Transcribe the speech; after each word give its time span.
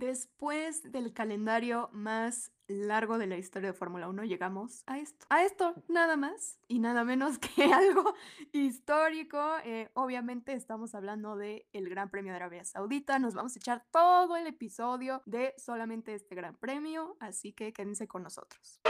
Después 0.00 0.90
del 0.92 1.12
calendario 1.12 1.90
más 1.92 2.52
largo 2.68 3.18
de 3.18 3.26
la 3.26 3.36
historia 3.36 3.72
de 3.72 3.76
Fórmula 3.76 4.08
1 4.08 4.24
llegamos 4.24 4.82
a 4.86 4.98
esto. 4.98 5.26
A 5.28 5.44
esto, 5.44 5.74
nada 5.88 6.16
más 6.16 6.58
y 6.68 6.78
nada 6.78 7.04
menos 7.04 7.38
que 7.38 7.64
algo 7.64 8.14
histórico. 8.50 9.38
Eh, 9.62 9.90
obviamente 9.92 10.54
estamos 10.54 10.94
hablando 10.94 11.36
del 11.36 11.66
el 11.74 11.90
Gran 11.90 12.08
Premio 12.08 12.32
de 12.32 12.36
Arabia 12.36 12.64
Saudita. 12.64 13.18
Nos 13.18 13.34
vamos 13.34 13.54
a 13.56 13.58
echar 13.58 13.84
todo 13.90 14.36
el 14.36 14.46
episodio 14.46 15.20
de 15.26 15.52
solamente 15.58 16.14
este 16.14 16.34
Gran 16.34 16.56
Premio, 16.56 17.18
así 17.20 17.52
que 17.52 17.74
quédense 17.74 18.08
con 18.08 18.22
nosotros. 18.22 18.80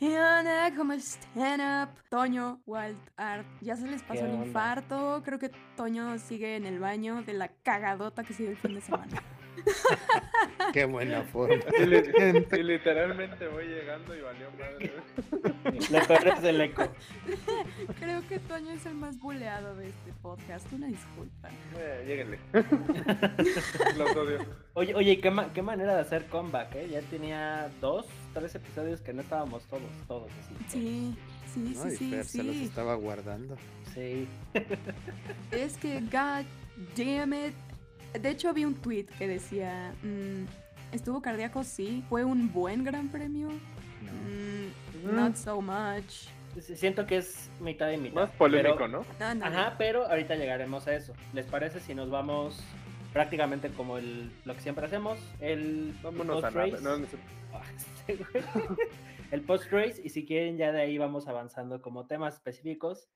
¿Qué 0.00 0.18
onda? 0.18 0.74
¿Cómo 0.74 0.94
están? 0.94 1.60
Up? 1.60 1.90
Toño, 2.08 2.62
Walt 2.64 2.96
Art, 3.18 3.46
ya 3.60 3.76
se 3.76 3.86
les 3.86 4.02
pasó 4.02 4.24
el 4.24 4.32
infarto. 4.32 5.20
Creo 5.22 5.38
que 5.38 5.50
Toño 5.76 6.18
sigue 6.18 6.56
en 6.56 6.64
el 6.64 6.78
baño 6.78 7.22
de 7.22 7.34
la 7.34 7.48
cagadota 7.48 8.24
que 8.24 8.32
sigue 8.32 8.48
el 8.48 8.56
fin 8.56 8.76
de 8.76 8.80
semana. 8.80 9.22
Qué 10.72 10.86
buena 10.86 11.22
forma. 11.32 11.62
Y, 11.78 12.62
literalmente 12.62 13.46
voy 13.48 13.66
llegando 13.66 14.16
y 14.16 14.22
valió 14.22 14.50
madre. 14.52 14.92
La 15.90 16.06
torre 16.06 16.30
es 16.30 16.42
del 16.42 16.62
eco. 16.62 16.88
Creo 17.98 18.26
que 18.26 18.38
Toño 18.38 18.70
es 18.70 18.86
el 18.86 18.94
más 18.94 19.18
buleado 19.18 19.76
de 19.76 19.88
este 19.88 20.14
podcast. 20.22 20.72
Una 20.72 20.86
disculpa. 20.86 21.50
Eh, 21.76 22.04
lléguenle. 22.06 22.38
Los 23.98 24.16
odio. 24.16 24.46
Oye, 24.72 24.94
oye 24.94 25.20
¿qué, 25.20 25.30
qué 25.52 25.60
manera 25.60 25.94
de 25.94 26.00
hacer 26.00 26.24
comeback, 26.28 26.74
¿eh? 26.76 26.88
Ya 26.90 27.02
tenía 27.02 27.70
dos, 27.82 28.06
tres 28.32 28.54
episodios 28.54 29.00
que 29.00 29.12
no 29.12 29.22
estábamos 29.22 29.64
todos, 29.64 29.82
todos 30.06 30.30
así. 30.40 30.54
Sí. 30.68 31.16
Sí, 31.54 31.74
sí, 31.74 31.96
sí, 31.96 32.10
Fer 32.10 32.24
sí. 32.24 32.38
se 32.38 32.44
los 32.44 32.56
estaba 32.56 32.94
guardando. 32.94 33.56
Sí. 33.94 34.28
Es 35.50 35.76
que, 35.78 36.00
god 36.00 36.44
damn 36.96 37.34
it. 37.34 37.54
De 38.20 38.30
hecho, 38.30 38.52
vi 38.52 38.64
un 38.64 38.74
tweet 38.74 39.06
que 39.18 39.26
decía: 39.26 39.92
mm, 40.02 40.94
¿Estuvo 40.94 41.20
cardíaco? 41.20 41.64
Sí. 41.64 42.04
¿Fue 42.08 42.24
un 42.24 42.52
buen 42.52 42.84
gran 42.84 43.08
premio? 43.08 43.48
Mm, 43.48 45.14
not 45.14 45.34
so 45.36 45.60
much. 45.60 46.28
Siento 46.60 47.06
que 47.06 47.18
es 47.18 47.48
mitad 47.60 47.90
y 47.92 47.96
mitad. 47.96 48.14
Más 48.14 48.30
polémico, 48.30 48.76
pero- 48.76 48.88
¿no? 48.88 49.04
Ándale. 49.24 49.56
Ajá, 49.56 49.74
pero 49.78 50.06
ahorita 50.08 50.34
llegaremos 50.34 50.86
a 50.88 50.94
eso. 50.94 51.12
¿Les 51.32 51.46
parece 51.46 51.78
si 51.80 51.94
nos 51.94 52.10
vamos 52.10 52.60
prácticamente 53.12 53.70
como 53.70 53.98
el, 53.98 54.30
lo 54.44 54.54
que 54.54 54.60
siempre 54.60 54.86
hacemos? 54.86 55.18
El 55.40 55.94
Vámonos. 56.02 56.42
No, 56.82 56.98
no 56.98 57.06
sé. 57.06 57.16
Ah, 57.52 57.64
este 58.06 58.24
el 59.32 59.42
post-race 59.42 60.00
y 60.04 60.10
si 60.10 60.24
quieren 60.24 60.56
ya 60.56 60.70
de 60.70 60.82
ahí 60.82 60.98
vamos 60.98 61.26
avanzando 61.26 61.82
como 61.82 62.06
temas 62.06 62.34
específicos 62.34 63.08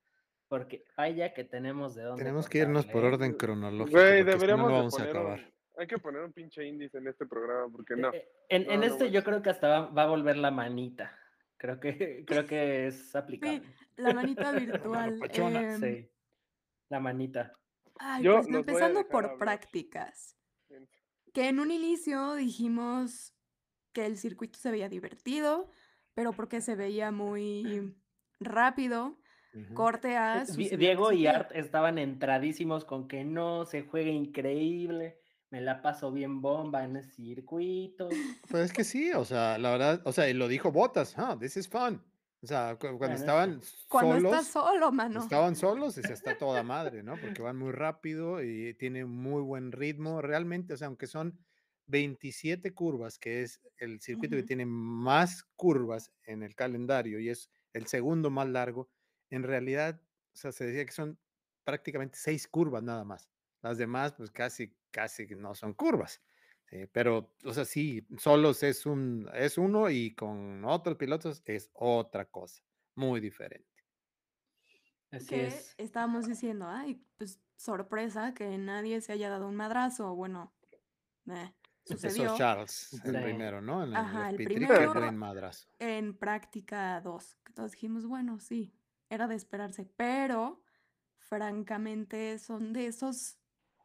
porque 0.49 0.85
vaya 0.97 1.33
que 1.33 1.45
tenemos 1.45 1.95
de 1.95 2.03
dónde 2.03 2.23
Tenemos 2.25 2.49
que 2.49 2.59
irnos 2.59 2.87
por 2.87 3.05
orden 3.05 3.35
cronológico. 3.35 3.99
Güey, 3.99 4.25
no, 4.25 4.31
deberíamos 4.33 4.67
no 4.67 4.73
de 4.73 4.79
vamos 4.79 5.01
a 5.01 5.05
acabar. 5.05 5.39
un... 5.41 5.55
Hay 5.81 5.87
que 5.87 5.99
poner 5.99 6.23
un 6.23 6.33
pinche 6.33 6.65
índice 6.65 6.99
en 6.99 7.09
este 7.09 7.27
programa, 7.27 7.67
porque 7.71 7.97
no. 7.97 8.13
Eh, 8.13 8.29
En, 8.49 8.63
en 8.63 8.81
No, 8.81 8.87
no 8.87 8.93
este 8.93 9.11
yo 9.11 9.25
creo 9.25 9.43
que 9.43 9.51
hasta 9.51 9.69
va, 9.69 9.87
va 9.87 10.03
a 10.05 10.07
volver 10.07 10.37
la 10.37 10.51
manita. 10.51 11.17
Creo 11.57 11.81
que, 11.81 12.25
creo 12.27 12.47
que 12.47 12.87
es 12.87 13.15
aplicable. 13.17 13.63
La 13.97 14.13
manita 14.13 14.53
virtual. 14.53 15.19
em, 15.33 15.81
Sí. 15.81 16.11
La 16.91 17.01
manita. 17.01 17.53
Ay, 17.99 18.23
Yo 18.23 18.37
pues 18.37 18.49
empezando 18.49 19.09
por 19.09 19.25
hablar. 19.25 19.39
prácticas. 19.39 20.37
Que 21.33 21.49
en 21.49 21.59
un 21.59 21.71
inicio 21.71 22.35
dijimos 22.35 23.35
que 23.93 24.07
el 24.07 24.19
circuito 24.19 24.59
se 24.59 24.71
veía 24.71 24.89
divertido, 24.89 25.71
pero 26.15 26.33
porque 26.33 26.61
se 26.61 26.75
veía 26.77 27.11
muy 27.11 27.95
rápido. 28.41 29.19
Corte 29.73 30.17
a. 30.17 30.45
Diego 30.45 31.13
y. 31.13 31.27
Art 31.29 31.53
estaban 31.55 31.99
entradísimos 31.99 32.85
con 32.85 33.07
que 33.07 33.25
no 33.25 33.65
se 33.67 33.83
juega 33.83 34.11
increíble. 34.11 35.21
Me 35.51 35.61
la 35.61 35.81
paso 35.81 36.11
bien 36.11 36.41
bomba 36.41 36.83
en 36.83 36.97
el 36.97 37.05
circuito. 37.05 38.09
Pues 38.51 38.65
es 38.65 38.73
que 38.73 38.83
sí, 38.83 39.13
o 39.13 39.25
sea, 39.25 39.57
la 39.59 39.71
verdad, 39.71 40.03
o 40.05 40.13
sea, 40.13 40.29
y 40.29 40.35
lo 40.35 40.49
dijo 40.49 40.73
Botas, 40.73 41.15
ah, 41.17 41.37
this 41.39 41.57
is 41.57 41.69
fun. 41.69 42.03
O 42.45 42.47
sea, 42.47 42.77
cu- 42.79 42.99
cuando 42.99 43.17
estaban 43.17 43.61
Cuando 43.89 44.17
solos, 44.17 44.17
estás 44.17 44.49
solo, 44.49 44.93
mano. 44.93 45.21
estaban 45.21 45.57
solos, 45.57 45.99
y 45.99 46.03
se 46.05 46.13
está 46.13 46.37
toda 46.37 46.63
madre, 46.63 47.03
¿no? 47.03 47.21
Porque 47.21 47.43
van 47.43 47.57
muy 47.57 47.73
rápido 47.73 48.43
y 48.43 48.75
tienen 48.75 49.09
muy 49.11 49.43
buen 49.43 49.73
ritmo. 49.73 50.21
Realmente, 50.23 50.75
o 50.75 50.77
sea, 50.77 50.89
aunque 50.89 51.07
son 51.07 51.39
27 51.87 52.75
curvas, 52.75 53.19
que 53.19 53.43
es 53.43 53.61
el 53.79 54.01
circuito 54.01 54.37
que 54.37 54.43
tiene 54.43 54.67
más 54.67 55.45
curvas 55.57 56.13
en 56.25 56.43
el 56.43 56.55
calendario 56.55 57.21
y 57.21 57.29
es 57.31 57.51
el 57.73 57.87
segundo 57.87 58.31
más 58.31 58.49
largo, 58.49 58.91
en 59.31 59.43
realidad, 59.43 60.03
o 60.35 60.37
sea, 60.37 60.53
se 60.53 60.67
decía 60.67 60.85
que 60.87 60.93
son 60.93 61.19
prácticamente 61.65 62.19
seis 62.19 62.49
curvas 62.49 62.83
nada 62.83 63.05
más. 63.05 63.29
Las 63.63 63.79
demás, 63.79 64.15
pues 64.15 64.31
casi, 64.31 64.77
casi 64.91 65.27
no 65.27 65.55
son 65.55 65.75
curvas. 65.75 66.23
Sí, 66.67 66.87
pero, 66.93 67.35
o 67.45 67.53
sea, 67.53 67.65
sí, 67.65 68.07
solos 68.19 68.63
es 68.63 68.87
un, 68.87 69.29
es 69.35 69.59
uno 69.59 69.91
y 69.91 70.15
con 70.15 70.65
otros 70.65 70.97
pilotos 70.97 71.43
es 71.47 71.71
otra 71.75 72.25
cosa, 72.31 72.63
muy 72.95 73.21
diferente. 73.21 73.85
Así 75.11 75.27
que 75.27 75.47
es. 75.47 75.79
estábamos 75.79 76.27
diciendo, 76.27 76.67
ay, 76.69 77.05
pues 77.17 77.41
sorpresa 77.57 78.35
que 78.35 78.59
nadie 78.59 79.01
se 79.01 79.13
haya 79.13 79.31
dado 79.31 79.49
un 79.49 79.57
madrazo. 79.57 80.15
Bueno, 80.15 80.55
eh, 81.31 81.55
sucedió 81.85 82.27
Eso 82.27 82.29
Charles, 82.29 83.01
el 83.05 83.13
Sí. 83.13 83.19
primero, 83.21 83.61
¿no? 83.61 83.85
En 83.85 83.93
el 83.95 84.01
Ajá, 84.01 84.31
el 84.31 84.41
trick, 84.41 84.53
primero. 84.55 84.93
buen 84.93 85.17
madrazo. 85.17 85.69
en 85.79 86.19
práctica 86.19 87.01
2. 87.03 87.37
Que 87.45 87.53
todos 87.53 87.73
dijimos, 87.73 88.07
bueno, 88.07 88.41
sí, 88.41 88.75
era 89.11 89.29
de 89.29 89.37
esperarse, 89.37 89.87
pero 89.87 90.63
francamente 91.19 92.39
son 92.39 92.73
de 92.73 92.87
esos 92.89 93.39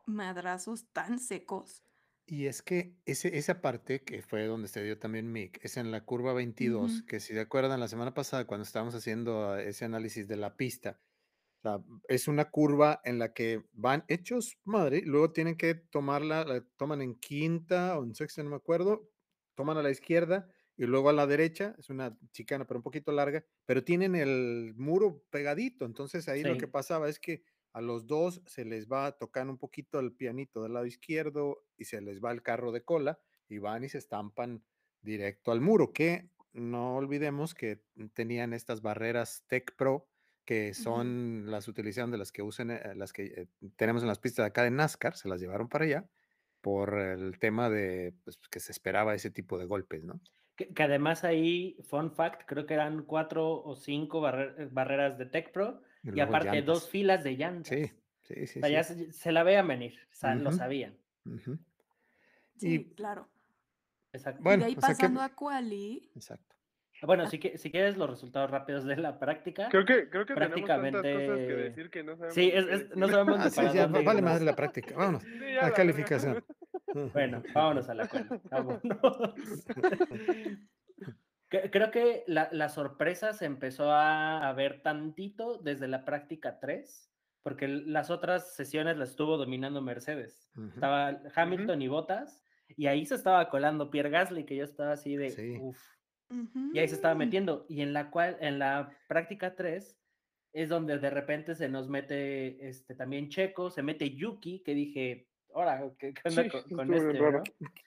madrazos 0.06 0.92
tan 0.94 1.20
secos. 1.20 1.84
Y 2.32 2.46
es 2.46 2.62
que 2.62 2.96
ese, 3.06 3.40
esa 3.40 3.60
parte 3.60 4.04
que 4.04 4.22
fue 4.22 4.46
donde 4.46 4.68
se 4.68 4.84
dio 4.84 5.00
también 5.00 5.32
Mick, 5.32 5.60
es 5.66 5.78
en 5.78 5.90
la 5.90 6.06
curva 6.06 6.32
22, 6.34 7.02
Ujú. 7.02 7.06
que 7.08 7.20
si 7.20 7.34
se 7.34 7.40
acuerdan 7.40 7.80
la 7.80 7.88
semana 7.88 8.14
pasada 8.14 8.46
cuando 8.46 8.66
estábamos 8.66 8.94
haciendo 8.94 9.58
ese 9.58 9.86
análisis 9.86 10.28
de 10.28 10.36
la 10.38 10.56
pista, 10.56 11.02
es 12.08 12.28
una 12.28 12.52
curva 12.52 13.02
en 13.04 13.20
la 13.20 13.34
que 13.34 13.64
van 13.74 14.06
hechos 14.08 14.60
madre, 14.64 15.02
luego 15.06 15.32
tienen 15.32 15.58
que 15.58 15.76
tomarla, 15.76 16.46
la 16.46 16.62
toman 16.78 17.02
en 17.02 17.16
quinta 17.16 17.98
o 17.98 18.04
en 18.04 18.16
sexta, 18.16 18.44
no 18.44 18.52
me 18.52 18.56
acuerdo, 18.56 19.10
toman 19.56 19.78
a 19.78 19.84
la 19.84 19.90
izquierda 19.92 20.50
y 20.78 20.86
luego 20.86 21.10
a 21.10 21.14
la 21.14 21.28
derecha, 21.28 21.76
es 21.78 21.90
una 21.90 22.18
chicana 22.32 22.66
pero 22.66 22.80
un 22.80 22.84
poquito 22.84 23.12
larga, 23.12 23.44
pero 23.66 23.84
tienen 23.84 24.16
el 24.16 24.74
muro 24.78 25.24
pegadito, 25.32 25.86
entonces 25.86 26.30
ahí 26.30 26.44
lo 26.44 26.58
que 26.58 26.68
pasaba 26.68 27.10
es 27.10 27.20
que 27.20 27.44
a 27.74 27.82
los 27.82 28.08
dos 28.08 28.42
se 28.46 28.66
les 28.66 28.88
va 28.88 29.18
tocando 29.18 29.54
un 29.54 29.60
poquito 29.60 30.00
el 30.00 30.14
pianito 30.14 30.64
del 30.64 30.74
lado 30.74 30.86
izquierdo 30.86 31.66
y 31.78 31.86
se 31.86 32.02
les 32.02 32.20
va 32.20 32.32
el 32.32 32.42
carro 32.42 32.72
de 32.72 32.84
cola 32.84 33.20
y 33.48 33.60
van 33.60 33.84
y 33.84 33.90
se 33.90 33.98
estampan 33.98 34.64
directo 35.02 35.52
al 35.52 35.62
muro, 35.62 35.94
que 35.94 36.30
no 36.52 36.96
olvidemos 36.96 37.54
que 37.54 37.84
tenían 38.14 38.54
estas 38.54 38.82
barreras 38.82 39.44
Tech 39.48 39.76
Pro 39.76 40.08
que 40.46 40.74
son 40.74 41.52
las 41.52 41.68
utilización 41.68 42.10
de 42.10 42.18
las 42.18 42.32
que 42.32 42.42
usan 42.42 42.72
eh, 42.72 42.96
las 42.96 43.14
que 43.14 43.26
eh, 43.26 43.48
tenemos 43.76 44.02
en 44.02 44.08
las 44.08 44.18
pistas 44.18 44.44
de 44.46 44.48
acá 44.48 44.64
de 44.64 44.72
NASCAR, 44.72 45.16
se 45.16 45.30
las 45.30 45.40
llevaron 45.40 45.70
para 45.70 45.86
allá 45.86 46.10
por 46.62 46.98
el 47.00 47.38
tema 47.38 47.70
de 47.70 48.16
pues, 48.24 48.40
que 48.50 48.60
se 48.60 48.72
esperaba 48.72 49.14
ese 49.14 49.30
tipo 49.30 49.60
de 49.60 49.66
golpes, 49.66 50.04
¿no? 50.04 50.20
Que, 50.56 50.74
que 50.74 50.82
además 50.84 51.24
ahí, 51.24 51.78
fun 51.84 52.12
fact, 52.12 52.44
creo 52.48 52.66
que 52.66 52.74
eran 52.74 53.04
cuatro 53.04 53.62
o 53.64 53.76
cinco 53.76 54.22
barre- 54.22 54.70
barreras 54.72 55.20
de 55.20 55.28
Tech 55.28 55.52
Pro 55.52 55.84
y, 56.04 56.12
luego 56.12 56.30
aparte 56.30 56.48
llantas. 56.48 56.66
dos 56.66 56.90
filas 56.90 57.24
de 57.24 57.36
llantas. 57.36 57.68
Sí, 57.68 57.92
sí, 58.22 58.48
sí. 58.48 58.60
O 58.60 58.62
sea, 58.62 58.70
ya 58.70 58.84
sí. 58.84 59.06
se, 59.06 59.12
se 59.14 59.32
la 59.32 59.44
veían 59.44 59.68
venir, 59.68 60.00
sa- 60.12 60.36
lo 60.36 60.50
Ujú. 60.50 60.58
sabían. 60.58 60.96
Ujú. 61.26 61.58
Sí, 62.58 62.74
Y- 62.76 62.94
claro. 62.96 63.28
Exacto. 64.14 64.42
y 64.42 64.44
Bueno, 64.44 64.64
de 64.64 64.70
ahí 64.72 64.76
o 64.78 64.82
sea 64.82 64.90
que- 64.90 64.94
pasando 64.96 65.22
a 65.22 65.30
quali, 65.36 66.10
Exacto. 66.16 66.56
Bueno, 67.04 67.28
si, 67.28 67.40
que- 67.40 67.58
si 67.58 67.72
quieres 67.72 67.96
los 67.96 68.10
resultados 68.10 68.52
rápidos 68.52 68.84
de 68.84 68.98
la 68.98 69.20
práctica. 69.20 69.70
Creo 69.70 69.86
que, 69.86 70.10
creo 70.10 70.26
que 70.26 70.34
tenemos 70.34 70.56
tantas 70.66 70.92
Prácticamente- 70.92 71.26
cosas 71.28 71.38
que 71.38 71.54
decir 71.56 71.90
que 71.90 72.04
no 72.04 72.16
sabemos. 72.18 72.34
Sí, 72.36 72.52
es- 72.54 72.66
es- 72.68 72.96
no 72.98 73.08
sabemos 73.08 73.40
Ah, 73.40 73.50
sí, 73.50 73.56
para 73.56 73.74
ya, 73.74 73.82
dónde 73.84 74.04
vale 74.04 74.20
irnos. 74.20 74.34
más 74.34 74.42
la 74.42 74.56
práctica. 74.56 74.96
Vámonos. 74.98 75.24
Sí, 75.24 75.30
ya, 75.40 75.62
La 75.62 75.72
calificación. 75.74 76.44
Bueno, 77.14 77.44
vámonos 77.54 77.88
a 77.88 77.94
la 77.94 78.08
cuenta. 78.10 78.42
Vámonos. 78.50 78.82
Creo 81.50 81.90
que 81.92 82.24
la, 82.28 82.48
la 82.52 82.70
sorpresa 82.70 83.34
se 83.34 83.46
empezó 83.46 83.92
a, 83.92 84.48
a 84.48 84.54
ver 84.54 84.82
tantito 84.84 85.58
desde 85.58 85.88
la 85.88 86.06
práctica 86.06 86.60
3, 86.60 87.12
porque 87.42 87.68
las 87.68 88.12
otras 88.12 88.54
sesiones 88.56 88.98
las 88.98 89.10
estuvo 89.10 89.36
dominando 89.38 89.82
Mercedes. 89.82 90.52
Ujú. 90.56 90.68
Estaba 90.68 91.22
Hamilton 91.36 91.82
y 91.82 91.88
Bottas, 91.88 92.44
y 92.68 92.86
ahí 92.86 93.06
se 93.06 93.16
estaba 93.16 93.50
colando 93.50 93.90
Pierre 93.90 94.12
Gasly, 94.12 94.46
que 94.46 94.56
yo 94.56 94.64
estaba 94.64 94.92
así 94.92 95.16
de 95.16 95.32
Sí. 95.32 95.58
uff. 95.60 95.82
ujú, 96.30 96.72
Y 96.74 96.80
ahí 96.80 96.88
se 96.88 96.96
estaba 96.96 97.16
metiendo. 97.16 97.66
Y 97.68 97.82
en 97.82 97.94
la 97.94 98.12
cual, 98.12 98.38
en 98.42 98.60
la 98.60 98.96
práctica 99.08 99.56
3, 99.56 99.98
es 100.54 100.70
donde 100.70 101.00
de 101.00 101.10
repente 101.10 101.56
se 101.56 101.68
nos 101.70 101.90
mete 101.90 102.68
este 102.68 102.94
también 102.94 103.30
Checo, 103.30 103.72
se 103.72 103.82
mete 103.82 104.16
Yuki, 104.16 104.62
que 104.64 104.76
dije, 104.76 105.30
ahora, 105.54 105.92
¿qué, 105.98 106.14
qué 106.14 106.22
onda 106.30 106.44
Sí, 106.44 106.50
con, 106.50 106.70
con 106.88 106.94
este? 106.94 107.20
no?". 107.20 107.42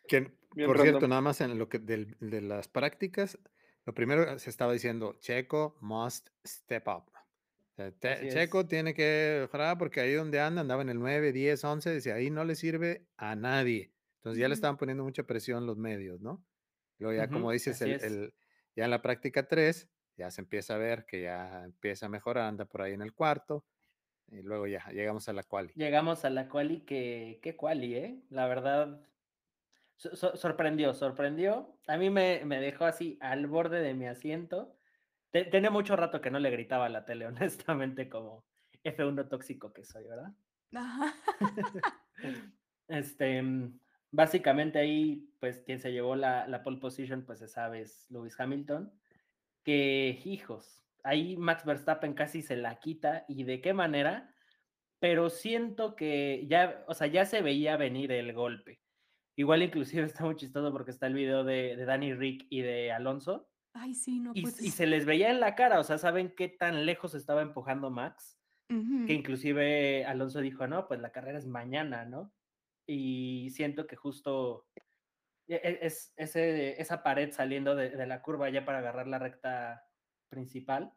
Que, 0.08 0.32
Bien 0.54 0.66
por 0.66 0.76
random. 0.76 0.82
cierto, 0.82 1.08
nada 1.08 1.20
más 1.20 1.40
en 1.40 1.58
lo 1.58 1.68
que 1.68 1.78
de 1.78 2.40
las 2.42 2.68
prácticas, 2.68 3.38
lo 3.84 3.94
primero 3.94 4.38
se 4.38 4.50
estaba 4.50 4.72
diciendo, 4.72 5.14
Checo 5.20 5.76
must 5.80 6.28
step 6.46 6.88
up. 6.88 7.12
Te- 7.98 8.28
Checo 8.28 8.60
es. 8.60 8.68
tiene 8.68 8.94
que 8.94 9.38
mejorar 9.42 9.78
porque 9.78 10.00
ahí 10.00 10.12
donde 10.12 10.40
anda, 10.40 10.60
andaba 10.60 10.82
en 10.82 10.90
el 10.90 10.98
9, 10.98 11.32
10, 11.32 11.64
11, 11.64 11.90
decía, 11.90 12.14
ahí 12.14 12.30
no 12.30 12.44
le 12.44 12.54
sirve 12.54 13.08
a 13.16 13.34
nadie. 13.34 13.94
Entonces 14.16 14.40
ya 14.40 14.48
le 14.48 14.54
estaban 14.54 14.76
poniendo 14.76 15.02
mucha 15.04 15.24
presión 15.24 15.66
los 15.66 15.78
medios, 15.78 16.20
¿no? 16.20 16.44
Luego 16.98 17.16
ya, 17.16 17.30
como 17.30 17.50
dices, 17.50 17.80
el, 17.82 17.92
el- 18.02 18.34
ya 18.76 18.84
en 18.84 18.90
la 18.90 19.02
práctica 19.02 19.48
3, 19.48 19.90
ya 20.16 20.30
se 20.30 20.42
empieza 20.42 20.74
a 20.74 20.78
ver 20.78 21.06
que 21.06 21.22
ya 21.22 21.64
empieza 21.64 22.06
a 22.06 22.08
mejorar, 22.08 22.44
anda 22.44 22.66
por 22.66 22.82
ahí 22.82 22.92
en 22.92 23.02
el 23.02 23.14
cuarto, 23.14 23.66
y 24.28 24.42
luego 24.42 24.66
ya 24.66 24.86
llegamos 24.90 25.28
a 25.28 25.32
la 25.32 25.42
quali. 25.44 25.72
Llegamos 25.74 26.24
a 26.24 26.30
la 26.30 26.48
quali, 26.48 26.80
que 26.82 27.40
qué 27.42 27.56
quali, 27.56 27.94
¿eh? 27.94 28.22
La 28.30 28.46
verdad, 28.46 29.00
so- 30.02 30.16
so- 30.16 30.36
sorprendió, 30.36 30.94
sorprendió. 30.94 31.78
A 31.86 31.96
mí 31.96 32.10
me, 32.10 32.44
me 32.44 32.60
dejó 32.60 32.84
así 32.86 33.18
al 33.20 33.46
borde 33.46 33.80
de 33.80 33.94
mi 33.94 34.06
asiento. 34.06 34.76
Te- 35.30 35.44
tenía 35.46 35.70
mucho 35.70 35.96
rato 35.96 36.20
que 36.20 36.30
no 36.30 36.38
le 36.40 36.50
gritaba 36.50 36.86
a 36.86 36.90
la 36.90 37.04
tele, 37.04 37.26
honestamente, 37.66 38.08
como 38.08 38.44
F1 38.84 39.28
tóxico 39.28 39.72
que 39.72 39.84
soy, 39.84 40.04
¿verdad? 40.08 40.32
Este, 42.88 43.42
mm, 43.42 43.80
básicamente 44.10 44.78
ahí, 44.78 45.30
pues 45.40 45.60
quien 45.60 45.80
se 45.80 45.92
llevó 45.92 46.16
la, 46.16 46.46
la 46.48 46.62
pole 46.62 46.78
position, 46.78 47.24
pues 47.24 47.38
se 47.38 47.48
sabe, 47.48 47.82
es 47.82 48.10
Lewis 48.10 48.38
Hamilton, 48.38 48.92
que 49.64 50.20
hijos, 50.24 50.84
ahí 51.04 51.36
Max 51.36 51.64
Verstappen 51.64 52.14
casi 52.14 52.42
se 52.42 52.56
la 52.56 52.80
quita 52.80 53.24
y 53.28 53.44
de 53.44 53.60
qué 53.60 53.74
manera, 53.74 54.34
pero 55.00 55.30
siento 55.30 55.96
que 55.96 56.46
ya, 56.48 56.84
o 56.88 56.94
sea, 56.94 57.06
ya 57.08 57.24
se 57.26 57.42
veía 57.42 57.76
venir 57.76 58.12
el 58.12 58.32
golpe. 58.34 58.82
Igual 59.36 59.62
inclusive 59.62 60.04
está 60.06 60.24
muy 60.24 60.36
chistoso 60.36 60.72
porque 60.72 60.90
está 60.90 61.06
el 61.06 61.14
video 61.14 61.44
de, 61.44 61.76
de 61.76 61.84
Danny 61.84 62.14
Rick 62.14 62.46
y 62.50 62.60
de 62.62 62.92
Alonso 62.92 63.48
Ay, 63.74 63.94
sí, 63.94 64.20
no, 64.20 64.32
y, 64.34 64.42
pues. 64.42 64.62
y 64.62 64.70
se 64.70 64.86
les 64.86 65.06
veía 65.06 65.30
en 65.30 65.40
la 65.40 65.54
cara, 65.54 65.80
o 65.80 65.84
sea, 65.84 65.96
saben 65.96 66.34
qué 66.36 66.48
tan 66.48 66.84
lejos 66.84 67.14
estaba 67.14 67.42
empujando 67.42 67.90
Max 67.90 68.38
que 69.06 69.12
inclusive 69.12 70.06
Alonso 70.06 70.40
dijo, 70.40 70.66
no, 70.66 70.88
pues 70.88 70.98
la 70.98 71.12
carrera 71.12 71.36
es 71.36 71.46
mañana, 71.46 72.06
¿no? 72.06 72.32
Y 72.86 73.50
siento 73.50 73.86
que 73.86 73.96
justo 73.96 74.66
e- 75.46 75.56
e- 75.62 75.78
es, 75.82 76.14
ese, 76.16 76.80
esa 76.80 77.02
pared 77.02 77.32
saliendo 77.32 77.74
de, 77.74 77.90
de 77.90 78.06
la 78.06 78.22
curva 78.22 78.48
ya 78.48 78.64
para 78.64 78.78
agarrar 78.78 79.08
la 79.08 79.18
recta 79.18 79.84
principal, 80.30 80.94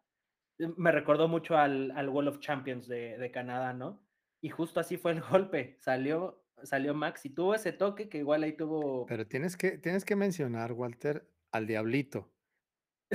eh, 0.59 0.69
me 0.77 0.93
recordó 0.93 1.27
mucho 1.27 1.57
al, 1.57 1.91
al 1.91 2.07
Wall 2.07 2.29
of 2.29 2.39
Champions 2.39 2.87
de, 2.87 3.17
de 3.17 3.31
Canadá, 3.31 3.73
¿no? 3.73 4.07
Y 4.41 4.49
justo 4.49 4.79
así 4.79 4.95
fue 4.97 5.11
el 5.11 5.21
golpe, 5.29 5.75
salió, 5.79 6.44
salió 6.63 6.93
Max 6.93 7.25
y 7.25 7.29
tuvo 7.29 7.53
ese 7.55 7.71
toque 7.73 8.09
que 8.09 8.19
igual 8.19 8.43
ahí 8.43 8.53
tuvo... 8.53 9.05
Pero 9.05 9.27
tienes 9.27 9.57
que, 9.57 9.77
tienes 9.77 10.05
que 10.05 10.15
mencionar, 10.15 10.71
Walter, 10.73 11.27
al 11.51 11.67
diablito. 11.67 12.31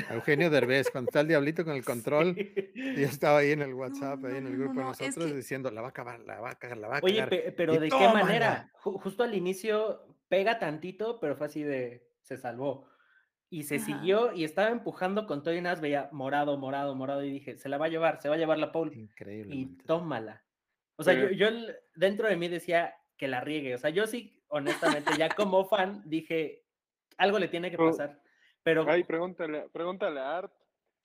A 0.09 0.15
Eugenio 0.15 0.51
Derbez, 0.51 0.89
cuando 0.91 1.09
está 1.09 1.21
el 1.21 1.29
diablito 1.29 1.65
con 1.65 1.75
el 1.75 1.85
control, 1.85 2.35
yo 2.37 3.07
estaba 3.07 3.39
ahí 3.39 3.51
en 3.53 3.63
el 3.63 3.75
WhatsApp, 3.75 4.25
ahí 4.25 4.33
no, 4.33 4.39
en 4.39 4.47
el 4.47 4.53
no, 4.53 4.59
grupo 4.65 4.79
de 4.81 4.85
no, 4.85 4.93
es 4.93 5.01
nosotros, 5.01 5.27
que- 5.31 5.37
diciendo, 5.37 5.71
la 5.71 5.81
va 5.81 5.89
a 5.89 5.91
acabar, 5.91 6.21
la 6.21 6.41
va 6.41 6.51
a 6.51 6.55
cagar, 6.59 6.79
la 6.79 6.89
va 6.89 6.99
a 6.99 7.01
Oye, 7.03 7.15
cagar. 7.17 7.29
pe- 7.31 7.53
pero 7.53 7.75
y 7.75 7.79
¿de 7.79 7.89
qué 7.89 8.09
manera? 8.09 8.71
Ju- 8.83 9.01
justo 9.01 9.25
al 9.25 9.35
inicio 9.35 10.17
pega 10.29 10.59
tantito, 10.61 11.19
pero 11.19 11.35
fue 11.37 11.47
así 11.49 11.63
de, 11.65 12.09
se 12.23 12.37
salvó. 12.37 12.89
Y 13.53 13.65
se 13.65 13.77
Ajá. 13.77 13.85
siguió 13.87 14.33
y 14.33 14.45
estaba 14.45 14.69
empujando 14.71 15.27
con 15.27 15.43
todo 15.43 15.55
y 15.55 15.61
nada, 15.61 15.81
veía 15.81 16.09
morado, 16.13 16.57
morado, 16.57 16.95
morado 16.95 17.25
y 17.25 17.33
dije, 17.33 17.59
se 17.59 17.69
la 17.69 17.79
va 17.79 17.87
a 17.87 17.89
llevar, 17.89 18.23
se 18.23 18.29
va 18.29 18.37
a 18.37 18.39
llevar 18.39 18.59
la 18.59 18.71
pole 18.71 18.95
Increíble. 18.97 19.53
y 19.57 19.67
tómala. 19.87 20.45
O 20.95 21.03
sea, 21.03 21.15
yo, 21.15 21.31
Sí. 21.31 21.37
yo 21.37 21.49
el- 21.49 21.75
dentro 21.97 22.29
de 22.29 22.37
mí 22.37 22.47
decía 22.47 22.95
que 23.21 23.29
la 23.29 23.41
riegue. 23.43 23.75
O 23.75 23.79
sea, 23.79 23.91
yo 23.91 24.07
sí, 24.07 24.43
honestamente, 24.49 25.11
ya 25.19 25.29
como 25.29 25.67
fan, 25.67 26.03
dije, 26.07 26.65
algo 27.19 27.39
le 27.39 27.49
tiene 27.49 27.71
que 27.71 27.77
Pero- 27.77 27.91
pasar. 27.91 28.23
Pero 28.63 28.85
Ay, 28.91 29.05
pregúntale, 29.05 29.69
pregúntale 29.71 30.21
a 30.21 30.39
Art. 30.39 30.53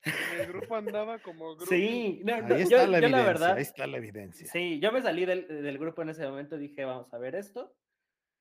En 0.04 0.40
el 0.40 0.46
grupo 0.48 0.76
andaba 0.76 1.18
como 1.18 1.56
grupo. 1.56 1.66
sí, 1.66 2.20
no, 2.24 2.40
no, 2.42 2.54
Ahí 2.54 2.62
está 2.62 2.84
yo, 2.84 2.86
la 2.90 3.00
yo 3.00 3.06
evidencia, 3.06 3.22
verdad, 3.26 3.52
ahí 3.56 3.62
está 3.62 3.86
la 3.86 3.96
evidencia. 3.98 4.46
Sí, 4.46 4.78
yo 4.80 4.92
me 4.92 5.02
salí 5.02 5.24
del, 5.26 5.46
del 5.48 5.78
grupo 5.78 6.02
en 6.02 6.10
ese 6.10 6.26
momento, 6.26 6.56
dije, 6.56 6.84
vamos 6.84 7.12
a 7.12 7.18
ver 7.18 7.34
esto. 7.34 7.74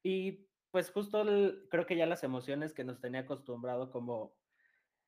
Y 0.04 0.48
pues 0.71 0.89
justo 0.92 1.21
el- 1.21 1.68
creo 1.69 1.86
que 1.86 1.95
ya 1.98 2.06
las 2.06 2.24
emociones 2.24 2.74
que 2.74 2.83
nos 2.83 3.00
tenía 3.01 3.21
acostumbrado 3.21 3.89
como 3.92 4.36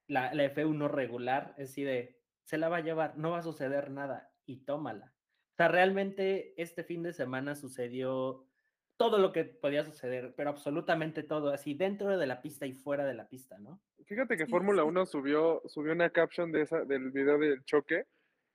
la, 0.08 0.34
la 0.34 0.44
F1 0.46 0.90
regular, 0.90 1.54
es 1.58 1.70
así 1.72 1.84
de, 1.84 2.20
se 2.44 2.58
la 2.58 2.70
va 2.70 2.78
a 2.78 2.82
llevar, 2.82 3.18
no 3.18 3.32
va 3.32 3.40
a 3.40 3.44
suceder 3.44 3.92
nada 3.92 4.32
y 4.46 4.64
tómala. 4.66 5.14
O 5.54 5.56
sea, 5.58 5.68
realmente 5.68 6.54
este 6.62 6.84
fin 6.84 7.04
de 7.04 7.14
semana 7.14 7.56
sucedió 7.56 8.47
todo 8.98 9.20
lo 9.20 9.32
que 9.32 9.46
podía 9.46 9.84
suceder, 9.84 10.34
pero 10.36 10.50
absolutamente 10.50 11.24
todo, 11.24 11.50
así 11.52 11.74
dentro 11.76 12.18
de 12.18 12.26
la 12.28 12.42
pista 12.42 12.66
y 12.66 12.74
fuera 12.74 13.06
de 13.06 13.14
la 13.14 13.28
pista, 13.28 13.58
¿no? 13.60 13.80
Fíjate 14.06 14.38
que 14.38 14.46
Sí, 14.46 14.52
Fórmula 14.52 14.82
sí. 14.84 14.88
1 14.90 15.06
subió, 15.06 15.62
subió 15.66 15.94
una 15.94 16.10
caption 16.10 16.52
de 16.52 16.62
esa, 16.64 16.84
del 16.84 17.12
video 17.12 17.38
del 17.38 17.64
choque 17.64 18.06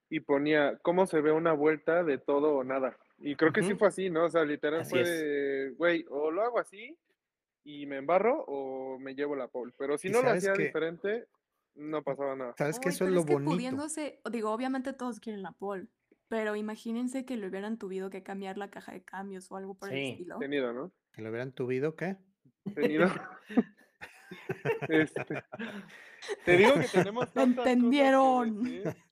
y 0.09 0.19
ponía 0.19 0.77
cómo 0.81 1.05
se 1.07 1.21
ve 1.21 1.31
una 1.31 1.53
vuelta 1.53 2.03
de 2.03 2.17
todo 2.17 2.55
o 2.55 2.63
nada. 2.63 2.97
Y 3.19 3.35
creo 3.35 3.53
que 3.53 3.63
sí 3.63 3.73
fue 3.75 3.87
así, 3.87 4.09
¿no? 4.09 4.25
O 4.25 4.29
sea, 4.29 4.43
literal 4.43 4.81
Así 4.81 4.89
fue 4.91 5.03
de, 5.03 5.69
güey, 5.77 6.05
o 6.09 6.29
lo 6.29 6.41
hago 6.41 6.59
así 6.59 6.97
y 7.63 7.85
me 7.85 7.97
embarro 7.97 8.43
o 8.47 8.99
me 8.99 9.15
llevo 9.15 9.35
la 9.35 9.47
pole. 9.47 9.73
Pero 9.77 9.97
si 9.97 10.09
no 10.09 10.21
lo 10.21 10.29
hacía 10.31 10.53
que- 10.53 10.63
diferente, 10.63 11.27
no 11.75 12.03
pasaba 12.03 12.35
nada. 12.35 12.53
¿Sabes 12.57 12.79
qué? 12.79 12.89
Ay, 12.89 12.95
Eso 12.95 13.05
es 13.05 13.11
lo 13.11 13.21
es 13.21 13.25
que 13.25 13.33
bonito. 13.33 13.51
pudiéndose, 13.51 14.19
digo, 14.31 14.51
obviamente 14.51 14.91
todos 14.93 15.19
quieren 15.19 15.41
la 15.41 15.53
pole, 15.53 15.87
pero 16.27 16.55
imagínense 16.55 17.25
que 17.25 17.37
le 17.37 17.47
hubieran 17.47 17.77
tuvido 17.77 18.09
que 18.09 18.23
cambiar 18.23 18.57
la 18.57 18.69
caja 18.69 18.91
de 18.93 19.03
cambios 19.03 19.51
o 19.51 19.57
algo 19.57 19.75
por 19.75 19.89
el 19.91 19.95
Sí. 20.03 20.11
estilo. 20.11 20.39
Tenido, 20.39 20.73
¿no? 20.73 20.91
Que 21.11 21.21
lo 21.21 21.29
hubieran 21.29 21.51
tuvido, 21.51 21.95
¿qué? 21.95 22.17
Tenido. 22.75 23.07
Este, 24.89 25.43
te 26.45 26.57
digo 26.57 26.73
que 26.73 26.87
tenemos 26.87 27.31
tantas 27.33 27.67
Entendieron. 27.67 28.55
cosas 28.57 28.69
que 28.71 28.79
decir. 28.79 29.03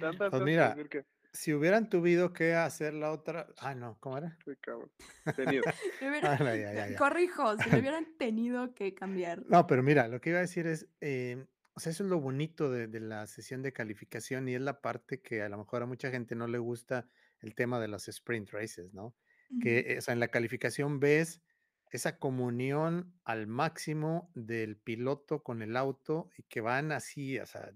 Tantas 0.00 0.18
Pues 0.18 0.30
cosas 0.30 0.44
mira, 0.44 0.74
que 0.74 0.76
decir 0.82 0.88
que 0.90 1.06
Si 1.32 1.52
hubieran 1.54 1.88
tuvido 1.88 2.32
que 2.32 2.54
hacer 2.54 2.94
la 2.94 3.10
otra. 3.10 3.48
Ah, 3.58 3.74
no, 3.74 3.96
¿cómo 3.98 4.18
era? 4.18 4.36
sí, 4.44 4.52
cabrón. 4.60 4.90
Tenido. 5.34 5.64
Le 6.00 6.08
Ah, 6.22 6.38
ya, 6.38 6.54
ya, 6.72 6.88
ya. 6.88 6.96
Corrijo, 6.96 7.56
si 7.58 7.70
le 7.70 7.80
hubieran 7.80 8.16
tenido 8.16 8.74
que 8.74 8.94
cambiar. 8.94 9.42
No, 9.48 9.66
pero 9.66 9.82
mira, 9.82 10.06
lo 10.08 10.20
que 10.20 10.30
iba 10.30 10.38
a 10.38 10.42
decir 10.42 10.66
es, 10.66 10.88
eh, 11.00 11.46
o 11.74 11.80
sea, 11.80 11.92
eso 11.92 12.04
es 12.04 12.10
lo 12.10 12.20
bonito 12.20 12.70
de, 12.70 12.86
de 12.88 13.00
la 13.00 13.26
sesión 13.26 13.62
de 13.62 13.72
calificación 13.72 14.48
y 14.48 14.54
es 14.54 14.60
la 14.60 14.80
parte 14.80 15.22
que 15.22 15.42
a 15.42 15.48
lo 15.48 15.58
mejor 15.58 15.82
a 15.82 15.86
mucha 15.86 16.10
gente 16.10 16.34
no 16.34 16.46
le 16.46 16.58
gusta 16.58 17.08
el 17.40 17.54
tema 17.54 17.80
de 17.80 17.88
los 17.88 18.08
sprint 18.08 18.50
races, 18.50 18.92
¿no? 18.94 19.16
Que, 19.58 19.80
eh, 19.94 19.98
o 19.98 20.00
sea, 20.00 20.14
en 20.14 20.20
la 20.20 20.28
calificación 20.28 21.00
ves 21.00 21.42
esa 21.90 22.18
comunión 22.18 23.18
al 23.24 23.46
máximo 23.46 24.30
del 24.34 24.76
piloto 24.78 25.42
con 25.42 25.62
el 25.62 25.76
auto 25.76 26.30
y 26.36 26.44
que 26.44 26.60
van 26.60 26.92
así, 26.92 27.38
o 27.38 27.46
sea, 27.46 27.72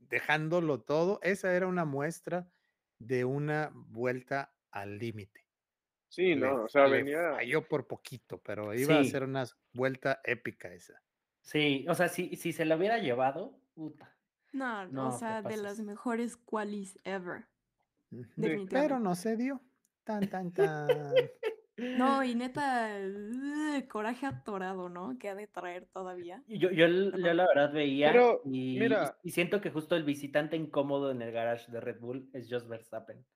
dejándolo 0.00 0.82
todo. 0.82 1.20
Esa 1.22 1.54
era 1.56 1.66
una 1.66 1.84
muestra 1.84 2.50
de 2.98 3.24
una 3.24 3.70
vuelta 3.74 4.56
al 4.70 4.98
límite. 4.98 5.46
Sí, 6.08 6.34
Le- 6.34 6.40
no, 6.40 6.64
o 6.64 6.68
sea, 6.68 6.86
venía. 6.88 7.34
Falló 7.36 7.68
por 7.68 7.86
poquito, 7.86 8.42
pero 8.42 8.74
iba 8.74 8.98
a 8.98 9.04
ser 9.04 9.24
una 9.24 9.44
vuelta 9.72 10.20
épica 10.24 10.72
esa. 10.72 11.03
Sí, 11.44 11.84
o 11.88 11.94
sea, 11.94 12.08
si, 12.08 12.36
si 12.36 12.52
se 12.52 12.64
lo 12.64 12.76
hubiera 12.76 12.98
llevado, 12.98 13.60
puta. 13.74 14.16
No, 14.52 14.86
No, 14.88 15.08
o 15.08 15.12
sea, 15.12 15.42
de 15.42 15.56
las 15.56 15.80
mejores 15.80 16.36
qualis 16.36 16.98
ever. 17.04 17.46
Pero 18.70 18.98
no 18.98 19.14
se 19.14 19.36
dio. 19.36 19.60
Tan, 20.04 20.28
tan, 20.28 20.52
tan. 20.52 20.88
No, 21.76 22.22
y 22.22 22.34
neta, 22.36 22.88
coraje 23.88 24.26
atorado, 24.26 24.88
¿no? 24.88 25.18
Que 25.18 25.28
ha 25.28 25.34
de 25.34 25.48
traer 25.48 25.86
todavía. 25.86 26.42
Yo, 26.46 26.70
yo, 26.70 26.86
yo 26.86 27.34
la 27.34 27.46
verdad 27.48 27.72
veía 27.72 28.12
Pero, 28.12 28.42
y, 28.44 28.78
mira. 28.78 29.18
y 29.24 29.30
siento 29.30 29.60
que 29.60 29.70
justo 29.70 29.96
el 29.96 30.04
visitante 30.04 30.56
incómodo 30.56 31.10
en 31.10 31.20
el 31.20 31.32
garage 31.32 31.70
de 31.72 31.80
Red 31.80 31.98
Bull 32.00 32.30
es 32.32 32.48
Jos 32.48 32.68
Verstappen. 32.68 33.26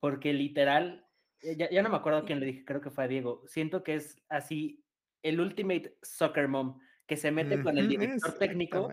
Porque 0.00 0.32
literal, 0.32 1.06
ya, 1.42 1.68
ya 1.70 1.82
no 1.82 1.90
me 1.90 1.96
acuerdo 1.96 2.20
Sí. 2.20 2.26
quién 2.26 2.40
le 2.40 2.46
dije, 2.46 2.64
creo 2.64 2.80
que 2.80 2.90
fue 2.90 3.04
a 3.04 3.08
Diego. 3.08 3.42
Siento 3.46 3.82
que 3.84 3.96
es 3.96 4.16
así 4.30 4.82
el 5.22 5.40
ultimate 5.40 5.98
soccer 6.02 6.48
mom 6.48 6.78
que 7.06 7.16
se 7.16 7.30
mete 7.30 7.62
con 7.62 7.76
el 7.78 7.88
director 7.88 8.32
técnico 8.38 8.90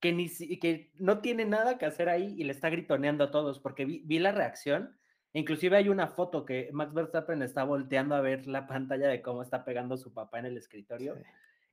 que, 0.00 0.12
ni, 0.12 0.28
que 0.58 0.92
no 0.98 1.20
tiene 1.20 1.44
nada 1.44 1.78
que 1.78 1.86
hacer 1.86 2.08
ahí 2.08 2.34
y 2.36 2.44
le 2.44 2.52
está 2.52 2.70
gritoneando 2.70 3.24
a 3.24 3.30
todos, 3.30 3.60
porque 3.60 3.84
vi, 3.84 4.02
vi 4.04 4.18
la 4.18 4.32
reacción. 4.32 4.96
Inclusive 5.32 5.76
hay 5.76 5.88
una 5.88 6.08
foto 6.08 6.44
que 6.44 6.70
Max 6.72 6.94
Verstappen 6.94 7.42
está 7.42 7.64
volteando 7.64 8.14
a 8.14 8.20
ver 8.20 8.46
la 8.46 8.66
pantalla 8.66 9.08
de 9.08 9.22
cómo 9.22 9.42
está 9.42 9.64
pegando 9.64 9.96
su 9.96 10.12
papá 10.12 10.38
en 10.38 10.46
el 10.46 10.56
escritorio. 10.56 11.16
Sí. 11.16 11.22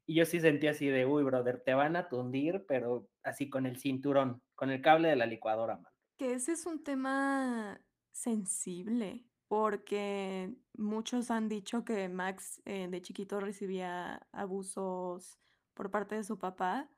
Y 0.06 0.16
yo 0.16 0.26
sí 0.26 0.42
sentí 0.42 0.68
así 0.68 0.88
de, 0.88 1.06
uy, 1.06 1.24
brother, 1.24 1.62
te 1.62 1.74
van 1.74 1.96
a 1.96 2.10
tundir, 2.10 2.66
pero 2.68 3.08
así 3.24 3.50
con 3.50 3.66
el 3.66 3.78
cinturón, 3.78 4.42
con 4.56 4.70
el 4.70 4.82
cable 4.82 5.08
de 5.08 5.16
la 5.16 5.26
licuadora, 5.26 5.78
man. 5.78 5.92
Que 6.18 6.34
ese 6.34 6.54
es 6.54 6.66
un 6.66 6.84
tema 6.84 7.80
sensible, 8.12 9.26
porque 9.48 10.54
muchos 10.74 11.32
han 11.32 11.48
dicho 11.48 11.86
que 11.86 12.10
Max 12.10 12.62
eh, 12.66 12.88
de 12.90 13.02
chiquito 13.02 13.40
recibía 13.40 14.28
abusos 14.34 15.40
por 15.74 15.92
parte 15.92 16.16
de 16.16 16.24
su 16.24 16.38
papá, 16.40 16.90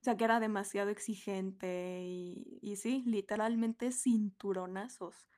o 0.00 0.04
sea, 0.04 0.16
que 0.16 0.24
era 0.24 0.40
demasiado 0.40 0.90
exigente 0.90 2.00
y, 2.04 2.58
y 2.62 2.76
sí, 2.76 3.02
literalmente 3.06 3.92
cinturonazos. 3.92 5.28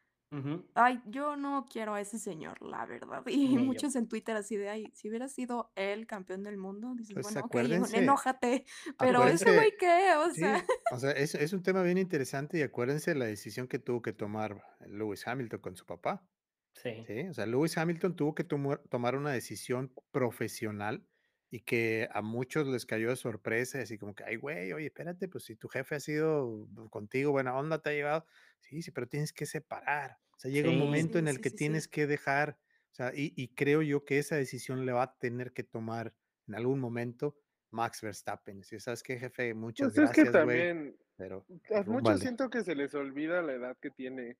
Ay, 0.74 1.02
yo 1.06 1.36
no 1.36 1.66
quiero 1.70 1.92
a 1.94 2.00
ese 2.00 2.18
señor, 2.18 2.62
la 2.62 2.86
verdad. 2.86 3.22
Y 3.26 3.48
Ni 3.48 3.58
yo. 3.66 3.66
muchos 3.66 3.94
en 3.96 4.08
Twitter 4.08 4.34
así 4.36 4.56
de, 4.56 4.70
ay, 4.70 4.90
si 4.94 5.08
hubiera 5.10 5.28
sido 5.28 5.72
él 5.76 6.06
campeón 6.06 6.42
del 6.42 6.56
mundo, 6.56 6.94
dices, 6.96 7.18
Pues 7.18 7.20
bueno, 7.20 7.40
ok, 7.44 7.56
acuérdense, 7.56 7.98
enójate, 7.98 8.64
pero 8.98 9.26
ese 9.26 9.52
güey 9.52 9.76
qué, 9.78 10.14
o 10.16 10.30
sí, 10.30 10.40
sea, 10.40 10.72
o 10.88 10.98
sea, 10.98 11.12
es, 11.12 11.34
es 11.34 11.52
un 11.52 11.62
tema 11.62 11.82
bien 11.82 11.98
interesante 11.98 12.58
y 12.58 12.62
acuérdense 12.62 13.14
la 13.14 13.26
decisión 13.26 13.68
que 13.68 13.78
tuvo 13.78 14.02
que 14.02 14.12
tomar 14.12 14.62
Lewis 14.80 15.26
Hamilton 15.26 15.60
con 15.60 15.76
su 15.76 15.86
papá. 15.86 16.26
Sí. 16.74 17.06
Sí, 17.06 17.28
o 17.28 17.34
sea, 17.34 17.46
Lewis 17.46 17.76
Hamilton 17.78 18.16
tuvo 18.16 18.34
que 18.34 18.44
tomar 18.44 19.16
una 19.16 19.32
decisión 19.32 19.94
profesional 20.12 21.06
y 21.52 21.60
que 21.60 22.08
a 22.12 22.22
muchos 22.22 22.66
les 22.68 22.86
cayó 22.86 23.10
de 23.10 23.16
sorpresa, 23.16 23.80
así 23.82 23.98
como 23.98 24.14
que, 24.16 24.24
ay, 24.24 24.36
güey, 24.36 24.72
oye, 24.72 24.86
espérate, 24.86 25.28
pues 25.28 25.44
si 25.44 25.56
tu 25.56 25.68
jefe 25.68 25.96
ha 25.96 26.00
sido 26.00 26.66
contigo, 26.90 27.32
buena 27.32 27.56
onda, 27.56 27.82
te 27.82 27.90
ha 27.90 27.92
llevado, 27.92 28.26
sí, 28.60 28.82
sí, 28.82 28.90
pero 28.90 29.06
tienes 29.08 29.32
que 29.34 29.46
separar. 29.46 30.18
O 30.36 30.40
sea, 30.40 30.50
llega 30.50 30.70
un 30.70 30.78
Sí. 30.78 30.78
momento 30.78 31.18
en 31.18 31.28
sí, 31.28 31.28
el 31.28 31.40
sí, 31.40 31.42
que 31.42 31.50
tienes 31.50 31.88
que 31.88 32.06
dejar, 32.06 32.58
o 32.92 32.94
sea, 32.94 33.12
y, 33.14 33.34
y 33.36 33.54
creo 33.54 33.82
yo 33.82 34.04
que 34.06 34.18
esa 34.18 34.36
decisión 34.36 34.86
le 34.86 34.92
va 34.92 35.02
a 35.04 35.18
tener 35.18 35.52
que 35.52 35.62
tomar 35.64 36.14
en 36.48 36.54
algún 36.54 36.80
momento 36.80 37.36
Max 37.70 38.00
Verstappen. 38.02 38.64
Si 38.64 38.80
sabes 38.80 39.02
qué, 39.02 39.18
jefe, 39.18 39.54
muchas 39.54 39.92
Pues 39.92 39.98
es 39.98 40.12
que 40.12 40.24
gracias, 40.24 40.38
güey, 40.38 40.66
también, 40.66 40.96
pero 41.16 41.46
a 41.74 41.82
muchos 41.84 42.20
siento 42.20 42.50
que 42.50 42.62
se 42.64 42.74
les 42.74 42.94
olvida 42.94 43.42
la 43.42 43.54
edad 43.54 43.76
que 43.78 43.90
tiene. 43.90 44.38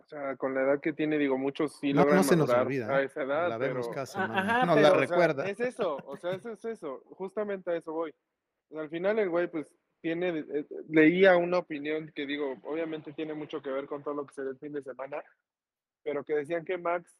O 0.00 0.04
sea, 0.06 0.36
con 0.36 0.54
la 0.54 0.62
edad 0.62 0.80
que 0.80 0.92
tiene, 0.92 1.16
digo, 1.18 1.38
muchos 1.38 1.78
sí 1.78 1.92
No, 1.92 2.00
logran 2.00 2.16
no 2.18 2.22
se 2.24 2.36
nos 2.36 2.50
olvida, 2.50 2.88
a 2.96 3.02
¿eh? 3.02 3.06
esa 3.06 3.22
edad, 3.22 3.48
La 3.48 3.56
vemos 3.58 3.88
pero, 3.88 3.94
cada 4.06 4.24
Ah, 4.36 4.66
la 4.66 4.74
pero, 4.74 4.88
o 4.88 4.90
sea, 4.92 5.00
recuerda. 5.00 5.48
es 5.48 5.60
eso, 5.60 5.96
o 6.06 6.16
sea, 6.16 6.32
eso 6.34 6.50
es 6.52 6.64
eso, 6.64 7.02
justamente 7.10 7.70
a 7.70 7.76
eso 7.76 7.92
voy. 7.92 8.12
Al 8.76 8.88
final 8.90 9.18
el 9.18 9.28
güey, 9.30 9.48
pues, 9.48 9.72
tiene, 10.00 10.40
eh, 10.40 10.66
leía 10.88 11.36
una 11.36 11.58
opinión 11.58 12.10
que 12.14 12.26
digo, 12.26 12.56
obviamente 12.64 13.12
tiene 13.12 13.34
mucho 13.34 13.62
que 13.62 13.70
ver 13.70 13.86
con 13.86 14.02
todo 14.02 14.14
lo 14.14 14.26
que 14.26 14.34
se 14.34 14.42
ve 14.42 14.50
el 14.50 14.58
fin 14.58 14.72
de 14.72 14.82
semana, 14.82 15.22
pero 16.02 16.24
que 16.24 16.34
decían 16.34 16.64
que 16.64 16.76
Max, 16.78 17.16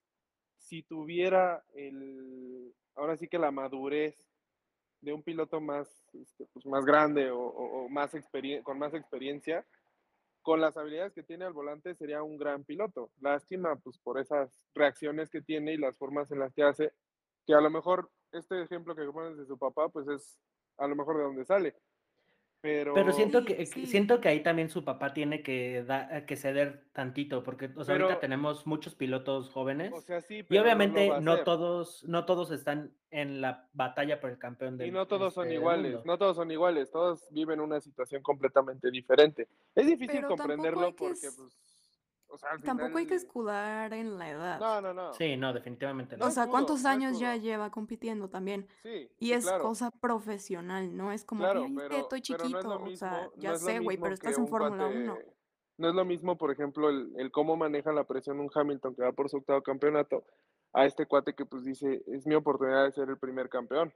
si 0.59 0.83
tuviera 0.83 1.63
el, 1.75 2.75
ahora 2.97 3.17
sí 3.17 3.29
que 3.29 3.39
la 3.39 3.51
madurez 3.51 4.17
de 5.01 5.13
un 5.13 5.23
piloto 5.23 5.61
más, 5.61 5.89
este, 6.15 6.47
pues, 6.53 6.67
más 6.67 6.85
grande 6.85 7.31
o, 7.31 7.39
o- 7.41 7.85
o 7.85 7.89
más 7.89 8.15
experien- 8.15 8.63
con 8.63 8.79
más 8.79 8.93
experiencia, 8.95 9.65
con 10.43 10.61
las 10.61 10.77
habilidades 10.77 11.13
que 11.13 11.23
tiene 11.23 11.45
al 11.45 11.53
volante 11.53 11.95
sería 11.95 12.23
un 12.23 12.37
gran 12.37 12.65
piloto. 12.65 13.11
Lástima, 13.21 13.77
pues 13.77 13.99
por 13.99 14.19
esas 14.19 14.67
reacciones 14.75 15.31
que 15.31 15.41
tiene 15.41 15.73
y 15.73 15.79
las 15.79 15.97
formas 15.97 16.31
en 16.31 16.41
las 16.41 16.53
que 16.53 16.65
hace, 16.65 16.93
que 17.47 17.55
a 17.55 17.61
lo 17.61 17.71
mejor 17.71 18.11
este 18.33 18.61
ejemplo 18.63 18.95
que 18.95 19.05
pones 19.05 19.37
de 19.37 19.47
su 19.47 19.59
papá, 19.59 19.89
pues 19.89 20.09
es 20.09 20.39
a 20.79 20.87
lo 20.87 20.97
mejor 20.97 21.17
de 21.17 21.23
donde 21.23 21.45
sale. 21.45 21.77
Pero, 22.63 22.95
Pero 22.95 23.13
siento 23.13 23.41
Sí, 23.41 23.45
que, 23.47 23.67
sí. 23.67 23.87
siento 23.87 24.21
que 24.21 24.29
ahí 24.29 24.41
también 24.41 24.71
su 24.71 24.85
papá 24.85 25.13
tiene 25.13 25.43
que, 25.43 25.83
da- 25.83 26.25
que 26.27 26.37
ceder 26.37 26.85
tantito, 26.93 27.43
porque 27.43 27.71
o 27.75 27.83
sea, 27.83 27.97
ahorita 27.97 28.21
tenemos 28.21 28.69
muchos 28.69 28.95
pilotos 28.95 29.51
jóvenes 29.51 29.93
o 29.93 30.01
sea, 30.01 30.21
sí, 30.21 30.37
y 30.39 30.43
pero 30.45 30.63
obviamente 30.63 31.11
no, 31.21 31.43
todos, 31.43 32.05
no 32.05 32.25
todos 32.25 32.53
están 32.53 32.93
en 33.11 33.41
la 33.41 33.69
batalla 33.73 34.21
por 34.21 34.31
el 34.31 34.39
campeón 34.39 34.79
del 34.79 34.89
Y 34.89 34.91
no 34.93 35.09
todos 35.09 35.35
son 35.35 35.45
este, 35.47 35.57
iguales, 35.57 35.93
mundo. 35.95 36.03
no 36.07 36.19
todos 36.19 36.37
son 36.37 36.51
iguales, 36.53 36.91
todos 36.93 37.27
viven 37.33 37.59
una 37.61 37.81
situación 37.81 38.23
completamente 38.23 38.91
diferente. 38.93 39.49
Es 39.75 39.87
difícil 39.89 40.25
comprenderlo 40.27 40.95
porque, 40.95 41.27
es- 41.27 41.35
pues, 41.37 41.72
o 42.33 42.39
sea, 42.39 42.51
al 42.53 42.63
tampoco 42.63 42.99
hay 42.99 43.07
que 43.07 43.15
escudar 43.15 43.93
en 43.93 44.19
la 44.19 44.31
edad. 44.31 44.59
No, 44.59 44.81
no, 44.81 44.95
no. 44.95 45.13
Sí, 45.13 45.37
no, 45.37 45.53
definitivamente 45.53 46.17
no. 46.17 46.27
O 46.27 46.31
sea, 46.31 46.47
¿cuántos 46.47 46.83
no 46.83 46.89
años 46.89 47.19
ya 47.19 47.37
lleva 47.37 47.71
compitiendo 47.71 48.29
también? 48.31 48.67
Sí, 48.83 49.11
Y 49.19 49.27
sí, 49.27 49.33
es 49.35 49.45
claro. 49.45 49.65
cosa 49.65 49.91
profesional, 49.91 50.97
no 50.97 51.13
es 51.13 51.25
como, 51.25 51.43
Claro, 51.43 51.61
"Ay, 51.65 51.67
es 51.67 51.73
que 51.83 51.89
pero, 51.89 51.97
estoy 52.01 52.23
pero 52.23 52.39
no 52.39 52.45
es 52.45 52.51
chiquito, 52.53 52.69
lo 52.69 52.77
o 52.77 52.79
mismo, 52.81 52.97
sea, 52.97 53.31
ya 53.37 53.57
sé, 53.57 53.79
güey, 53.81 53.99
pero 53.99 54.15
estás 54.15 54.39
en 54.39 54.49
Fórmula 54.49 54.87
1. 54.87 55.15
cuate- 55.15 55.33
no 55.79 55.89
es 55.89 55.95
lo 55.95 56.05
mismo, 56.05 56.37
por 56.39 56.51
ejemplo, 56.51 56.89
el, 56.91 57.13
el 57.17 57.31
cómo 57.31 57.57
maneja 57.57 57.93
la 57.93 58.05
presión 58.05 58.41
un 58.41 58.51
Hamilton 58.55 58.95
que 58.95 59.03
va 59.03 59.13
por 59.13 59.29
su 59.29 59.39
octavo 59.39 59.63
campeonato 59.63 60.25
a 60.73 60.87
este 60.87 61.07
cuate 61.07 61.35
que 61.35 61.45
pues 61.45 61.65
dice, 61.65 62.03
es 62.07 62.27
mi 62.27 62.35
oportunidad 62.35 62.85
de 62.85 62.93
ser 62.93 63.09
el 63.09 63.19
primer 63.19 63.49
campeón. 63.49 63.93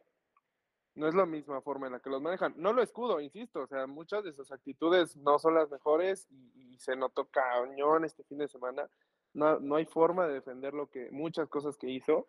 No 0.96 1.06
es 1.06 1.14
la 1.14 1.26
misma 1.26 1.60
forma 1.60 1.86
en 1.86 1.92
la 1.92 2.00
que 2.00 2.10
los 2.10 2.20
manejan. 2.20 2.54
No 2.56 2.72
lo 2.72 2.82
escudo, 2.82 3.20
insisto, 3.20 3.60
o 3.60 3.66
sea, 3.66 3.86
muchas 3.86 4.24
de 4.24 4.32
sus 4.32 4.50
actitudes 4.50 5.16
no 5.16 5.38
son 5.38 5.54
las 5.54 5.70
mejores 5.70 6.26
y, 6.30 6.74
y 6.74 6.78
se 6.78 6.96
notó 6.96 7.26
cañón 7.26 8.04
este 8.04 8.24
fin 8.24 8.38
de 8.38 8.48
semana. 8.48 8.88
No, 9.34 9.60
no 9.60 9.76
hay 9.76 9.84
forma 9.84 10.26
de 10.26 10.34
defender 10.34 10.72
lo 10.74 10.88
que, 10.88 11.10
muchas 11.10 11.48
cosas 11.48 11.76
que 11.76 11.90
hizo, 11.90 12.26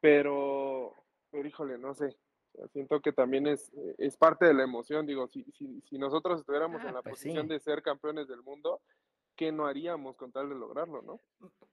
pero, 0.00 0.92
pero 1.30 1.48
híjole, 1.48 1.78
no 1.78 1.94
sé. 1.94 2.16
Siento 2.72 3.00
que 3.00 3.12
también 3.12 3.46
es, 3.46 3.72
es 3.96 4.16
parte 4.16 4.44
de 4.44 4.52
la 4.52 4.64
emoción. 4.64 5.06
Digo, 5.06 5.26
si, 5.28 5.44
si, 5.52 5.80
si 5.82 5.96
nosotros 5.96 6.40
estuviéramos 6.40 6.82
Ah, 6.82 6.88
en 6.88 6.94
la 6.94 7.02
pues 7.02 7.14
posición 7.14 7.46
sí. 7.46 7.52
de 7.54 7.60
ser 7.60 7.82
campeones 7.82 8.28
del 8.28 8.42
mundo, 8.42 8.82
¿qué 9.36 9.52
no 9.52 9.66
haríamos 9.66 10.16
con 10.16 10.32
tal 10.32 10.48
de 10.48 10.54
lograrlo, 10.56 11.00
no? 11.02 11.20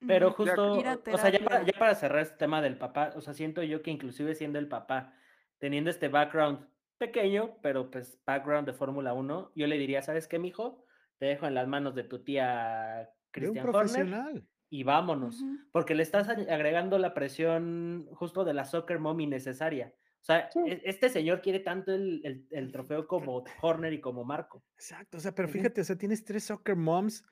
Pero 0.08 0.32
justo, 0.32 0.74
o 0.74 1.18
sea, 1.18 1.30
ya 1.32 1.40
para, 1.44 1.64
ya 1.64 1.78
para 1.78 1.96
cerrar 1.96 2.22
este 2.22 2.38
tema 2.38 2.62
del 2.62 2.78
papá, 2.78 3.12
o 3.16 3.22
sea, 3.22 3.34
siento 3.34 3.62
yo 3.64 3.82
que 3.82 3.92
inclusive 3.92 4.36
siendo 4.36 4.60
el 4.60 4.70
papá, 4.70 5.14
teniendo 5.60 5.90
este 5.90 6.08
background 6.10 6.68
pequeño, 6.98 7.58
pero 7.62 7.90
pues 7.92 8.20
background 8.26 8.68
de 8.68 8.74
Fórmula 8.74 9.14
1, 9.14 9.52
yo 9.56 9.68
le 9.68 9.78
diría, 9.78 10.02
¿sabes 10.02 10.28
qué, 10.28 10.40
mijo? 10.40 10.86
Te 11.18 11.28
dejo 11.28 11.46
en 11.48 11.54
las 11.56 11.68
manos 11.68 11.96
de 11.96 12.04
tu 12.04 12.24
tía 12.24 13.10
De 13.36 13.50
un 13.50 13.58
Christian 13.58 13.68
Horner 13.68 13.72
profesional. 13.72 14.48
y 14.70 14.84
vámonos, 14.84 15.44
porque 15.72 15.96
le 15.96 16.04
estás 16.04 16.30
agregando 16.30 16.98
la 16.98 17.14
presión 17.14 18.08
justo 18.14 18.44
de 18.44 18.54
la 18.54 18.66
soccer 18.66 19.00
mom 19.00 19.20
innecesaria. 19.20 19.94
O 20.22 20.26
sea, 20.26 20.50
Sí. 20.52 20.60
e- 20.66 20.82
este 20.86 21.10
señor 21.10 21.42
quiere 21.42 21.60
tanto 21.60 21.92
el, 21.94 22.22
el- 22.26 22.48
el 22.52 22.72
trofeo 22.72 23.08
como 23.08 23.44
Horner 23.62 23.94
y 23.94 24.02
como 24.02 24.24
Marco. 24.24 24.64
Exacto, 24.76 25.18
o 25.18 25.20
sea, 25.22 25.34
pero 25.34 25.48
fíjate, 25.48 25.82
o 25.82 25.84
sea, 25.84 25.96
tienes 25.98 26.24
tres 26.26 26.44
soccer 26.44 26.76
moms, 26.76 27.24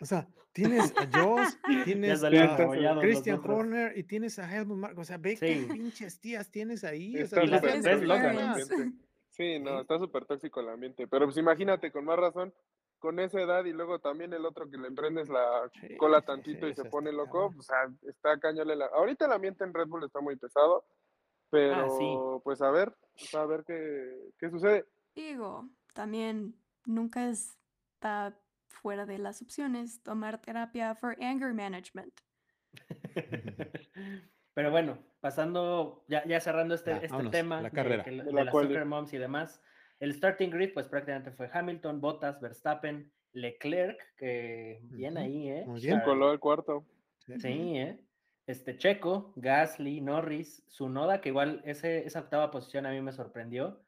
o 0.00 0.04
sea, 0.06 0.28
tienes 0.52 0.94
a 0.96 1.06
Joss, 1.12 1.58
tienes 1.84 2.22
a 2.24 2.30
Christian. 3.00 3.40
Horner 3.44 3.98
y 3.98 4.04
tienes 4.04 4.38
a 4.38 4.50
Helmut 4.54 4.78
Marko, 4.78 5.00
o 5.00 5.04
sea, 5.04 5.18
ve 5.18 5.36
Sí. 5.36 5.46
qué 5.46 5.66
pinches 5.72 6.20
tías 6.20 6.50
tienes 6.50 6.84
ahí, 6.84 7.16
o 7.16 7.24
Está 7.24 7.46
sea, 7.46 7.56
ambiente. 7.58 8.92
Sí, 9.30 9.58
no, 9.58 9.82
está 9.82 9.98
súper 9.98 10.24
tóxico 10.24 10.60
el 10.60 10.70
ambiente. 10.70 11.06
Pero 11.08 11.26
pues 11.26 11.36
imagínate, 11.36 11.92
con 11.92 12.06
más 12.06 12.18
razón, 12.18 12.54
con 12.98 13.20
esa 13.20 13.38
edad 13.38 13.66
y 13.66 13.72
luego 13.74 13.98
también 13.98 14.32
el 14.32 14.46
otro 14.46 14.70
que 14.70 14.78
le 14.78 14.88
emprendes 14.88 15.28
la 15.28 15.70
Sí, 15.78 15.94
cola 15.98 16.22
tantito 16.22 16.64
sí, 16.64 16.72
y 16.72 16.74
se 16.74 16.86
pone 16.86 17.12
loco, 17.12 17.52
o 17.54 17.62
sea, 17.62 17.76
está 18.08 18.40
cañole 18.40 18.74
la... 18.76 18.86
Ahorita 18.86 19.26
el 19.26 19.32
ambiente 19.32 19.62
en 19.64 19.74
Red 19.74 19.88
Bull 19.88 20.04
está 20.04 20.22
muy 20.22 20.36
pesado, 20.36 20.86
Ah, 21.46 21.84
pero 21.88 22.40
pues 22.44 22.60
a 22.62 22.70
ver, 22.70 22.94
pues, 23.16 23.34
a 23.34 23.46
ver 23.46 23.64
qué, 23.66 24.30
qué 24.38 24.50
sucede. 24.50 24.84
Digo, 25.14 25.68
también 25.94 26.54
nunca 26.84 27.28
está 27.28 28.38
fuera 28.68 29.06
de 29.06 29.18
las 29.18 29.40
opciones 29.42 30.02
tomar 30.02 30.40
terapia 30.40 30.94
for 30.94 31.16
anger 31.22 31.54
management. 31.54 32.12
Pero 34.54 34.70
bueno, 34.70 34.98
pasando, 35.20 36.04
ya, 36.08 36.24
ya 36.26 36.40
cerrando 36.40 36.74
este, 36.74 36.90
Ya, 36.90 36.96
este 36.96 37.08
vámonos, 37.08 37.32
tema 37.32 37.60
la 37.60 37.68
de, 37.68 37.74
carrera. 37.74 38.04
De 38.04 38.22
de 38.22 38.32
la 38.32 38.44
las 38.44 38.52
quali. 38.52 38.68
soccer 38.68 38.84
moms 38.86 39.12
y 39.12 39.18
demás, 39.18 39.62
el 40.00 40.14
starting 40.14 40.50
grid 40.50 40.72
pues 40.72 40.88
prácticamente 40.88 41.30
fue 41.30 41.50
Hamilton, 41.52 42.00
Bottas, 42.00 42.40
Verstappen, 42.40 43.12
Leclerc, 43.32 43.98
que 44.16 44.80
bien 44.84 45.18
ahí, 45.18 45.48
¿eh? 45.50 45.64
muy 45.66 45.80
bien. 45.80 46.00
Coló 46.00 46.32
el 46.32 46.38
cuarto. 46.40 46.86
Sí, 47.38 47.76
¿eh? 47.76 48.00
Este 48.46 48.76
Checo, 48.78 49.32
Gasly, 49.36 50.00
Norris, 50.00 50.62
Sunoda, 50.68 51.20
que 51.20 51.30
igual 51.30 51.62
ese, 51.64 52.06
esa 52.06 52.20
octava 52.20 52.50
posición 52.50 52.86
a 52.86 52.90
mí 52.90 53.00
me 53.00 53.12
sorprendió, 53.12 53.80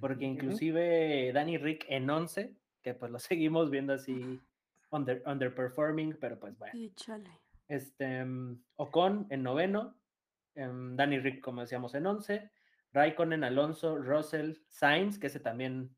porque 0.00 0.24
inclusive 0.24 1.32
Danny 1.32 1.58
Rick 1.58 1.86
en 1.88 2.08
11, 2.08 2.54
que 2.82 2.94
pues 2.94 3.10
lo 3.10 3.18
seguimos 3.18 3.70
viendo 3.70 3.94
así 3.94 4.40
under, 4.90 5.22
underperforming, 5.26 6.16
pero 6.20 6.38
pues 6.38 6.56
bueno. 6.58 6.78
Chale. 6.94 7.30
Este, 7.66 8.24
mm, 8.24 8.62
Ocon 8.76 9.26
en 9.30 9.42
noveno, 9.42 9.96
em, 10.54 10.94
Danny 10.96 11.18
Rick, 11.18 11.40
como 11.40 11.62
decíamos, 11.62 11.94
en 11.94 12.06
11, 12.06 12.50
Raikkonen, 12.92 13.42
Alonso, 13.42 13.96
Russell, 13.96 14.58
Sainz, 14.68 15.18
que 15.18 15.26
ese 15.26 15.40
también, 15.40 15.96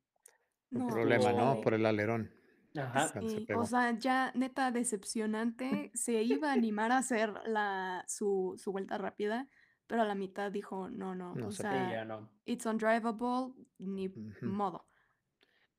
Un 0.71 0.81
No, 0.81 0.87
problema, 0.87 1.33
¿no? 1.33 1.61
Por 1.61 1.75
el 1.75 1.85
alerón. 1.85 2.36
Ajá, 2.79 3.13
Sí, 3.21 3.49
o 3.53 3.65
sea, 3.65 3.99
ya 3.99 4.33
neta 4.35 4.71
decepcionante. 4.71 5.91
Se 5.95 6.23
iba 6.23 6.51
a 6.51 6.53
animar 6.53 6.93
a 6.93 6.99
hacer 6.99 7.33
la, 7.47 8.05
su, 8.09 8.55
su 8.59 8.73
vuelta 8.73 8.99
rápida, 8.99 9.49
pero 9.87 10.03
a 10.03 10.05
la 10.05 10.15
mitad 10.15 10.51
dijo, 10.53 10.91
no, 10.91 11.15
no, 11.15 11.33
No 11.35 11.47
o 11.47 11.51
se 11.51 11.63
sea, 11.63 11.89
ya 11.89 12.05
no. 12.05 12.31
it's 12.45 12.67
undrivable, 12.67 13.55
ni 13.79 14.09
Ujú. 14.17 14.47
modo. 14.51 14.89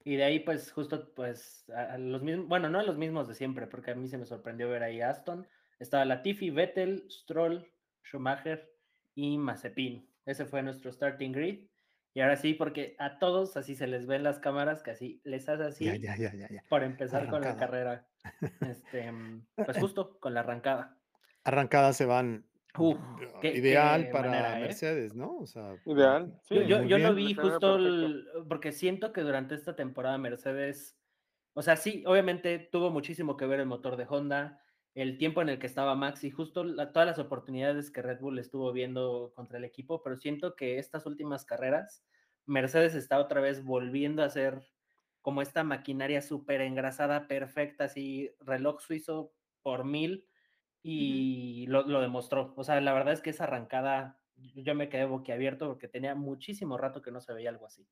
Y 0.04 0.16
de 0.16 0.24
ahí, 0.24 0.40
pues, 0.40 0.72
justo, 0.72 1.14
pues, 1.14 1.70
a, 1.70 1.94
a 1.94 1.98
los 1.98 2.22
mismos, 2.24 2.48
bueno, 2.48 2.70
no 2.70 2.80
a 2.80 2.84
los 2.84 2.98
mismos 2.98 3.28
de 3.28 3.36
siempre, 3.36 3.68
porque 3.68 3.92
a 3.92 3.96
mí 3.96 4.08
se 4.08 4.18
me 4.18 4.26
sorprendió 4.26 4.70
ver 4.70 4.84
ahí 4.84 5.02
a 5.02 5.10
Aston. 5.10 5.48
Estaba 5.80 6.06
Latifi, 6.06 6.50
Vettel, 6.50 7.06
Stroll, 7.10 7.68
Schumacher 8.04 8.70
y 9.16 9.38
Mazepin. 9.38 10.10
Ese 10.26 10.46
fue 10.46 10.64
nuestro 10.64 10.92
starting 10.92 11.32
grid. 11.34 11.68
Y 12.18 12.22
ahora 12.22 12.36
sí, 12.36 12.56
porque 12.56 12.96
a 12.98 13.20
todos 13.20 13.58
así 13.58 13.76
se 13.76 13.86
les 13.86 14.08
ven 14.08 14.24
las 14.24 14.40
cámaras, 14.40 14.82
que 14.82 14.90
así 14.90 15.22
les 15.24 15.48
hace 15.48 15.64
así 15.66 15.86
Ya, 15.86 15.96
ya, 15.98 16.18
ya, 16.18 16.34
ya, 16.34 16.50
ya. 16.50 16.64
por 16.68 16.82
empezar 16.82 17.30
con 17.30 17.42
la 17.42 17.50
Arrancada. 17.50 17.60
carrera. 17.60 18.08
Este, 18.62 19.12
mm, 19.12 19.46
pues 19.56 19.78
justo 19.92 20.20
con 20.20 20.34
la 20.34 20.40
arrancada. 20.40 20.98
Arrancadas 21.44 21.96
se 21.96 22.08
van 22.08 22.44
Uf, 22.76 22.98
uh, 22.98 23.40
qué- 23.40 23.54
ideal 23.56 24.06
qué 24.06 24.12
para 24.12 24.32
manera, 24.32 24.58
¿eh? 24.58 24.62
Mercedes, 24.64 25.14
¿no? 25.14 25.38
O 25.38 25.46
sea, 25.46 25.76
Ideal. 25.86 26.40
Sí, 26.42 26.56
Yo, 26.66 26.82
yo, 26.86 26.98
lo 26.98 27.14
vi 27.14 27.36
justo 27.36 27.76
el- 27.76 28.26
porque 28.50 28.72
siento 28.72 29.14
que 29.14 29.22
durante 29.22 29.54
esta 29.54 29.76
temporada 29.76 30.18
Mercedes, 30.18 30.98
o 31.54 31.62
sea, 31.62 31.76
sí, 31.76 32.04
obviamente 32.08 32.58
tuvo 32.72 32.90
muchísimo 32.90 33.38
que 33.38 33.46
ver 33.46 33.60
el 33.60 33.68
motor 33.68 33.96
de 33.96 34.08
Honda, 34.10 34.60
el 34.98 35.20
tiempo 35.20 35.44
en 35.44 35.50
el 35.50 35.60
que 35.60 35.68
estaba 35.68 35.94
Max 35.94 36.24
y 36.24 36.32
justo 36.32 36.66
todas 36.92 37.06
las 37.06 37.20
oportunidades 37.20 37.92
que 37.92 38.02
Red 38.02 38.20
Bull 38.20 38.40
estuvo 38.40 38.74
viendo 38.74 39.32
contra 39.36 39.60
el 39.60 39.64
equipo, 39.64 40.02
pero 40.02 40.18
siento 40.18 40.56
que 40.56 40.80
estas 40.80 41.06
últimas 41.06 41.46
carreras, 41.46 42.04
Mercedes 42.48 42.96
está 42.96 43.20
otra 43.20 43.40
vez 43.40 43.64
volviendo 43.64 44.24
a 44.24 44.30
ser 44.32 44.68
como 45.22 45.44
esta 45.44 45.64
maquinaria 45.64 46.24
súper 46.24 46.62
engrasada, 46.62 47.28
perfecta, 47.28 47.84
así 47.84 48.32
reloj 48.40 48.82
suizo 48.82 49.32
por 49.62 49.86
mil, 49.86 50.28
y 50.82 51.68
lo, 51.68 51.86
lo, 51.86 52.02
demostró. 52.02 52.54
O 52.56 52.64
sea, 52.64 52.82
la 52.82 52.94
verdad 52.94 53.14
es 53.14 53.22
que 53.22 53.30
esa 53.30 53.44
arrancada, 53.44 54.20
yo 54.36 54.74
me 54.74 54.90
quedé 54.90 55.06
boquiabierto 55.06 55.68
porque 55.68 55.88
tenía 55.88 56.16
muchísimo 56.16 56.78
rato 56.78 57.04
que 57.04 57.12
no 57.12 57.22
se 57.22 57.34
veía 57.34 57.50
algo 57.50 57.68
así. 57.68 57.86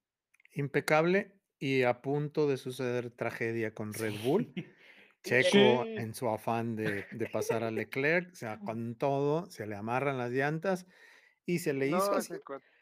Impecable 0.54 1.34
y 1.60 1.84
a 1.84 2.02
punto 2.02 2.48
de 2.48 2.58
suceder 2.58 3.12
tragedia 3.12 3.76
con 3.76 3.94
Red 3.94 4.14
Bull. 4.24 4.54
Checo, 5.26 5.86
en 5.86 6.14
su 6.14 6.30
afán 6.30 6.76
de, 6.76 7.06
de, 7.12 7.30
pasar 7.30 7.64
a 7.64 7.72
Leclerc, 7.72 8.32
o 8.32 8.36
sea, 8.36 8.60
con 8.60 8.96
todo, 8.96 9.48
se 9.48 9.66
le 9.66 9.76
amarran 9.76 10.18
las 10.18 10.32
llantas 10.32 10.86
y 11.46 11.60
se 11.60 11.74
le 11.74 11.88
hizo 11.88 12.14
así, 12.14 12.34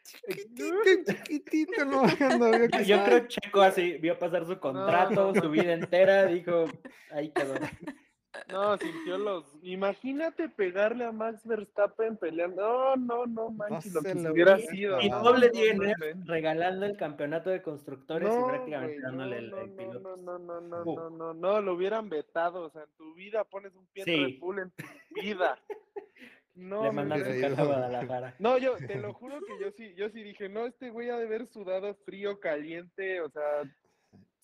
chiquitito, 0.04 1.12
chiquitito, 1.12 1.84
no, 1.86 2.02
no 2.38 2.66
Yo 2.84 3.04
creo 3.04 3.22
que 3.22 3.28
Checo 3.28 3.62
así 3.62 3.96
vio 3.98 4.18
pasar 4.18 4.46
su 4.46 4.58
contrato, 4.58 5.32
no. 5.32 5.40
su 5.40 5.50
vida 5.50 5.72
entera, 5.72 6.26
dijo, 6.26 6.66
ahí 7.10 7.30
quedó. 7.30 7.54
No, 8.50 8.76
sintió 8.78 9.18
los. 9.18 9.44
Imagínate 9.62 10.48
pegarle 10.48 11.04
a 11.04 11.12
Max 11.12 11.46
Verstappen 11.46 12.16
peleando. 12.16 12.62
No, 12.62 12.96
no, 12.96 13.26
no, 13.26 13.50
manches, 13.50 13.92
lo 13.92 14.02
que 14.02 14.14
se 14.14 14.30
hubiera 14.30 14.58
sido. 14.58 15.00
Y 15.00 15.08
doble 15.08 15.50
DNF 15.50 16.26
regalando 16.26 16.86
el 16.86 16.96
campeonato 16.96 17.50
de 17.50 17.62
constructores 17.62 18.28
y 18.28 18.48
prácticamente 18.48 19.00
dándole 19.00 19.38
el, 19.38 19.50
no, 19.50 19.58
el, 19.58 19.70
piloto. 19.70 20.16
No, 20.16 20.38
no, 20.38 20.38
no, 20.38 20.60
no, 20.60 20.84
no, 20.84 21.10
no, 21.10 21.34
no, 21.34 21.60
lo 21.60 21.74
hubieran 21.74 22.08
vetado. 22.08 22.62
O 22.62 22.70
sea, 22.70 22.82
en 22.82 22.90
tu 22.96 23.14
vida 23.14 23.44
pones 23.44 23.74
un 23.74 23.86
pie 23.86 24.04
Sí. 24.04 24.24
Red 24.24 24.38
Bull 24.40 24.58
en 24.58 24.70
tu 24.70 24.84
vida. 25.20 25.58
No, 26.56 26.84
Le 26.84 26.92
mandan 26.92 27.24
su 27.24 27.60
a 27.60 27.64
Guadalajara. 27.64 28.36
No, 28.38 28.58
yo 28.58 28.76
te 28.76 28.94
lo 28.94 29.12
juro 29.12 29.40
que 29.40 29.58
yo 29.60 29.72
sí, 29.72 29.92
yo 29.96 30.08
sí 30.10 30.22
dije, 30.22 30.48
no, 30.48 30.66
este 30.66 30.88
güey 30.90 31.10
ha 31.10 31.16
de 31.16 31.26
haber 31.26 31.48
sudado 31.48 31.96
frío, 32.04 32.38
caliente, 32.38 33.20
o 33.20 33.28
sea, 33.28 33.42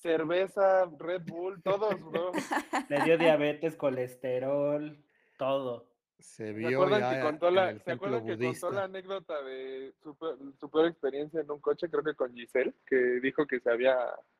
cerveza, 0.00 0.90
Red 0.99 1.23
Bull, 1.26 1.62
todo 1.62 1.97
sudó. 1.97 2.33
Le 2.88 3.04
dio 3.04 3.19
diabetes, 3.19 3.76
colesterol, 3.76 5.02
todo. 5.38 5.88
Se 6.19 6.49
¿Se 6.49 6.52
vio 6.52 6.69
acuerdan 6.69 7.00
ya 7.00 7.11
que 7.14 7.23
contó 7.23 7.49
en 7.49 7.54
la, 7.54 7.71
el 7.71 7.83
¿se 7.83 7.92
acuerdan 7.92 8.26
que 8.26 8.37
contó 8.38 8.71
la 8.71 8.85
anécdota 8.85 9.42
de 9.42 9.95
su, 10.02 10.14
su 10.59 10.71
peor 10.71 10.87
experiencia 10.87 11.40
en 11.40 11.50
un 11.50 11.61
coche, 11.61 11.88
creo 11.88 12.02
que 12.02 12.14
con 12.14 12.35
Giselle, 12.35 12.75
que 12.87 12.97
dijo 13.23 13.47
que 13.47 13.61
se 13.61 13.71
había, 13.71 13.97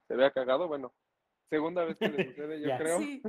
se 0.07 0.15
había 0.15 0.31
cagado? 0.31 0.69
Bueno, 0.69 0.93
segunda 1.49 1.85
vez 1.85 1.97
que 1.97 2.09
le 2.09 2.29
sucede, 2.29 2.61
yo 2.61 2.69
creo. 2.79 2.99
Sí, 2.99 3.23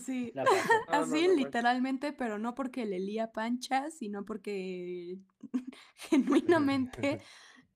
sí. 0.00 0.32
No, 0.34 0.42
Así, 0.88 1.28
no, 1.28 1.34
literalmente, 1.34 2.12
pero 2.12 2.38
no 2.38 2.54
porque 2.54 2.84
le 2.84 2.98
lía 2.98 3.32
pancha, 3.32 3.90
sino 3.90 4.24
porque 4.24 5.18
genuinamente. 5.94 7.22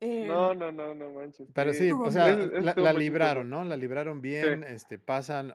Eh, 0.00 0.26
No, 0.26 0.54
no, 0.54 0.70
no, 0.72 0.94
no 0.94 1.10
manches. 1.12 1.48
Pero 1.52 1.72
sí, 1.72 1.90
o 1.90 2.10
sea, 2.10 2.28
Es- 2.30 2.76
la, 2.76 2.92
libraron. 2.92 3.48
¿no? 3.50 3.64
La 3.64 3.76
libraron 3.76 4.20
bien, 4.20 4.64
este, 4.64 4.98
pasan 4.98 5.54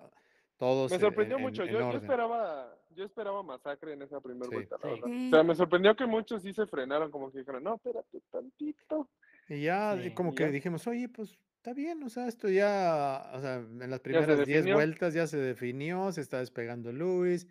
todos 0.58 0.92
Me 0.92 0.96
en- 0.96 1.02
sorprendió 1.02 1.38
en- 1.38 1.44
mucho. 1.44 1.64
en 1.64 1.70
yo, 1.72 1.92
esperaba, 1.92 2.76
yo 2.96 3.06
esperaba 3.06 3.42
masacre 3.44 3.94
en 3.94 4.02
esa 4.02 4.20
primera 4.22 4.46
Sí. 4.50 4.56
vuelta, 4.56 4.76
la 4.82 4.90
Sí. 4.90 5.02
verdad. 5.02 5.08
Sí. 5.08 5.28
O 5.28 5.30
sea, 5.32 5.44
me 5.44 5.56
sorprendió 5.56 5.96
que 5.96 6.06
muchos 6.06 6.42
sí 6.42 6.54
se 6.54 6.66
frenaron, 6.68 7.10
como 7.12 7.32
que 7.32 7.40
dijeron, 7.40 7.64
no, 7.64 7.76
espérate 7.76 8.22
tantito. 8.32 9.10
Y 9.50 9.64
ya 9.64 9.98
Sí. 10.02 10.12
como 10.14 10.32
Y 10.32 10.36
que 10.36 10.44
ya. 10.44 10.50
dijimos, 10.52 10.88
oye, 10.88 11.10
pues 11.10 11.38
está 11.58 11.74
bien, 11.74 12.04
o 12.04 12.10
sea, 12.10 12.28
esto 12.28 12.50
ya, 12.50 13.32
o 13.34 13.40
sea, 13.42 13.56
en 13.56 13.90
las 13.90 14.00
primeras 14.02 14.28
10 14.28 14.48
definió. 14.48 14.76
vueltas 14.76 15.14
ya 15.14 15.28
se 15.28 15.38
definió, 15.38 16.12
se 16.12 16.22
está 16.22 16.40
despegando 16.40 16.92
Luis, 16.92 17.48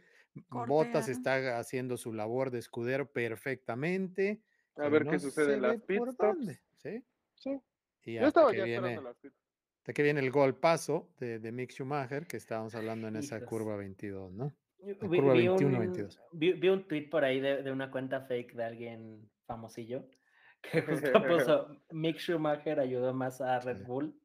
Botas 0.48 1.08
está 1.10 1.58
haciendo 1.58 1.98
su 1.98 2.12
labor 2.14 2.50
de 2.50 2.58
escudero 2.58 3.04
perfectamente. 3.10 4.40
A 4.76 4.88
ver 4.88 5.04
qué 5.04 5.12
no 5.12 5.18
sucede 5.18 5.54
en 5.54 5.62
las 5.62 5.82
pit 5.82 5.98
por 5.98 6.12
stops. 6.12 6.60
¿Sí? 6.82 7.04
Sí. 7.34 7.60
Y 8.04 8.14
Yo 8.14 8.18
hasta 8.20 8.28
estaba 8.28 8.50
que 8.52 8.58
ya 8.58 8.64
viene, 8.64 8.76
esperando 8.88 9.02
las 9.10 9.16
pit. 9.18 9.32
hasta 9.78 9.92
que 9.92 10.02
viene 10.02 10.20
el 10.20 10.30
gol 10.30 10.56
paso 10.56 11.08
de, 11.18 11.38
de 11.38 11.52
Mick 11.52 11.70
Schumacher, 11.72 12.26
que 12.26 12.36
estábamos 12.36 12.74
hablando 12.74 13.08
en 13.08 13.16
esa 13.16 13.44
curva 13.44 13.76
22, 13.76 14.32
¿no? 14.32 14.52
Vi, 14.78 14.94
curva 14.96 15.32
vi 15.34 15.46
21, 15.48 15.76
un, 15.76 15.78
22. 15.80 16.20
vi- 16.32 16.52
vi 16.54 16.68
un 16.68 16.88
tweet 16.88 17.08
por 17.08 17.24
ahí 17.24 17.40
de, 17.40 17.62
de 17.62 17.70
una 17.70 17.90
cuenta 17.90 18.22
fake 18.22 18.54
de 18.54 18.64
alguien 18.64 19.30
famosillo 19.46 20.08
que 20.62 20.82
justo 20.82 21.12
puso 21.28 21.76
Mick 21.90 22.18
Schumacher 22.18 22.80
ayudó 22.80 23.12
más 23.14 23.40
a 23.40 23.60
Red 23.60 23.78
Sí. 23.78 23.84
Bull 23.84 24.20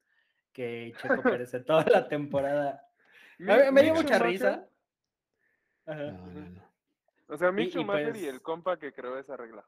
que 0.52 0.94
Checo 1.00 1.22
Pérez 1.42 1.54
en 1.54 1.64
toda 1.66 1.86
la 1.86 2.08
temporada. 2.08 2.84
Me, 3.38 3.72
me 3.72 3.84
dio 3.84 3.94
mucha 3.94 4.18
Schumacher- 4.18 4.26
risa. 4.26 4.70
Ajá. 5.86 6.12
No, 6.12 6.28
no, 6.28 6.50
no. 6.50 6.68
O 7.30 7.38
sea, 7.38 7.52
Mick 7.52 7.66
Y- 7.66 7.70
y 7.70 7.72
Schumacher 7.74 8.08
y 8.16 8.20
pues- 8.22 8.24
el 8.34 8.42
compa 8.42 8.78
que 8.80 8.92
creó 8.92 9.20
esa 9.20 9.38
regla. 9.38 9.64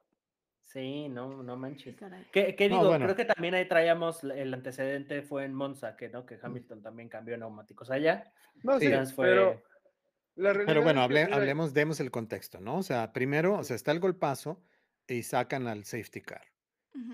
Sí, 0.71 1.09
no, 1.09 1.41
no 1.41 1.57
manches. 1.57 1.95
¿Qué, 2.31 2.55
qué 2.55 2.69
No, 2.69 2.75
digo? 2.77 2.89
bueno. 2.89 3.05
Creo 3.05 3.15
que 3.15 3.25
también 3.25 3.55
ahí 3.55 3.67
traíamos 3.67 4.23
el 4.23 4.53
antecedente 4.53 5.23
fue 5.23 5.45
en 5.45 5.53
Monza, 5.55 5.95
que 5.95 6.09
no, 6.09 6.27
que 6.27 6.37
Hamilton 6.39 6.83
también 6.83 7.09
cambió 7.09 7.35
neumáticos 7.37 7.89
allá. 7.89 8.31
No, 8.61 8.79
Sí. 8.79 8.87
fue- 9.15 9.25
pero 9.29 9.63
la 10.35 10.53
Pero 10.53 10.83
bueno, 10.83 11.01
hable- 11.01 11.27
hablemos, 11.33 11.73
demos 11.73 11.99
el 11.99 12.11
contexto, 12.11 12.59
¿no? 12.61 12.77
O 12.77 12.83
sea, 12.83 13.13
primero, 13.13 13.57
o 13.57 13.63
sea, 13.63 13.75
está 13.75 13.91
el 13.91 13.99
golpazo 13.99 14.63
y 15.07 15.23
sacan 15.23 15.67
al 15.67 15.85
safety 15.85 16.21
car. 16.21 16.43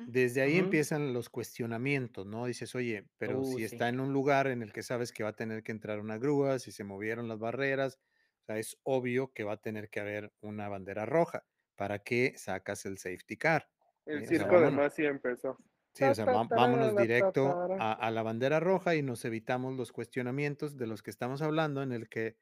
Desde 0.08 0.42
ahí 0.42 0.58
empiezan 0.58 1.14
los 1.14 1.30
cuestionamientos, 1.30 2.26
¿no? 2.26 2.46
Dices, 2.48 2.76
oye, 2.76 3.08
pero 3.18 3.40
Uh, 3.42 3.46
si 3.46 3.58
sí. 3.60 3.64
está 3.66 3.88
en 3.90 4.00
un 4.00 4.14
lugar 4.14 4.48
en 4.48 4.62
el 4.64 4.74
que 4.74 4.84
sabes 4.84 5.12
que 5.12 5.24
va 5.24 5.30
a 5.30 5.36
tener 5.36 5.64
que 5.64 5.72
entrar 5.72 6.00
una 6.00 6.18
grúa, 6.18 6.60
si 6.60 6.72
se 6.72 6.84
movieron 6.84 7.28
las 7.28 7.40
barreras, 7.40 8.00
o 8.44 8.46
sea, 8.48 8.58
es 8.60 8.78
obvio 8.84 9.32
que 9.34 9.44
va 9.44 9.54
a 9.54 9.62
tener 9.62 9.90
que 9.90 10.00
haber 10.02 10.34
una 10.42 10.70
bandera 10.70 11.06
roja. 11.06 11.46
¿Para 11.76 12.00
qué 12.04 12.34
sacas 12.38 12.86
el 12.86 12.98
safety 12.98 13.38
car? 13.38 13.70
el 14.06 14.24
o 14.24 14.34
sea, 14.34 14.36
circo 14.38 14.60
de 14.62 14.72
vámonos. 14.72 14.72
Masi 14.72 15.06
empezó. 15.06 15.58
Sí, 15.94 16.08
o 16.08 16.14
sea, 16.14 16.26
vámonos 16.26 16.96
directo 16.96 17.62
a, 17.78 17.94
a 17.94 18.12
la 18.12 18.22
bandera 18.22 18.60
roja 18.60 18.96
y 18.96 19.02
nos 19.02 19.24
evitamos 19.24 19.76
los 19.78 19.94
cuestionamientos 19.94 20.78
de 20.78 20.88
los 20.88 21.02
que 21.02 21.10
estamos 21.10 21.42
hablando, 21.42 21.82
en 21.84 21.94
el 21.94 22.10
que, 22.10 22.38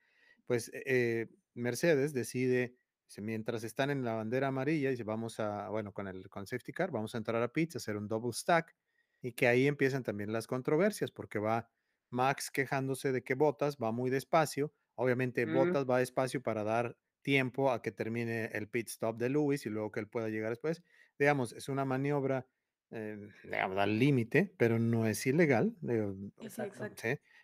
pues, 0.48 0.72
eh, 0.74 1.30
Mercedes 1.54 2.14
decide, 2.14 2.78
mientras 3.18 3.64
están 3.64 3.92
en 3.92 4.04
la 4.04 4.16
bandera 4.16 4.48
amarilla, 4.48 4.90
dice, 4.90 5.04
vamos 5.04 5.40
a, 5.40 5.70
bueno, 5.70 5.94
con 5.94 6.08
el 6.08 6.30
con 6.30 6.48
safety 6.48 6.74
car, 6.74 6.90
vamos 6.92 7.14
a 7.14 7.20
entrar 7.20 7.44
a 7.44 7.54
pits, 7.54 7.76
hacer 7.76 7.96
un 7.96 8.08
double 8.08 8.34
stack, 8.34 8.76
y 9.22 9.34
que 9.34 9.48
ahí 9.48 9.68
empiezan 9.68 10.02
también 10.04 10.34
las 10.34 10.48
controversias, 10.48 11.12
porque 11.12 11.38
va 11.40 11.70
Max 12.10 12.50
quejándose 12.52 13.12
de 13.12 13.24
que 13.24 13.36
Botas 13.36 13.78
va 13.78 13.92
muy 13.92 14.10
despacio, 14.10 14.74
obviamente 14.96 15.46
Mm. 15.46 15.54
Botas 15.54 15.86
va 15.88 16.00
despacio 16.00 16.42
para 16.42 16.64
dar 16.64 16.98
tiempo 17.24 17.72
a 17.72 17.82
que 17.82 17.92
termine 17.92 18.46
el 18.54 18.70
pit 18.70 18.90
stop 18.90 19.18
de 19.18 19.30
Lewis 19.30 19.66
y 19.66 19.70
luego 19.70 19.92
que 19.92 20.00
él 20.02 20.10
pueda 20.10 20.30
llegar 20.30 20.52
después. 20.52 20.84
Digamos, 21.20 21.54
es 21.54 21.70
una 21.70 21.86
maniobra 21.86 22.48
eh, 22.92 23.30
digamos, 23.44 23.78
al 23.80 23.98
límite, 24.00 24.54
pero 24.58 24.80
no 24.80 25.08
es 25.08 25.26
ilegal. 25.26 25.76
digo, 25.82 26.16
Sí, 26.48 26.64
sí. 26.74 26.90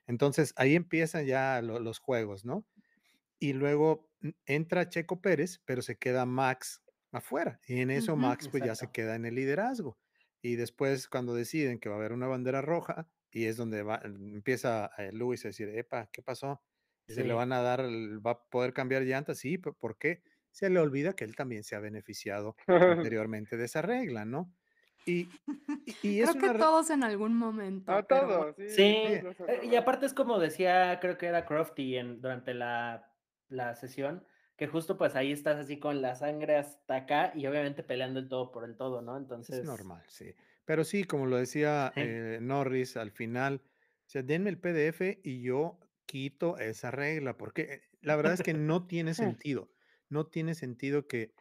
Entonces 0.07 0.53
ahí 0.57 0.75
empiezan 0.75 1.25
ya 1.25 1.61
lo- 1.61 1.79
los 1.79 1.99
juegos, 1.99 2.45
¿no? 2.45 2.67
Y 3.39 3.53
luego 3.53 4.11
mm, 4.21 4.29
entra 4.45 4.89
Checo 4.89 5.21
Pérez, 5.21 5.61
pero 5.65 5.81
se 5.81 5.97
queda 5.97 6.25
Max 6.25 6.83
afuera. 7.11 7.59
Y 7.67 7.81
en 7.81 7.91
eso 7.91 8.15
Ujú. 8.15 8.17
Max 8.17 8.49
pues 8.49 8.63
ya 8.63 8.75
se 8.75 8.91
queda 8.91 9.15
en 9.15 9.25
el 9.25 9.35
liderazgo. 9.35 9.99
Y 10.41 10.55
después 10.55 11.07
cuando 11.07 11.33
deciden 11.35 11.79
que 11.79 11.89
va 11.89 11.95
a 11.95 11.99
haber 11.99 12.13
una 12.13 12.27
bandera 12.27 12.61
roja, 12.61 13.09
y 13.31 13.45
es 13.45 13.57
donde 13.57 13.83
va, 13.83 14.01
empieza 14.05 14.91
eh, 14.97 15.11
Luis 15.13 15.45
a 15.45 15.49
decir, 15.49 15.69
epa, 15.69 16.09
¿qué 16.11 16.21
pasó? 16.23 16.63
Se 17.09 17.23
le 17.23 17.33
van 17.33 17.51
a 17.53 17.61
dar, 17.61 17.81
va 17.85 18.31
a 18.31 18.43
poder 18.49 18.73
cambiar 18.73 19.03
llantas, 19.03 19.39
sí, 19.39 19.57
pero 19.57 19.75
¿por 19.77 19.97
qué? 19.97 20.23
Se 20.51 20.69
le 20.69 20.79
olvida 20.79 21.13
que 21.13 21.23
él 21.25 21.35
también 21.35 21.63
se 21.63 21.75
ha 21.75 21.79
beneficiado 21.79 22.55
anteriormente 22.85 23.57
de 23.57 23.65
esa 23.65 23.81
regla, 23.81 24.25
¿no? 24.25 24.53
Y, 25.05 25.41
y, 25.85 25.97
y 26.01 26.21
es 26.21 26.33
Creo 26.33 26.37
que 26.37 26.49
una 26.49 26.51
todos 26.51 26.89
en 26.89 27.03
algún 27.03 27.35
momento. 27.37 27.93
A 27.93 28.03
pero 28.07 28.27
todos, 28.27 28.55
sí. 28.57 28.63
Sí, 28.65 29.21
eh, 29.47 29.61
y 29.63 29.75
aparte 29.75 30.05
es 30.05 30.13
como 30.13 30.39
decía, 30.39 30.99
creo 30.99 31.17
que 31.17 31.27
era 31.27 31.45
Crofty 31.45 31.97
en, 31.97 32.21
durante 32.21 32.53
la, 32.53 33.15
la 33.47 33.75
sesión, 33.75 34.25
que 34.55 34.67
justo 34.67 34.97
pues 34.97 35.15
ahí 35.15 35.31
estás 35.31 35.57
así 35.59 35.79
con 35.79 36.01
la 36.01 36.15
sangre 36.15 36.57
hasta 36.57 36.95
acá 36.95 37.31
y 37.35 37.47
obviamente 37.47 37.83
peleando 37.83 38.19
el 38.19 38.27
todo 38.29 38.51
por 38.51 38.65
el 38.65 38.77
todo, 38.77 39.01
¿no? 39.01 39.17
Entonces, 39.17 39.47
Es 39.47 39.63
normal, 39.63 40.03
sí. 40.07 40.35
Pero 40.65 40.83
sí, 40.83 41.03
como 41.05 41.25
lo 41.25 41.37
decía 41.37 41.93
Sí. 41.95 42.01
eh, 42.01 42.39
Norris 42.41 42.97
al 42.97 43.11
final, 43.11 43.63
o 43.65 44.09
sea, 44.09 44.21
denme 44.23 44.49
el 44.49 44.59
PDF 44.59 45.19
y 45.23 45.41
yo 45.41 45.79
quito 46.09 46.57
esa 46.57 46.89
regla, 46.89 47.37
porque 47.37 47.61
eh, 47.61 47.81
la 48.01 48.15
verdad 48.15 48.33
es 48.33 48.41
que 48.41 48.55
no 48.55 48.87
tiene 48.87 49.13
sentido. 49.13 49.69
No 50.09 50.25
tiene 50.25 50.55
sentido 50.55 51.07
que... 51.07 51.35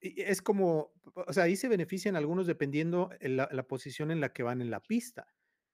Es 0.00 0.42
como, 0.42 0.92
o 1.14 1.32
sea, 1.32 1.44
ahí 1.44 1.54
se 1.54 1.68
benefician 1.68 2.16
algunos 2.16 2.48
dependiendo 2.48 3.10
en 3.20 3.36
la, 3.36 3.48
la 3.52 3.68
posición 3.68 4.10
en 4.10 4.20
la 4.20 4.32
que 4.32 4.42
van 4.42 4.60
en 4.60 4.70
la 4.70 4.80
pista. 4.80 5.28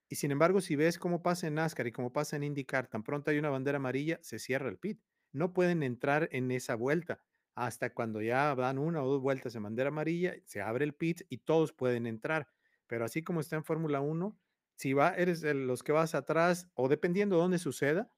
Y 0.08 0.16
sin 0.16 0.30
embargo, 0.30 0.60
si 0.60 0.76
ves 0.76 0.98
cómo 0.98 1.22
pasa 1.22 1.46
en 1.46 1.54
NASCAR 1.54 1.86
y 1.86 1.92
cómo 1.92 2.12
pasa 2.12 2.36
en 2.36 2.42
IndyCar, 2.44 2.88
tan 2.88 3.02
pronto 3.02 3.30
hay 3.30 3.38
una 3.38 3.48
bandera 3.50 3.76
amarilla, 3.76 4.18
se 4.22 4.38
cierra 4.38 4.68
el 4.68 4.78
pit. 4.78 5.00
No 5.32 5.52
pueden 5.52 5.82
entrar 5.82 6.28
en 6.32 6.50
esa 6.50 6.74
vuelta 6.74 7.22
hasta 7.54 7.94
cuando 7.94 8.20
ya 8.20 8.54
dan 8.54 8.78
una 8.78 9.02
o 9.02 9.08
dos 9.08 9.22
vueltas 9.22 9.54
en 9.54 9.62
bandera 9.62 9.88
amarilla, 9.88 10.34
se 10.44 10.60
abre 10.60 10.84
el 10.84 10.94
pit 10.94 11.22
y 11.28 11.38
todos 11.38 11.72
pueden 11.72 12.06
entrar. 12.06 12.48
Pero 12.86 13.04
así 13.04 13.22
como 13.22 13.40
está 13.40 13.56
en 13.56 13.64
Fórmula 13.64 14.00
1, 14.00 14.38
si 14.76 14.92
va, 14.92 15.14
eres 15.14 15.40
de 15.40 15.54
los 15.54 15.82
que 15.82 15.92
vas 15.92 16.14
atrás 16.14 16.68
o 16.74 16.88
dependiendo 16.88 17.36
de 17.36 17.42
dónde 17.42 17.58
suceda, 17.58 18.10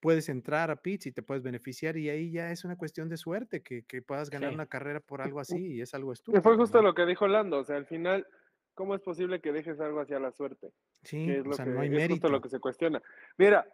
puedes 0.00 0.28
entrar 0.28 0.70
a 0.70 0.76
pits 0.76 1.06
y 1.06 1.12
te 1.12 1.22
puedes 1.22 1.42
beneficiar 1.42 1.96
y 1.96 2.08
ahí 2.08 2.30
ya 2.32 2.50
es 2.50 2.64
una 2.64 2.76
cuestión 2.76 3.08
de 3.08 3.16
suerte 3.18 3.62
que, 3.62 3.84
que 3.84 4.00
puedas 4.02 4.30
ganar 4.30 4.50
Sí. 4.50 4.54
una 4.54 4.66
carrera 4.66 5.00
por 5.00 5.20
algo 5.22 5.40
así 5.40 5.74
y 5.74 5.80
es 5.82 5.92
algo 5.94 6.10
Que 6.10 6.14
estúpido. 6.14 6.42
fue 6.42 6.56
justo 6.56 6.78
¿no? 6.80 6.88
lo 6.88 6.94
que 6.94 7.06
dijo 7.06 7.28
Lando, 7.28 7.58
o 7.58 7.64
sea, 7.64 7.76
al 7.76 7.86
final, 7.86 8.26
¿cómo 8.74 8.94
es 8.94 9.02
posible 9.02 9.40
que 9.40 9.52
dejes 9.52 9.78
algo 9.80 10.00
hacia 10.00 10.18
la 10.18 10.32
suerte? 10.32 10.72
Sí, 11.02 11.26
que 11.26 11.38
es 11.38 11.44
o 11.44 11.48
lo 11.50 11.52
sea, 11.54 11.64
que 11.66 11.70
no 11.72 11.80
hay 11.80 11.88
es 11.94 12.08
justo 12.08 12.28
lo 12.28 12.32
mérito. 12.32 12.40
que 12.42 12.48
se 12.48 12.60
cuestiona. 12.60 13.02
Mira, 13.36 13.66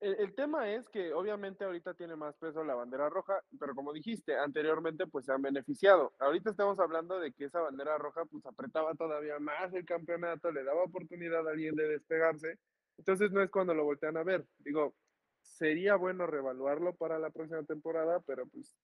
el, 0.00 0.14
el 0.18 0.34
tema 0.34 0.68
es 0.72 0.88
que 0.88 1.12
obviamente 1.12 1.64
ahorita 1.64 1.94
tiene 1.94 2.16
más 2.16 2.36
peso 2.36 2.64
la 2.64 2.74
bandera 2.74 3.08
roja, 3.08 3.40
pero 3.58 3.74
como 3.74 3.92
dijiste, 3.92 4.36
anteriormente 4.36 5.06
pues 5.06 5.26
se 5.26 5.32
han 5.32 5.42
beneficiado. 5.42 6.12
Ahorita 6.18 6.50
estamos 6.50 6.78
hablando 6.80 7.18
de 7.20 7.32
que 7.32 7.44
esa 7.44 7.60
bandera 7.60 7.98
roja 7.98 8.24
pues 8.26 8.44
apretaba 8.46 8.94
todavía 8.94 9.38
más 9.38 9.72
el 9.74 9.84
campeonato, 9.84 10.50
le 10.52 10.64
daba 10.64 10.82
oportunidad 10.84 11.46
a 11.46 11.50
alguien 11.52 11.74
de 11.76 11.86
despegarse. 11.88 12.58
Entonces 12.98 13.30
no 13.32 13.42
es 13.42 13.50
cuando 13.50 13.74
lo 13.74 13.84
voltean 13.84 14.16
a 14.16 14.22
ver. 14.24 14.44
Digo, 14.58 14.94
sería 15.42 15.96
bueno 15.96 16.26
reevaluarlo 16.26 16.96
para 16.96 17.18
la 17.18 17.30
próxima 17.30 17.64
temporada, 17.64 18.20
pero 18.26 18.46
pues 18.48 18.76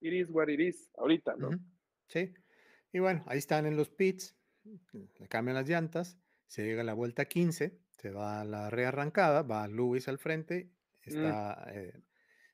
it 0.00 0.12
is 0.14 0.30
what 0.30 0.48
it 0.48 0.60
is 0.60 0.90
ahorita, 0.96 1.36
¿no? 1.36 1.48
Ujú, 1.48 1.58
Sí. 2.08 2.34
Y 2.92 2.98
bueno, 3.00 3.24
ahí 3.26 3.38
están 3.38 3.66
en 3.66 3.76
los 3.76 3.90
pits, 3.90 4.38
le 5.18 5.28
cambian 5.28 5.56
las 5.56 5.68
llantas, 5.68 6.18
se 6.46 6.64
llega 6.64 6.82
a 6.82 6.84
la 6.84 6.94
vuelta 6.94 7.26
15, 7.26 7.80
se 7.90 8.10
va 8.10 8.40
a 8.40 8.44
la 8.44 8.70
rearrancada, 8.70 9.42
va 9.42 9.66
Lewis 9.68 10.08
al 10.08 10.18
frente, 10.18 10.72
Mm. 11.10 11.12
está, 11.12 11.66
eh, 11.72 12.02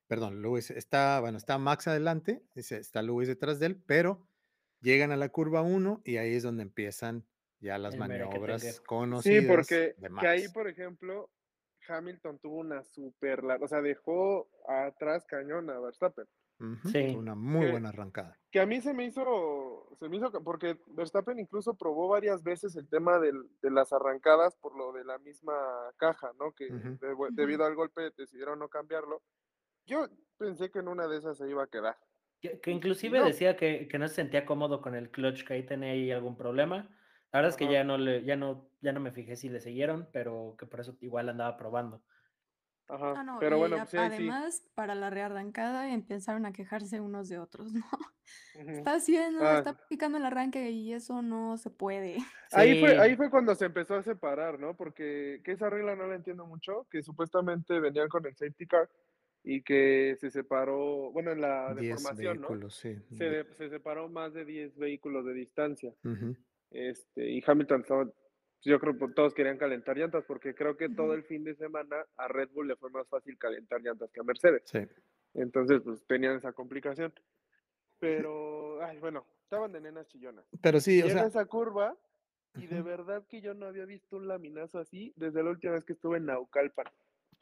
perdón, 0.08 0.42
Lewis 0.42 0.70
está, 0.70 1.20
bueno, 1.20 1.38
está 1.38 1.58
Max 1.58 1.88
adelante, 1.88 2.44
está 2.54 3.02
Lewis 3.02 3.28
detrás 3.28 3.60
de 3.60 3.66
él, 3.66 3.82
pero 3.86 4.28
llegan 4.80 5.12
a 5.12 5.16
la 5.16 5.30
curva 5.30 5.62
1 5.62 6.02
y 6.04 6.16
ahí 6.18 6.34
es 6.34 6.42
donde 6.42 6.62
empiezan 6.64 7.26
ya 7.60 7.78
las 7.78 7.94
El 7.94 8.00
maniobras 8.00 8.62
Sí, 9.14 9.40
conocidas 9.40 9.46
porque 9.46 9.96
de 9.96 10.10
que 10.16 10.26
ahí, 10.26 10.42
Max. 10.42 10.52
por 10.52 10.68
ejemplo, 10.68 11.30
Hamilton 11.88 12.38
tuvo 12.38 12.56
una 12.56 12.82
super 12.84 13.42
larga, 13.44 13.64
o 13.64 13.68
sea, 13.68 13.80
dejó 13.80 14.48
atrás 14.68 15.24
cañón 15.26 15.70
a 15.70 15.78
Verstappen. 15.80 16.26
Ujú, 16.60 16.88
Sí. 16.88 17.14
Una 17.16 17.34
muy 17.34 17.66
Que- 17.66 17.70
buena 17.72 17.88
arrancada. 17.88 18.38
Que 18.52 18.60
a 18.60 18.66
mí 18.66 18.80
se 18.80 18.94
me 18.94 19.04
hizo, 19.04 19.88
se 19.98 20.08
me 20.08 20.16
hizo, 20.18 20.30
porque 20.44 20.78
Verstappen 20.88 21.38
incluso 21.38 21.74
probó 21.74 22.08
varias 22.08 22.42
veces 22.44 22.76
el 22.76 22.88
tema 22.88 23.18
del- 23.18 23.48
de 23.62 23.70
las 23.70 23.92
arrancadas 23.92 24.54
por 24.56 24.76
lo 24.76 24.92
de 24.92 25.04
la 25.04 25.18
misma 25.18 25.54
caja, 25.96 26.30
¿no? 26.38 26.52
Que 26.52 26.68
de- 26.70 26.98
debido 27.32 27.64
al 27.64 27.74
golpe 27.74 28.10
decidieron 28.16 28.58
no 28.60 28.68
cambiarlo. 28.68 29.22
Yo 29.86 30.06
pensé 30.38 30.70
que 30.70 30.78
en 30.78 30.88
una 30.88 31.08
de 31.08 31.18
esas 31.18 31.38
se 31.38 31.48
iba 31.48 31.64
a 31.64 31.66
quedar. 31.66 31.96
Que, 32.40 32.70
inclusive 32.72 33.20
no. 33.20 33.24
decía 33.26 33.56
que, 33.56 33.86
que 33.88 33.98
no 33.98 34.06
se 34.08 34.14
sentía 34.16 34.44
cómodo 34.44 34.80
con 34.82 34.94
el 34.94 35.10
clutch, 35.10 35.44
que 35.44 35.54
ahí 35.54 35.62
tenía 35.66 35.92
ahí 35.92 36.10
algún 36.12 36.36
problema. 36.36 36.88
La 37.32 37.38
verdad 37.40 37.50
es 37.50 37.56
que 37.56 37.72
ya 37.72 37.82
no 37.84 37.96
le, 37.98 38.24
ya 38.24 38.36
no, 38.36 38.68
ya 38.82 38.92
no 38.92 39.00
me 39.00 39.10
fijé 39.10 39.36
si 39.36 39.48
le 39.48 39.60
siguieron, 39.60 40.06
pero 40.12 40.54
que 40.58 40.66
por 40.66 40.80
eso 40.80 40.96
igual 41.00 41.28
andaba 41.28 41.56
probando. 41.56 42.02
Ajá. 42.88 43.14
Ah, 43.16 43.24
no, 43.24 43.38
Pero 43.40 43.56
bueno, 43.58 43.76
a- 43.76 43.78
pues 43.80 43.90
sí, 43.90 43.96
ahí 43.96 44.10
sí. 44.10 44.14
además, 44.16 44.62
para 44.74 44.94
la 44.94 45.08
rearrancada 45.08 45.90
empezaron 45.94 46.44
a 46.44 46.52
quejarse 46.52 47.00
unos 47.00 47.28
de 47.30 47.38
otros, 47.38 47.72
¿no? 47.74 47.86
Ujú. 48.60 48.70
Está 48.70 48.94
haciendo, 48.94 49.42
Ah. 49.42 49.58
está 49.58 49.78
picando 49.88 50.18
el 50.18 50.24
arranque 50.26 50.70
y 50.70 50.92
eso 50.92 51.22
no 51.22 51.56
se 51.56 51.70
puede. 51.70 52.16
Ahí 52.52 52.80
fue, 52.80 52.98
ahí 52.98 53.16
fue 53.16 53.30
cuando 53.30 53.54
se 53.54 53.64
empezó 53.64 53.94
a 53.94 54.02
separar, 54.02 54.60
¿no? 54.60 54.76
Porque 54.76 55.40
que 55.42 55.52
esa 55.52 55.70
regla 55.70 55.96
no 55.96 56.06
la 56.06 56.16
entiendo 56.16 56.44
mucho, 56.46 56.86
que 56.90 57.02
supuestamente 57.02 57.80
venían 57.80 58.08
con 58.10 58.26
el 58.26 58.36
safety 58.36 58.66
car 58.66 58.90
y 59.42 59.62
que 59.62 60.16
se 60.20 60.30
separó, 60.30 61.10
bueno, 61.12 61.30
en 61.32 61.40
la 61.40 61.72
10 61.74 61.96
deformación, 61.96 62.42
¿no? 62.42 62.68
Se, 62.70 63.00
de- 63.30 63.54
se 63.54 63.70
separó 63.70 64.10
más 64.10 64.34
de 64.34 64.44
10 64.44 64.76
vehículos 64.76 65.24
de 65.24 65.32
distancia. 65.32 65.94
ujú. 66.04 66.36
Este, 66.72 67.30
y 67.30 67.42
Hamilton 67.46 67.80
estaba, 67.82 68.10
yo 68.62 68.80
creo 68.80 68.98
que 68.98 69.08
todos 69.14 69.34
querían 69.34 69.58
calentar 69.58 69.96
llantas, 69.96 70.24
porque 70.24 70.54
creo 70.54 70.76
que 70.76 70.88
todo 70.88 71.14
el 71.14 71.24
fin 71.24 71.44
de 71.44 71.54
semana 71.54 72.04
a 72.16 72.28
Red 72.28 72.50
Bull 72.50 72.68
le 72.68 72.76
fue 72.76 72.90
más 72.90 73.08
fácil 73.08 73.36
calentar 73.38 73.80
llantas 73.82 74.10
que 74.10 74.20
a 74.20 74.24
Mercedes. 74.24 74.62
Sí. 74.66 74.80
Entonces, 75.34 75.80
pues 75.82 76.04
tenían 76.06 76.36
esa 76.36 76.52
complicación. 76.52 77.12
Pero, 77.98 78.82
ay, 78.82 78.98
bueno, 78.98 79.26
estaban 79.44 79.72
de 79.72 79.80
nenas 79.80 80.06
chillonas. 80.08 80.44
Pero 80.60 80.80
sí, 80.80 81.00
o 81.02 81.06
Llega 81.06 81.20
sea, 81.20 81.28
esa 81.28 81.44
curva 81.46 81.96
y 82.54 82.66
de 82.66 82.82
verdad 82.82 83.24
que 83.28 83.40
yo 83.40 83.54
no 83.54 83.66
había 83.66 83.84
visto 83.84 84.16
un 84.16 84.28
laminazo 84.28 84.78
así 84.78 85.12
desde 85.16 85.42
la 85.42 85.50
última 85.50 85.74
vez 85.74 85.84
que 85.84 85.92
estuve 85.94 86.18
en 86.18 86.26
Naucalpan. 86.26 86.86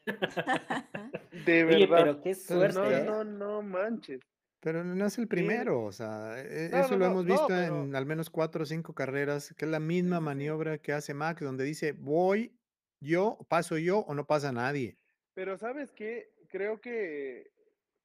De 1.46 1.64
Oye, 1.64 1.86
verdad. 1.86 1.98
pero 1.98 2.20
qué 2.22 2.34
suerte, 2.34 2.78
no, 2.78 2.90
¿eh? 2.90 3.04
no, 3.04 3.24
no 3.24 3.62
manches. 3.62 4.20
Pero 4.62 4.84
no 4.84 5.06
es 5.06 5.16
el 5.18 5.26
primero, 5.26 5.82
o 5.84 5.92
sea, 5.92 6.38
e- 6.38 6.68
No, 6.70 6.78
eso 6.80 6.90
no, 6.92 6.98
lo 6.98 7.04
no, 7.06 7.10
hemos 7.12 7.24
no, 7.24 7.32
visto 7.32 7.46
pero- 7.48 7.82
en 7.84 7.96
al 7.96 8.04
menos 8.06 8.28
cuatro 8.28 8.62
o 8.62 8.66
cinco 8.66 8.94
carreras, 8.94 9.54
que 9.56 9.64
es 9.64 9.70
la 9.70 9.78
Sí, 9.78 9.84
misma 9.84 10.16
sí, 10.16 10.20
sí. 10.20 10.24
maniobra 10.26 10.78
que 10.78 10.92
hace 10.92 11.14
Max, 11.14 11.40
donde 11.42 11.64
dice, 11.64 11.92
voy 11.92 12.54
yo, 13.02 13.38
paso 13.48 13.78
yo 13.78 14.00
o 14.00 14.14
no 14.14 14.26
pasa 14.26 14.52
nadie. 14.52 14.98
Pero 15.34 15.56
¿sabes 15.56 15.92
qué? 15.92 16.30
Creo 16.48 16.80
que, 16.80 17.50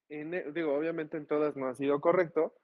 en, 0.09 0.33
e- 0.33 0.51
digo, 0.53 0.73
obviamente 0.73 1.17
en 1.17 1.25
todas 1.27 1.57
no 1.57 1.67
ha 1.67 1.75
sido 1.75 1.99
correcto, 1.99 2.55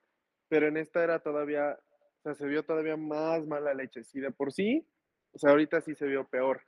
pero 0.48 0.68
en 0.68 0.78
esta 0.78 1.04
era 1.04 1.18
todavía, 1.18 1.78
o 2.18 2.22
sea, 2.22 2.34
se 2.34 2.46
vio 2.46 2.62
todavía 2.64 2.96
más 2.96 3.46
mala 3.46 3.74
leche. 3.74 4.04
Si 4.04 4.20
de 4.20 4.30
por 4.30 4.52
sí, 4.52 4.86
o 5.32 5.38
sea, 5.38 5.50
ahorita 5.50 5.82
sí 5.82 5.94
se 5.94 6.06
vio 6.06 6.26
peor, 6.28 6.62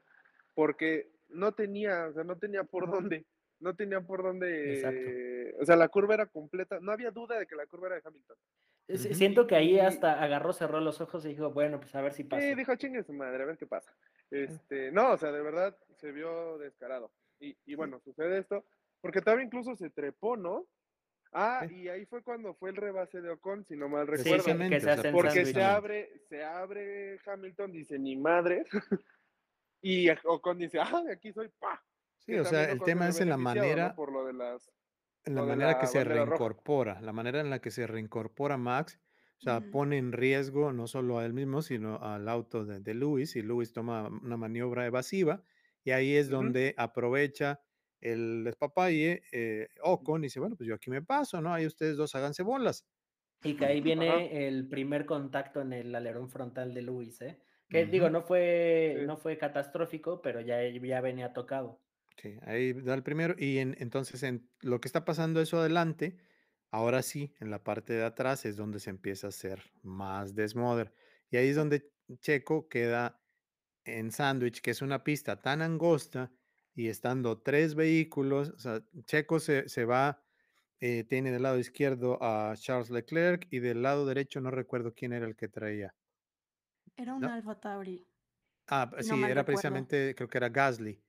porque 0.54 1.10
no 1.28 1.52
tenía, 1.52 2.06
o 2.08 2.12
sea, 2.12 2.24
no 2.24 2.36
tenía 2.38 2.64
por 2.64 2.90
dónde, 2.90 3.24
no 3.64 3.74
tenía 3.74 4.00
por 4.02 4.22
dónde, 4.22 5.54
o 5.58 5.64
sea, 5.64 5.74
la 5.76 5.88
curva 5.88 6.14
era 6.14 6.26
completa, 6.26 6.78
no 6.80 6.92
había 6.92 7.10
duda 7.10 7.38
de 7.38 7.46
que 7.46 7.56
la 7.56 7.66
curva 7.66 7.86
era 7.88 7.96
de 7.96 8.02
Hamilton. 8.04 8.36
Siento 9.14 9.46
que 9.46 9.56
ahí 9.56 9.76
Y- 9.76 9.80
hasta 9.80 10.22
agarró, 10.22 10.52
cerró 10.52 10.80
los 10.80 11.00
ojos 11.00 11.24
y 11.24 11.28
dijo, 11.30 11.50
bueno, 11.50 11.80
pues 11.80 11.94
a 11.94 12.02
ver 12.02 12.12
si 12.12 12.24
pasa. 12.24 12.42
Sí, 12.46 12.54
dijo, 12.54 12.76
chingue 12.76 13.02
su 13.02 13.14
madre, 13.14 13.42
a 13.42 13.46
ver 13.46 13.56
qué 13.56 13.66
pasa. 13.66 13.90
Este, 14.30 14.92
no, 14.92 15.12
o 15.12 15.16
sea, 15.16 15.32
de 15.32 15.40
verdad 15.42 15.76
se 15.96 16.12
vio 16.12 16.58
descarado. 16.58 17.10
Y, 17.40 17.56
y 17.64 17.74
bueno, 17.74 17.98
sucede 18.04 18.38
esto, 18.38 18.66
porque 19.00 19.22
todavía 19.22 19.46
incluso 19.46 19.74
se 19.76 19.88
trepó, 19.88 20.36
¿no? 20.36 20.66
Ah, 21.32 21.64
Sí. 21.66 21.74
y 21.82 21.88
ahí 21.88 22.04
fue 22.06 22.22
cuando 22.22 22.54
fue 22.54 22.70
el 22.70 22.76
rebase 22.76 23.20
de 23.22 23.30
Ocon, 23.30 23.64
si 23.64 23.74
no 23.76 23.88
mal 23.88 24.06
Sí, 24.06 24.10
que, 24.10 24.16
recuerdo. 24.18 24.34
Precisamente, 24.44 24.74
que 24.76 24.80
se 25.02 25.10
porque 25.10 25.44
se 25.46 25.62
abre, 25.64 26.12
se 26.28 26.44
abre 26.44 27.18
Hamilton, 27.26 27.72
dice, 27.72 27.98
ni 27.98 28.14
madre. 28.16 28.64
y 29.82 30.08
Ocon 30.24 30.58
dice, 30.58 30.78
ah, 30.80 31.02
de 31.04 31.12
aquí 31.14 31.32
soy, 31.32 31.48
pa. 31.58 31.82
Sí, 32.26 32.34
o 32.38 32.44
sea, 32.44 32.70
el 32.70 32.82
tema 32.82 33.08
es 33.08 33.20
en 33.20 33.28
la 33.30 33.36
manera, 33.38 33.94
Por 33.96 34.12
lo 34.12 34.24
de 34.24 34.32
las... 34.32 34.70
en 35.24 35.34
la 35.34 35.42
manera 35.42 35.68
la 35.68 35.78
que 35.78 35.86
se 35.86 36.04
roja. 36.24 36.44
reincorpora, 36.44 37.00
la 37.00 37.12
manera 37.12 37.40
en 37.40 37.50
la 37.50 37.60
que 37.60 37.70
se 37.70 37.86
reincorpora 37.86 38.56
Max, 38.58 39.00
o 39.38 39.40
sea, 39.42 39.70
pone 39.70 39.98
en 39.98 40.12
riesgo 40.12 40.72
no 40.72 40.86
solo 40.86 41.18
a 41.18 41.24
él 41.26 41.32
mismo, 41.32 41.62
sino 41.62 41.96
al 42.02 42.28
auto 42.28 42.64
de, 42.64 42.80
de 42.80 42.94
Lewis, 42.94 43.36
y 43.36 43.42
Lewis 43.42 43.72
toma 43.72 44.08
una 44.08 44.36
maniobra 44.36 44.86
evasiva, 44.86 45.42
y 45.82 45.90
ahí 45.92 46.14
es 46.16 46.28
donde 46.30 46.74
aprovecha 46.78 47.62
el 48.00 48.44
despapalle, 48.44 49.22
eh, 49.32 49.68
Ocon, 49.82 50.22
y 50.24 50.26
dice, 50.26 50.40
bueno, 50.40 50.56
pues 50.56 50.68
yo 50.68 50.74
aquí 50.74 50.90
me 50.90 51.02
paso, 51.02 51.40
¿no? 51.40 51.52
Ahí 51.54 51.66
ustedes 51.66 51.96
dos 51.96 52.14
háganse 52.14 52.42
bolas. 52.42 52.86
Y 53.42 53.56
que 53.56 53.66
ahí 53.66 53.80
Ajá. 53.82 53.82
viene 53.82 54.48
el 54.48 54.68
primer 54.68 55.04
contacto 55.06 55.60
en 55.60 55.72
el 55.72 55.94
alerón 55.94 56.30
frontal 56.30 56.72
de 56.74 56.82
Luis, 56.82 57.20
¿eh? 57.20 57.42
Que 57.68 57.84
digo, 57.86 58.08
no 58.10 58.22
fue, 58.22 58.96
Sí. 58.96 59.00
no 59.00 59.16
fue 59.18 59.36
catastrófico, 59.38 60.22
pero 60.22 60.40
ya, 60.40 60.62
ya 60.68 61.00
venía 61.00 61.32
tocado. 61.32 61.83
Sí, 62.16 62.38
ahí 62.42 62.72
da 62.72 62.94
el 62.94 63.02
primero. 63.02 63.34
Y 63.38 63.58
en- 63.58 63.76
entonces 63.78 64.22
en 64.22 64.50
lo 64.60 64.80
que 64.80 64.88
está 64.88 65.04
pasando 65.04 65.40
eso 65.40 65.58
adelante, 65.58 66.18
ahora 66.70 67.02
sí, 67.02 67.34
en 67.40 67.50
la 67.50 67.64
parte 67.64 67.92
de 67.94 68.04
atrás 68.04 68.44
es 68.44 68.56
donde 68.56 68.80
se 68.80 68.90
empieza 68.90 69.26
a 69.26 69.30
hacer 69.30 69.62
más 69.82 70.34
desmoder. 70.34 70.94
Y 71.30 71.36
ahí 71.36 71.48
es 71.48 71.56
donde 71.56 71.92
Checo 72.20 72.68
queda 72.68 73.22
en 73.84 74.12
sándwich, 74.12 74.60
que 74.62 74.72
es 74.72 74.82
una 74.82 75.04
pista 75.04 75.42
tan 75.42 75.62
angosta 75.62 76.32
y 76.74 76.88
estando 76.88 77.42
tres 77.42 77.74
vehículos, 77.76 78.50
o 78.50 78.58
sea, 78.58 78.84
Checo 79.06 79.40
se, 79.40 79.68
se 79.68 79.84
va, 79.86 80.24
eh, 80.80 81.04
tiene 81.04 81.32
del 81.32 81.42
lado 81.44 81.58
izquierdo 81.58 82.18
a 82.22 82.54
Charles 82.56 82.90
Leclerc 82.90 83.46
y 83.50 83.60
del 83.60 83.82
lado 83.82 84.06
derecho 84.06 84.40
no 84.40 84.50
recuerdo 84.52 84.94
quién 84.94 85.12
era 85.14 85.26
el 85.26 85.36
que 85.36 85.48
traía. 85.48 85.94
Era 87.02 87.14
un 87.14 87.22
¿No? 87.22 87.28
Alfa 87.28 87.54
Tauri. 87.60 87.96
Ah, 88.66 88.90
no 88.98 89.16
sí, 89.16 89.26
era 89.26 89.44
recuerdo. 89.44 89.46
precisamente, 89.46 90.14
creo 90.14 90.28
que 90.28 90.38
era 90.38 90.48
Gasly. 90.50 91.02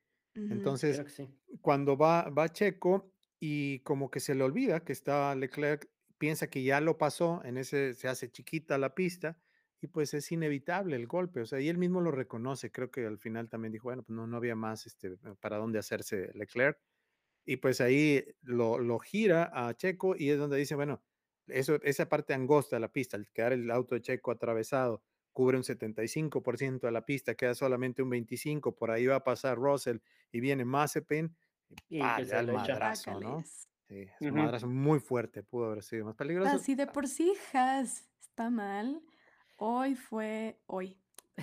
Entonces, 0.49 1.05
sí. 1.07 1.27
cuando 1.61 1.97
va, 1.97 2.29
va 2.29 2.49
Checo 2.49 3.11
y 3.39 3.79
como 3.81 4.09
que 4.11 4.19
se 4.19 4.35
le 4.35 4.43
olvida 4.43 4.83
que 4.83 4.93
está 4.93 5.35
Leclerc, 5.35 5.89
piensa 6.17 6.49
que 6.49 6.63
ya 6.63 6.81
lo 6.81 6.97
pasó, 6.97 7.41
en 7.43 7.57
ese 7.57 7.93
se 7.93 8.07
hace 8.07 8.31
chiquita 8.31 8.77
la 8.77 8.95
pista 8.95 9.39
y 9.81 9.87
pues 9.87 10.13
es 10.13 10.31
inevitable 10.31 10.95
el 10.95 11.07
golpe, 11.07 11.41
o 11.41 11.45
sea, 11.45 11.59
y 11.59 11.69
él 11.69 11.77
mismo 11.77 12.01
lo 12.01 12.11
reconoce, 12.11 12.71
creo 12.71 12.91
que 12.91 13.05
al 13.05 13.19
final 13.19 13.49
también 13.49 13.71
dijo, 13.73 13.85
bueno, 13.89 14.03
pues 14.03 14.15
no, 14.15 14.27
no 14.27 14.37
había 14.37 14.55
más 14.55 14.85
este, 14.87 15.17
para 15.41 15.57
dónde 15.57 15.79
hacerse 15.79 16.31
Leclerc 16.33 16.79
y 17.45 17.57
pues 17.57 17.81
ahí 17.81 18.25
lo, 18.41 18.79
lo 18.79 18.99
gira 18.99 19.51
a 19.53 19.73
Checo 19.75 20.15
y 20.17 20.29
es 20.31 20.37
donde 20.39 20.57
dice, 20.57 20.75
bueno, 20.75 21.03
eso, 21.47 21.75
esa 21.83 22.09
parte 22.09 22.33
angosta 22.33 22.75
de 22.75 22.79
la 22.81 22.91
pista, 22.91 23.17
al 23.17 23.29
quedar 23.31 23.53
el 23.53 23.69
auto 23.71 23.95
de 23.95 24.01
Checo 24.01 24.31
atravesado, 24.31 25.03
cubre 25.35 25.57
un 25.57 25.63
75% 25.63 26.87
de 26.87 26.91
la 26.93 27.05
pista, 27.05 27.35
queda 27.35 27.53
solamente 27.53 28.01
un 28.01 28.09
25%, 28.09 28.73
por 28.73 28.89
ahí 28.89 29.05
va 29.05 29.17
a 29.17 29.23
pasar 29.25 29.57
Russell 29.57 29.97
y 30.31 30.39
viene 30.39 30.63
Mazepin 30.63 31.35
y 31.89 31.97
Y 31.97 32.01
el 32.31 32.53
madrazo, 32.53 33.19
¿no? 33.19 33.43
Sí, 33.43 33.99
es 34.03 34.21
un 34.21 34.27
Ujú. 34.29 34.37
madrazo 34.37 34.67
muy 34.67 34.99
fuerte, 35.01 35.43
pudo 35.43 35.65
haber 35.65 35.83
sido 35.83 36.05
más 36.05 36.15
peligroso. 36.15 36.57
si 36.59 36.73
de 36.75 36.87
por 36.87 37.09
sí 37.09 37.33
Haas 37.53 38.09
está 38.21 38.49
mal, 38.49 39.01
hoy 39.57 39.95
fue 39.95 40.61
hoy. 40.67 40.97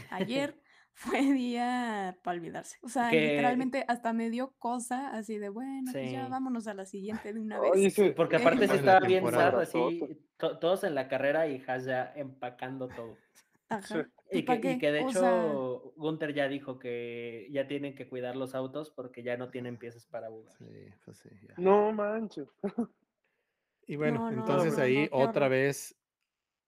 Ayer 0.09 0.59
fue 0.95 1.21
día 1.35 2.19
para 2.25 2.39
olvidarse. 2.39 2.79
O 2.81 2.89
sea, 2.89 3.11
Que- 3.11 3.21
literalmente 3.29 3.85
hasta 3.89 4.15
me 4.15 4.31
dio 4.31 4.55
cosa 4.59 5.11
así 5.11 5.37
de, 5.37 5.51
bueno, 5.51 5.93
pues 5.93 6.13
ya 6.13 6.25
Sí. 6.25 6.31
vámonos 6.31 6.67
a 6.67 6.73
la 6.73 6.87
siguiente 6.87 7.35
de 7.35 7.41
una 7.41 7.61
Oye, 7.61 7.83
vez. 7.85 7.95
sí, 7.95 8.11
Porque 8.17 8.37
aparte 8.65 8.67
sí 8.69 8.75
estaba 8.77 9.01
bien 9.01 9.23
temporada. 9.25 9.51
sad, 9.53 9.61
así, 9.61 10.01
to- 10.39 10.59
todos 10.59 10.83
en 10.85 10.95
la 10.95 11.09
carrera 11.09 11.47
y 11.47 11.63
Haas 11.67 11.85
ya 11.85 12.11
empacando 12.17 12.89
todo. 12.89 13.19
Ajá. 13.77 14.09
Y 14.31 14.43
¿pa' 14.43 14.61
que, 14.61 14.73
y 14.73 14.79
que 14.79 14.93
de 14.93 15.01
O 15.01 15.09
hecho 15.11 15.21
sea, 15.21 15.93
Gunther 15.97 16.35
ya 16.35 16.49
dijo 16.49 16.79
que 16.79 17.49
ya 17.51 17.67
tienen 17.69 17.95
que 17.95 18.09
cuidar 18.09 18.37
los 18.37 18.55
autos 18.55 18.91
porque 18.91 19.23
ya 19.23 19.37
no 19.37 19.51
tienen 19.51 19.77
piezas 19.79 20.07
para 20.07 20.29
jugar. 20.29 20.55
Sí, 20.59 20.65
pues 21.05 21.19
sí, 21.19 21.29
ya. 21.49 21.55
No 21.57 21.93
manches. 21.93 22.49
Y 23.87 23.97
bueno, 23.97 24.21
No, 24.21 24.31
no, 24.31 24.39
entonces 24.39 24.77
no, 24.77 24.83
ahí 24.85 25.09
otra 25.11 25.49
vez 25.49 25.97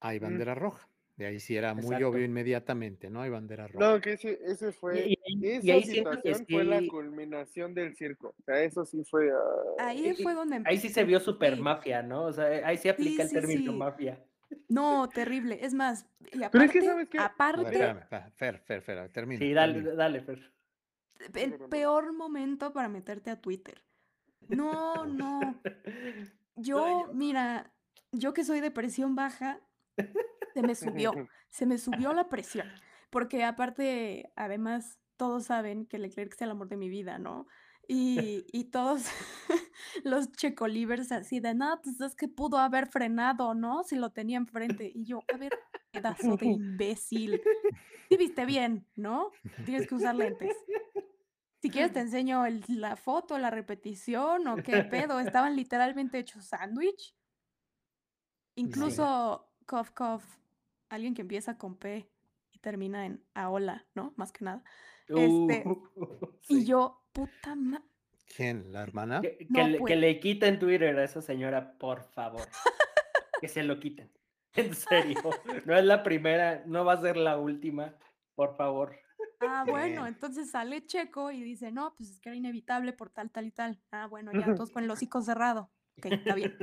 hay 0.00 0.18
Mm. 0.18 0.22
bandera 0.22 0.54
roja. 0.54 0.88
De 1.16 1.26
ahí 1.26 1.38
sí 1.38 1.56
era 1.56 1.72
muy 1.72 2.02
obvio 2.02 2.24
inmediatamente, 2.24 3.08
¿no? 3.08 3.22
Hay 3.22 3.30
bandera 3.30 3.68
roja. 3.68 3.92
No, 3.94 4.00
que 4.00 4.14
ese, 4.14 4.36
ese 4.44 4.72
fue. 4.72 5.06
Y, 5.10 5.12
y- 5.26 5.46
y 5.46 5.70
esa 5.70 5.72
ahí 5.74 5.82
situación 5.84 6.46
fue 6.50 6.64
la 6.64 6.80
sí, 6.80 6.88
culminación 6.88 7.72
del 7.72 7.94
circo. 7.94 8.34
O 8.36 8.42
sea, 8.44 8.60
eso 8.64 8.84
sí 8.84 9.04
fue. 9.04 9.30
ah, 9.78 9.86
ahí 9.86 10.08
y- 10.08 10.22
fue 10.22 10.34
donde 10.34 10.60
ahí 10.64 10.76
sí 10.76 10.88
se 10.88 11.04
vio 11.04 11.20
super 11.20 11.54
sí. 11.54 11.62
mafia, 11.62 12.02
¿no? 12.02 12.24
O 12.24 12.32
sea, 12.32 12.46
ahí 12.66 12.76
sí 12.78 12.88
aplica 12.88 13.22
el 13.22 13.28
sí, 13.28 13.34
término 13.36 13.70
sí. 13.70 13.78
mafia. 13.78 14.24
No, 14.68 15.08
terrible. 15.08 15.58
Es 15.62 15.74
más, 15.74 16.06
y 16.32 16.42
aparte, 16.42 16.50
Pero 16.50 16.64
es 16.64 16.70
que, 16.70 16.82
¿sabes 16.82 17.10
ver, 17.10 17.20
aparte, 17.20 17.62
espérame, 17.62 17.98
espérame, 17.98 18.30
Fer, 18.32 18.58
Fer, 18.60 18.82
Fer, 18.82 19.08
termina. 19.10 19.38
Sí, 19.38 19.52
dale, 19.52 19.74
termina. 19.74 19.94
dale, 19.94 20.20
Fer. 20.20 20.52
el 21.34 21.58
peor 21.68 22.12
momento 22.12 22.72
para 22.72 22.88
meterte 22.88 23.30
a 23.30 23.40
Twitter. 23.40 23.82
No, 24.48 25.06
no. 25.06 25.60
Yo, 26.56 27.10
mira, 27.12 27.72
yo 28.12 28.32
que 28.32 28.44
soy 28.44 28.60
de 28.60 28.70
presión 28.70 29.16
baja, 29.16 29.60
se 30.52 30.62
me 30.62 30.76
subió, 30.76 31.12
se 31.48 31.66
me 31.66 31.78
subió 31.78 32.12
la 32.12 32.28
presión. 32.28 32.68
Porque 33.10 33.44
aparte, 33.44 34.32
además, 34.36 35.00
todos 35.16 35.46
saben 35.46 35.86
que 35.86 35.98
Leclerc 35.98 36.32
es 36.32 36.42
el 36.42 36.50
amor 36.50 36.68
de 36.68 36.76
mi 36.76 36.88
vida, 36.88 37.18
¿no? 37.18 37.46
Y, 37.88 38.46
y 38.52 38.64
todos 38.64 39.04
los 40.04 40.32
checolivers 40.32 41.12
así 41.12 41.40
de, 41.40 41.54
no, 41.54 41.80
pues 41.82 42.00
es 42.00 42.14
que 42.14 42.28
pudo 42.28 42.58
haber 42.58 42.86
frenado, 42.86 43.54
¿no? 43.54 43.82
Si 43.84 43.96
lo 43.96 44.10
tenía 44.10 44.38
enfrente. 44.38 44.90
Y 44.94 45.04
yo, 45.04 45.20
a 45.32 45.36
ver, 45.36 45.52
pedazo 45.90 46.36
de 46.36 46.46
imbécil. 46.46 47.40
Sí 48.08 48.16
viste 48.16 48.44
bien, 48.46 48.86
¿no? 48.96 49.30
Tienes 49.64 49.86
que 49.86 49.94
usar 49.94 50.14
lentes. 50.14 50.56
Si 51.62 51.70
quieres 51.70 51.92
te 51.92 52.00
enseño 52.00 52.44
el- 52.44 52.62
la 52.68 52.96
foto, 52.96 53.38
la 53.38 53.50
repetición 53.50 54.46
o 54.48 54.56
qué 54.56 54.82
pedo. 54.84 55.18
Estaban 55.20 55.56
literalmente 55.56 56.18
hechos 56.18 56.44
sándwich. 56.46 57.14
Incluso 58.56 59.50
Cof 59.66 59.90
Cof, 59.90 60.24
alguien 60.88 61.14
que 61.14 61.22
empieza 61.22 61.56
con 61.58 61.76
P 61.76 62.08
termina 62.64 63.04
en 63.04 63.22
Aola, 63.34 63.86
¿no? 63.94 64.14
Más 64.16 64.32
que 64.32 64.44
nada. 64.46 64.64
Este, 65.06 65.64
Y 66.48 66.56
sí. 66.60 66.64
yo, 66.64 67.04
puta 67.12 67.54
ma... 67.54 67.84
¿Quién? 68.34 68.72
¿La 68.72 68.82
hermana? 68.82 69.20
Que, 69.20 69.36
que 69.36 69.46
No, 69.50 69.68
le, 69.68 69.78
pues. 69.78 69.88
que 69.92 69.96
le 69.96 70.18
quiten 70.18 70.58
Twitter 70.58 70.98
a 70.98 71.04
esa 71.04 71.20
señora, 71.20 71.76
por 71.78 72.02
favor. 72.02 72.48
que 73.40 73.48
se 73.48 73.62
lo 73.62 73.78
quiten. 73.78 74.10
En 74.56 74.72
serio. 74.72 75.18
No 75.64 75.76
es 75.76 75.84
la 75.84 76.04
primera, 76.04 76.62
no 76.64 76.84
va 76.84 76.92
a 76.94 77.00
ser 77.00 77.16
la 77.16 77.36
última. 77.38 77.96
Por 78.36 78.54
favor. 78.56 78.96
Ah, 79.40 79.64
bueno, 79.68 80.02
Bien. 80.02 80.14
entonces 80.14 80.50
sale 80.52 80.86
Checo 80.86 81.32
y 81.32 81.42
dice, 81.42 81.72
no, 81.72 81.92
pues 81.96 82.10
es 82.10 82.20
que 82.20 82.28
era 82.28 82.36
inevitable 82.36 82.92
por 82.92 83.10
tal, 83.10 83.30
tal 83.32 83.46
y 83.46 83.50
tal. 83.50 83.82
Ah, 83.90 84.06
bueno, 84.06 84.30
ya, 84.32 84.32
todos 84.62 84.70
con 84.70 84.84
el 84.84 84.90
hocico 84.90 85.20
cerrado. 85.22 85.70
Ok, 85.98 86.06
está 86.06 86.34
bien. 86.36 86.56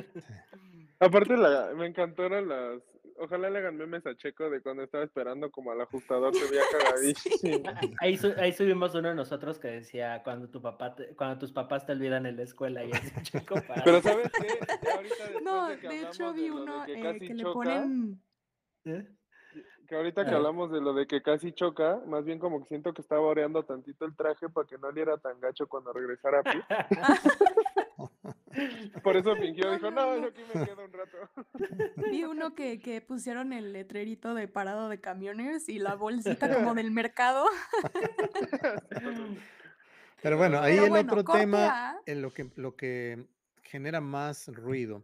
Aparte, 1.00 1.36
la, 1.38 1.74
me 1.76 1.86
encantaron 1.88 2.48
las. 2.48 2.82
Ojalá 3.24 3.52
le 3.52 3.60
hagan 3.60 3.78
memes 3.78 4.04
a 4.08 4.16
Checo 4.16 4.50
de 4.50 4.62
cuando 4.62 4.82
estaba 4.82 5.04
esperando 5.04 5.52
como 5.52 5.72
al 5.72 5.80
ajustador, 5.82 6.34
se 6.36 6.50
veía 6.50 6.64
cagadísimo. 6.72 7.64
Ah, 7.68 7.82
Ahí, 8.00 8.18
su- 8.18 8.34
ahí 8.38 8.52
subimos 8.52 8.96
uno 8.96 9.10
de 9.10 9.16
nosotros 9.16 9.60
que 9.60 9.68
decía 9.68 10.22
cuando 10.24 10.50
tu 10.50 10.60
papá 10.62 10.96
te- 10.96 11.16
cuando 11.16 11.38
tus 11.38 11.52
papás 11.52 11.86
te 11.86 11.92
olvidan 11.92 12.26
en 12.26 12.36
la 12.38 12.44
escuela 12.44 12.84
y 12.84 12.90
es 12.92 13.14
chico 13.24 13.56
para 13.68 13.84
Pero 13.84 14.02
¿sabes 14.02 14.32
qué? 14.32 14.48
Ya 14.84 14.96
ahorita 14.96 15.40
No, 15.44 15.68
de 15.68 15.78
que 15.80 15.88
de 15.88 16.02
hecho 16.02 16.34
vi 16.34 16.46
de 16.46 16.52
uno 16.52 16.84
que 16.86 16.94
eh, 16.94 17.20
que 17.20 17.34
le 17.36 17.44
choca, 17.44 17.54
ponen... 17.54 18.22
¿Eh? 18.86 19.08
que 19.88 19.96
ahorita 19.96 20.26
que 20.26 20.32
Ah. 20.32 20.38
hablamos 20.38 20.72
de 20.72 20.82
lo 20.82 20.94
de 20.94 21.06
que 21.06 21.22
casi 21.22 21.52
choca, 21.52 22.02
más 22.08 22.24
bien 22.26 22.40
como 22.40 22.62
que 22.62 22.70
siento 22.70 22.92
que 22.94 23.02
estaba 23.02 23.22
oreando 23.22 23.64
tantito 23.64 24.06
el 24.06 24.16
traje 24.16 24.50
para 24.50 24.66
que 24.66 24.78
no 24.80 24.90
le 24.92 25.02
era 25.02 25.18
tan 25.18 25.40
gacho 25.40 25.68
cuando 25.68 25.94
regresara 25.94 26.40
a 26.40 26.44
pie. 26.44 26.64
Por 29.04 29.18
eso 29.18 29.36
fingió, 29.42 29.72
dijo, 29.72 29.92
no, 29.92 30.18
yo 30.18 30.28
aquí 30.28 30.42
me 30.54 30.66
quedo 30.66 30.86
un 30.86 30.94
rato. 30.94 31.18
Vi 32.12 32.24
uno 32.24 32.54
que, 32.56 32.80
que 32.80 33.02
pusieron 33.02 33.54
el 33.54 33.74
letrerito 33.74 34.34
de 34.34 34.48
parado 34.48 34.90
de 34.90 35.00
camiones 35.00 35.70
y 35.70 35.80
la 35.80 35.96
bolsita 35.96 36.54
como 36.54 36.74
del 36.76 36.92
mercado. 36.92 37.46
Pero 40.22 40.38
bueno, 40.38 40.60
ahí 40.60 40.74
Pero 40.74 40.84
el 40.86 40.90
bueno, 40.92 41.14
otro 41.14 41.24
tema, 41.34 42.00
en 42.06 42.22
lo 42.22 42.32
que, 42.32 42.52
lo 42.56 42.76
que 42.76 43.26
genera 43.64 44.02
más 44.02 44.48
ruido 44.50 45.04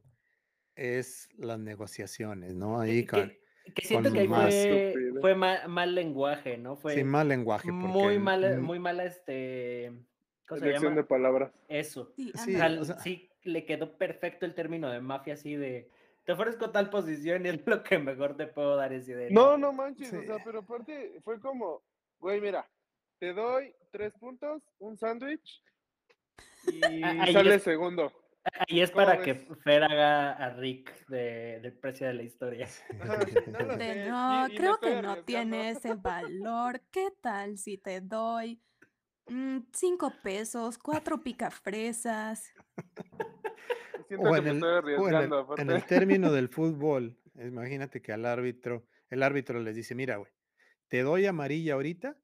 es 0.76 1.30
las 1.38 1.58
negociaciones, 1.60 2.54
¿no? 2.54 2.80
Ahí 2.80 3.04
que, 3.06 3.08
con, 3.08 3.34
que 3.74 3.82
siento 3.88 4.10
con 4.10 4.14
que 4.14 4.20
ahí 4.22 4.28
más- 4.28 4.54
fue, 4.54 4.94
fue 5.22 5.36
ma- 5.36 5.68
mal 5.68 5.96
lenguaje, 5.96 6.58
¿no? 6.58 6.76
Fue 6.76 6.94
sin 6.94 7.08
mal 7.08 7.28
lenguaje. 7.28 7.68
Porque, 7.72 7.88
muy 7.88 8.20
mala, 8.20 8.58
muy 8.60 8.78
mala 8.78 9.06
este 9.06 9.92
¿cómo 10.48 10.60
se 10.60 10.66
Elección 10.68 10.92
llama? 10.92 11.02
de 11.02 11.08
palabras. 11.08 11.52
Eso. 11.68 12.14
Sí, 12.16 12.32
Sí, 12.36 12.54
O 12.56 12.64
ándale. 12.64 12.76
sea, 12.76 12.82
o 12.82 12.86
sea- 12.86 13.00
sí 13.00 13.30
le 13.48 13.66
quedó 13.66 13.98
perfecto 13.98 14.46
el 14.46 14.54
término 14.54 14.90
de 14.90 15.00
mafia 15.02 15.34
así 15.36 15.56
de 15.56 15.90
te 16.26 16.34
ofrezco 16.34 16.72
tal 16.72 16.90
posición 16.90 17.46
y 17.46 17.50
es 17.50 17.66
lo 17.66 17.84
que 17.84 17.98
mejor 18.00 18.36
te 18.36 18.48
puedo 18.48 18.76
dar 18.76 18.92
ese 18.94 19.16
de 19.16 19.32
No, 19.32 19.58
no 19.58 19.72
manches, 19.72 20.14
o 20.14 20.24
sea, 20.24 20.44
pero 20.44 20.60
aparte 20.60 21.20
fue 21.24 21.40
como, 21.40 21.82
güey, 22.20 22.42
mira, 22.42 22.70
te 23.20 23.34
doy 23.34 23.74
tres 23.92 24.14
puntos, 24.20 24.62
un 24.80 24.98
sándwich 24.98 25.64
y 26.64 27.02
ahí 27.04 27.34
sale 27.34 27.56
es- 27.56 27.64
segundo. 27.64 28.12
Y 28.68 28.80
es 28.80 28.92
¿Cómo 28.92 29.06
para 29.06 29.22
que? 29.22 29.36
Fer 29.36 29.84
haga 29.84 30.32
a 30.32 30.50
Rick 30.52 31.06
de, 31.08 31.60
del 31.60 31.74
precio 31.74 32.08
de 32.08 32.14
la 32.14 32.24
historia. 32.24 32.68
Ajá, 33.00 33.26
no 33.48 33.60
lo 33.66 33.78
De, 33.78 33.94
sé, 33.94 34.10
no, 34.10 34.48
y- 34.48 34.52
y 34.52 34.54
me 34.54 34.56
creo 34.58 34.80
que 34.80 35.02
no 35.02 35.24
tiene 35.24 35.70
ese 35.72 35.96
valor. 35.96 36.82
¿Qué 36.90 37.10
tal 37.22 37.58
si 37.58 37.78
te 37.78 38.00
doy 38.00 38.62
mm, 39.28 39.60
cinco 39.74 40.14
pesos, 40.24 40.78
cuatro 40.78 41.22
picafresas? 41.22 42.54
Siento 44.08 44.30
o 44.30 44.34
que 44.34 44.38
en 44.40 44.44
me 44.46 44.50
el, 44.52 44.56
estoy 44.58 44.70
o 44.70 44.78
en 44.78 44.86
arriesgando, 45.16 45.36
el- 45.38 45.44
aparte. 45.44 45.62
en 45.62 45.70
el 45.72 45.86
término 45.86 46.32
del 46.32 46.50
fútbol, 46.50 47.18
imagínate 47.36 48.02
que 48.02 48.12
al 48.14 48.26
árbitro, 48.26 48.86
el 49.10 49.24
árbitro 49.24 49.60
les 49.60 49.76
dice, 49.76 49.96
mira, 49.96 50.18
güey, 50.18 50.32
te 50.88 51.02
doy 51.02 51.26
amarilla 51.26 51.74
ahorita, 51.74 52.18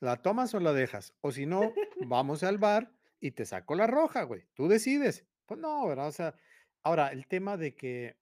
¿la 0.00 0.16
tomas 0.22 0.54
o 0.54 0.60
la 0.60 0.72
dejas? 0.72 1.14
O 1.20 1.32
si 1.32 1.46
no, 1.46 1.72
vamos 2.06 2.42
al 2.42 2.58
bar 2.58 2.92
y 3.20 3.30
te 3.32 3.44
saco 3.46 3.74
la 3.74 3.86
roja, 3.86 4.22
güey, 4.24 4.44
tú 4.54 4.68
decides. 4.68 5.24
Pues 5.46 5.58
no, 5.60 5.86
¿verdad? 5.86 6.08
O 6.08 6.12
sea, 6.12 6.34
ahora, 6.82 7.08
el 7.08 7.26
tema 7.26 7.56
de 7.56 7.74
que 7.74 8.16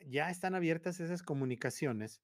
ya 0.00 0.30
están 0.30 0.54
abiertas 0.54 1.00
esas 1.00 1.22
comunicaciones, 1.22 2.22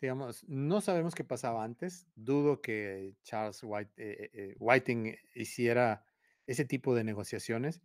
digamos, 0.00 0.44
no 0.48 0.80
sabemos 0.80 1.14
qué 1.14 1.24
pasaba 1.24 1.62
antes, 1.62 2.06
dudo 2.14 2.62
que 2.62 3.14
Charles 3.22 3.60
White, 3.62 3.92
eh, 3.98 4.16
eh, 4.18 4.30
eh, 4.32 4.56
Whiting 4.58 5.14
hiciera 5.34 6.06
ese 6.46 6.64
tipo 6.64 6.94
de 6.94 7.04
negociaciones, 7.04 7.82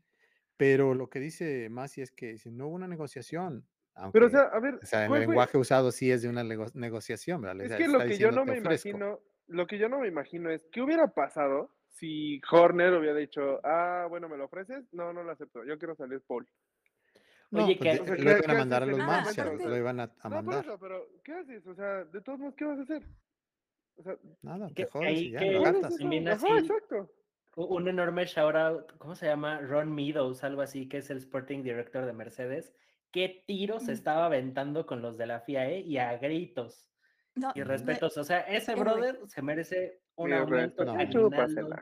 pero 0.58 0.94
lo 0.94 1.10
que 1.10 1.20
dice 1.20 1.70
Masi 1.70 2.02
es 2.02 2.12
que 2.12 2.34
dice, 2.34 2.52
no 2.52 2.68
hubo 2.68 2.76
una 2.76 2.88
negociación, 2.88 3.68
aunque, 3.94 4.14
Pero, 4.14 4.28
o 4.28 4.30
sea, 4.30 4.42
a 4.42 4.60
ver, 4.60 4.76
o 4.76 4.86
sea, 4.86 5.04
el 5.04 5.08
¿cuál 5.10 5.20
fue? 5.22 5.28
lenguaje 5.28 5.58
usado 5.58 5.92
sí 5.92 6.12
es 6.12 6.22
de 6.22 6.30
una 6.30 6.44
nego- 6.44 6.72
negociación, 6.74 7.42
¿verdad? 7.42 7.62
Es 7.66 7.72
está- 7.72 7.78
que 7.84 7.88
lo 7.88 8.00
que 8.00 8.18
yo 8.18 8.32
no 8.32 8.44
"Te 8.46 8.52
me 8.52 8.60
ofrezco". 8.60 8.90
imagino, 8.90 9.20
lo 9.48 9.68
que 9.68 9.78
yo 9.78 9.90
no 9.90 10.00
me 10.00 10.08
imagino 10.08 10.50
es, 10.50 10.66
¿qué 10.72 10.82
hubiera 10.82 11.08
pasado 11.14 11.72
si 11.90 12.42
Horner 12.52 12.94
hubiera 12.96 13.18
dicho, 13.18 13.62
ah, 13.64 14.08
bueno, 14.10 14.28
¿me 14.28 14.38
lo 14.38 14.46
ofreces? 14.46 14.84
No, 14.92 15.14
no 15.14 15.24
lo 15.24 15.32
acepto, 15.32 15.64
yo 15.64 15.78
quiero 15.78 15.96
salir 15.96 16.22
Paul. 16.28 16.48
No, 17.52 17.64
Oye, 17.64 17.78
pues 17.78 17.90
que- 17.90 17.96
de- 17.96 18.02
O 18.02 18.06
sea, 18.06 18.16
lo 18.16 18.24
¿qué- 18.24 18.38
iban 18.44 18.52
a 18.56 18.60
mandar 18.60 18.84
a 18.84 18.86
los 18.88 18.98
ese 18.98 19.06
Nada, 19.08 19.22
Marshall, 19.24 19.48
aparte- 19.48 19.70
lo 19.70 19.78
iban 19.78 20.00
a, 20.00 20.04
a 20.04 20.08
No, 20.08 20.14
por 20.22 20.32
mandar. 20.32 20.66
eso, 20.66 20.80
pero 20.80 21.08
¿qué 21.24 21.32
haces? 21.34 21.68
O 21.68 21.76
sea, 21.76 22.04
de 22.06 22.22
todos 22.22 22.40
modos, 22.40 22.56
¿qué 22.58 22.66
vas 22.66 22.80
a 22.80 22.82
hacer? 22.82 23.04
O 23.98 24.04
sea, 24.04 24.18
Nada, 24.42 24.68
Que- 24.70 24.74
te 24.84 24.86
jodes 24.92 25.22
y 25.22 25.32
ya, 25.32 25.40
que- 25.40 25.52
lo 25.54 25.60
¿cuál 25.60 25.76
es 25.78 25.84
Ajá, 26.44 26.58
exacto. 26.60 27.12
Un 27.56 27.88
enorme 27.88 28.26
shout 28.26 28.56
out, 28.56 28.92
¿cómo 28.98 29.16
se 29.16 29.28
llama? 29.28 29.60
Ron 29.62 29.94
Meadows, 29.94 30.44
algo 30.44 30.62
así, 30.62 30.90
que 30.90 30.98
es 30.98 31.10
el 31.10 31.18
Sporting 31.20 31.64
Director 31.64 32.06
de 32.06 32.12
Mercedes. 32.14 32.74
¿Qué 33.12 33.44
tiros 33.48 33.84
se 33.86 33.92
Mm. 33.92 33.94
estaba 33.96 34.26
aventando 34.26 34.86
con 34.86 35.02
los 35.02 35.18
de 35.18 35.26
la 35.26 35.40
FIAE 35.40 35.80
y 35.80 35.98
a 35.98 36.18
gritos 36.18 36.90
No, 37.36 37.52
y 37.56 37.60
de- 37.60 37.66
respetos? 37.66 38.18
O 38.18 38.26
sea, 38.26 38.42
ese 38.42 38.76
brother 38.76 39.20
se 39.28 39.42
merece 39.42 40.02
un 40.16 40.32
Mi 40.32 40.36
aumento 40.36 40.84
respeto. 40.84 41.30
No. 41.30 41.76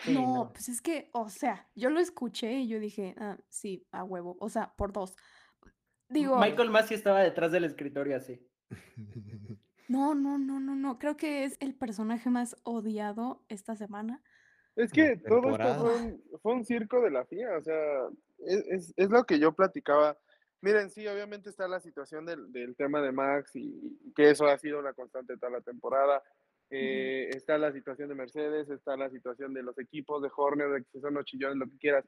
Sí, 0.00 0.12
no, 0.14 0.34
no. 0.34 0.52
pues 0.52 0.68
es 0.68 0.82
que, 0.82 1.08
o 1.14 1.30
sea, 1.30 1.66
yo 1.74 1.88
lo 1.88 1.98
escuché 1.98 2.52
y 2.58 2.68
yo 2.68 2.78
dije, 2.78 3.14
ah, 3.18 3.38
sí, 3.48 3.86
a 3.90 4.04
huevo, 4.04 4.36
o 4.38 4.50
sea, 4.50 4.74
por 4.76 4.92
dos. 4.92 5.16
Digo, 6.10 6.38
Michael 6.38 6.68
Massey 6.70 6.94
estaba 6.94 7.20
detrás 7.22 7.52
del 7.52 7.64
escritorio 7.64 8.16
así. 8.18 8.46
no, 9.88 10.14
no, 10.14 10.36
no, 10.36 10.60
no, 10.60 10.76
no, 10.76 10.98
creo 10.98 11.16
que 11.16 11.44
es 11.44 11.56
el 11.60 11.74
personaje 11.74 12.28
más 12.28 12.54
odiado 12.64 13.42
esta 13.48 13.74
semana. 13.76 14.22
Es 14.78 14.92
que 14.92 15.16
todo 15.16 15.50
esto 15.50 15.74
fue 15.80 15.94
un, 15.96 16.22
fue 16.40 16.52
un 16.54 16.64
circo 16.64 17.00
de 17.02 17.10
la 17.10 17.24
FIA, 17.24 17.58
o 17.58 17.62
sea, 17.62 18.08
es, 18.38 18.66
es, 18.68 18.94
es 18.96 19.10
lo 19.10 19.24
que 19.24 19.38
yo 19.38 19.52
platicaba. 19.52 20.16
Miren, 20.60 20.90
sí, 20.90 21.06
obviamente 21.06 21.50
está 21.50 21.68
la 21.68 21.80
situación 21.80 22.26
del, 22.26 22.50
del 22.52 22.74
tema 22.76 23.00
de 23.02 23.12
Max 23.12 23.54
y, 23.54 23.98
y 24.04 24.12
que 24.14 24.30
eso 24.30 24.46
ha 24.46 24.58
sido 24.58 24.78
una 24.78 24.92
constante 24.92 25.36
toda 25.36 25.52
la 25.52 25.60
temporada. 25.60 26.22
eh, 26.70 27.28
está 27.30 27.58
la 27.58 27.72
situación 27.72 28.08
de 28.08 28.14
Mercedes, 28.14 28.68
está 28.68 28.96
la 28.96 29.08
situación 29.10 29.54
de 29.54 29.62
los 29.62 29.78
equipos 29.78 30.22
de 30.22 30.30
Horner, 30.36 30.68
de 30.70 30.84
que 30.84 31.00
son 31.00 31.14
los 31.14 31.24
chillones, 31.24 31.56
lo 31.56 31.66
que 31.66 31.78
quieras. 31.78 32.04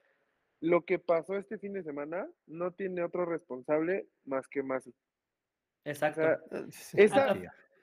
Lo 0.61 0.85
que 0.85 0.99
pasó 0.99 1.37
este 1.37 1.59
fin 1.59 1.73
de 1.73 1.83
semana 1.83 2.29
no 2.47 2.71
tiene 2.73 3.03
otro 3.03 3.25
responsable 3.25 4.09
más 4.27 4.47
que 4.49 4.63
Masi. 4.63 4.95
Exacto. 5.85 6.21
sea, 6.21 6.41
Eh, 6.61 6.67
esa-. 7.05 7.37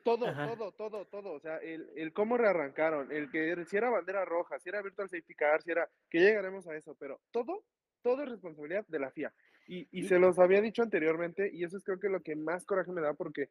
Todo, 0.07 0.25
Ajá. 0.25 0.55
todo, 0.55 0.71
todo, 0.71 1.05
todo. 1.07 1.33
O 1.33 1.39
sea, 1.41 1.57
el, 1.57 1.91
el 1.97 2.13
cómo 2.13 2.37
rearrancaron, 2.37 3.11
el 3.11 3.29
que 3.29 3.65
si 3.65 3.75
era 3.75 3.89
bandera 3.89 4.23
roja, 4.23 4.57
si 4.57 4.69
era 4.69 4.81
virtual 4.81 5.09
safety 5.09 5.35
car, 5.35 5.61
si 5.61 5.71
era. 5.71 5.89
que 6.09 6.19
llegaremos 6.19 6.65
a 6.65 6.77
eso, 6.77 6.95
pero 6.95 7.19
todo, 7.29 7.65
todo 8.01 8.23
es 8.23 8.29
responsabilidad 8.29 8.85
de 8.87 8.99
la 8.99 9.11
FIA. 9.11 9.33
Y, 9.67 9.85
y 9.91 10.07
se 10.07 10.17
los 10.17 10.39
había 10.39 10.61
dicho 10.61 10.81
anteriormente, 10.81 11.49
y 11.51 11.65
eso 11.65 11.75
es 11.75 11.83
creo 11.83 11.99
que 11.99 12.07
lo 12.07 12.21
que 12.21 12.37
más 12.37 12.65
coraje 12.65 12.89
me 12.93 13.01
da 13.01 13.15
porque 13.15 13.49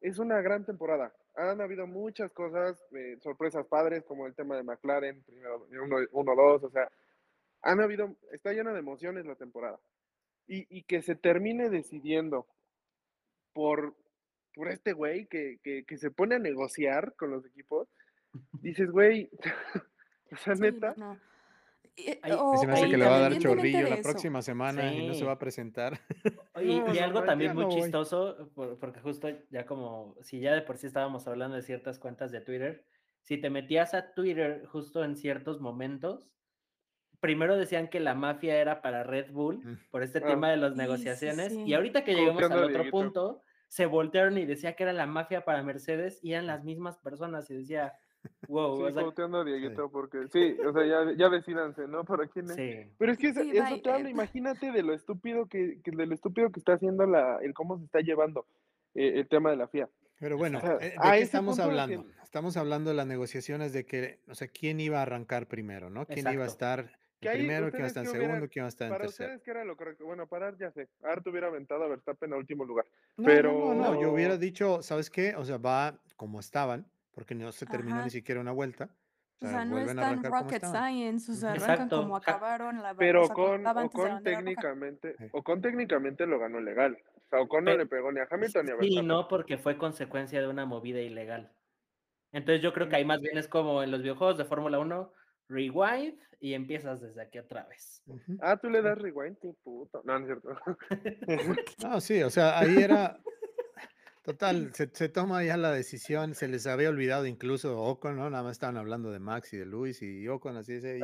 es 0.00 0.20
una 0.20 0.40
gran 0.40 0.64
temporada. 0.64 1.12
Han 1.34 1.60
habido 1.60 1.88
muchas 1.88 2.32
cosas, 2.32 2.80
eh, 2.92 3.16
sorpresas 3.20 3.66
padres, 3.66 4.04
como 4.04 4.28
el 4.28 4.36
tema 4.36 4.56
de 4.56 4.62
McLaren, 4.62 5.24
primero 5.24 5.66
1-2, 5.68 6.62
o 6.62 6.70
sea, 6.70 6.88
han 7.62 7.80
habido, 7.80 8.14
está 8.30 8.52
llena 8.52 8.72
de 8.72 8.78
emociones 8.78 9.26
la 9.26 9.34
temporada. 9.34 9.80
Y, 10.46 10.64
y 10.70 10.84
que 10.84 11.02
se 11.02 11.16
termine 11.16 11.70
decidiendo 11.70 12.46
por, 13.52 13.96
por 14.58 14.68
este 14.72 14.92
güey 14.92 15.26
que, 15.28 15.60
que, 15.62 15.84
que 15.84 15.96
se 15.98 16.10
pone 16.10 16.34
a 16.34 16.38
negociar 16.40 17.14
con 17.14 17.30
los 17.30 17.46
equipos, 17.46 17.86
dices, 18.60 18.90
güey, 18.90 19.30
o 20.32 20.36
sea, 20.36 20.56
Sí, 20.56 20.62
neta, 20.62 20.94
no, 20.96 21.14
no. 21.14 21.20
Y- 21.94 22.10
Ahí- 22.22 22.32
o- 22.36 22.56
Se 22.56 22.66
me 22.66 22.72
hace 22.72 22.88
que 22.90 22.96
le 22.96 23.06
va 23.06 23.16
a 23.16 23.20
dar 23.20 23.38
chorrillo 23.38 23.88
la 23.88 23.98
próxima 24.02 24.42
semana 24.42 24.92
y 24.92 25.06
no 25.06 25.12
se 25.14 25.20
Sí. 25.20 25.24
va 25.26 25.32
a 25.32 25.38
presentar. 25.38 26.00
Y, 26.60 26.80
No, 26.80 26.92
y 26.92 26.98
algo 26.98 27.20
no, 27.20 27.26
también 27.26 27.54
muy 27.54 27.68
chistoso, 27.68 28.50
por- 28.56 28.76
porque 28.80 28.98
justo 29.00 29.28
ya 29.50 29.64
como, 29.64 30.16
si 30.22 30.40
ya 30.40 30.54
de 30.54 30.62
por 30.62 30.76
sí 30.76 30.88
estábamos 30.88 31.28
hablando 31.28 31.54
de 31.56 31.62
ciertas 31.62 32.00
cuentas 32.00 32.32
de 32.32 32.40
Twitter, 32.40 32.84
si 33.22 33.38
te 33.38 33.50
metías 33.50 33.94
a 33.94 34.12
Twitter 34.12 34.66
justo 34.66 35.04
en 35.04 35.16
ciertos 35.16 35.60
momentos, 35.60 36.28
primero 37.20 37.56
decían 37.56 37.86
que 37.88 38.00
la 38.00 38.14
mafia 38.14 38.56
era 38.60 38.82
para 38.82 39.04
Red 39.04 39.30
Bull 39.30 39.58
Mm. 39.58 39.78
por 39.92 40.02
este 40.02 40.18
Ah. 40.18 40.26
tema 40.26 40.50
de 40.50 40.56
las 40.56 40.72
Sí, 40.72 40.74
sí, 40.76 40.82
negociaciones, 40.82 41.52
sí. 41.52 41.62
y 41.64 41.74
ahorita 41.74 42.02
que 42.04 42.14
llegamos 42.14 42.42
Copiando 42.42 42.58
al 42.66 42.70
otro 42.76 42.90
punto, 42.90 43.42
se 43.68 43.86
voltearon 43.86 44.38
y 44.38 44.46
decía 44.46 44.74
que 44.74 44.82
era 44.82 44.92
la 44.92 45.06
mafia 45.06 45.44
para 45.44 45.62
Mercedes 45.62 46.18
y 46.22 46.32
eran 46.32 46.46
las 46.46 46.64
mismas 46.64 46.98
personas 46.98 47.50
y 47.50 47.56
decía, 47.58 47.94
wow, 48.48 48.76
sí, 48.78 48.82
o 48.82 48.90
sea, 48.92 49.02
pauteando 49.02 49.40
a 49.40 49.44
Dieguito, 49.44 49.90
porque 49.90 50.26
sí, 50.32 50.56
o 50.66 50.72
sea, 50.72 50.84
ya, 50.86 51.12
ya 51.16 51.28
decídanse, 51.28 51.86
¿no? 51.86 52.04
¿Para 52.04 52.26
quién 52.26 52.46
es? 52.46 52.54
sí. 52.56 52.90
Pero 52.98 53.12
es 53.12 53.18
que 53.18 53.28
eso, 53.28 53.42
Sí, 53.42 53.50
eso 53.52 53.80
te 53.82 53.90
habla, 53.90 54.10
imagínate 54.10 54.72
de 54.72 54.82
lo 54.82 54.94
estúpido 54.94 55.46
que, 55.46 55.80
que- 55.82 55.90
de 55.90 56.06
lo 56.06 56.14
estúpido 56.14 56.50
que 56.50 56.60
está 56.60 56.72
haciendo 56.74 57.06
la, 57.06 57.38
el 57.42 57.52
cómo 57.54 57.78
se 57.78 57.84
está 57.84 58.00
llevando 58.00 58.46
eh, 58.94 59.12
el 59.20 59.28
tema 59.28 59.50
de 59.50 59.56
la 59.56 59.68
FIA. 59.68 59.88
Pero 60.20 60.36
bueno, 60.36 60.58
O 60.58 60.60
sea, 60.60 60.72
eh, 60.80 60.96
¿de 61.00 61.10
qué 61.12 61.20
estamos 61.20 61.58
hablando? 61.60 62.04
que- 62.04 62.18
Estamos 62.24 62.56
hablando 62.56 62.90
de 62.90 62.96
las 62.96 63.06
negociaciones 63.06 63.72
de 63.72 63.86
que, 63.86 64.18
o 64.28 64.34
sea, 64.34 64.48
quién 64.48 64.80
iba 64.80 64.98
a 64.98 65.02
arrancar 65.02 65.46
primero, 65.46 65.88
¿no? 65.90 66.04
¿Quién 66.06 66.26
iba 66.30 66.44
a 66.44 66.46
estar 66.48 66.97
Que 67.20 67.28
ahí, 67.28 67.38
primero, 67.38 67.70
quién 67.70 67.80
iba 67.80 67.86
a 67.86 67.86
¿ustedes 67.86 67.86
estar 67.88 68.04
en 68.04 68.10
segundo, 68.10 68.32
hubieran- 68.32 68.48
quién 68.48 68.62
iba 68.62 68.66
a 68.66 68.68
estar 68.68 68.86
en 68.86 68.92
Para 68.92 69.04
tercero? 69.04 69.26
ustedes, 69.30 69.42
¿qué 69.44 69.50
era 69.50 69.64
lo 69.64 69.76
correcto? 69.76 70.04
Bueno, 70.06 70.26
parar 70.28 70.56
ya 70.56 70.70
sé. 70.70 70.88
Art 71.02 71.26
hubiera 71.26 71.48
aventado 71.48 71.82
a 71.84 71.88
Verstappen 71.88 72.32
a 72.32 72.36
último 72.36 72.64
lugar. 72.64 72.84
No, 73.16 73.24
pero- 73.24 73.52
no, 73.52 73.74
no, 73.74 73.94
no, 73.94 74.00
yo 74.00 74.12
hubiera 74.12 74.36
dicho, 74.36 74.82
¿sabes 74.82 75.10
qué? 75.10 75.34
O 75.36 75.44
sea, 75.44 75.58
va 75.58 75.98
como 76.16 76.38
estaban, 76.38 76.86
porque 77.12 77.34
no 77.34 77.50
se 77.50 77.66
terminó 77.66 77.96
Ajá. 77.96 78.04
ni 78.04 78.10
siquiera 78.10 78.40
una 78.40 78.52
vuelta. 78.52 78.88
O 79.40 79.46
sea, 79.46 79.64
no 79.64 79.78
es 79.78 79.84
vuelven 79.84 79.98
a 79.98 80.02
tan 80.02 80.10
arrancar 80.10 80.30
como 80.32 80.42
rocket 80.42 80.64
estaban. 80.64 80.92
science, 80.92 81.30
o 81.30 81.34
sea, 81.34 81.50
arrancan 81.52 81.70
Exacto. 81.74 81.96
como 82.02 82.16
acabaron 82.16 82.82
la 82.82 82.94
Pero 82.94 83.22
o 83.22 83.26
sea, 83.26 83.34
como 83.34 83.70
Ocon, 83.84 84.22
técnicamente, 84.24 85.14
Sí. 85.16 85.24
Ocon 85.32 85.60
técnicamente 85.62 86.26
lo 86.26 86.38
ganó 86.40 86.60
legal. 86.60 86.98
O 87.16 87.28
sea, 87.30 87.40
Ocon 87.40 87.64
no 87.64 87.76
le 87.76 87.86
pegó 87.86 88.10
ni 88.10 88.18
a 88.20 88.26
Hamilton 88.30 88.66
ni 88.66 88.72
a 88.72 88.74
Sí, 88.74 88.80
Verstappen. 88.80 89.06
no, 89.08 89.28
porque 89.28 89.58
fue 89.58 89.76
consecuencia 89.78 90.40
de 90.40 90.48
una 90.48 90.66
movida 90.66 91.00
ilegal. 91.00 91.52
Entonces 92.32 92.62
yo 92.62 92.72
creo 92.72 92.88
que 92.88 92.96
ahí 92.96 93.04
más 93.04 93.20
bien 93.20 93.38
es 93.38 93.46
como 93.48 93.82
en 93.82 93.90
los 93.90 94.02
videojuegos 94.02 94.38
de 94.38 94.44
Fórmula 94.44 94.78
1, 94.80 95.12
rewind 95.48 96.18
y 96.40 96.54
empiezas 96.54 97.00
desde 97.00 97.22
aquí 97.22 97.38
otra 97.38 97.64
vez. 97.64 98.02
Ah, 98.40 98.56
tú 98.56 98.70
le 98.70 98.82
das 98.82 98.98
rewind, 98.98 99.38
qué 99.38 99.52
puto. 99.64 100.02
No, 100.04 100.18
no 100.18 100.26
es 100.26 100.40
cierto. 100.40 100.56
No, 101.82 102.00
sí, 102.00 102.22
o 102.22 102.30
sea, 102.30 102.58
ahí 102.58 102.76
era. 102.78 103.18
Total, 104.24 104.74
se, 104.74 104.90
se 104.92 105.08
toma 105.08 105.42
ya 105.42 105.56
la 105.56 105.72
decisión, 105.72 106.34
se 106.34 106.48
les 106.48 106.66
había 106.66 106.90
olvidado 106.90 107.26
incluso 107.26 107.80
Ocon, 107.80 108.16
¿no? 108.16 108.28
Nada 108.28 108.42
más 108.42 108.52
estaban 108.52 108.76
hablando 108.76 109.10
de 109.10 109.18
Max 109.20 109.54
y 109.54 109.56
de 109.56 109.64
Luis 109.64 110.02
y 110.02 110.28
Ocon 110.28 110.56
así 110.56 110.74
dice. 110.74 111.00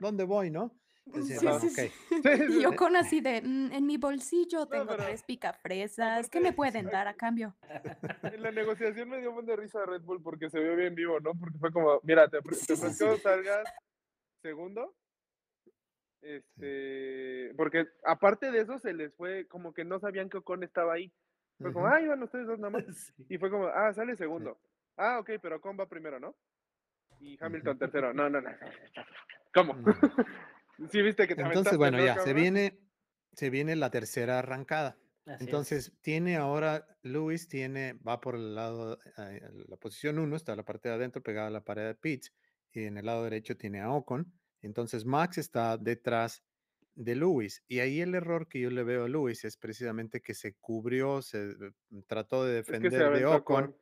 ¿Dónde 0.00 0.24
voy, 0.24 0.50
no? 0.50 0.74
Sí, 1.14 1.34
"Bueno, 1.42 1.60
sí, 1.60 1.66
ok". 1.68 1.74
sí. 1.74 2.42
Y 2.50 2.62
yo 2.62 2.74
con 2.76 2.96
así 2.96 3.20
de, 3.20 3.40
"Mm, 3.42 3.72
en 3.72 3.86
mi 3.86 3.96
bolsillo 3.96 4.66
tengo 4.66 4.86
pero- 4.88 5.04
tres 5.04 5.22
picafresas, 5.22 6.28
¿qué 6.28 6.40
me 6.40 6.52
pueden 6.52 6.86
dar 6.86 7.06
a 7.08 7.14
cambio? 7.14 7.54
En 8.22 8.42
la 8.42 8.50
negociación 8.50 9.08
me 9.08 9.18
dio 9.20 9.28
un 9.30 9.36
buen 9.36 9.46
de 9.46 9.56
risa 9.56 9.82
a 9.82 9.86
Red 9.86 10.02
Bull 10.02 10.22
porque 10.22 10.50
se 10.50 10.58
vio 10.60 10.74
bien 10.76 10.94
vivo, 10.94 11.20
¿no? 11.20 11.32
Porque 11.38 11.58
fue 11.58 11.72
como, 11.72 12.00
mira, 12.02 12.28
te, 12.28 12.40
te 12.40 12.72
ofrezco 12.72 13.16
salgas 13.18 13.64
segundo. 14.42 14.94
Este, 16.22 17.52
porque 17.56 17.86
aparte 18.04 18.50
de 18.50 18.60
eso 18.62 18.78
se 18.80 18.92
les 18.92 19.14
fue 19.14 19.46
como 19.46 19.72
que 19.72 19.84
no 19.84 20.00
sabían 20.00 20.28
que 20.28 20.38
Ocon 20.38 20.64
estaba 20.64 20.94
ahí. 20.94 21.12
Fue 21.60 21.72
como, 21.72 21.86
ah, 21.86 22.00
iban 22.00 22.22
ustedes 22.22 22.46
dos 22.48 22.58
nada 22.58 22.70
más. 22.70 22.84
Sí. 23.16 23.26
Y 23.28 23.38
fue 23.38 23.48
como, 23.50 23.66
ah, 23.68 23.92
sale 23.94 24.16
segundo. 24.16 24.58
Ah, 24.96 25.18
ok, 25.20 25.30
pero 25.40 25.56
Ocon 25.56 25.76
va 25.78 25.86
primero, 25.88 26.18
¿no? 26.18 26.34
Y 27.20 27.38
Hamilton 27.40 27.78
tercero. 27.78 28.12
No, 28.12 28.28
no, 28.28 28.40
no. 28.40 28.50
¿Cómo? 29.54 29.74
Sí, 30.90 31.02
viste 31.02 31.26
que 31.26 31.34
te 31.34 31.42
Entonces, 31.42 31.76
bueno, 31.76 31.98
¿no, 31.98 32.04
ya, 32.04 32.18
se 32.18 32.32
viene, 32.34 32.78
se 33.32 33.50
viene 33.50 33.76
la 33.76 33.90
tercera 33.90 34.38
arrancada. 34.38 34.98
Así 35.24 35.34
es. 35.34 35.40
Entonces, 35.40 35.92
tiene 36.02 36.36
ahora, 36.36 36.86
Luis 37.02 37.48
tiene, 37.48 37.94
va 37.94 38.20
por 38.20 38.36
el 38.36 38.54
lado, 38.54 38.98
eh, 39.18 39.40
la 39.68 39.76
posición 39.76 40.18
1, 40.18 40.36
está 40.36 40.54
la 40.54 40.64
parte 40.64 40.88
de 40.88 40.94
adentro 40.94 41.22
pegada 41.22 41.48
a 41.48 41.50
la 41.50 41.64
pared 41.64 41.84
de 41.86 41.94
pits, 41.94 42.32
y 42.72 42.84
en 42.84 42.98
el 42.98 43.06
lado 43.06 43.24
derecho 43.24 43.56
tiene 43.56 43.80
a 43.80 43.90
Ocon. 43.90 44.32
Entonces, 44.62 45.04
Max 45.04 45.38
está 45.38 45.76
detrás 45.78 46.42
de 46.94 47.14
Luis. 47.14 47.62
Y 47.68 47.80
ahí 47.80 48.00
el 48.00 48.14
error 48.14 48.48
que 48.48 48.60
yo 48.60 48.70
le 48.70 48.82
veo 48.82 49.04
a 49.04 49.08
Luis 49.08 49.44
es 49.44 49.56
precisamente 49.56 50.20
que 50.22 50.34
se 50.34 50.54
cubrió, 50.54 51.22
se 51.22 51.50
eh, 51.50 51.54
trató 52.06 52.44
de 52.44 52.60
Es 52.66 52.78
que 52.78 52.90
se 52.90 53.04
defender 53.04 53.10
de 53.10 53.26
Ocon 53.26 53.36
Ocon. 53.36 53.76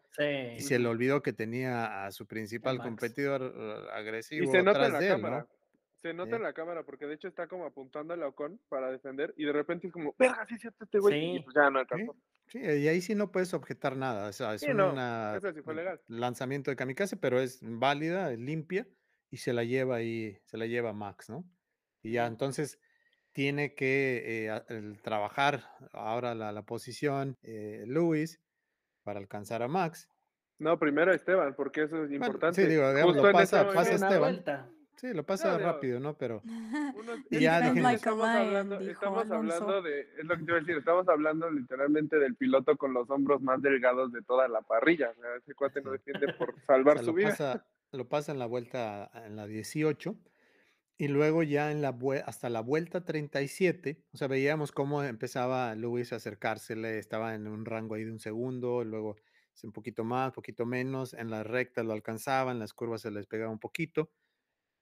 y 0.57 0.61
Sí. 0.61 0.61
se 0.63 0.79
le 0.79 0.89
olvidó 0.89 1.23
que 1.23 1.33
tenía 1.33 2.07
a 2.07 2.13
su 2.13 2.27
principal 2.27 2.81
competidor 2.81 3.55
eh, 3.57 3.89
agresivo 3.93 4.45
Y 4.45 4.47
se 4.49 4.63
nota 4.63 4.87
atrás 4.87 4.87
en 4.87 4.93
la 4.93 5.01
de 5.01 5.07
él, 5.13 5.13
cámara. 5.13 5.41
¿no? 5.41 5.49
Se 6.05 6.13
nota 6.13 6.33
Sí. 6.33 6.37
en 6.37 6.43
la 6.43 6.53
cámara 6.53 6.83
porque 6.85 7.07
de 7.07 7.15
hecho 7.15 7.29
está 7.29 7.49
como 7.49 7.65
apuntando 7.65 8.13
a 8.13 8.27
Ocon 8.29 8.61
para 8.69 8.91
defender 8.91 9.33
y 9.39 9.47
de 9.47 9.53
repente 9.55 9.87
es 9.87 9.93
como, 9.95 10.15
verga, 10.19 10.45
sí 10.45 10.59
cierto 10.59 10.85
este 10.85 10.99
güey. 10.99 11.15
Y 11.15 11.39
Sí. 11.39 11.45
pues 11.45 11.55
ya 11.55 11.71
no 11.71 11.79
alcanzó. 11.79 12.15
sí, 12.47 12.59
y 12.61 12.89
ahí 12.89 13.01
sí 13.01 13.15
no 13.15 13.33
puedes 13.33 13.55
objetar 13.55 13.97
nada. 13.97 14.29
O 14.29 14.33
sea, 14.35 14.53
es 14.53 14.61
Sí, 14.61 14.75
no, 14.75 14.93
una 14.93 15.37
eso 15.39 15.51
sí 15.55 15.63
fue 15.63 15.75
legal. 15.75 16.03
lanzamiento 16.07 16.71
de 16.71 16.77
kamikaze, 16.77 17.17
pero 17.17 17.41
es 17.41 17.61
válida, 17.63 18.31
es 18.33 18.39
limpia 18.39 18.87
y 19.31 19.39
se 19.39 19.55
la 19.55 19.65
lleva 19.65 19.97
ahí, 19.97 20.37
se 20.45 20.59
la 20.59 20.67
lleva 20.67 20.93
Max, 20.93 21.31
¿no? 21.31 21.43
Y 22.03 22.13
ya 22.13 22.27
entonces 22.27 22.79
tiene 23.33 23.75
que 23.75 24.47
eh, 24.47 24.63
el 24.69 25.01
trabajar 25.01 25.63
ahora 25.95 26.35
la, 26.35 26.53
la 26.53 26.65
posición 26.67 27.39
eh, 27.41 27.85
Luis 27.87 28.43
para 29.05 29.21
alcanzar 29.21 29.63
a 29.63 29.69
Max. 29.69 30.11
No, 30.59 30.79
primero 30.79 31.15
Esteban, 31.15 31.55
porque 31.57 31.85
eso 31.85 31.97
es 31.97 32.11
Bueno, 32.11 32.27
importante. 32.27 32.63
sí, 32.63 32.69
digo, 32.69 32.91
digamos, 32.93 33.15
Justo 33.15 33.27
lo 33.27 33.33
pasa, 33.33 33.73
pasa 33.73 33.95
Esteban. 33.95 34.19
vuelta. 34.21 34.71
Sí, 34.97 35.13
lo 35.13 35.25
pasa 35.25 35.59
rápido, 35.59 36.01
¿no? 36.01 36.17
Pero 36.17 36.41
Unos- 36.97 37.21
Y 37.31 37.37
es 37.37 37.43
ya 37.43 37.61
también 37.61 37.87
estamos 37.87 38.27
hablando, 38.27 38.79
dijo 38.79 38.93
estamos 38.93 39.31
hablando 39.31 39.83
de, 39.83 40.01
es 40.19 40.25
lo 40.25 40.37
que 40.37 40.43
te 40.45 40.51
iba 40.51 40.57
a 40.57 40.61
decir, 40.61 40.77
estamos 40.77 41.09
hablando 41.09 41.51
literalmente 41.51 42.19
del 42.19 42.37
piloto 42.37 42.77
con 42.77 42.95
los 42.95 43.11
hombros 43.11 43.43
más 43.43 43.61
delgados 43.61 44.13
de 44.13 44.23
toda 44.23 44.49
la 44.49 44.63
parrilla. 44.63 45.11
O 45.11 45.21
sea, 45.21 45.37
ese 45.37 45.55
cuate 45.55 45.81
no 45.83 45.91
defiende 45.93 46.33
por 46.39 46.51
o 46.51 46.61
salvar 46.67 46.97
sea, 46.99 47.05
su 47.05 47.11
lo, 47.11 47.17
vida. 47.17 47.29
pasa, 47.31 47.67
lo 47.93 48.09
pasa 48.09 48.33
en 48.33 48.39
la 48.39 48.47
vuelta, 48.47 49.11
en 49.27 49.37
la 49.37 49.47
18. 49.47 50.17
Y 50.97 51.09
luego 51.09 51.43
ya 51.43 51.73
en 51.73 51.83
la 51.83 51.97
hasta 52.25 52.49
la 52.49 52.61
vuelta 52.61 53.05
37, 53.05 54.05
o 54.13 54.17
sea, 54.17 54.29
veíamos 54.29 54.71
cómo 54.71 55.03
empezaba 55.03 55.75
Luis 55.75 56.13
a 56.13 56.17
acercársele, 56.17 56.99
estaba 56.99 57.35
en 57.35 57.49
un 57.49 57.65
rango 57.65 57.97
ahí 57.97 58.05
de 58.05 58.13
un 58.13 58.21
segundo, 58.21 58.85
luego 58.85 59.17
es 59.53 59.65
un 59.65 59.73
poquito 59.73 60.05
más, 60.05 60.33
poquito 60.33 60.67
menos, 60.67 61.13
en 61.13 61.31
las 61.31 61.45
rectas 61.45 61.85
lo 61.85 61.93
alcanzaba, 61.95 62.53
en 62.53 62.61
las 62.61 62.73
curvas 62.75 63.01
se 63.03 63.11
les 63.11 63.27
pegaba 63.27 63.51
un 63.51 63.59
poquito, 63.59 64.11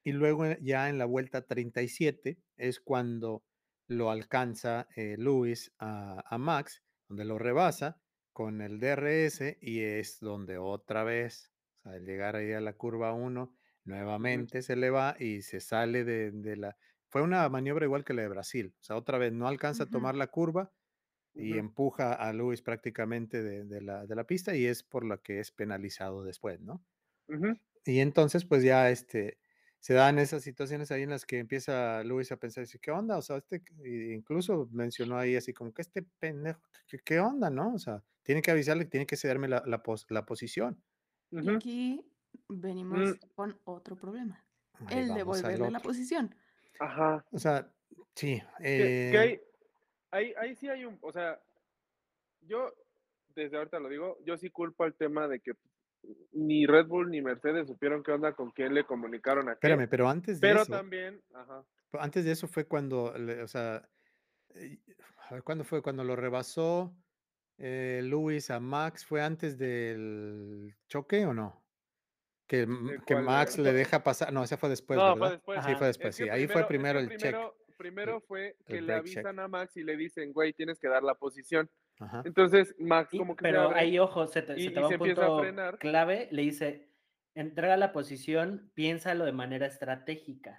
y 0.04 0.12
luego 0.12 0.44
ya 0.60 0.88
en 0.88 0.98
la 0.98 1.04
vuelta 1.04 1.46
37 1.46 2.38
es 2.56 2.80
cuando 2.80 3.44
lo 3.88 4.10
alcanza 4.10 4.88
eh, 4.96 5.16
Luis 5.18 5.72
a, 5.78 6.22
a 6.26 6.38
Max, 6.38 6.82
donde 7.08 7.24
lo 7.24 7.38
rebasa 7.38 8.00
con 8.32 8.60
el 8.62 8.80
DRS 8.80 9.56
y 9.60 9.80
es 9.80 10.18
donde 10.20 10.58
otra 10.58 11.04
vez, 11.04 11.52
o 11.78 11.82
sea, 11.82 11.92
al 11.92 12.04
llegar 12.04 12.36
ahí 12.36 12.52
a 12.52 12.60
la 12.60 12.72
curva 12.74 13.12
1, 13.12 13.54
nuevamente 13.84 14.62
se 14.62 14.76
le 14.76 14.90
va 14.90 15.16
y 15.18 15.42
se 15.42 15.60
sale 15.60 16.04
de, 16.04 16.30
de 16.30 16.56
la... 16.56 16.76
Fue 17.08 17.22
una 17.22 17.46
maniobra 17.48 17.84
igual 17.84 18.04
que 18.04 18.14
la 18.14 18.22
de 18.22 18.28
Brasil, 18.28 18.74
o 18.80 18.82
sea, 18.82 18.96
otra 18.96 19.18
vez 19.18 19.32
no 19.32 19.46
alcanza 19.48 19.84
a 19.84 19.90
tomar 19.90 20.14
la 20.14 20.28
curva 20.28 20.72
y 21.34 21.58
empuja 21.58 22.14
a 22.14 22.32
Luis 22.32 22.62
prácticamente 22.62 23.42
de, 23.42 23.64
de 23.64 23.82
la, 23.82 24.06
de 24.06 24.14
la 24.16 24.24
pista 24.26 24.56
y 24.56 24.66
es 24.66 24.82
por 24.82 25.04
lo 25.04 25.22
que 25.22 25.40
es 25.40 25.52
penalizado 25.52 26.24
después, 26.24 26.60
¿no? 26.60 26.84
Y 27.84 28.00
entonces, 28.00 28.44
pues 28.44 28.62
ya 28.62 28.90
este, 28.90 29.38
se 29.82 29.94
dan 29.94 30.18
esas 30.20 30.42
situaciones 30.44 30.92
ahí 30.92 31.02
en 31.02 31.10
las 31.10 31.26
que 31.26 31.38
empieza 31.40 32.04
Luis 32.04 32.30
a 32.30 32.36
pensar, 32.36 32.64
¿qué 32.80 32.90
onda? 32.92 33.18
O 33.18 33.22
sea, 33.22 33.36
este, 33.38 33.62
y 33.84 34.12
incluso 34.12 34.68
mencionó 34.72 35.18
ahí 35.18 35.34
así 35.34 35.52
como 35.52 35.74
que 35.74 35.82
este 35.82 36.02
pendejo, 36.20 36.62
¿qué, 36.86 36.98
qué 37.00 37.18
onda, 37.18 37.50
no? 37.50 37.74
O 37.74 37.78
sea, 37.80 38.00
tiene 38.22 38.42
que 38.42 38.52
avisarle, 38.52 38.84
tiene 38.84 39.06
que 39.06 39.16
cederme 39.16 39.48
la, 39.48 39.62
la, 39.66 39.82
pos- 39.82 40.06
la 40.08 40.24
posición. 40.24 40.80
Y 41.32 41.50
aquí 41.50 42.06
venimos 42.48 42.98
Mm. 43.10 43.26
con 43.34 43.58
otro 43.64 43.96
problema. 43.96 44.44
Ahí 44.86 45.00
El 45.00 45.14
devolverle 45.14 45.70
la 45.70 45.80
posición. 45.80 46.32
Ajá. 46.78 47.24
O 47.32 47.38
sea, 47.40 47.68
sí. 48.14 48.40
Que, 48.58 48.64
que 48.64 49.10
eh, 49.10 49.18
hay, 49.18 49.40
ahí, 50.12 50.34
ahí 50.38 50.54
sí 50.54 50.68
hay 50.68 50.84
un, 50.84 50.96
o 51.02 51.12
sea, 51.12 51.40
yo 52.42 52.72
desde 53.34 53.56
ahorita 53.56 53.80
lo 53.80 53.88
digo, 53.88 54.18
yo 54.24 54.36
sí 54.38 54.48
culpo 54.50 54.84
al 54.84 54.94
tema 54.94 55.26
de 55.26 55.40
que 55.40 55.54
ni 56.32 56.66
Red 56.66 56.86
Bull 56.86 57.10
ni 57.10 57.20
Mercedes 57.22 57.66
supieron 57.68 58.02
qué 58.02 58.12
onda 58.12 58.32
con 58.32 58.50
quién 58.50 58.74
le 58.74 58.84
comunicaron 58.84 59.48
a 59.48 59.52
espérame, 59.52 59.88
pero 59.88 60.08
antes 60.08 60.40
de 60.40 60.48
Pero 60.48 60.62
eso, 60.62 60.72
también, 60.72 61.22
ajá. 61.34 61.64
antes 62.00 62.24
de 62.24 62.32
eso 62.32 62.48
fue 62.48 62.64
cuando, 62.66 63.14
o 63.42 63.46
sea, 63.48 63.88
eh, 64.54 64.78
a 65.28 65.34
ver, 65.34 65.42
¿cuándo 65.42 65.64
fue? 65.64 65.82
Cuando 65.82 66.02
lo 66.04 66.16
rebasó 66.16 66.94
eh, 67.58 68.00
Lewis 68.02 68.50
a 68.50 68.58
Max, 68.60 69.04
¿fue 69.04 69.22
antes 69.22 69.56
del 69.58 70.74
choque 70.88 71.24
o 71.26 71.32
no? 71.34 71.62
Que, 72.48 72.62
m- 72.62 72.92
¿De 72.92 72.98
que? 73.06 73.14
Max 73.16 73.56
le 73.58 73.72
deja 73.72 74.02
pasar, 74.02 74.32
no, 74.32 74.42
ese 74.42 74.56
fue 74.56 74.68
después, 74.68 74.98
no, 74.98 75.14
¿verdad? 75.14 75.40
fue 75.44 75.54
después. 75.56 75.64
Sí, 75.64 75.74
fue 75.76 75.88
Es 75.88 75.96
después, 75.98 76.16
sí. 76.16 76.28
Ahí 76.28 76.46
fue 76.48 76.66
primero- 76.66 76.98
primero 76.98 76.98
el 77.00 77.08
check. 77.18 77.30
primero, 77.30 77.56
Primero 77.78 78.20
fue 78.20 78.56
que 78.66 78.80
le 78.80 78.86
check. 78.92 78.96
avisan 78.98 79.38
a 79.40 79.48
Max 79.48 79.76
y 79.76 79.82
le 79.82 79.96
dicen, 79.96 80.32
güey, 80.32 80.52
tienes 80.52 80.78
que 80.78 80.88
dar 80.88 81.02
la 81.02 81.14
posición. 81.14 81.68
Ajá. 82.02 82.22
Entonces, 82.24 82.74
Max 82.78 83.10
como 83.16 83.36
que 83.36 83.44
se 83.44 83.50
pero 83.50 83.62
abre. 83.62 83.78
ahí, 83.80 83.98
ojo, 83.98 84.26
se 84.26 84.42
te, 84.42 84.54
y- 84.58 84.64
se 84.64 84.70
te 84.70 84.78
y 84.80 84.82
va 84.82 84.88
se 84.88 84.94
un 84.96 85.00
empieza 85.00 85.24
a 85.24 85.28
punto 85.28 85.42
frenar. 85.42 85.78
clave. 85.78 86.28
Le 86.30 86.42
dice, 86.42 86.88
entrega 87.34 87.76
la 87.76 87.92
posición, 87.92 88.70
piénsalo 88.74 89.24
de 89.24 89.32
manera 89.32 89.66
estratégica. 89.66 90.56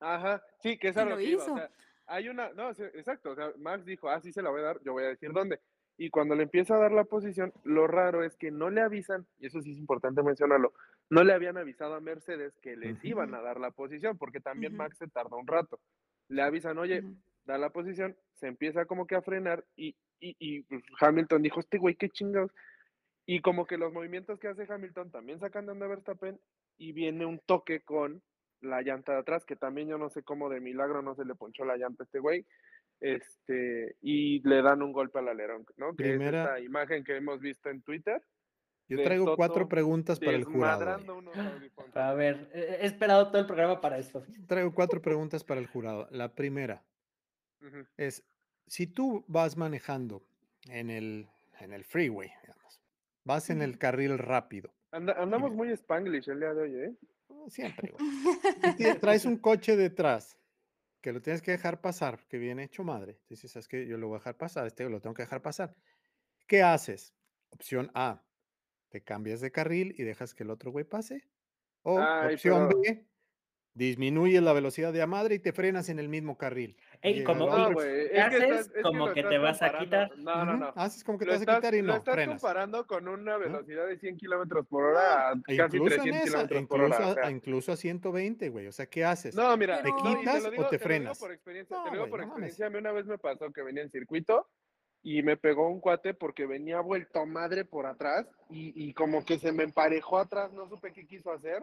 Ajá, 0.00 0.42
sí, 0.60 0.78
que 0.78 0.88
es 0.88 0.96
Y 0.96 1.00
a 1.00 1.04
lo 1.04 1.10
lo 1.12 1.16
que 1.16 1.24
iba, 1.24 1.42
hizo. 1.42 1.54
O 1.54 1.56
sea, 1.56 1.70
hay 2.06 2.28
una, 2.28 2.50
no, 2.52 2.72
sí, 2.74 2.82
exacto, 2.94 3.30
o 3.30 3.34
sea, 3.34 3.50
Max 3.58 3.84
dijo, 3.84 4.08
ah, 4.08 4.20
sí 4.20 4.32
se 4.32 4.42
la 4.42 4.50
voy 4.50 4.60
a 4.60 4.64
dar, 4.64 4.80
yo 4.84 4.92
voy 4.92 5.04
a 5.04 5.08
decir 5.08 5.32
dónde. 5.32 5.60
Y 5.98 6.10
cuando 6.10 6.34
le 6.34 6.42
empieza 6.42 6.76
a 6.76 6.78
dar 6.78 6.92
la 6.92 7.04
posición, 7.04 7.52
lo 7.64 7.86
raro 7.86 8.22
es 8.22 8.36
que 8.36 8.50
no 8.50 8.68
le 8.68 8.82
avisan, 8.82 9.26
y 9.38 9.46
eso 9.46 9.62
sí 9.62 9.70
es 9.72 9.78
importante 9.78 10.22
mencionarlo, 10.22 10.74
no 11.08 11.24
le 11.24 11.32
habían 11.32 11.56
avisado 11.56 11.94
a 11.94 12.00
Mercedes 12.00 12.54
que 12.60 12.76
les 12.76 13.02
iban 13.02 13.34
a 13.34 13.40
dar 13.40 13.58
la 13.58 13.70
posición, 13.70 14.18
porque 14.18 14.40
también. 14.40 14.76
Max 14.76 14.98
se 14.98 15.08
tardó 15.08 15.38
un 15.38 15.46
rato. 15.46 15.80
Le 16.28 16.42
avisan, 16.42 16.76
oye, 16.78 17.02
da 17.46 17.56
la 17.56 17.70
posición, 17.70 18.14
se 18.34 18.46
empieza 18.48 18.84
como 18.84 19.06
que 19.06 19.14
a 19.14 19.22
frenar 19.22 19.64
y, 19.74 19.96
y, 20.20 20.36
y, 20.38 20.62
pues, 20.62 20.82
Hamilton 21.00 21.42
dijo, 21.42 21.60
este 21.60 21.78
güey, 21.78 21.94
qué 21.94 22.08
chingados. 22.08 22.52
Y 23.26 23.40
como 23.40 23.66
que 23.66 23.76
los 23.76 23.92
movimientos 23.92 24.38
que 24.38 24.48
hace 24.48 24.66
Hamilton 24.68 25.10
también 25.10 25.40
sacan 25.40 25.66
de 25.66 25.72
onda 25.72 25.86
Verstappen 25.88 26.40
y 26.78 26.92
viene 26.92 27.26
un 27.26 27.40
toque 27.40 27.80
con 27.80 28.22
la 28.60 28.82
llanta 28.82 29.12
de 29.12 29.18
atrás, 29.18 29.44
que 29.44 29.56
también 29.56 29.88
yo 29.88 29.98
no 29.98 30.08
sé 30.10 30.22
cómo 30.22 30.48
de 30.48 30.60
milagro 30.60 31.02
no 31.02 31.14
se 31.14 31.24
le 31.24 31.34
ponchó 31.34 31.64
la 31.64 31.76
llanta 31.76 32.04
a 32.04 32.06
este 32.06 32.20
güey. 32.20 32.46
Este, 33.00 33.96
y 34.00 34.40
le 34.48 34.62
dan 34.62 34.80
un 34.82 34.92
golpe 34.92 35.18
al 35.18 35.28
alerón, 35.28 35.66
¿no? 35.76 35.94
Que 35.94 36.04
Primera- 36.04 36.42
es 36.44 36.48
esta 36.48 36.60
imagen 36.60 37.04
que 37.04 37.16
hemos 37.16 37.40
visto 37.40 37.68
en 37.68 37.82
Twitter. 37.82 38.22
Yo 38.88 39.02
traigo 39.02 39.34
cuatro 39.36 39.68
preguntas 39.68 40.20
para 40.20 40.36
el 40.36 40.44
jurado. 40.44 41.00
A 41.94 42.14
ver, 42.14 42.48
he 42.54 42.86
esperado 42.86 43.28
todo 43.28 43.40
el 43.40 43.46
programa 43.46 43.80
para 43.80 43.98
esto. 43.98 44.24
Traigo 44.46 44.72
cuatro 44.72 45.02
preguntas 45.02 45.42
para 45.42 45.60
el 45.60 45.66
jurado. 45.66 46.06
La 46.12 46.34
primera 46.34 46.84
es, 47.96 48.24
si 48.66 48.86
tú 48.86 49.24
vas 49.28 49.56
manejando 49.56 50.22
en 50.68 50.90
el, 50.90 51.28
en 51.60 51.72
el 51.72 51.84
freeway, 51.84 52.30
digamos, 52.42 52.80
vas 53.24 53.50
en 53.50 53.62
el 53.62 53.78
carril 53.78 54.18
rápido, 54.18 54.72
Anda- 54.92 55.14
andamos 55.20 55.52
muy 55.52 55.70
spanglish 55.72 56.28
el 56.30 56.40
día 56.40 56.54
de 56.54 56.62
hoy, 56.62 56.74
¿eh? 56.74 56.94
oh, 57.28 57.48
siempre, 57.50 57.92
güey, 57.92 58.04
y 58.58 58.76
tie- 58.76 58.98
traes 59.00 59.24
un 59.24 59.36
coche 59.38 59.76
detrás 59.76 60.38
que 61.00 61.12
lo 61.12 61.20
tienes 61.20 61.42
que 61.42 61.52
dejar 61.52 61.80
pasar, 61.80 62.26
que 62.28 62.38
viene 62.38 62.64
hecho 62.64 62.82
madre. 62.82 63.20
Dices, 63.28 63.52
¿sabes 63.52 63.68
qué? 63.68 63.86
Yo 63.86 63.96
lo 63.96 64.08
voy 64.08 64.16
a 64.16 64.18
dejar 64.18 64.36
pasar, 64.36 64.66
este 64.66 64.88
lo 64.88 65.00
tengo 65.00 65.14
que 65.14 65.22
dejar 65.22 65.40
pasar. 65.40 65.76
¿Qué 66.48 66.62
haces? 66.64 67.14
Opción 67.50 67.90
A, 67.94 68.24
te 68.88 69.02
cambias 69.02 69.40
de 69.40 69.52
carril 69.52 69.94
y 69.98 70.02
dejas 70.02 70.34
que 70.34 70.42
el 70.42 70.50
otro 70.50 70.72
güey 70.72 70.84
pase. 70.84 71.22
O 71.82 72.00
Ay, 72.00 72.34
opción 72.34 72.66
pero- 72.68 72.80
B, 72.80 73.06
disminuyes 73.76 74.42
la 74.42 74.52
velocidad 74.54 74.92
de 74.92 75.02
a 75.02 75.06
madre 75.06 75.34
y 75.36 75.38
te 75.38 75.52
frenas 75.52 75.88
en 75.90 75.98
el 75.98 76.08
mismo 76.08 76.36
carril. 76.38 76.76
Ey, 77.02 77.22
como- 77.24 77.46
No, 77.46 77.52
otro- 77.52 77.74
güey, 77.74 78.00
es 78.00 78.08
¿Qué 78.08 78.14
que 78.14 78.20
haces? 78.20 78.42
estás, 78.42 78.66
es 78.66 78.72
que 78.72 78.82
Como 78.82 79.06
lo 79.06 79.12
que 79.14 79.20
estás 79.20 79.30
te 79.30 79.38
vas 79.38 79.62
a 79.62 79.78
quitar. 79.78 80.18
No, 80.18 80.44
no, 80.46 80.56
no. 80.56 80.72
Haces 80.74 81.04
como 81.04 81.18
que 81.18 81.26
Lo 81.26 81.32
te 81.32 81.34
vas 81.34 81.40
a 81.40 81.42
estás, 81.42 81.56
quitar 81.58 81.74
y 81.74 81.80
lo 81.82 81.86
no, 81.88 81.94
estás 81.96 82.14
frenas. 82.14 82.40
comparando 82.40 82.86
con 82.86 83.06
una 83.06 83.36
velocidad 83.36 83.86
de 83.86 83.98
100 83.98 84.16
kilómetros 84.16 84.66
por 84.66 84.84
hora 84.84 85.30
a 85.30 85.32
E 85.46 85.56
casi 85.56 85.76
incluso 85.76 85.94
en 85.96 86.00
300 86.02 86.28
esa, 86.28 86.46
kilómetros 86.48 86.66
por 86.66 86.80
hora. 86.80 86.98
o 87.06 87.10
a, 87.10 87.14
sea. 87.14 87.30
incluso 87.30 87.72
a 87.72 87.76
120, 87.76 88.48
güey. 88.48 88.66
O 88.66 88.72
sea, 88.72 88.86
¿qué 88.86 89.04
haces? 89.04 89.34
No, 89.34 89.54
mira, 89.56 89.82
¿Te 89.82 89.90
quitas 89.92 90.42
lo 90.42 90.48
o 90.48 90.50
digo- 90.50 90.50
te 90.50 90.62
lo 90.62 90.70
digo 90.70 90.82
frenas? 90.82 91.18
por 91.18 91.32
experiencia, 91.32 91.76
No, 91.76 91.84
te 91.84 91.90
lo 91.90 91.96
digo 91.96 92.10
por 92.10 92.22
experiencia. 92.22 92.66
A 92.66 92.70
mí 92.70 92.78
una 92.78 92.92
vez 92.92 93.06
me 93.06 93.18
pasó 93.18 93.52
que 93.52 93.62
venía 93.62 93.82
en 93.82 93.90
circuito 93.90 94.48
y 95.02 95.22
me 95.22 95.36
pegó 95.36 95.68
un 95.68 95.80
cuate 95.80 96.14
porque 96.14 96.46
venía 96.46 96.80
vuelto 96.80 97.26
madre 97.26 97.64
por 97.66 97.84
atrás 97.86 98.26
y, 98.50 98.72
y 98.74 98.94
como 98.94 99.24
que 99.24 99.38
se 99.38 99.52
me 99.52 99.64
emparejó 99.64 100.18
atrás, 100.18 100.50
no 100.52 100.66
supe 100.68 100.92
qué 100.92 101.06
quiso 101.06 101.30
hacer. 101.30 101.62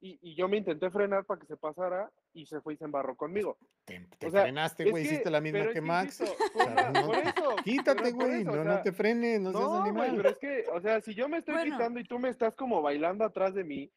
Y, 0.00 0.16
y 0.22 0.36
yo 0.36 0.46
me 0.48 0.56
intenté 0.58 0.90
frenar 0.90 1.24
para 1.24 1.40
que 1.40 1.46
se 1.46 1.56
pasara 1.56 2.08
y 2.32 2.46
se 2.46 2.60
fue 2.60 2.74
y 2.74 2.76
se 2.76 2.84
embarró 2.84 3.16
conmigo. 3.16 3.58
Te, 3.84 4.06
te 4.18 4.28
o 4.28 4.30
sea, 4.30 4.42
frenaste, 4.42 4.88
güey. 4.90 5.04
Hiciste 5.04 5.28
la 5.28 5.40
misma 5.40 5.68
que 5.72 5.80
Max. 5.80 6.20
insisto, 6.20 6.44
fue 6.52 6.62
O 6.62 6.66
sea, 6.66 6.90
una- 6.90 7.00
no- 7.00 7.06
por 7.06 7.16
eso, 7.18 7.56
Quítate, 7.64 8.12
güey. 8.12 8.42
o 8.42 8.44
No, 8.44 8.52
sea, 8.52 8.64
no 8.64 8.82
te 8.82 8.92
frenes, 8.92 9.40
no, 9.40 9.50
seas 9.50 9.62
No, 9.64 9.68
güey, 9.70 9.82
animal. 9.90 10.14
pero 10.16 10.28
es 10.28 10.38
que, 10.38 10.64
o 10.72 10.80
sea, 10.80 11.00
si 11.00 11.14
yo 11.14 11.28
me 11.28 11.38
estoy 11.38 11.54
Bueno. 11.54 11.76
quitando 11.76 11.98
y 11.98 12.04
tú 12.04 12.18
me 12.20 12.28
estás 12.28 12.54
como 12.54 12.80
bailando 12.80 13.24
atrás 13.24 13.54
de 13.54 13.64
mí, 13.64 13.90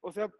o 0.00 0.12
sea, 0.12 0.30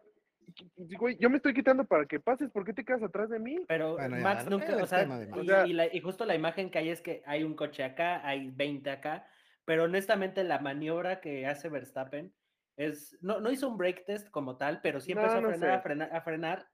güey, 0.97 1.17
yo 1.19 1.29
me 1.29 1.37
estoy 1.37 1.53
quitando 1.53 1.83
para 1.85 2.05
que 2.05 2.19
pases, 2.19 2.49
¿por 2.49 2.63
qué 2.65 2.73
te 2.73 2.83
quedas 2.85 3.03
atrás 3.03 3.29
de 3.29 3.39
mí? 3.39 3.57
Pero 3.67 3.93
Bueno, 3.95 4.17
Max 4.17 4.45
no 4.45 4.51
nunca, 4.51 4.77
o 4.81 4.87
sea, 4.87 5.05
Max. 5.05 5.27
y, 5.35 5.39
O 5.39 5.43
sea- 5.43 5.67
y 5.67 5.73
la- 5.73 5.93
y 5.93 5.99
justo 5.99 6.25
la 6.25 6.35
imagen 6.35 6.69
que 6.71 6.79
hay 6.79 6.89
es 6.89 7.01
que 7.01 7.21
hay 7.25 7.43
un 7.43 7.55
coche 7.55 7.83
acá, 7.83 8.25
hay 8.25 8.49
20 8.49 8.89
acá, 8.89 9.27
pero 9.65 9.83
honestamente 9.83 10.43
la 10.45 10.59
maniobra 10.59 11.19
que 11.21 11.45
hace 11.45 11.67
Verstappen 11.69 12.33
es, 12.85 13.17
no, 13.21 13.39
no 13.39 13.51
hizo 13.51 13.67
un 13.67 13.77
break 13.77 14.05
test 14.05 14.29
como 14.29 14.57
tal, 14.57 14.81
pero 14.81 14.99
sí 14.99 15.13
No, 15.13 15.21
empezó 15.21 15.37
a 15.37 15.41
no 15.41 15.49
frenar, 15.49 15.71
a 15.71 15.81
frenar, 15.81 16.15
a 16.15 16.21
frenar, 16.21 16.67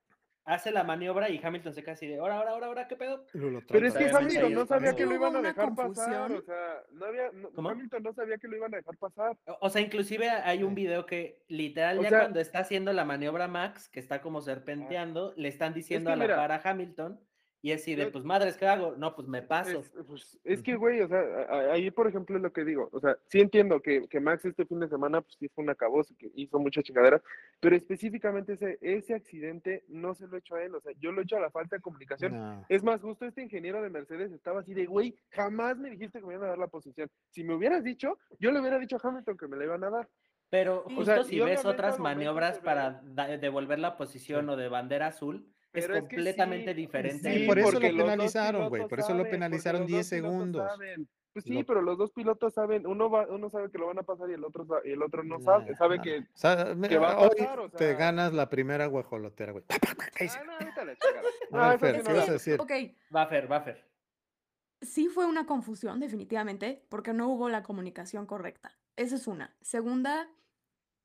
hace 0.45 0.71
la 0.71 0.83
maniobra 0.85 1.29
y 1.29 1.41
Hamilton 1.43 1.73
se 1.73 1.91
así 1.91 2.07
de, 2.07 2.19
ahora, 2.19 2.37
ahora, 2.37 2.51
ahora, 2.51 2.67
ahora, 2.67 2.87
¿qué 2.87 2.95
pedo? 2.95 3.25
Lo 3.33 3.59
Pero 3.67 3.85
es 3.87 3.93
que 3.93 4.05
para 4.05 4.19
Hamilton 4.19 4.53
no 4.53 4.65
sabía 4.65 4.95
que 4.95 5.05
lo 5.05 5.13
iban 5.15 5.35
a 5.35 5.41
dejar 5.41 5.75
pasar, 5.75 6.31
o 6.31 6.41
sea, 6.41 6.83
no 6.93 7.05
había, 7.05 7.31
no- 7.33 7.49
¿Cómo? 7.51 7.69
Hamilton 7.69 8.03
no 8.03 8.13
sabía 8.13 8.37
que 8.37 8.47
lo 8.47 8.55
iban 8.55 8.73
a 8.73 8.77
dejar 8.77 8.95
pasar. 8.97 9.37
O- 9.45 9.57
O 9.61 9.69
sea, 9.69 9.81
inclusive 9.81 10.29
hay 10.29 10.63
un 10.63 10.73
video 10.73 11.05
que 11.05 11.43
literal 11.49 11.99
O 11.99 12.03
ya 12.03 12.09
sea- 12.09 12.19
cuando 12.19 12.39
está 12.39 12.59
haciendo 12.59 12.93
la 12.93 13.03
maniobra 13.03 13.49
Max, 13.49 13.89
que 13.89 13.99
está 13.99 14.21
como 14.21 14.39
serpenteando, 14.41 15.33
le 15.35 15.49
están 15.49 15.73
diciendo 15.73 16.09
que 16.09 16.13
a 16.13 16.15
la 16.15 16.23
mira, 16.23 16.35
par 16.37 16.51
a 16.53 16.61
Hamilton 16.63 17.19
y 17.67 17.71
es 17.73 17.81
así 17.81 17.95
de, 17.95 18.07
pues 18.07 18.23
madres, 18.23 18.55
¿qué 18.55 18.65
hago? 18.65 18.95
No, 18.95 19.13
pues 19.13 19.27
me 19.27 19.41
paso. 19.41 19.79
Es, 19.79 19.91
pues, 20.07 20.39
es 20.45 20.63
que, 20.63 20.77
güey, 20.77 21.01
o 21.01 21.07
sea, 21.09 21.19
ahí, 21.73 21.91
por 21.91 22.07
ejemplo, 22.07 22.37
es 22.37 22.41
lo 22.41 22.53
que 22.53 22.63
digo. 22.63 22.87
O 22.93 22.99
sea, 23.01 23.17
sí 23.25 23.41
entiendo 23.41 23.81
que, 23.81 24.07
que 24.07 24.21
Max 24.21 24.45
este 24.45 24.65
fin 24.65 24.79
de 24.79 24.87
semana, 24.87 25.19
pues 25.19 25.35
sí 25.37 25.49
fue 25.49 25.65
un 25.65 25.69
acabose, 25.69 26.15
que 26.15 26.31
hizo 26.35 26.59
mucha 26.59 26.81
chingadera, 26.81 27.21
pero 27.59 27.75
específicamente 27.75 28.53
ese, 28.53 28.77
ese 28.79 29.15
accidente 29.15 29.83
no 29.89 30.15
se 30.15 30.27
lo 30.27 30.37
he 30.37 30.39
hecho 30.39 30.55
a 30.55 30.63
él. 30.63 30.75
O 30.75 30.79
sea, 30.79 30.93
yo 30.97 31.11
lo 31.11 31.19
he 31.19 31.23
hecho 31.25 31.35
a 31.35 31.41
la 31.41 31.51
falta 31.51 31.75
de 31.75 31.81
comunicación. 31.81 32.37
No. 32.37 32.65
Es 32.69 32.83
más, 32.83 33.01
justo 33.01 33.25
este 33.25 33.41
ingeniero 33.41 33.81
de 33.81 33.89
Mercedes 33.89 34.31
estaba 34.31 34.61
así 34.61 34.73
de, 34.73 34.85
güey, 34.85 35.19
jamás 35.31 35.77
me 35.77 35.89
dijiste 35.89 36.21
que 36.21 36.25
me 36.25 36.35
iban 36.35 36.45
a 36.45 36.51
dar 36.51 36.59
la 36.59 36.67
posición. 36.67 37.09
Si 37.31 37.43
me 37.43 37.53
hubieras 37.53 37.83
dicho, 37.83 38.17
yo 38.39 38.53
le 38.53 38.61
hubiera 38.61 38.79
dicho 38.79 38.95
a 38.95 39.05
Hamilton 39.05 39.35
que 39.35 39.47
me 39.49 39.57
la 39.57 39.65
iban 39.65 39.83
a 39.83 39.89
dar. 39.89 40.07
Pero 40.49 40.83
justo 40.83 41.01
O 41.01 41.03
sea, 41.03 41.23
si 41.25 41.37
ves 41.41 41.65
otras 41.65 41.99
maniobras 41.99 42.59
para 42.59 43.01
devolver 43.41 43.79
la 43.79 43.97
posición 43.97 44.45
Sí. 44.45 44.51
o 44.51 44.55
de 44.55 44.69
bandera 44.69 45.07
azul, 45.07 45.53
Pero 45.81 45.95
es 45.95 46.01
que 46.03 46.15
completamente 46.15 46.71
sí, 46.71 46.73
diferente. 46.81 47.33
Sí, 47.33 47.45
por 47.47 47.59
eso 47.59 47.71
lo 47.71 47.79
penalizaron, 47.79 48.69
güey, 48.69 48.87
por 48.87 48.99
eso 48.99 49.09
lo 49.09 49.15
saben, 49.15 49.17
porque 49.23 49.31
penalizaron 49.31 49.81
los 49.81 49.87
10 49.87 49.99
dos 49.99 50.09
pilotos 50.09 50.31
segundos. 50.33 50.67
saben. 50.71 51.07
Pues 51.33 51.45
sí, 51.45 51.53
Lo- 51.53 51.65
pero 51.67 51.81
los 51.83 51.97
dos 51.99 52.11
pilotos 52.13 52.53
saben, 52.55 52.87
uno 52.87 53.11
va, 53.11 53.27
uno 53.27 53.49
sabe 53.51 53.69
que 53.69 53.77
lo 53.77 53.85
van 53.87 53.99
a 53.99 54.03
pasar 54.03 54.27
y 54.29 54.33
el 54.33 54.43
otro 54.43 54.65
y 54.83 54.91
el 54.91 55.03
otro 55.03 55.23
no 55.23 55.37
Nah, 55.37 55.45
sabe, 55.45 55.75
sabe 55.75 55.97
nah, 55.97 56.03
que. 56.03 56.17
O 56.19 56.23
sea, 56.33 56.73
me- 56.75 56.89
que 56.89 56.97
va 56.97 57.11
a 57.11 57.19
hoy 57.19 57.29
pasar, 57.37 57.59
o 57.59 57.69
te 57.69 57.77
sea- 57.89 57.93
ganas 57.93 58.33
la 58.33 58.49
primera 58.49 58.87
guajolotera, 58.87 59.51
güey. 59.51 59.63
ah, 59.69 60.43
no, 60.45 60.53
ahorita 60.53 60.85
la. 60.85 60.91
A 60.97 60.97
No, 61.51 61.69
ver, 61.69 61.79
Fer, 61.79 61.95
Es 61.95 62.01
¿qué 62.01 62.09
no 62.09 62.15
ibas 62.15 62.25
que- 62.25 62.29
a 62.31 62.33
decir? 62.33 62.57
Buffer, 63.11 63.47
buffer. 63.47 63.87
sí 64.81 65.07
fue 65.09 65.25
una 65.27 65.45
confusión, 65.45 65.99
definitivamente, 65.99 66.83
porque 66.89 67.13
no 67.13 67.27
hubo 67.29 67.49
la 67.49 67.61
comunicación 67.63 68.25
correcta. 68.25 68.75
Esa 68.95 69.15
es 69.15 69.27
una. 69.27 69.55
Segunda, 69.61 70.27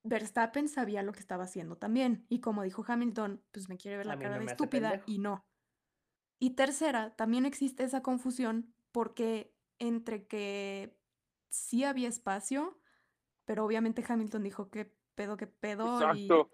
Verstappen 0.04 0.68
sabía 0.68 1.02
lo 1.02 1.12
que 1.12 1.20
estaba 1.20 1.44
haciendo 1.44 1.76
también. 1.76 2.26
Y 2.28 2.40
como 2.40 2.62
dijo 2.62 2.84
Hamilton, 2.86 3.44
pues 3.52 3.68
me 3.68 3.76
quiere 3.78 3.96
ver 3.98 4.06
la 4.06 4.18
cara 4.18 4.36
no 4.36 4.44
de 4.44 4.46
estúpida 4.46 5.02
y 5.06 5.18
no. 5.18 5.46
Y 6.38 6.50
tercera, 6.50 7.14
también 7.14 7.46
existe 7.46 7.84
esa 7.84 8.02
confusión 8.02 8.74
porque 8.90 9.54
entre 9.78 10.26
que 10.26 10.98
sí 11.50 11.84
había 11.84 12.08
espacio, 12.08 12.80
pero 13.44 13.64
obviamente 13.64 14.04
Hamilton 14.06 14.42
dijo 14.42 14.70
que 14.70 14.96
pedo, 15.14 15.36
que 15.36 15.46
pedo. 15.46 15.86
y- 16.16 16.24
Exacto. 16.24 16.50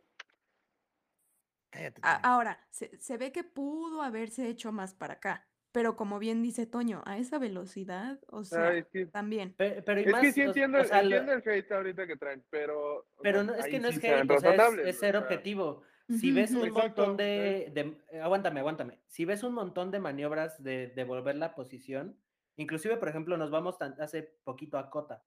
Cállate. 1.70 2.00
A- 2.04 2.20
Toño. 2.20 2.34
ahora, 2.34 2.66
se, 2.70 2.98
se 3.00 3.16
ve 3.16 3.32
que 3.32 3.44
pudo 3.44 4.02
haberse 4.02 4.48
hecho 4.48 4.72
más 4.72 4.94
para 4.94 5.14
acá, 5.14 5.47
pero 5.72 5.96
como 5.96 6.18
bien 6.18 6.42
dice 6.42 6.66
Toño, 6.66 7.02
a 7.06 7.18
esa 7.18 7.38
velocidad, 7.38 8.18
o 8.28 8.44
sea, 8.44 8.68
Ay, 8.68 8.78
es 8.80 8.86
que, 8.86 9.06
también. 9.06 9.52
Pe- 9.54 9.82
Pero, 9.82 10.00
y 10.00 10.04
es 10.04 10.10
más, 10.10 10.20
que 10.20 10.32
sí 10.32 10.40
entiendo, 10.42 10.80
o 10.80 10.84
sea, 10.84 11.00
entiendo 11.02 11.32
el 11.32 11.42
hate 11.46 11.72
ahorita 11.72 12.06
que 12.06 12.16
traen, 12.16 12.44
pero. 12.50 13.06
pero 13.22 13.38
sea, 13.44 13.52
no, 13.52 13.54
es 13.54 13.66
que 13.66 13.78
no 13.80 13.88
sí 13.92 13.98
es 13.98 14.04
hate, 14.04 14.30
o 14.30 14.40
sea, 14.40 14.54
es, 14.54 14.96
ser 14.98 15.14
sea, 15.16 15.20
objetivo. 15.20 15.82
Si 16.08 16.32
ves 16.32 16.52
un 16.52 16.68
Exacto, 16.68 16.80
montón 16.80 17.16
de, 17.18 17.70
de- 18.10 18.20
Aguántame, 18.20 18.60
aguántame. 18.60 18.98
Si 19.08 19.26
ves 19.26 19.42
un 19.42 19.52
montón 19.52 19.90
de 19.90 20.00
maniobras 20.00 20.62
de 20.62 20.88
devolver 20.88 21.36
la 21.36 21.54
posición, 21.54 22.16
inclusive, 22.56 22.96
por 22.96 23.08
ejemplo, 23.10 23.36
nos 23.36 23.50
vamos 23.50 23.76
tan- 23.78 24.00
hace 24.00 24.22
poquito 24.44 24.78
a 24.78 24.88
Cota. 24.88 25.22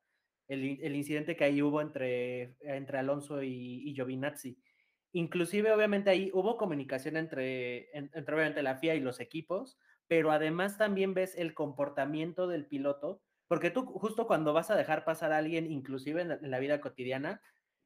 el, 0.47 0.79
el 0.81 0.95
incidente 0.95 1.35
que 1.37 1.43
ahí 1.43 1.61
hubo 1.61 1.79
entre, 1.81 2.57
entre 2.61 2.97
Alonso 2.97 3.41
y, 3.43 3.87
y 3.87 3.93
Giovinazzi. 3.93 4.57
Inclusive, 5.13 5.71
obviamente, 5.71 6.09
ahí 6.09 6.29
hubo 6.33 6.57
comunicación 6.57 7.15
entre, 7.15 7.95
en- 7.95 8.09
entre, 8.13 8.35
obviamente, 8.35 8.63
la 8.63 8.75
FIA 8.77 8.95
y 8.95 8.99
los 9.01 9.19
equipos, 9.19 9.77
pero 10.11 10.31
además 10.33 10.77
también 10.77 11.13
ves 11.13 11.35
el 11.37 11.53
comportamiento 11.53 12.47
del 12.47 12.67
piloto, 12.67 13.23
porque 13.47 13.71
tú 13.71 13.85
justo 13.85 14.27
cuando 14.27 14.51
vas 14.53 14.69
a 14.69 14.75
dejar 14.75 15.05
pasar 15.05 15.31
a 15.31 15.37
alguien, 15.37 15.71
inclusive 15.71 16.21
en 16.21 16.27
la, 16.29 16.35
en 16.35 16.51
la 16.51 16.59
vida 16.59 16.81
cotidiana, 16.81 17.41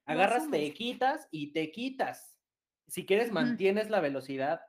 agarras, 0.06 0.50
te 0.50 0.74
quitas 0.74 1.28
y 1.32 1.54
te 1.54 1.72
quitas. 1.72 2.40
Si 2.88 3.06
quieres, 3.06 3.32
mantienes 3.32 3.92
la 3.92 4.00
velocidad, 4.02 4.62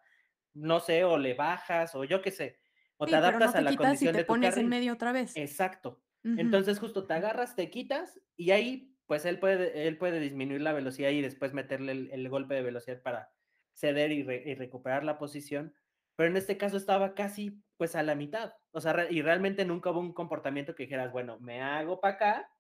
no 0.55 0.81
sé, 0.81 1.05
o 1.05 1.19
le 1.19 1.35
bajas, 1.35 1.95
o 1.95 2.05
yo 2.05 2.23
qué 2.23 2.31
sé, 2.31 2.61
o 2.99 3.09
Sí, 3.09 3.11
te 3.11 3.17
adaptas 3.17 3.55
no 3.55 3.55
te 3.55 3.63
a 3.63 3.63
la 3.63 3.75
y 3.75 3.77
condición 3.77 4.11
te 4.11 4.21
de 4.21 4.25
tu 4.25 4.37
pones 4.37 4.57
en 4.59 4.69
medio 4.69 4.93
otra 4.93 5.13
vez. 5.13 5.33
Exacto. 5.35 6.03
Entonces 6.35 6.79
justo 6.79 7.07
te 7.07 7.15
agarras, 7.15 7.57
te 7.57 7.71
quitas 7.71 8.21
y 8.37 8.51
ahí 8.51 8.99
pues 9.07 9.25
él 9.25 9.39
puede, 9.39 9.87
él 9.87 9.99
puede 9.99 10.19
disminuir 10.21 10.61
la 10.61 10.73
velocidad 10.73 11.11
y 11.11 11.23
después 11.23 11.53
meterle 11.53 11.93
el, 11.93 12.11
el 12.13 12.29
golpe 12.29 12.55
de 12.55 12.63
velocidad 12.63 13.03
para 13.03 13.31
ceder 13.73 14.11
y, 14.13 14.23
re- 14.25 14.43
y 14.45 14.55
recuperar 14.55 15.05
la 15.05 15.19
posición. 15.19 15.75
Pero 16.17 16.31
en 16.31 16.37
este 16.37 16.57
caso 16.57 16.77
estaba 16.77 17.15
casi 17.15 17.63
pues 17.77 17.95
a 17.95 18.03
la 18.03 18.15
mitad. 18.15 18.55
O 18.73 18.81
sea, 18.81 18.93
re- 18.95 19.13
y 19.13 19.23
realmente 19.23 19.65
nunca 19.65 19.91
hubo 19.91 20.01
un 20.01 20.13
comportamiento 20.15 20.75
que 20.75 20.85
dijeras, 20.85 21.13
bueno, 21.13 21.39
me 21.41 21.61
hago 21.63 22.01
para 22.01 22.15
acá, 22.15 22.51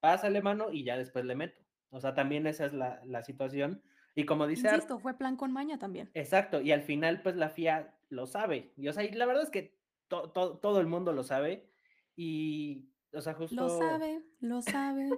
pásale 0.00 0.42
mano 0.42 0.70
y 0.72 0.84
ya 0.84 0.96
después 0.98 1.24
le 1.24 1.34
meto. 1.34 1.60
O 1.90 2.00
sea, 2.00 2.14
también 2.14 2.46
esa 2.46 2.66
es 2.66 2.72
la, 2.74 3.00
la 3.06 3.22
situación. 3.24 3.82
Y 4.14 4.24
como 4.24 4.46
dice 4.46 4.68
Insisto, 4.68 4.98
fue 4.98 5.16
plan 5.16 5.36
con 5.36 5.52
maña 5.52 5.78
también. 5.78 6.10
Exacto, 6.14 6.60
y 6.60 6.72
al 6.72 6.82
final 6.82 7.22
pues 7.22 7.36
la 7.36 7.48
FIA 7.48 7.94
lo 8.10 8.26
sabe. 8.26 8.72
Y 8.76 8.88
o 8.88 8.92
sea, 8.92 9.04
y 9.04 9.10
la 9.12 9.24
verdad 9.26 9.44
es 9.44 9.50
que 9.50 9.78
to- 10.08 10.30
to- 10.32 10.58
todo 10.58 10.80
el 10.80 10.86
mundo 10.86 11.12
lo 11.12 11.22
sabe. 11.24 11.70
Y, 12.16 12.90
o 13.12 13.20
sea, 13.20 13.34
justo... 13.34 13.54
Lo 13.54 13.68
sabe, 13.68 14.22
lo 14.40 14.60
sabe. 14.60 15.08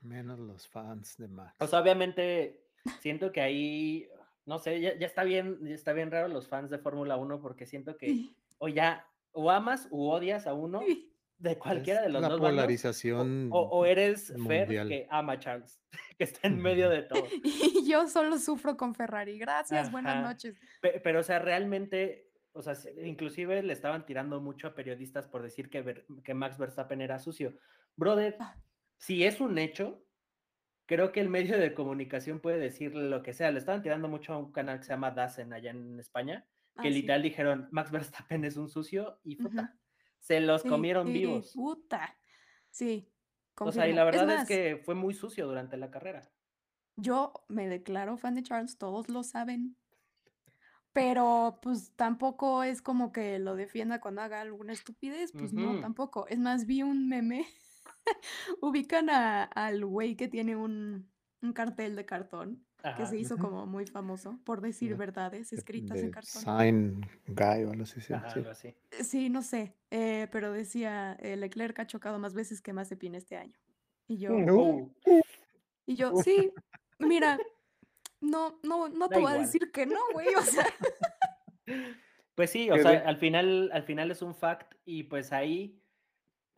Menos 0.00 0.38
los 0.38 0.66
fans 0.68 1.16
de 1.16 1.28
Max. 1.28 1.54
O 1.60 1.66
sea, 1.66 1.80
obviamente 1.80 2.64
siento 3.00 3.30
que 3.32 3.40
ahí, 3.40 4.08
no 4.48 4.58
sé, 4.58 4.80
ya, 4.80 4.98
ya 4.98 5.06
está 5.06 5.22
bien, 5.24 5.58
ya 5.62 5.74
está 5.74 5.92
bien 5.92 6.10
raro 6.10 6.26
los 6.28 6.48
fans 6.48 6.70
de 6.70 6.78
Fórmula 6.78 7.16
1 7.16 7.40
porque 7.40 7.66
siento 7.66 7.96
que 7.96 8.06
Sí, 8.06 8.36
o 8.58 8.68
ya 8.68 9.06
o 9.32 9.50
amas 9.50 9.86
u 9.90 10.08
odias 10.08 10.46
a 10.46 10.54
uno 10.54 10.80
de 11.38 11.56
cualquiera 11.58 12.00
Es 12.00 12.06
de 12.06 12.12
los 12.12 12.22
la 12.22 12.28
dos 12.30 12.40
bandos, 12.40 12.52
o- 12.52 12.56
polarización 12.56 13.48
o, 13.52 13.60
o 13.60 13.84
eres 13.86 14.28
Fer 14.28 14.38
mundial. 14.66 14.88
que 14.88 15.06
ama 15.10 15.34
a 15.34 15.38
Charles, 15.38 15.80
que 16.18 16.24
está 16.24 16.48
en 16.48 16.58
medio 16.60 16.88
de 16.90 17.02
todo. 17.02 17.22
Y 17.44 17.88
yo 17.88 18.08
solo 18.08 18.38
sufro 18.38 18.76
con 18.76 18.94
Ferrari. 18.94 19.38
Gracias, 19.38 19.92
buenas 19.92 20.16
Ajá. 20.16 20.28
noches. 20.32 20.56
Pe- 20.80 20.98
Pero, 21.04 21.20
o 21.20 21.22
sea, 21.22 21.38
realmente, 21.38 22.28
o 22.52 22.62
sea, 22.62 22.74
se- 22.74 23.06
inclusive 23.06 23.62
le 23.62 23.72
estaban 23.72 24.04
tirando 24.06 24.40
mucho 24.40 24.66
a 24.68 24.74
periodistas 24.74 25.28
por 25.28 25.42
decir 25.42 25.70
que, 25.70 26.04
que 26.24 26.34
Max 26.34 26.58
Verstappen 26.58 27.00
era 27.00 27.18
sucio. 27.20 27.54
Brother, 27.96 28.36
Ah. 28.40 28.56
si 28.96 29.24
es 29.24 29.40
un 29.40 29.58
hecho, 29.58 30.02
creo 30.88 31.12
que 31.12 31.20
el 31.20 31.28
medio 31.30 31.58
de 31.58 31.74
comunicación 31.74 32.40
puede 32.40 32.58
decirle 32.58 33.08
lo 33.10 33.22
que 33.22 33.34
sea. 33.34 33.52
Le 33.52 33.60
estaban 33.60 33.82
tirando 33.82 34.08
mucho 34.08 34.34
a 34.34 34.38
un 34.38 34.52
canal 34.52 34.78
que 34.80 34.84
se 34.86 34.94
llama 34.94 35.12
Dazen 35.12 35.52
allá 35.52 35.70
en 35.70 36.00
España, 36.00 36.48
que 36.80 36.88
Ah, 36.88 36.92
sí. 36.92 36.94
literal 36.94 37.22
dijeron, 37.22 37.68
Max 37.72 37.92
Verstappen 37.92 38.44
es 38.44 38.56
un 38.56 38.68
sucio 38.70 39.20
y 39.24 39.36
puta, 39.36 39.78
se 40.18 40.40
los 40.40 40.64
Sí, 40.64 40.68
comieron 40.68 41.12
sí, 41.12 41.12
vivos. 41.12 41.52
Puta. 41.52 42.18
Sí. 42.70 43.12
O 43.62 43.72
sea, 43.72 43.88
y 43.88 43.94
confirmo. 43.94 43.96
la 43.96 44.04
verdad 44.04 44.30
es, 44.30 44.38
más, 44.38 44.48
que 44.48 44.80
fue 44.84 44.94
muy 44.96 45.14
sucio 45.14 45.46
durante 45.46 45.76
la 45.76 45.90
carrera. 45.90 46.32
Yo 46.96 47.32
me 47.48 47.68
declaro 47.68 48.16
fan 48.16 48.34
de 48.34 48.42
Charles, 48.42 48.78
todos 48.78 49.08
lo 49.08 49.22
saben. 49.22 49.76
Pero 50.92 51.60
pues 51.62 51.94
tampoco 51.96 52.62
es 52.64 52.82
como 52.82 53.12
que 53.12 53.38
lo 53.38 53.54
defienda 53.56 54.00
cuando 54.00 54.22
haga 54.22 54.40
alguna 54.40 54.72
estupidez, 54.72 55.32
pues 55.32 55.52
no, 55.52 55.80
tampoco. 55.80 56.26
Es 56.28 56.38
más, 56.38 56.66
vi 56.66 56.82
un 56.82 57.08
meme. 57.08 57.46
Ubican 58.60 59.10
a- 59.10 59.44
al 59.44 59.84
güey 59.84 60.16
que 60.16 60.28
tiene 60.28 60.56
un, 60.56 61.10
un 61.42 61.52
cartel 61.52 61.96
de 61.96 62.04
cartón 62.04 62.64
que 62.80 62.88
Ajá. 62.88 63.06
se 63.06 63.18
hizo 63.18 63.36
como 63.38 63.66
muy 63.66 63.86
famoso 63.86 64.38
por 64.44 64.60
decir 64.60 64.94
verdades 64.96 65.50
de- 65.50 65.56
escritas 65.56 65.98
en 65.98 66.10
cartón. 66.12 66.42
Sign 66.42 67.00
Guy 67.26 67.64
o 67.64 67.70
algo 67.72 67.82
así. 67.82 68.00
sí, 68.00 68.12
Ajá, 68.12 68.30
sí. 68.30 68.38
algo 68.38 68.50
así. 68.50 68.68
Eh, 68.68 69.02
Sí, 69.04 69.28
no 69.30 69.42
sé, 69.42 69.74
eh, 69.90 70.28
pero 70.30 70.52
decía, 70.52 71.16
eh, 71.20 71.36
Leclerc 71.36 71.78
ha 71.80 71.86
chocado 71.86 72.18
más 72.20 72.34
veces 72.34 72.60
que 72.60 72.72
Mazepin 72.72 73.14
este 73.16 73.36
año. 73.36 73.58
Y 74.06 74.18
yo, 74.18 74.30
Mm. 74.32 74.50
Uh, 74.50 74.92
y 75.86 75.96
yo, 75.96 76.12
sí, 76.22 76.52
mira, 77.00 77.38
no, 78.20 78.58
no, 78.62 78.88
no 78.88 79.08
te 79.08 79.16
Da 79.16 79.20
voy 79.20 79.30
a 79.32 79.34
igual. 79.34 79.40
decir 79.46 79.70
que 79.72 79.84
no, 79.86 79.98
güey, 80.12 80.34
o 80.34 80.42
sea, 80.42 80.66
Pues 82.34 82.50
sí, 82.50 82.70
o 82.70 82.74
Qué 82.74 82.82
sea, 82.82 82.90
bien. 82.92 83.02
al 83.06 83.16
final, 83.16 83.70
al 83.72 83.82
final 83.82 84.10
es 84.12 84.22
un 84.22 84.34
fact 84.34 84.74
y 84.84 85.02
pues 85.04 85.32
ahí, 85.32 85.82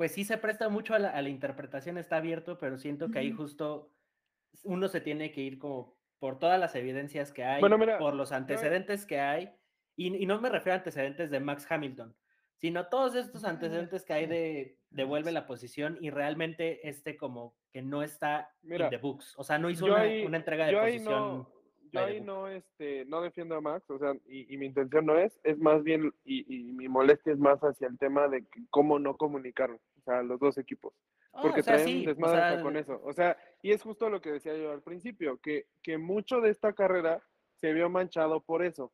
pues 0.00 0.12
sí 0.12 0.24
se 0.24 0.38
presta 0.38 0.70
mucho 0.70 0.94
a 0.94 0.98
la, 0.98 1.10
a 1.10 1.20
la 1.20 1.28
interpretación, 1.28 1.98
está 1.98 2.16
abierto, 2.16 2.56
pero 2.56 2.78
siento 2.78 3.10
que 3.10 3.18
ahí 3.18 3.32
justo 3.32 3.92
uno 4.64 4.88
se 4.88 5.02
tiene 5.02 5.30
que 5.30 5.42
ir 5.42 5.58
como 5.58 5.94
por 6.18 6.38
todas 6.38 6.58
las 6.58 6.74
evidencias 6.74 7.32
que 7.32 7.44
hay, 7.44 7.60
Bueno, 7.60 7.76
mira, 7.76 7.98
por 7.98 8.14
los 8.14 8.32
antecedentes 8.32 9.04
que 9.04 9.20
hay, 9.20 9.50
y, 9.96 10.16
y 10.16 10.24
no 10.24 10.40
me 10.40 10.48
refiero 10.48 10.72
a 10.72 10.78
antecedentes 10.78 11.30
de 11.30 11.40
Max 11.40 11.66
Hamilton, 11.70 12.16
sino 12.56 12.86
todos 12.86 13.14
estos 13.14 13.44
antecedentes 13.44 14.02
que 14.06 14.14
hay 14.14 14.26
de 14.26 14.78
devuelve 14.88 15.32
la 15.32 15.46
posición 15.46 15.98
y 16.00 16.08
realmente 16.08 16.88
este 16.88 17.18
como 17.18 17.54
que 17.70 17.82
no 17.82 18.02
está 18.02 18.54
Mira, 18.62 18.86
in 18.86 18.90
the 18.92 18.96
books, 18.96 19.34
o 19.36 19.44
sea, 19.44 19.58
no 19.58 19.68
hizo 19.68 19.84
una, 19.84 20.00
ahí, 20.00 20.24
una 20.24 20.38
entrega 20.38 20.64
de 20.64 20.72
yo 20.72 20.80
ahí 20.80 20.92
posición. 20.92 21.12
no, 21.12 21.50
yo 21.92 22.00
ahí 22.00 22.20
no, 22.22 22.48
este, 22.48 23.04
no 23.04 23.20
defiendo 23.20 23.54
a 23.54 23.60
Max, 23.60 23.84
o 23.90 23.98
sea, 23.98 24.14
y, 24.26 24.54
y 24.54 24.56
mi 24.56 24.64
intención 24.64 25.04
no 25.04 25.18
es, 25.18 25.38
es 25.44 25.58
más 25.58 25.82
bien, 25.82 26.10
y, 26.24 26.54
y 26.54 26.72
mi 26.72 26.88
molestia 26.88 27.34
es 27.34 27.38
más 27.38 27.60
hacia 27.60 27.86
el 27.86 27.98
tema 27.98 28.28
de 28.28 28.46
que 28.46 28.62
cómo 28.70 28.98
no 28.98 29.16
comunicaron, 29.16 29.78
o 30.00 30.02
sea, 30.02 30.22
los 30.22 30.40
dos 30.40 30.58
equipos, 30.58 30.94
Ah, 31.32 31.42
porque 31.42 31.60
o 31.60 31.62
sea, 31.62 31.74
traen 31.74 31.88
sí, 31.88 31.96
un 32.00 32.06
o 32.06 32.08
desmadre 32.10 32.54
sea, 32.54 32.62
con 32.62 32.76
eso, 32.76 33.00
o 33.04 33.12
sea, 33.12 33.36
y 33.62 33.70
es 33.70 33.82
justo 33.82 34.10
lo 34.10 34.20
que 34.20 34.32
decía 34.32 34.56
yo 34.56 34.72
al 34.72 34.82
principio, 34.82 35.38
que, 35.38 35.66
que 35.82 35.96
mucho 35.98 36.40
de 36.40 36.50
esta 36.50 36.72
carrera 36.72 37.22
se 37.54 37.72
vio 37.72 37.88
manchado 37.88 38.40
por 38.40 38.64
eso, 38.64 38.92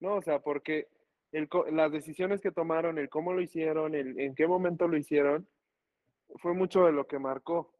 ¿no? 0.00 0.16
O 0.16 0.22
sea, 0.22 0.40
porque 0.40 0.88
el, 1.32 1.48
las 1.72 1.90
decisiones 1.90 2.40
que 2.42 2.50
tomaron, 2.52 2.98
el 2.98 3.08
cómo 3.08 3.32
lo 3.32 3.40
hicieron, 3.40 3.94
el 3.94 4.18
en 4.20 4.34
qué 4.34 4.46
momento 4.46 4.88
lo 4.88 4.96
hicieron, 4.98 5.48
fue 6.36 6.52
mucho 6.52 6.84
de 6.84 6.92
lo 6.92 7.06
que 7.06 7.18
marcó. 7.18 7.72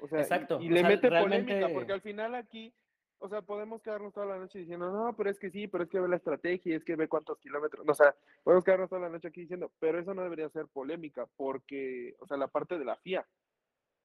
O 0.00 0.08
sea, 0.08 0.20
Exacto, 0.20 0.60
y, 0.60 0.68
le 0.68 0.80
sea, 0.80 0.88
mete 0.88 1.08
realmente- 1.10 1.52
polémica, 1.52 1.74
porque 1.74 1.92
al 1.92 2.00
final 2.02 2.34
aquí, 2.34 2.74
o 3.20 3.28
sea, 3.28 3.42
podemos 3.42 3.82
quedarnos 3.82 4.12
toda 4.14 4.26
la 4.26 4.38
noche 4.38 4.58
diciendo, 4.58 4.90
no, 4.90 5.14
pero 5.14 5.30
es 5.30 5.38
que 5.38 5.50
sí, 5.50 5.68
pero 5.68 5.84
es 5.84 5.90
que 5.90 6.00
ve 6.00 6.08
la 6.08 6.16
estrategia, 6.16 6.76
es 6.76 6.84
que 6.84 6.96
ve 6.96 7.06
cuántos 7.06 7.38
kilómetros, 7.38 7.86
o 7.86 7.94
sea, 7.94 8.14
podemos 8.42 8.64
quedarnos 8.64 8.88
toda 8.88 9.02
la 9.02 9.10
noche 9.10 9.28
aquí 9.28 9.42
diciendo, 9.42 9.70
pero 9.78 10.00
eso 10.00 10.14
no 10.14 10.22
debería 10.22 10.48
ser 10.48 10.66
polémica, 10.66 11.26
porque, 11.36 12.16
o 12.18 12.26
sea, 12.26 12.38
la 12.38 12.48
parte 12.48 12.78
de 12.78 12.84
la 12.84 12.96
FIA. 12.96 13.26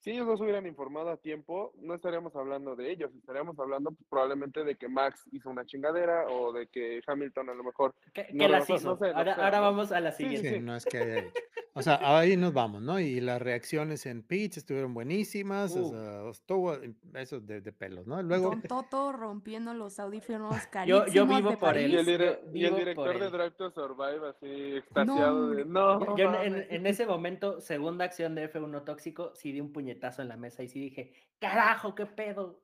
Si 0.02 0.12
ellos 0.12 0.28
no 0.28 0.38
se 0.38 0.44
hubieran 0.44 0.68
informado 0.68 1.10
a 1.10 1.18
tiempo, 1.18 1.74
no 1.82 1.96
estaríamos 1.96 2.36
hablando 2.36 2.76
de 2.76 2.92
ellos, 2.92 3.10
estaríamos 3.16 3.58
hablando 3.58 3.90
pues, 3.92 4.08
probablemente 4.08 4.64
de 4.64 4.76
que 4.76 4.88
Max 4.88 5.24
hizo 5.32 5.50
una 5.50 5.66
chingadera 5.66 6.28
o 6.28 6.54
de 6.54 6.68
que 6.68 7.02
Hamilton 7.08 7.50
a 7.50 7.54
lo 7.56 7.64
mejor 7.64 7.96
¿Qué, 8.14 8.28
No, 8.32 8.44
no, 8.46 8.50
las 8.52 8.70
no, 8.70 8.76
hizo? 8.76 8.90
no 8.90 8.98
sé, 8.98 9.12
no 9.12 9.18
ahora, 9.18 9.36
sé, 9.36 9.42
ahora 9.42 9.58
no. 9.58 9.64
vamos 9.64 9.92
a 9.92 10.00
la 10.00 10.12
Sí, 10.12 10.24
siguiente. 10.24 10.54
Sí, 10.54 10.60
no 10.60 10.76
es 10.76 10.86
que 10.86 10.98
haya 11.00 11.20
hecho. 11.20 11.34
O 11.78 11.82
sea, 11.82 12.00
ahí 12.20 12.38
nos 12.38 12.54
vamos, 12.54 12.82
¿no? 12.84 13.02
Y 13.02 13.20
las 13.20 13.42
reacciones 13.42 14.06
en 14.06 14.22
pitch 14.24 14.58
estuvieron 14.58 14.94
buenísimas, 14.94 15.76
o 15.76 15.82
Uh. 15.82 15.90
sea, 15.90 16.30
estuvo 16.30 16.74
eso 17.16 17.42
de, 17.42 17.60
de 17.60 17.72
pelos, 17.74 18.08
¿no? 18.08 18.22
Luego, 18.22 18.52
Don 18.52 18.62
Toto 18.62 19.12
rompiendo 19.12 19.74
los 19.74 20.00
audífonos 20.00 20.56
Yo- 20.64 20.70
carísimos 20.72 21.12
yo 21.14 21.26
vivo 21.26 21.50
de 21.50 21.58
por 21.58 21.76
él. 21.76 21.92
Y 21.92 21.96
el, 21.98 22.06
dire- 22.06 22.40
Yo 22.46 22.52
y 22.54 22.66
el 22.66 22.76
director 22.76 23.20
de. 23.20 23.30
Drive 23.30 23.52
to 23.52 23.72
Survive 23.72 24.30
así 24.30 24.76
extasiado 24.78 25.50
de 25.50 25.66
no. 25.66 26.00
Yo, 26.00 26.16
yo 26.18 26.24
en- 26.30 26.36
en, 26.46 26.52
mames". 26.54 26.68
en 26.72 26.88
ese 26.88 27.06
momento, 27.08 27.60
segunda 27.60 28.06
acción 28.06 28.36
de 28.36 28.50
F1 28.54 28.84
tóxico, 28.86 29.32
sí 29.36 29.52
di 29.52 29.60
un 29.60 29.74
puñetazo 29.86 30.24
en 30.24 30.30
la 30.30 30.38
mesa 30.38 30.64
y 30.64 30.68
sí 30.68 30.80
dije, 30.80 31.14
carajo, 31.40 31.94
qué 31.94 32.08
pedo. 32.08 32.64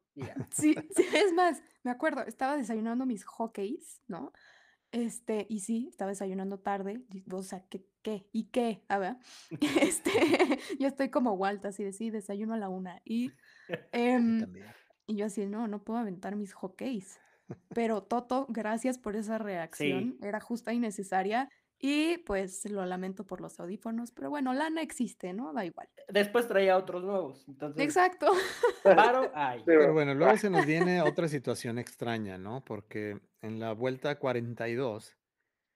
Sí, 0.51 0.75
sí, 0.95 1.05
es 1.13 1.33
más, 1.33 1.61
me 1.83 1.91
acuerdo, 1.91 2.23
estaba 2.25 2.57
desayunando 2.57 3.05
mis 3.05 3.23
hockeys, 3.23 4.01
¿no? 4.07 4.31
Este, 4.91 5.45
y 5.49 5.59
sí, 5.59 5.87
estaba 5.89 6.09
desayunando 6.09 6.59
tarde, 6.59 7.05
y- 7.13 7.23
o 7.31 7.43
sea, 7.43 7.63
¿qué, 7.69 7.85
qué? 8.01 8.27
¿Y 8.33 8.45
qué? 8.49 8.83
A 8.89 8.97
ver, 8.97 9.17
este, 10.01 10.11
yo 10.79 10.87
estoy 10.87 11.09
como 11.09 11.33
Walt, 11.33 11.63
así 11.65 11.83
de 11.83 11.93
sí, 11.93 12.09
desayuno 12.09 12.55
a 12.55 12.57
la 12.57 12.69
una, 12.69 13.01
y, 13.05 13.31
em, 13.91 14.51
y 15.05 15.15
yo 15.15 15.27
así, 15.27 15.45
no, 15.45 15.67
no 15.67 15.83
puedo 15.83 15.99
aventar 15.99 16.35
mis 16.35 16.53
hockeys, 16.53 17.19
pero 17.69 18.01
Toto, 18.03 18.47
gracias 18.49 18.97
por 18.97 19.15
esa 19.15 19.37
reacción, 19.37 20.17
era 20.21 20.39
justa 20.39 20.73
y 20.73 20.79
necesaria, 20.79 21.47
y 21.81 22.19
pues 22.19 22.63
lo 22.69 22.85
lamento 22.85 23.25
por 23.25 23.41
los 23.41 23.59
audífonos, 23.59 24.11
pero 24.11 24.29
bueno, 24.29 24.53
lana 24.53 24.81
existe, 24.81 25.33
¿no? 25.33 25.51
Da 25.53 25.65
igual. 25.65 25.89
Después 26.07 26.47
traía 26.47 26.77
otros 26.77 27.03
nuevos. 27.03 27.43
Entonces, 27.47 27.83
Exacto. 27.83 28.27
ay. 29.33 29.63
Pero 29.65 29.91
bueno, 29.93 30.13
luego 30.13 30.37
se 30.37 30.49
nos 30.49 30.65
viene 30.67 31.01
otra 31.01 31.27
situación 31.27 31.79
extraña, 31.79 32.37
¿no? 32.37 32.63
Porque 32.63 33.19
en 33.41 33.59
la 33.59 33.73
vuelta 33.73 34.19
42, 34.19 35.17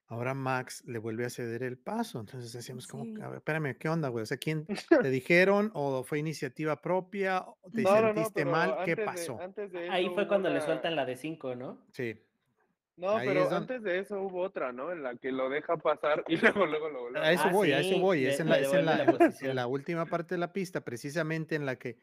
ahora 0.08 0.34
Max 0.34 0.84
le 0.86 0.98
vuelve 1.00 1.24
a 1.26 1.30
ceder 1.30 1.62
el 1.64 1.76
paso. 1.78 2.20
Entonces 2.20 2.52
decíamos, 2.52 2.86
como, 2.86 3.04
Sí. 3.04 3.14
a 3.20 3.28
ver, 3.28 3.38
espérame, 3.38 3.76
¿qué 3.76 3.88
onda, 3.88 4.08
güey? 4.08 4.22
O 4.22 4.26
sea, 4.26 4.36
¿quién 4.36 4.64
te 4.66 5.10
dijeron 5.10 5.70
o 5.74 6.04
fue 6.04 6.18
iniciativa 6.20 6.80
propia? 6.80 7.40
o 7.40 7.58
¿Te 7.72 7.82
No, 7.82 7.90
no, 7.90 8.00
no, 8.00 8.14
sentiste 8.14 8.44
mal? 8.44 8.76
¿Qué 8.84 8.94
de- 8.94 9.04
pasó? 9.04 9.40
antes 9.40 9.72
de 9.72 9.90
Ahí 9.90 10.08
fue 10.14 10.28
cuando 10.28 10.48
le 10.50 10.60
sueltan 10.60 10.94
la 10.94 11.04
de 11.04 11.16
5, 11.16 11.56
¿no? 11.56 11.84
Sí. 11.92 12.22
No, 12.96 13.16
ahí 13.16 13.28
pero 13.28 13.40
donde- 13.42 13.56
antes 13.56 13.82
de 13.82 13.98
eso 13.98 14.20
hubo 14.22 14.40
otra, 14.42 14.72
¿no? 14.72 14.90
En 14.92 15.02
la 15.02 15.16
que 15.16 15.30
lo 15.32 15.48
deja 15.50 15.76
pasar 15.76 16.24
y 16.28 16.36
luego, 16.62 16.66
luego 16.66 16.88
lo 16.88 17.00
vuelve 17.02 17.18
A 17.20 17.32
eso 17.32 17.42
Ah, 17.46 17.52
voy, 17.52 17.72
a 17.72 17.80
eso 17.80 17.94
sí, 17.94 18.00
voy. 18.00 18.20
le- 18.22 18.30
Es 18.30 18.40
en 18.40 18.48
la, 18.48 18.58
es 18.58 18.72
en 18.72 18.84
la- 18.86 18.96
la 18.96 19.04
en 19.04 19.06
posición. 19.18 19.56
la 19.56 19.66
última 19.66 20.06
parte 20.06 20.34
de 20.34 20.38
la 20.38 20.52
pista, 20.52 20.82
precisamente 20.82 21.54
en 21.56 21.66
la 21.66 21.76
que 21.76 21.98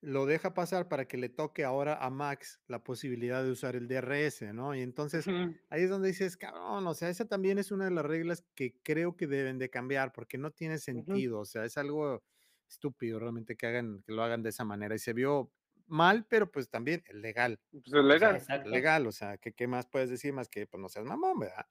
lo 0.00 0.26
deja 0.26 0.54
pasar 0.54 0.88
para 0.88 1.06
que 1.08 1.16
le 1.18 1.28
toque 1.28 1.64
ahora 1.64 1.96
a 1.96 2.08
Max 2.08 2.60
la 2.68 2.84
posibilidad 2.84 3.42
de 3.42 3.50
usar 3.50 3.74
el 3.74 3.88
DRS, 3.88 4.42
¿no? 4.54 4.72
Y 4.74 4.80
entonces 4.82 5.26
ahí 5.70 5.82
es 5.82 5.90
donde 5.90 6.06
dices, 6.08 6.36
cabrón, 6.36 6.86
o 6.86 6.94
sea, 6.94 7.08
esa 7.10 7.26
también 7.26 7.58
es 7.58 7.72
una 7.72 7.86
de 7.86 7.90
las 7.90 8.06
reglas 8.06 8.44
que 8.54 8.76
creo 8.84 9.16
que 9.16 9.26
deben 9.26 9.58
de 9.58 9.70
cambiar 9.70 10.12
porque 10.12 10.38
no 10.38 10.52
tiene 10.52 10.78
sentido, 10.78 11.40
o 11.40 11.44
sea, 11.44 11.64
es 11.64 11.76
algo 11.76 12.22
estúpido 12.68 13.18
realmente 13.18 13.56
que 13.56 13.66
hagan, 13.66 14.02
que 14.06 14.12
lo 14.12 14.22
hagan 14.22 14.42
de 14.44 14.50
esa 14.50 14.64
manera 14.64 14.94
y 14.94 14.98
se 15.00 15.12
vio 15.14 15.50
mal, 15.88 16.26
pero 16.28 16.50
pues 16.50 16.68
también 16.70 17.02
es 17.06 17.14
legal, 17.14 17.58
Pues 17.70 17.84
es 17.86 17.92
o 17.94 18.18
sea, 18.18 18.32
legal. 18.32 18.70
Legal, 18.70 19.06
o 19.06 19.12
sea, 19.12 19.38
¿qué, 19.38 19.52
qué 19.52 19.66
más 19.66 19.86
puedes 19.86 20.10
decir 20.10 20.32
más 20.32 20.48
que 20.48 20.66
pues 20.66 20.80
no 20.80 20.88
seas 20.88 21.04
mamón, 21.04 21.38
¿verdad? 21.40 21.66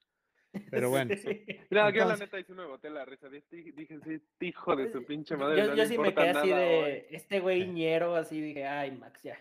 Pero 0.72 0.89
bueno, 0.89 1.13
Sí. 1.15 1.45
Mira, 1.70 1.89
yo 1.91 2.05
la 2.05 2.15
neta 2.18 2.38
sí 2.41 2.51
me 2.53 2.65
boté 2.65 2.89
la 2.89 3.05
risa. 3.05 3.30
Dije, 3.30 3.99
sí, 4.03 4.22
hijo 4.39 4.76
de 4.76 4.91
su 4.91 5.05
pinche 5.05 5.36
Yo- 5.36 5.39
madre. 5.39 5.57
Yo, 5.61 5.68
no 5.68 5.76
yo 5.76 5.86
sí 5.86 5.97
me 5.97 6.13
quedé 6.15 6.30
así 6.30 6.49
de 6.49 6.55
hoy. 6.55 7.05
este 7.15 7.39
güey 7.41 7.68
ñero, 7.68 8.15
así 8.15 8.41
dije, 8.41 8.65
ay, 8.65 8.91
Max, 8.91 9.22
ya. 9.24 9.38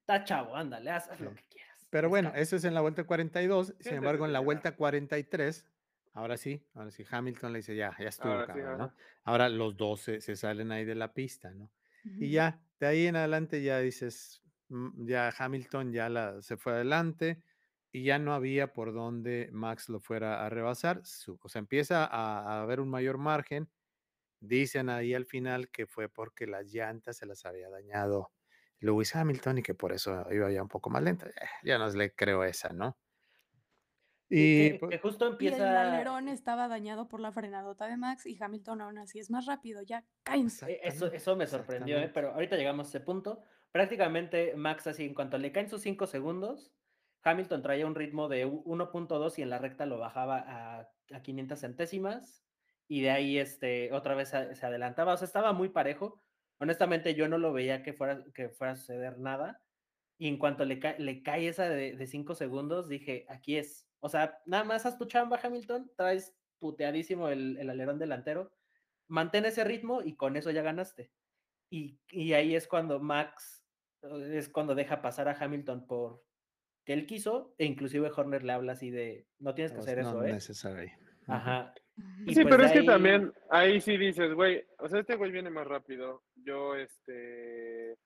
Está 0.00 0.24
chavo, 0.24 0.56
ándale, 0.56 0.90
haz, 0.90 1.08
haz 1.08 1.20
lo 1.20 1.30
Sí. 1.30 1.36
que 1.36 1.44
quieras. 1.50 1.86
Pero 1.90 2.08
bueno, 2.08 2.28
descansa". 2.30 2.42
eso 2.42 2.56
es 2.56 2.64
en 2.64 2.74
la 2.74 2.80
vuelta 2.80 3.04
42. 3.04 3.66
Sí, 3.68 3.72
Sin 3.80 3.90
sí, 3.90 3.94
embargo, 3.96 4.24
sí, 4.24 4.28
en 4.28 4.32
la 4.32 4.38
sí, 4.40 4.44
vuelta 4.44 4.76
43, 4.76 5.66
ahora 6.14 6.36
sí, 6.36 6.66
ahora 6.74 6.90
sí, 6.90 7.04
Hamilton 7.08 7.52
le 7.52 7.58
dice, 7.58 7.76
ya, 7.76 7.94
ya 7.98 8.08
estuvo, 8.08 8.32
Ahora 8.32 8.46
sí, 8.46 8.52
cabrón, 8.60 8.78
¿no? 8.78 8.84
ajá. 8.84 8.94
Ahora 9.24 9.48
los 9.48 9.76
dos 9.76 10.00
se, 10.00 10.20
se 10.20 10.34
salen 10.36 10.72
ahí 10.72 10.84
de 10.84 10.94
la 10.96 11.12
pista, 11.12 11.50
¿no? 11.52 11.70
Y 12.18 12.30
ya, 12.32 12.62
de 12.80 12.86
ahí 12.86 13.06
en 13.06 13.16
adelante 13.16 13.62
ya 13.62 13.78
dices, 13.80 14.42
mm, 14.68 15.06
ya 15.06 15.32
Hamilton 15.36 15.92
ya 15.92 16.08
la, 16.08 16.42
se 16.42 16.56
fue 16.56 16.72
adelante 16.74 17.42
y 17.92 18.04
ya 18.04 18.18
no 18.18 18.34
había 18.34 18.72
por 18.72 18.92
donde 18.94 19.48
Max 19.52 19.88
lo 19.88 20.00
fuera 20.00 20.44
a 20.46 20.50
rebasar. 20.50 21.04
su- 21.04 21.38
o 21.42 21.48
sea, 21.48 21.60
empieza 21.60 22.04
a, 22.04 22.40
a 22.58 22.62
haber 22.62 22.80
un 22.80 22.90
mayor 22.90 23.18
margen. 23.18 23.70
Dicen 24.40 24.88
ahí 24.90 25.14
al 25.14 25.26
final 25.26 25.70
que 25.70 25.86
fue 25.86 26.08
porque 26.08 26.46
las 26.46 26.72
llantas 26.72 27.16
se 27.18 27.26
las 27.26 27.44
había 27.46 27.70
dañado 27.70 28.32
Lewis 28.80 29.14
Hamilton 29.16 29.58
y 29.58 29.62
que 29.62 29.74
por 29.74 29.92
eso 29.92 30.26
iba 30.32 30.50
ya 30.52 30.62
un 30.62 30.68
poco 30.68 30.90
más 30.90 31.02
lenta. 31.02 31.28
Eh, 31.28 31.32
Ya 31.64 31.78
no 31.78 31.88
le 31.90 32.14
creo 32.14 32.44
esa, 32.44 32.70
¿no? 32.70 32.98
Y 34.28 34.78
que, 34.78 34.88
que 34.88 34.98
justo 34.98 35.24
Y 35.24 35.28
el 35.28 35.32
empieza. 35.32 35.80
alerón 35.82 36.28
estaba 36.28 36.66
dañado 36.68 37.06
por 37.08 37.20
la 37.20 37.30
frenadota 37.32 37.86
de 37.86 37.96
Max 37.96 38.26
y 38.26 38.36
Hamilton 38.42 38.80
aún 38.80 38.98
así 38.98 39.18
es 39.20 39.30
más 39.30 39.46
rápido. 39.46 39.82
Ya, 39.82 40.04
cállense. 40.24 40.80
Eso, 40.82 41.06
eso 41.12 41.36
me 41.36 41.46
sorprendió, 41.46 41.98
¿eh? 41.98 42.10
pero 42.12 42.32
ahorita 42.32 42.56
llegamos 42.56 42.86
a 42.86 42.90
ese 42.90 43.00
punto. 43.00 43.42
Prácticamente 43.72 44.54
Max, 44.56 44.86
así 44.86 45.04
en 45.04 45.14
cuanto 45.14 45.38
le 45.38 45.52
caen 45.52 45.68
sus 45.68 45.82
5 45.82 46.06
segundos, 46.06 46.72
Hamilton 47.22 47.62
traía 47.62 47.86
un 47.86 47.94
ritmo 47.94 48.28
de 48.28 48.46
u- 48.46 48.62
1.2 48.64 49.38
y 49.38 49.42
en 49.42 49.50
la 49.50 49.58
recta 49.58 49.86
lo 49.86 49.98
bajaba 49.98 50.38
a, 50.38 50.88
a 51.12 51.22
500 51.22 51.58
centésimas 51.60 52.44
y 52.88 53.02
de 53.02 53.10
ahí 53.10 53.38
este, 53.38 53.92
otra 53.92 54.14
vez 54.14 54.30
se, 54.30 54.54
se 54.54 54.66
adelantaba. 54.66 55.14
O 55.14 55.16
sea, 55.16 55.26
estaba 55.26 55.52
muy 55.52 55.68
parejo. 55.68 56.22
Honestamente, 56.58 57.14
yo 57.14 57.28
no 57.28 57.36
lo 57.38 57.52
veía 57.52 57.82
que 57.82 57.92
fuera, 57.92 58.24
que 58.34 58.48
fuera 58.48 58.72
a 58.72 58.76
suceder 58.76 59.18
nada. 59.18 59.62
Y 60.18 60.28
en 60.28 60.38
cuanto 60.38 60.64
le, 60.64 60.78
ca- 60.78 60.96
le 60.98 61.22
cae 61.22 61.48
esa 61.48 61.68
de 61.68 62.06
5 62.06 62.34
segundos, 62.34 62.88
dije, 62.88 63.26
aquí 63.28 63.56
es. 63.56 63.86
O 64.00 64.08
sea, 64.08 64.38
nada 64.46 64.64
más 64.64 64.86
haz 64.86 64.96
tu 64.98 65.04
chamba, 65.06 65.38
Hamilton, 65.42 65.90
traes 65.96 66.34
puteadísimo 66.58 67.28
el, 67.28 67.58
el 67.58 67.68
alerón 67.68 67.98
delantero, 67.98 68.50
mantén 69.08 69.44
ese 69.44 69.62
ritmo 69.64 70.02
y 70.02 70.16
con 70.16 70.36
eso 70.36 70.50
ya 70.50 70.62
ganaste. 70.62 71.10
Y, 71.70 71.98
y 72.10 72.32
ahí 72.32 72.54
es 72.54 72.66
cuando 72.66 72.98
Max, 73.00 73.62
eh, 74.02 74.38
es 74.38 74.48
cuando 74.48 74.74
deja 74.74 75.02
pasar 75.02 75.28
a 75.28 75.36
Hamilton 75.38 75.86
por 75.86 76.22
que 76.84 76.92
él 76.92 77.06
quiso, 77.06 77.54
e 77.58 77.64
inclusive 77.66 78.10
Horner 78.14 78.44
le 78.44 78.52
habla 78.52 78.72
así 78.72 78.90
de, 78.90 79.26
no 79.40 79.54
tienes 79.54 79.72
que 79.72 79.78
no, 79.78 79.82
hacer 79.82 79.98
no 80.02 80.08
eso, 80.10 80.24
¿eh? 80.24 80.32
necessary. 80.32 80.92
Ajá. 81.26 81.74
Y 82.24 82.34
Sí, 82.34 82.42
pues 82.42 82.54
pero 82.54 82.64
es 82.64 82.72
que 82.72 82.78
ahí- 82.80 82.86
también 82.86 83.32
ahí 83.50 83.80
sí 83.80 83.96
dices, 83.96 84.32
güey, 84.34 84.64
o 84.78 84.88
sea, 84.88 85.00
este 85.00 85.16
güey 85.16 85.32
viene 85.32 85.50
más 85.50 85.66
rápido. 85.66 86.22
Yo, 86.36 86.76
este, 86.76 87.96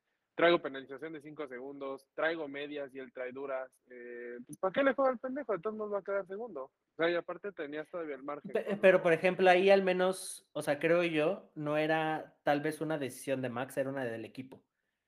traigo 0.40 0.58
penalización 0.60 1.12
de 1.12 1.20
5 1.20 1.46
segundos, 1.48 2.06
traigo 2.14 2.48
medias 2.48 2.92
y 2.94 2.98
él 2.98 3.12
trae 3.12 3.32
duras. 3.32 3.70
Eh, 3.90 4.38
pues, 4.46 4.58
¿para 4.58 4.72
qué 4.72 4.82
le 4.82 4.94
juega 4.94 5.10
al 5.12 5.18
pendejo? 5.18 5.52
De 5.52 5.58
todos 5.60 5.76
modos 5.76 5.92
va 5.94 5.98
a 5.98 6.02
quedar 6.02 6.26
segundo. 6.26 6.64
O 6.64 6.72
sea, 6.96 7.10
y 7.10 7.14
aparte 7.14 7.52
tenías 7.52 7.88
todavía 7.90 8.16
el 8.16 8.22
margen. 8.22 8.52
Pero, 8.80 9.02
por 9.02 9.12
ejemplo, 9.12 9.48
ahí 9.48 9.70
al 9.70 9.82
menos, 9.82 10.46
o 10.52 10.62
sea, 10.62 10.78
creo 10.78 11.02
yo, 11.04 11.50
no 11.54 11.76
era 11.76 12.34
tal 12.42 12.60
vez 12.60 12.80
una 12.80 12.98
decisión 12.98 13.42
de 13.42 13.48
Max, 13.50 13.76
era 13.76 13.90
una 13.90 14.04
del 14.04 14.24
equipo. 14.24 14.62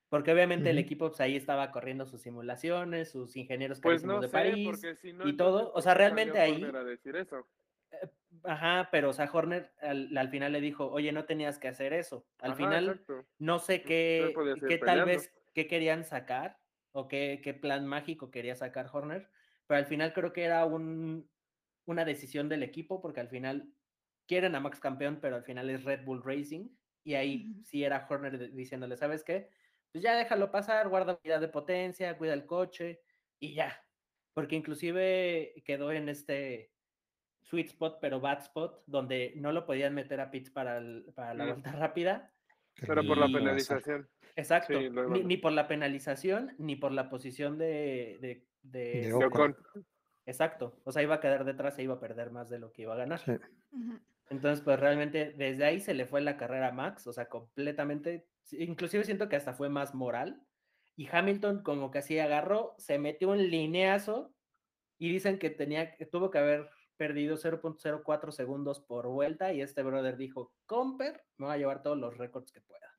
Porque 0.08 0.30
obviamente 0.30 0.68
el 0.68 0.76
equipo, 0.78 1.08
pues 1.08 1.20
ahí 1.22 1.36
estaba 1.36 1.70
corriendo 1.70 2.04
sus 2.04 2.20
simulaciones, 2.20 3.10
sus 3.10 3.34
ingenieros 3.34 3.80
Pues 3.80 4.04
no 4.04 4.20
de 4.20 4.28
sé, 4.28 4.32
París. 4.32 4.68
porque 4.68 4.94
si 4.96 5.12
no. 5.14 5.26
y 5.26 5.30
entonces, 5.30 5.36
todo, 5.62 5.70
o 5.70 5.72
¿por 5.72 5.82
sea, 5.82 5.94
realmente 5.94 6.38
ahí- 6.38 6.62
decir 6.84 7.16
eso. 7.16 7.46
Ajá, 8.44 8.88
pero 8.90 9.10
o 9.10 9.12
sea, 9.12 9.30
Horner 9.32 9.72
al, 9.80 10.16
al 10.16 10.30
final 10.30 10.52
le 10.52 10.60
dijo, 10.60 10.90
oye, 10.90 11.12
no 11.12 11.26
tenías 11.26 11.58
que 11.58 11.68
hacer 11.68 11.92
eso. 11.92 12.28
Al 12.38 12.52
Ajá, 12.52 12.56
final, 12.56 12.88
exacto. 12.88 13.26
no 13.38 13.58
sé 13.58 13.82
qué, 13.84 14.34
qué 14.68 14.78
tal 14.78 15.04
vez, 15.04 15.32
qué 15.54 15.68
querían 15.68 16.04
sacar 16.04 16.60
o 16.92 17.08
qué, 17.08 17.40
qué 17.42 17.54
plan 17.54 17.86
mágico 17.86 18.30
quería 18.30 18.56
sacar 18.56 18.88
Horner, 18.92 19.30
pero 19.66 19.78
al 19.78 19.86
final 19.86 20.12
creo 20.12 20.32
que 20.32 20.44
era 20.44 20.64
un, 20.64 21.30
una 21.86 22.04
decisión 22.04 22.48
del 22.48 22.62
equipo 22.62 23.00
porque 23.00 23.20
al 23.20 23.28
final 23.28 23.74
quieren 24.26 24.54
a 24.54 24.60
Max 24.60 24.80
campeón, 24.80 25.20
pero 25.20 25.36
al 25.36 25.44
final 25.44 25.70
es 25.70 25.84
Red 25.84 26.04
Bull 26.04 26.22
Racing 26.24 26.70
y 27.04 27.14
ahí 27.14 27.60
sí 27.64 27.84
era 27.84 28.06
Horner 28.08 28.52
diciéndole, 28.52 28.96
¿sabes 28.96 29.24
qué? 29.24 29.50
Pues 29.92 30.02
ya 30.02 30.16
déjalo 30.16 30.50
pasar, 30.50 30.88
guarda 30.88 31.18
unidad 31.22 31.40
de 31.40 31.48
potencia, 31.48 32.16
cuida 32.18 32.34
el 32.34 32.46
coche 32.46 33.02
y 33.38 33.54
ya, 33.54 33.86
porque 34.34 34.56
inclusive 34.56 35.54
quedó 35.64 35.92
en 35.92 36.08
este 36.08 36.71
sweet 37.42 37.68
spot, 37.68 37.98
pero 38.00 38.20
bad 38.20 38.40
spot, 38.40 38.82
donde 38.86 39.32
no 39.36 39.52
lo 39.52 39.66
podían 39.66 39.94
meter 39.94 40.20
a 40.20 40.30
pits 40.30 40.50
para, 40.50 40.78
el- 40.78 41.04
para 41.14 41.34
la 41.34 41.44
Mm. 41.44 41.48
vuelta 41.48 41.72
rápida. 41.92 42.32
Pero 42.86 43.06
por 43.06 43.18
la 43.18 43.26
penalización. 43.26 44.08
Exacto. 44.34 44.78
Sí, 44.78 44.88
ni, 45.24 45.36
por 45.36 45.52
la 45.52 45.68
penalización, 45.68 46.54
ni 46.58 46.76
por 46.76 46.92
la 46.92 47.10
posición 47.10 47.58
de... 47.58 48.18
de, 48.20 48.46
de- 48.62 49.02
De 49.02 49.06
De 49.08 49.12
Ocon. 49.14 49.26
Ocon. 49.50 49.56
Exacto. 50.24 50.80
O 50.84 50.92
sea, 50.92 51.02
iba 51.02 51.16
a 51.16 51.20
quedar 51.20 51.44
detrás 51.44 51.78
e 51.78 51.82
iba 51.82 51.94
a 51.94 52.00
perder 52.00 52.30
más 52.30 52.48
de 52.48 52.58
lo 52.60 52.72
que 52.72 52.82
iba 52.82 52.94
a 52.94 52.96
ganar. 52.98 53.18
Sí. 53.18 53.32
Entonces, 54.30 54.64
pues 54.64 54.78
realmente 54.80 55.32
desde 55.36 55.64
ahí 55.64 55.80
se 55.80 55.94
le 55.94 56.06
fue 56.06 56.20
la 56.22 56.36
carrera 56.36 56.68
a 56.68 56.72
Max, 56.72 57.06
o 57.06 57.12
sea, 57.12 57.26
completamente, 57.28 58.26
inclusive 58.52 59.04
siento 59.04 59.28
que 59.28 59.36
hasta 59.36 59.52
fue 59.52 59.68
más 59.68 59.94
moral. 59.94 60.40
Y 60.96 61.08
Hamilton 61.10 61.62
como 61.62 61.90
que 61.90 61.98
así 61.98 62.18
agarró, 62.18 62.74
se 62.78 62.98
metió 62.98 63.30
un 63.30 63.38
lineazo 63.50 64.32
y 64.98 65.10
dicen 65.12 65.38
que 65.38 65.50
tenía, 65.50 65.94
que 65.96 66.06
tuvo 66.06 66.30
que 66.30 66.38
haber 66.38 66.70
perdido 67.06 67.36
0.04 67.36 68.30
segundos 68.30 68.78
por 68.78 69.08
vuelta 69.08 69.52
y 69.52 69.60
este 69.60 69.82
brother 69.82 70.16
dijo, 70.16 70.52
Comper, 70.66 71.24
me 71.36 71.46
va 71.46 71.54
a 71.54 71.56
llevar 71.58 71.82
todos 71.82 71.98
los 71.98 72.16
récords 72.16 72.52
que 72.52 72.60
pueda. 72.60 72.96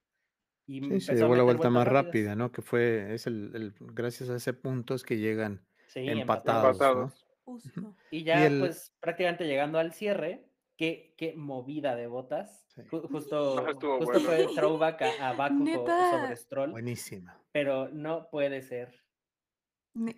Y 0.68 0.82
Sí, 0.82 1.00
se 1.00 1.16
llevó 1.16 1.38
la 1.38 1.44
vuelta 1.44 1.70
más 1.70 1.88
rápida. 1.88 2.36
¿no? 2.36 2.52
Que 2.52 2.62
fue, 2.62 3.14
es 3.14 3.28
el, 3.28 3.52
el- 3.56 3.74
gracias 3.80 4.30
a 4.30 4.36
ese 4.36 4.52
punto 4.54 4.94
es 4.94 5.04
que 5.04 5.18
llegan 5.20 5.66
Sí, 5.88 6.02
empatados, 6.10 6.78
¿no? 6.80 6.86
Empatados. 6.86 7.28
Justo. 7.46 7.96
Y 8.12 8.24
ya, 8.26 8.46
el- 8.46 8.60
pues, 8.60 8.94
prácticamente 9.00 9.48
llegando 9.48 9.80
al 9.80 9.94
cierre, 9.94 10.50
qué, 10.76 11.14
qué 11.18 11.34
movida 11.38 11.96
de 11.96 12.08
botas. 12.08 12.66
Sí. 12.76 12.82
Ju- 12.82 13.08
justo 13.10 13.66
estuvo 13.70 13.98
justo 14.00 14.06
bueno. 14.06 14.20
fue 14.20 14.48
throwback 14.54 15.02
a, 15.04 15.30
a 15.30 15.34
Baku 15.38 15.60
co- 15.60 15.64
Neta. 15.64 16.12
sobre 16.12 16.36
Stroll, 16.36 16.72
Buenísima. 16.72 17.40
pero 17.54 17.88
no 17.88 18.28
puede 18.30 18.64
ser. 18.64 19.02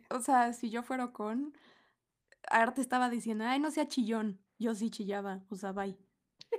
O 0.10 0.20
sea, 0.22 0.54
si 0.54 0.72
yo 0.72 0.82
fuera 0.82 1.12
con. 1.12 1.56
Arte 2.50 2.82
estaba 2.82 3.10
diciendo, 3.10 3.46
ay, 3.48 3.60
no 3.60 3.72
sea 3.72 3.88
chillón. 3.88 4.42
Yo 4.58 4.74
sí 4.76 4.90
chillaba, 4.90 5.44
o 5.50 5.56
sea, 5.56 5.72
bye. 5.74 5.98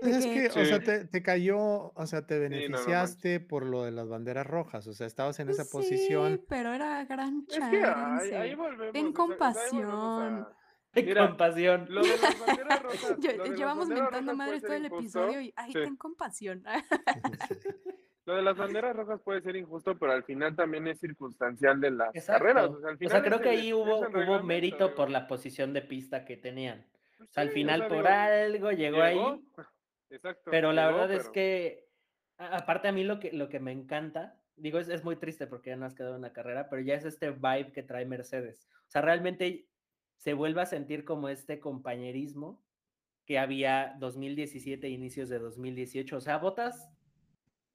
Pues 0.00 0.16
es 0.16 0.26
que- 0.26 0.60
o 0.60 0.64
sea, 0.66 0.80
te, 0.80 1.06
te 1.06 1.22
cayó, 1.22 1.58
o 1.94 2.06
sea, 2.06 2.26
te 2.26 2.34
no, 2.34 2.40
no 2.42 2.48
manches. 2.50 2.60
beneficiaste 2.68 3.40
por 3.40 3.64
lo 3.64 3.84
de 3.84 3.92
las 3.92 4.08
banderas 4.08 4.46
rojas, 4.46 4.86
o 4.86 4.92
sea, 4.92 5.06
estabas 5.06 5.38
en 5.40 5.48
esa 5.48 5.62
Pues 5.62 5.86
posición. 5.86 6.36
Sí, 6.38 6.44
pero 6.48 6.72
era 6.74 7.02
gran 7.06 7.44
Es 7.48 7.56
que 7.56 7.64
ahí, 7.64 7.80
chance. 7.82 8.36
ahí 8.36 8.54
volvemos. 8.54 8.92
Ten 8.92 9.14
sea, 9.14 9.24
o 9.24 9.52
sea, 9.54 9.62
ahí 9.62 9.70
volvemos 9.72 9.86
compasión. 9.86 10.40
a- 10.40 10.52
Qué 10.92 11.02
Mira, 11.02 11.28
compasión. 11.28 11.86
Lo 11.90 12.02
de 12.02 12.08
las 12.18 12.40
banderas 12.46 12.82
rojas. 12.82 13.16
Las 13.18 13.50
Llevamos 13.58 13.88
banderas 13.88 14.10
mentando 14.12 14.32
rojas 14.32 14.36
madres 14.36 14.62
todo 14.62 14.72
el 14.72 14.84
injusto. 14.86 15.20
episodio 15.24 15.40
y, 15.42 15.52
ay, 15.56 15.72
Sí. 15.72 15.78
ten 15.84 15.96
compasión. 15.96 16.62
Lo 18.26 18.34
de 18.34 18.42
las 18.42 18.56
banderas 18.56 18.94
rojas 18.96 19.20
puede 19.22 19.40
ser 19.40 19.54
injusto, 19.56 19.96
pero 19.98 20.12
al 20.12 20.24
final 20.24 20.56
también 20.56 20.86
es 20.88 20.98
circunstancial 20.98 21.80
de 21.80 21.92
las 21.92 22.14
Exacto. 22.14 22.44
carreras. 22.44 22.70
O 22.70 22.80
sea, 22.80 22.88
al 22.90 22.94
O 22.96 22.98
final 22.98 23.10
sea, 23.12 23.22
creo 23.22 23.36
es 23.36 23.42
que 23.42 23.48
ahí 23.48 23.68
es 23.68 23.74
hubo, 23.74 24.00
hubo 24.00 24.42
mérito 24.42 24.94
por 24.96 25.10
la 25.10 25.28
posición 25.28 25.72
de 25.72 25.82
pista 25.82 26.24
que 26.24 26.36
tenían. 26.36 26.84
O 27.20 27.26
sea, 27.32 27.42
al 27.44 27.48
Sí, 27.50 27.54
final 27.54 27.80
sea, 27.80 27.88
por 27.88 27.98
digo, 27.98 28.08
algo 28.08 28.70
llegó, 28.72 29.02
ahí, 29.02 29.18
Exacto. 30.10 30.50
pero 30.50 30.72
la 30.72 30.86
llegó, 30.88 30.98
verdad 30.98 31.16
es 31.16 31.22
pero- 31.22 31.32
que, 31.32 31.88
a- 32.38 32.56
aparte 32.58 32.88
a 32.88 32.92
mí 32.92 33.04
lo 33.04 33.20
que, 33.20 33.32
lo 33.32 33.48
que 33.48 33.60
me 33.60 33.70
encanta, 33.70 34.36
digo, 34.56 34.80
es, 34.80 34.88
es 34.88 35.04
muy 35.04 35.14
triste 35.16 35.46
porque 35.46 35.70
ya 35.70 35.76
no 35.76 35.86
has 35.86 35.94
quedado 35.94 36.16
en 36.16 36.22
la 36.22 36.32
carrera, 36.32 36.68
pero 36.68 36.82
ya 36.82 36.94
es 36.94 37.04
este 37.04 37.30
vibe 37.30 37.70
que 37.72 37.84
trae 37.84 38.06
Mercedes. 38.06 38.68
O 38.88 38.90
sea, 38.90 39.02
realmente 39.02 39.68
se 40.16 40.34
vuelve 40.34 40.62
a 40.62 40.66
sentir 40.66 41.04
como 41.04 41.28
este 41.28 41.60
compañerismo 41.60 42.60
que 43.24 43.38
había 43.38 43.94
2017, 44.00 44.88
inicios 44.88 45.28
de 45.28 45.38
2018. 45.38 46.16
O 46.16 46.20
sea, 46.20 46.38
Botas 46.38 46.90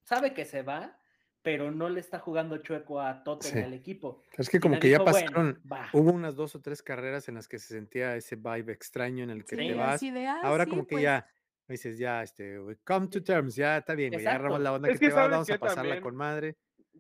sabe 0.04 0.34
que 0.34 0.46
se 0.46 0.62
va, 0.64 1.00
pero 1.42 1.72
no 1.72 1.90
le 1.90 2.00
está 2.00 2.20
jugando 2.20 2.58
chueco 2.60 3.02
a 3.02 3.24
Toto 3.24 3.50
Sí. 3.50 3.58
en 3.58 3.62
el 3.64 3.74
equipo. 3.74 4.24
Es 4.38 4.50
que 4.50 4.60
como 4.60 4.80
que 4.80 4.90
ya 4.90 5.00
dijo, 5.00 5.08
"Bueno, 5.08 5.38
pasaron, 5.38 5.66
va". 5.72 5.92
hubo 5.92 6.12
unas 6.14 6.36
dos 6.36 6.56
o 6.56 6.62
tres 6.62 6.84
carreras 6.84 7.28
en 7.30 7.36
las 7.36 7.48
que 7.48 7.60
se 7.60 7.74
sentía 7.76 8.16
ese 8.16 8.36
vibe 8.38 8.74
extraño 8.74 9.24
en 9.24 9.30
el 9.32 9.46
que 9.46 9.58
Sí, 9.58 9.58
te 9.58 9.76
vas. 9.76 10.08
de, 10.12 10.28
"Ah, 10.28 10.52
Ahora 10.52 10.68
sí, 10.68 10.70
como 10.70 10.88
que 10.88 11.00
pues". 11.00 11.02
ya 11.02 11.28
dices, 11.68 11.98
ya, 11.98 12.24
este, 12.24 12.60
we 12.62 12.78
come 12.86 13.08
to 13.10 13.24
terms, 13.24 13.56
ya 13.56 13.78
está 13.80 13.96
bien, 13.96 14.18
ya 14.18 14.32
agarramos 14.32 14.62
la 14.62 14.74
onda 14.74 14.90
Es 14.90 15.00
que 15.00 15.00
que 15.00 15.10
te 15.10 15.14
va, 15.14 15.28
¿sabes 15.28 15.30
vamos 15.30 15.52
a 15.52 15.58
pasarla 15.58 15.98
también? 15.98 16.00
con 16.00 16.16
madre. 16.16 16.58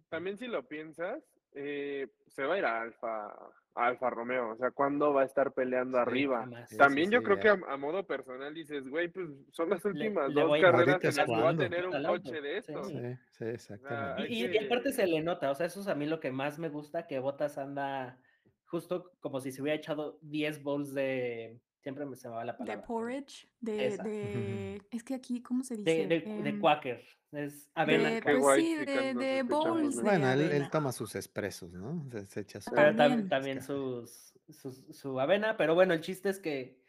también 0.10 0.38
si 0.38 0.48
lo 0.48 0.68
piensas, 0.68 1.24
eh, 1.54 2.08
se 2.28 2.46
va 2.46 2.56
a 2.56 2.58
ir 2.58 2.66
a 2.66 2.82
Alfa, 2.82 3.34
Alfa 3.76 4.10
Romeo. 4.10 4.50
O 4.52 4.56
sea, 4.58 4.72
¿cuándo 4.72 5.14
va 5.14 5.22
a 5.22 5.26
estar 5.26 5.54
peleando 5.54 5.98
Sí, 5.98 6.02
arriba? 6.02 6.50
También 6.78 7.08
sí, 7.10 7.14
yo 7.14 7.20
sí, 7.20 7.26
creo 7.26 7.36
ya. 7.38 7.42
que 7.42 7.50
a, 7.50 7.74
a 7.74 7.78
modo 7.78 8.06
personal 8.06 8.54
dices, 8.54 8.88
güey, 8.88 9.08
pues 9.10 9.28
son 9.52 9.70
las 9.70 9.84
últimas 9.86 10.30
le 10.30 10.42
dos 10.42 10.52
carreras 10.60 11.04
en 11.04 11.16
las 11.16 11.26
que 11.26 11.32
va 11.32 11.50
a 11.50 11.56
tener 11.58 11.86
un 11.88 12.04
coche 12.04 12.42
de 12.42 12.58
estos. 12.58 12.88
Sí, 12.88 12.96
sí, 13.32 13.46
exactamente. 13.46 14.34
Y, 14.34 14.42
y- 14.42 14.46
y 14.46 14.50
que- 14.52 14.66
aparte 14.66 14.92
se 14.92 15.08
le 15.08 15.22
nota, 15.22 15.50
o 15.52 15.56
sea, 15.56 15.66
eso 15.68 15.82
es 15.82 15.88
a 15.88 15.96
mí 15.96 16.06
lo 16.06 16.20
que 16.20 16.32
más 16.32 16.60
me 16.60 16.70
gusta, 16.70 17.08
que 17.08 17.20
Botas 17.20 17.58
anda 17.58 18.20
justo 18.66 19.12
como 19.20 19.40
si 19.42 19.52
se 19.52 19.62
hubiera 19.62 19.78
echado 19.78 20.18
10 20.22 20.62
bowls 20.64 20.94
de... 20.94 21.60
Siempre 21.82 22.06
me 22.06 22.16
se 22.16 22.30
me 22.30 22.36
va 22.36 22.46
la 22.46 22.54
De 22.54 22.58
palabra. 22.60 22.86
porridge, 22.88 23.48
de, 23.60 23.98
de. 23.98 24.82
Es 24.92 25.04
que 25.04 25.16
aquí, 25.16 25.42
¿cómo 25.42 25.64
se 25.64 25.76
De, 25.78 25.84
dice? 25.84 26.08
de, 26.08 26.20
de 26.44 26.52
Em, 26.52 26.62
Quaker, 26.62 27.04
es 27.32 27.70
avena. 27.74 28.10
de- 28.12 28.22
pues 28.22 28.46
sí, 28.56 28.76
de, 28.76 29.14
de 29.14 29.44
bowls 29.44 29.96
¿no? 29.96 30.02
de 30.02 30.02
Bueno, 30.04 30.32
él, 30.32 30.42
él 30.42 30.70
toma 30.70 30.92
sus 30.92 31.16
expresos, 31.16 31.72
¿no? 31.74 32.08
Se, 32.12 32.26
se 32.28 32.40
echa 32.42 32.62
su... 32.62 32.72
pero 32.72 32.92
tam- 32.92 32.98
También. 32.98 33.30
también 33.30 33.62
sus, 33.62 34.34
sus- 34.50 34.86
su 34.96 35.20
avena, 35.20 35.58
pero 35.58 35.74
bueno, 35.76 35.94
el 35.94 36.02
chiste 36.02 36.30
es 36.30 36.40
que 36.40 36.80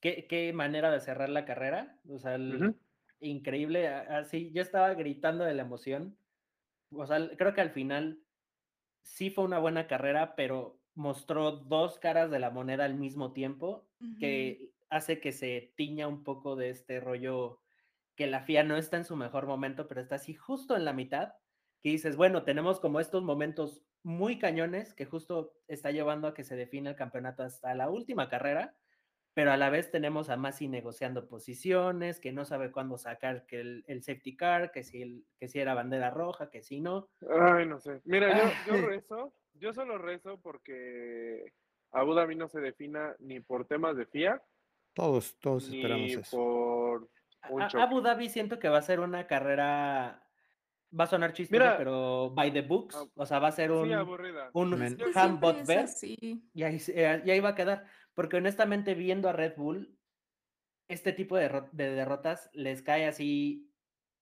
qué, 0.00 0.26
qué 0.28 0.52
manera 0.52 0.90
de 0.90 1.00
cerrar 1.00 1.28
la 1.30 1.44
carrera, 1.44 1.98
o 2.08 2.18
sea, 2.18 2.34
el- 2.34 2.74
increíble, 3.20 3.88
así, 3.88 4.50
yo 4.52 4.60
estaba 4.62 4.92
gritando 4.94 5.44
de 5.44 5.54
la 5.54 5.62
emoción, 5.62 6.18
o 6.90 7.06
sea, 7.06 7.18
creo 7.36 7.54
que 7.54 7.60
al 7.62 7.70
final 7.70 8.22
sí 9.02 9.30
fue 9.30 9.44
una 9.44 9.58
buena 9.58 9.86
carrera, 9.86 10.34
pero 10.36 10.80
mostró 10.94 11.52
dos 11.52 11.98
caras 11.98 12.30
de 12.30 12.38
la 12.38 12.50
moneda 12.50 12.84
al 12.84 12.94
mismo 12.96 13.32
tiempo, 13.32 13.88
Que 14.18 14.70
hace 14.90 15.20
que 15.20 15.32
se 15.32 15.72
tiña 15.76 16.08
un 16.08 16.22
poco 16.24 16.56
de 16.56 16.70
este 16.70 17.00
rollo 17.00 17.60
que 18.14 18.26
la 18.26 18.42
FIA 18.42 18.64
no 18.64 18.76
está 18.76 18.96
en 18.96 19.04
su 19.04 19.16
mejor 19.16 19.46
momento, 19.46 19.88
pero 19.88 20.00
está 20.00 20.16
así 20.16 20.34
justo 20.34 20.76
en 20.76 20.84
la 20.84 20.92
mitad, 20.92 21.32
que 21.82 21.90
dices, 21.90 22.16
bueno, 22.16 22.44
tenemos 22.44 22.78
como 22.78 23.00
estos 23.00 23.22
momentos 23.22 23.82
muy 24.02 24.38
cañones 24.38 24.94
que 24.94 25.06
justo 25.06 25.54
está 25.68 25.90
llevando 25.90 26.28
a 26.28 26.34
que 26.34 26.44
se 26.44 26.56
define 26.56 26.90
el 26.90 26.96
campeonato 26.96 27.42
hasta 27.42 27.74
la 27.74 27.88
última 27.88 28.28
carrera, 28.28 28.76
pero 29.34 29.50
a 29.50 29.56
la 29.56 29.70
vez 29.70 29.90
tenemos 29.90 30.28
a 30.28 30.36
Masi 30.36 30.68
negociando 30.68 31.26
posiciones, 31.26 32.20
que 32.20 32.32
no 32.32 32.44
sabe 32.44 32.70
cuándo 32.70 32.98
sacar 32.98 33.46
que 33.46 33.60
el, 33.60 33.84
el 33.86 34.02
safety 34.02 34.36
car, 34.36 34.72
que 34.72 34.82
si, 34.82 35.00
el, 35.00 35.24
que 35.38 35.48
si 35.48 35.58
era 35.58 35.74
bandera 35.74 36.10
roja, 36.10 36.50
que 36.50 36.62
si 36.62 36.80
no. 36.80 37.08
Ay, 37.30 37.66
no 37.66 37.80
sé. 37.80 38.02
Mira, 38.04 38.36
yo, 38.36 38.74
yo 38.74 38.86
rezo, 38.86 39.34
yo 39.54 39.72
solo 39.72 39.96
rezo 39.96 40.38
porque 40.40 41.54
Abu 41.92 42.14
Dhabi 42.14 42.34
no 42.36 42.48
se 42.48 42.60
defina 42.60 43.14
ni 43.20 43.40
por 43.40 43.66
temas 43.66 43.96
de 43.96 44.06
FIA, 44.06 44.42
Todos, 44.94 45.38
todos 45.38 45.68
ni 45.70 45.76
esperamos 45.78 46.10
eso. 46.12 46.36
por 46.36 47.10
un 47.50 47.62
A- 47.62 47.68
choque. 47.68 47.82
Abu 47.82 48.00
Dhabi 48.00 48.28
siento 48.28 48.58
que 48.58 48.68
va 48.68 48.78
a 48.78 48.82
ser 48.82 49.00
una 49.00 49.26
carrera, 49.26 50.22
va 50.98 51.04
a 51.04 51.06
sonar 51.06 51.32
chistoso, 51.32 51.58
Mira, 51.58 51.76
pero 51.78 52.30
by 52.30 52.52
the 52.52 52.62
books, 52.62 52.96
o 53.14 53.26
sea, 53.26 53.38
va 53.38 53.48
a 53.48 53.52
ser 53.52 53.70
un, 53.72 53.86
Sí, 53.86 53.92
aburrida. 53.92 54.50
un 54.54 54.74
handbot 55.14 55.68
así. 55.70 56.42
y 56.54 56.62
ahí, 56.62 56.78
se- 56.78 56.92
eh, 57.02 57.22
y 57.24 57.30
ahí 57.30 57.40
va 57.40 57.50
a 57.50 57.54
quedar. 57.54 57.84
Porque 58.14 58.36
honestamente, 58.36 58.94
viendo 58.94 59.28
a 59.28 59.32
Red 59.32 59.54
Bull, 59.56 59.96
este 60.88 61.12
tipo 61.12 61.36
de, 61.36 61.48
de 61.72 61.90
derrotas 61.94 62.50
les 62.52 62.82
cae 62.82 63.06
así, 63.06 63.70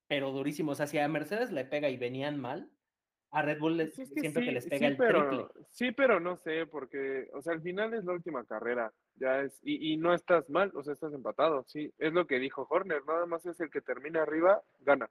pero 0.06 0.30
durísimo. 0.30 0.72
O 0.72 0.74
sea, 0.76 0.86
si 0.86 0.98
a 0.98 1.08
Mercedes 1.08 1.50
le 1.50 1.64
pega 1.64 1.88
y 1.88 1.96
venían 1.96 2.38
mal, 2.40 2.70
a 3.32 3.42
Red 3.42 3.58
Bull 3.60 3.76
les, 3.76 3.94
Pues 3.94 4.08
es 4.08 4.14
que 4.14 4.20
siento 4.20 4.40
que 4.40 4.46
sí, 4.46 4.52
les 4.52 4.64
pega 4.66 4.78
sí, 4.78 4.84
el 4.86 4.96
pero, 4.96 5.28
triple. 5.28 5.46
sí, 5.70 5.92
pero 5.92 6.18
no 6.20 6.36
sé, 6.36 6.66
porque, 6.66 7.28
o 7.32 7.40
sea, 7.42 7.52
al 7.52 7.62
final 7.62 7.94
es 7.94 8.04
la 8.04 8.12
última 8.12 8.44
carrera, 8.44 8.92
ya 9.14 9.40
es, 9.42 9.58
y, 9.62 9.92
y 9.92 9.96
no 9.96 10.14
estás 10.14 10.50
mal, 10.50 10.72
o 10.74 10.82
sea, 10.82 10.92
estás 10.94 11.12
empatado, 11.12 11.64
sí, 11.66 11.92
es 11.98 12.12
lo 12.12 12.26
que 12.26 12.38
dijo 12.40 12.66
Horner, 12.68 13.04
nada 13.06 13.26
más 13.26 13.46
es 13.46 13.60
el 13.60 13.70
que 13.70 13.80
termina 13.80 14.22
arriba, 14.22 14.60
gana. 14.80 15.08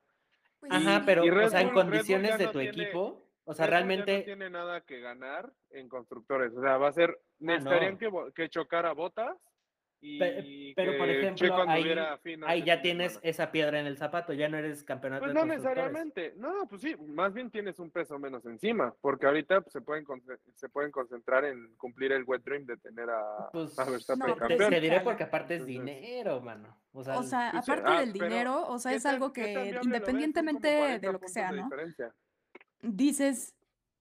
Pues 0.60 0.72
Ajá, 0.74 0.98
sí. 1.00 1.04
pero, 1.06 1.24
Red 1.24 1.46
o 1.46 1.50
sea, 1.50 1.62
en 1.62 1.68
Bull- 1.68 1.74
Bull 1.76 1.84
condiciones 1.84 2.38
de 2.38 2.46
no 2.46 2.52
tu 2.52 2.60
tiene- 2.60 2.84
equipo, 2.84 3.26
o 3.46 3.54
sea, 3.54 3.66
Red 3.66 3.72
Bull 3.72 3.86
realmente... 3.88 4.18
no 4.20 4.24
tiene 4.26 4.50
nada 4.50 4.82
que 4.82 5.00
ganar 5.00 5.50
en 5.70 5.88
constructores, 5.88 6.54
o 6.54 6.62
sea, 6.62 6.78
va 6.78 6.90
a 6.90 6.94
ser, 6.94 7.18
necesitarían 7.40 7.98
no. 8.02 8.26
que, 8.26 8.34
que 8.34 8.50
chocara 8.50 8.92
botas 8.92 9.38
y 10.02 10.18
Pe- 10.18 10.74
pero, 10.76 10.98
por 10.98 11.10
ejemplo, 11.10 11.70
ahí- 12.48 12.64
ya 12.64 12.82
tienes 12.82 13.14
semana. 13.14 13.30
esa 13.30 13.52
piedra 13.52 13.80
en 13.82 13.86
el 13.86 13.98
zapato, 13.98 14.32
ya 14.34 14.48
no 14.48 14.58
eres 14.58 14.84
campeonato 14.84 15.24
Pues 15.26 15.34
no 15.34 15.46
necesariamente, 15.46 16.34
no, 16.38 16.68
pues 16.70 16.82
sí, 16.82 16.96
más 17.08 17.34
bien 17.34 17.50
tienes 17.52 17.80
un 17.80 17.92
peso 17.92 18.18
menos 18.18 18.46
encima, 18.46 18.94
porque 19.02 19.26
ahorita 19.26 19.60
pues, 19.62 19.74
se, 19.74 19.82
pueden 19.82 20.06
se 20.56 20.70
pueden 20.70 20.92
concentrar 20.92 21.44
en 21.44 21.76
cumplir 21.76 22.14
el 22.14 22.24
wet 22.24 22.44
dream 22.44 22.66
de 22.66 22.78
tener 22.78 23.10
a, 23.10 23.50
Pues, 23.52 23.78
a 23.78 23.90
Verstappen 23.90 24.28
No, 24.28 24.34
te, 24.36 24.40
campeón. 24.40 24.70
te 24.70 24.80
diré 24.80 24.96
Cala. 24.96 25.04
porque 25.04 25.24
aparte 25.24 25.56
es 25.56 25.62
Entonces- 25.68 26.00
dinero, 26.02 26.42
mano. 26.42 26.78
O 26.94 27.04
sea, 27.04 27.20
O 27.20 27.24
sea, 27.24 27.50
pues 27.52 27.70
aparte 27.70 27.92
ah, 27.94 28.00
del 28.00 28.14
dinero, 28.14 28.68
o 28.68 28.80
sea, 28.80 28.92
¿Qué 28.92 28.98
es 28.98 29.06
algo 29.06 29.34
que 29.34 29.78
independientemente 29.84 30.78
40 30.78 31.08
de 31.08 31.14
lo 31.14 31.20
que 31.20 31.28
sea, 31.28 31.52
¿no? 31.52 31.64
diferencia. 31.64 32.14
Dices, 32.82 33.54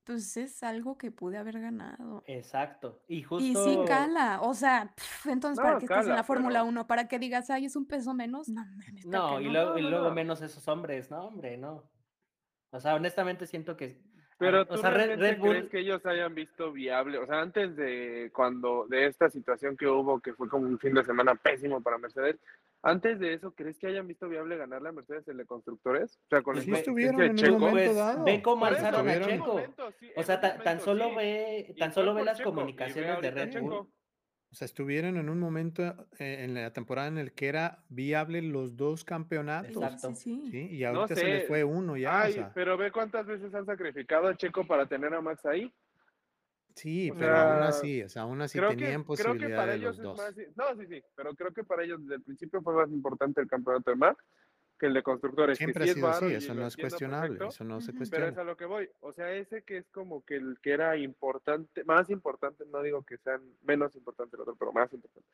pues 0.09 0.37
es 0.37 0.63
algo 0.63 0.97
que 0.97 1.11
pude 1.11 1.37
haber 1.37 1.59
ganado. 1.59 2.23
exacto. 2.25 3.03
Y 3.07 3.17
Y 3.19 3.23
justo... 3.23 3.63
sí 3.63 3.77
cala, 3.87 4.41
o 4.41 4.55
sea, 4.55 4.91
entonces, 5.25 5.61
¿para 5.63 5.77
qué 5.77 5.85
estás 5.85 5.97
en 5.99 6.03
cala, 6.05 6.15
la 6.15 6.23
Fórmula 6.23 6.59
pero- 6.61 6.69
1? 6.69 6.87
¿Para 6.87 7.07
que 7.07 7.19
digas, 7.19 7.49
ay, 7.51 7.65
es 7.65 7.75
un 7.75 7.85
peso 7.85 8.13
menos? 8.15 8.49
No, 8.49 8.65
No, 9.05 9.39
y 9.39 9.45
no. 9.45 9.51
luego, 9.51 9.77
y 9.77 9.81
luego 9.83 10.07
no. 10.09 10.15
menos 10.15 10.41
esos 10.41 10.67
hombres, 10.67 11.11
no, 11.11 11.25
hombre, 11.27 11.57
no. 11.57 11.83
O 12.71 12.79
sea, 12.79 12.95
honestamente 12.95 13.45
siento 13.45 13.77
que. 13.77 14.01
Pero 14.39 14.61
o 14.61 14.65
tú 14.65 14.77
sea, 14.77 14.89
Red, 14.89 14.97
realmente 14.97 15.31
Red 15.31 15.39
Bull. 15.39 15.49
crees 15.49 15.69
que 15.69 15.79
ellos 15.79 16.05
hayan 16.07 16.33
visto 16.33 16.71
viable, 16.71 17.17
o 17.19 17.27
sea, 17.27 17.41
antes 17.41 17.75
de 17.75 18.31
cuando 18.33 18.87
de 18.87 19.05
esta 19.05 19.29
situación 19.29 19.77
que 19.77 19.85
hubo, 19.85 20.19
que 20.21 20.33
fue 20.33 20.49
como 20.49 20.65
un 20.65 20.79
fin 20.79 20.93
de 20.95 21.03
semana 21.03 21.35
pésimo 21.35 21.81
para 21.83 21.97
Mercedes, 21.99 22.37
antes 22.81 23.19
de 23.19 23.33
eso, 23.33 23.53
¿crees 23.53 23.77
que 23.77 23.87
hayan 23.87 24.07
visto 24.07 24.29
viable 24.29 24.57
ganarle 24.57 24.89
a 24.89 24.91
Mercedes 24.93 25.27
el 25.27 25.37
de 25.37 25.45
constructores? 25.45 26.17
O 26.25 26.29
sea, 26.29 26.41
con 26.41 26.55
Pues 26.55 26.67
la 26.67 26.77
estuvieron 26.77 27.21
en 27.21 27.31
un 27.31 27.35
Checo. 27.35 27.59
momento 27.59 27.93
Pues, 27.93 27.95
dado. 27.95 28.23
ve 28.25 28.41
cómo 28.41 28.65
alzaron 28.65 29.07
a 29.07 29.13
en 29.15 29.23
Checo. 29.23 29.47
momento, 29.47 29.91
sí, 29.99 30.11
O 30.15 30.19
en 30.21 30.25
sea, 30.25 30.39
tan 30.41 30.57
momento, 30.57 30.83
solo 30.85 31.09
sí. 31.09 31.15
ve, 31.17 31.75
tan 31.77 31.93
solo 31.93 32.13
ve 32.13 32.23
las 32.23 32.37
Checo, 32.37 32.49
y 32.49 32.51
ve 32.51 32.55
comunicaciones 32.55 33.21
de 33.21 33.31
Red. 33.31 33.61
Bull. 33.61 33.73
O 34.51 34.55
sea, 34.55 34.65
estuvieron 34.65 35.17
en 35.17 35.29
un 35.29 35.39
momento 35.39 36.07
eh, 36.17 36.43
en 36.43 36.55
la 36.55 36.73
temporada 36.73 37.07
en 37.07 37.19
el 37.19 37.33
que 37.33 37.47
era 37.49 37.83
viable 37.89 38.41
los 38.41 38.75
dos 38.75 39.03
campeonatos. 39.03 39.75
Exacto. 39.75 40.15
Sí, 40.15 40.15
sí, 40.15 40.41
sí. 40.45 40.51
¿sí? 40.51 40.75
Y 40.77 40.81
No 40.81 40.87
ahorita 41.01 41.15
se 41.15 41.25
les 41.25 41.47
fue 41.47 41.63
uno 41.63 41.95
ya. 41.97 42.21
Ay, 42.21 42.31
o 42.31 42.35
sea, 42.35 42.51
pero 42.55 42.75
ve 42.77 42.91
cuántas 42.91 43.27
veces 43.27 43.53
han 43.53 43.65
sacrificado 43.67 44.27
a 44.27 44.35
Checo 44.35 44.65
para 44.65 44.87
tener 44.87 45.13
a 45.13 45.21
Max 45.21 45.45
ahí. 45.45 45.71
Sí, 46.79 47.11
o 47.11 47.15
pero 47.17 47.35
aún 47.37 47.57
sea, 47.59 47.67
así, 47.67 48.03
o 48.03 48.09
sea, 48.09 48.21
aún 48.23 48.41
así 48.41 48.57
creo, 48.57 48.69
tenían 48.69 49.03
que, 49.03 49.15
creo 49.15 49.37
que 49.37 49.47
posibilidad 49.47 49.57
para 49.57 49.71
de 49.71 49.77
ellos 49.77 49.97
los 49.97 49.97
es 49.97 50.03
dos. 50.03 50.17
más. 50.17 50.35
No, 50.55 50.81
sí, 50.81 50.87
sí, 50.87 51.03
pero 51.15 51.35
creo 51.35 51.53
que 51.53 51.63
para 51.63 51.83
ellos 51.83 52.01
desde 52.01 52.15
el 52.15 52.23
principio 52.23 52.61
fue 52.61 52.73
más 52.73 52.89
importante 52.91 53.41
el 53.41 53.47
campeonato 53.47 53.91
de 53.91 53.97
Max 53.97 54.23
que 54.79 54.85
el 54.85 54.93
de 54.93 55.03
constructores. 55.03 55.57
que 55.57 55.65
Siempre 55.65 55.83
sí 55.83 55.89
ha 55.89 55.91
es 55.91 55.95
sido 55.97 56.07
así, 56.07 56.33
eso 56.35 56.53
no 56.53 56.65
es 56.67 56.77
cuestionable, 56.77 57.29
perfecto, 57.37 57.47
eso 57.53 57.63
no 57.65 57.81
se 57.81 57.91
Ujú. 57.91 57.97
Pero 57.97 58.05
es 58.05 58.09
cuestiona. 58.09 58.41
a 58.41 58.43
lo 58.45 58.55
que 58.57 58.65
voy. 58.65 58.89
O 59.01 59.11
sea, 59.11 59.33
ese 59.33 59.63
que 59.63 59.77
es 59.77 59.89
como 59.89 60.23
que 60.23 60.35
el 60.37 60.57
que 60.61 60.71
era 60.71 60.95
importante, 60.95 61.83
más 61.83 62.09
importante, 62.09 62.63
no 62.71 62.81
digo 62.81 63.03
que 63.03 63.17
sean 63.17 63.41
menos 63.63 63.93
importante 63.95 64.35
el 64.37 64.41
otro, 64.43 64.55
pero 64.57 64.71
más 64.71 64.91
importante. 64.93 65.27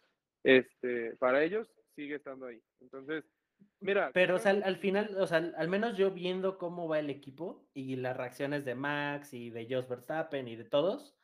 Este, 0.44 1.16
para 1.18 1.44
ellos 1.44 1.68
sigue 1.96 2.16
estando 2.16 2.48
ahí. 2.48 2.60
Entonces, 2.82 3.24
mira. 3.82 4.10
Pero, 4.14 4.36
o 4.36 4.40
sea, 4.40 4.52
al, 4.52 4.64
al 4.64 4.78
final, 4.78 5.16
o 5.20 5.28
sea, 5.28 5.38
al, 5.38 5.54
al 5.58 5.70
menos 5.70 5.96
yo 5.96 6.10
viendo 6.12 6.58
cómo 6.58 6.88
va 6.88 6.98
el 7.00 7.10
equipo 7.12 7.68
y 7.76 7.96
las 7.98 8.18
reacciones 8.18 8.66
de 8.66 8.74
Max 8.76 9.34
y 9.34 9.52
de 9.52 9.68
Jos 9.70 9.88
Verstappen 9.88 10.48
y 10.48 10.56
de 10.56 10.66
todos, 10.66 11.16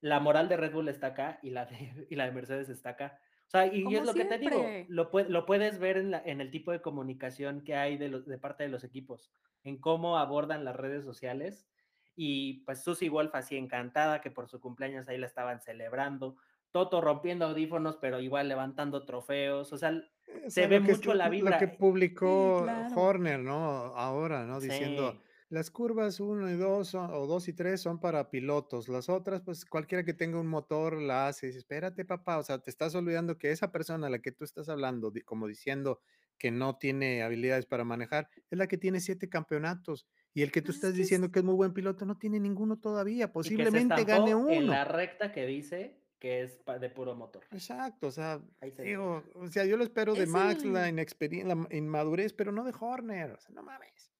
la 0.00 0.20
moral 0.20 0.48
de 0.48 0.56
Red 0.56 0.72
Bull 0.72 0.88
está 0.88 1.08
acá 1.08 1.38
y 1.42 1.50
la 1.50 1.66
de, 1.66 2.06
y 2.10 2.16
la 2.16 2.26
de 2.26 2.32
Mercedes 2.32 2.68
está 2.68 2.90
acá. 2.90 3.18
O 3.46 3.50
sea, 3.50 3.66
y, 3.66 3.82
es 3.96 4.04
lo 4.04 4.14
que 4.14 4.24
te 4.24 4.38
digo, 4.38 4.64
lo, 4.88 5.10
lo 5.28 5.44
puedes 5.46 5.80
ver 5.80 5.96
en, 5.96 6.12
la- 6.12 6.22
en 6.24 6.40
el 6.40 6.50
tipo 6.52 6.70
de 6.70 6.80
comunicación 6.80 7.62
que 7.62 7.74
hay 7.74 7.96
de, 7.98 8.08
los- 8.08 8.24
de 8.26 8.38
parte 8.38 8.62
de 8.62 8.68
los 8.68 8.84
equipos, 8.84 9.32
en 9.64 9.78
cómo 9.78 10.18
abordan 10.18 10.64
las 10.64 10.76
redes 10.76 11.04
sociales. 11.04 11.66
Y 12.14 12.62
pues 12.64 12.82
Susi 12.84 13.08
Wolf 13.08 13.34
así 13.34 13.56
encantada 13.56 14.20
que 14.20 14.30
por 14.30 14.46
su 14.48 14.60
cumpleaños 14.60 15.08
ahí 15.08 15.18
la 15.18 15.26
estaban 15.26 15.60
celebrando. 15.60 16.36
Toto 16.70 17.00
rompiendo 17.00 17.46
audífonos, 17.46 17.96
pero 17.96 18.20
igual 18.20 18.46
levantando 18.48 19.04
trofeos. 19.04 19.72
O 19.72 19.76
sea, 19.78 20.00
se 20.46 20.66
ve 20.68 20.78
lo 20.78 20.86
mucho 20.86 21.14
la 21.14 21.24
lo 21.24 21.30
vibra. 21.32 21.58
que 21.58 21.66
publicó 21.68 22.60
claro. 22.62 22.94
Horner, 22.94 23.40
¿no? 23.40 23.58
Ahora, 23.96 24.44
¿no? 24.44 24.60
Diciendo, 24.60 25.12
Sí. 25.12 25.18
Las 25.50 25.70
curvas 25.70 26.20
1 26.20 26.48
y 26.50 26.56
2 26.56 26.94
o 26.94 27.26
2 27.26 27.48
y 27.48 27.52
3 27.52 27.80
son 27.80 28.00
para 28.00 28.30
pilotos, 28.30 28.88
las 28.88 29.08
otras, 29.08 29.42
pues 29.42 29.64
cualquiera 29.64 30.04
que 30.04 30.14
tenga 30.14 30.40
un 30.40 30.46
motor 30.46 30.94
la 31.02 31.28
hace. 31.28 31.48
Dice, 31.48 31.58
espérate, 31.58 32.04
papá, 32.04 32.38
o 32.38 32.42
sea, 32.42 32.58
te 32.60 32.70
estás 32.70 32.94
olvidando 32.94 33.36
que 33.36 33.50
esa 33.50 33.70
persona 33.70 34.06
a 34.06 34.10
la 34.10 34.20
que 34.20 34.32
tú 34.32 34.44
estás 34.44 34.68
hablando, 34.68 35.12
como 35.24 35.46
diciendo 35.46 36.00
que 36.38 36.50
no 36.50 36.78
tiene 36.78 37.22
habilidades 37.22 37.66
para 37.66 37.84
manejar, 37.84 38.28
es 38.50 38.56
la 38.58 38.66
que 38.66 38.78
tiene 38.78 39.00
siete 39.00 39.28
campeonatos. 39.28 40.06
Y 40.32 40.42
el 40.42 40.52
que 40.52 40.62
tú 40.62 40.70
es 40.70 40.76
estás 40.76 40.94
diciendo 40.94 41.30
que 41.30 41.40
es 41.40 41.44
muy 41.44 41.54
buen 41.56 41.74
piloto 41.74 42.06
no 42.06 42.16
tiene 42.16 42.38
ninguno 42.40 42.78
todavía. 42.78 43.32
Posiblemente 43.32 44.04
gane 44.04 44.30
estampó 44.30 44.50
en 44.50 44.62
uno. 44.62 44.72
la 44.72 44.84
recta 44.84 45.32
que 45.32 45.44
dice 45.44 46.00
que 46.20 46.42
es 46.42 46.58
de 46.80 46.90
puro 46.90 47.16
motor. 47.16 47.42
Exacto, 47.50 48.06
o 48.06 48.10
sea, 48.10 48.40
digo, 48.84 49.24
o 49.34 49.48
sea, 49.48 49.64
yo 49.64 49.76
lo 49.76 49.82
espero 49.84 50.14
de 50.14 50.22
Es 50.24 50.28
Max, 50.28 50.64
la 50.64 50.84
el- 50.84 50.90
inexperiencia, 50.94 51.54
la 51.54 51.76
inmadurez, 51.76 52.32
pero 52.34 52.52
no 52.52 52.62
de 52.62 52.72
Horner, 52.78 53.32
o 53.32 53.40
sea, 53.40 53.50
no 53.54 53.62
mames. 53.64 54.12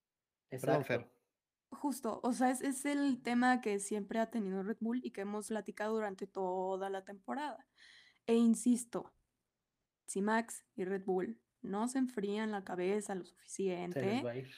Perdón, 0.49 0.85
Fer. 0.85 1.07
Justo, 1.73 2.21
o 2.25 2.33
sea, 2.33 2.51
es, 2.51 2.63
es 2.63 2.85
el 2.85 3.23
tema 3.23 3.61
que 3.61 3.79
siempre 3.79 4.19
ha 4.19 4.31
tenido 4.31 4.63
Red 4.63 4.79
Bull 4.81 5.01
y 5.05 5.13
que 5.13 5.21
hemos 5.23 5.49
platicado 5.49 5.95
durante 5.95 6.27
toda 6.27 6.91
la 6.91 7.05
temporada. 7.05 7.67
E 8.27 8.35
insisto, 8.37 9.15
si 10.07 10.23
Max 10.23 10.67
y 10.77 10.85
Red 10.85 11.05
Bull 11.05 11.41
no 11.63 11.89
se 11.89 11.99
enfrían 11.99 12.51
la 12.53 12.65
cabeza 12.65 13.15
lo 13.15 13.25
Se 13.87 14.03
les 14.03 14.21
suficiente, 14.21 14.21
va 14.23 14.31
a 14.33 14.37
ir. 14.37 14.51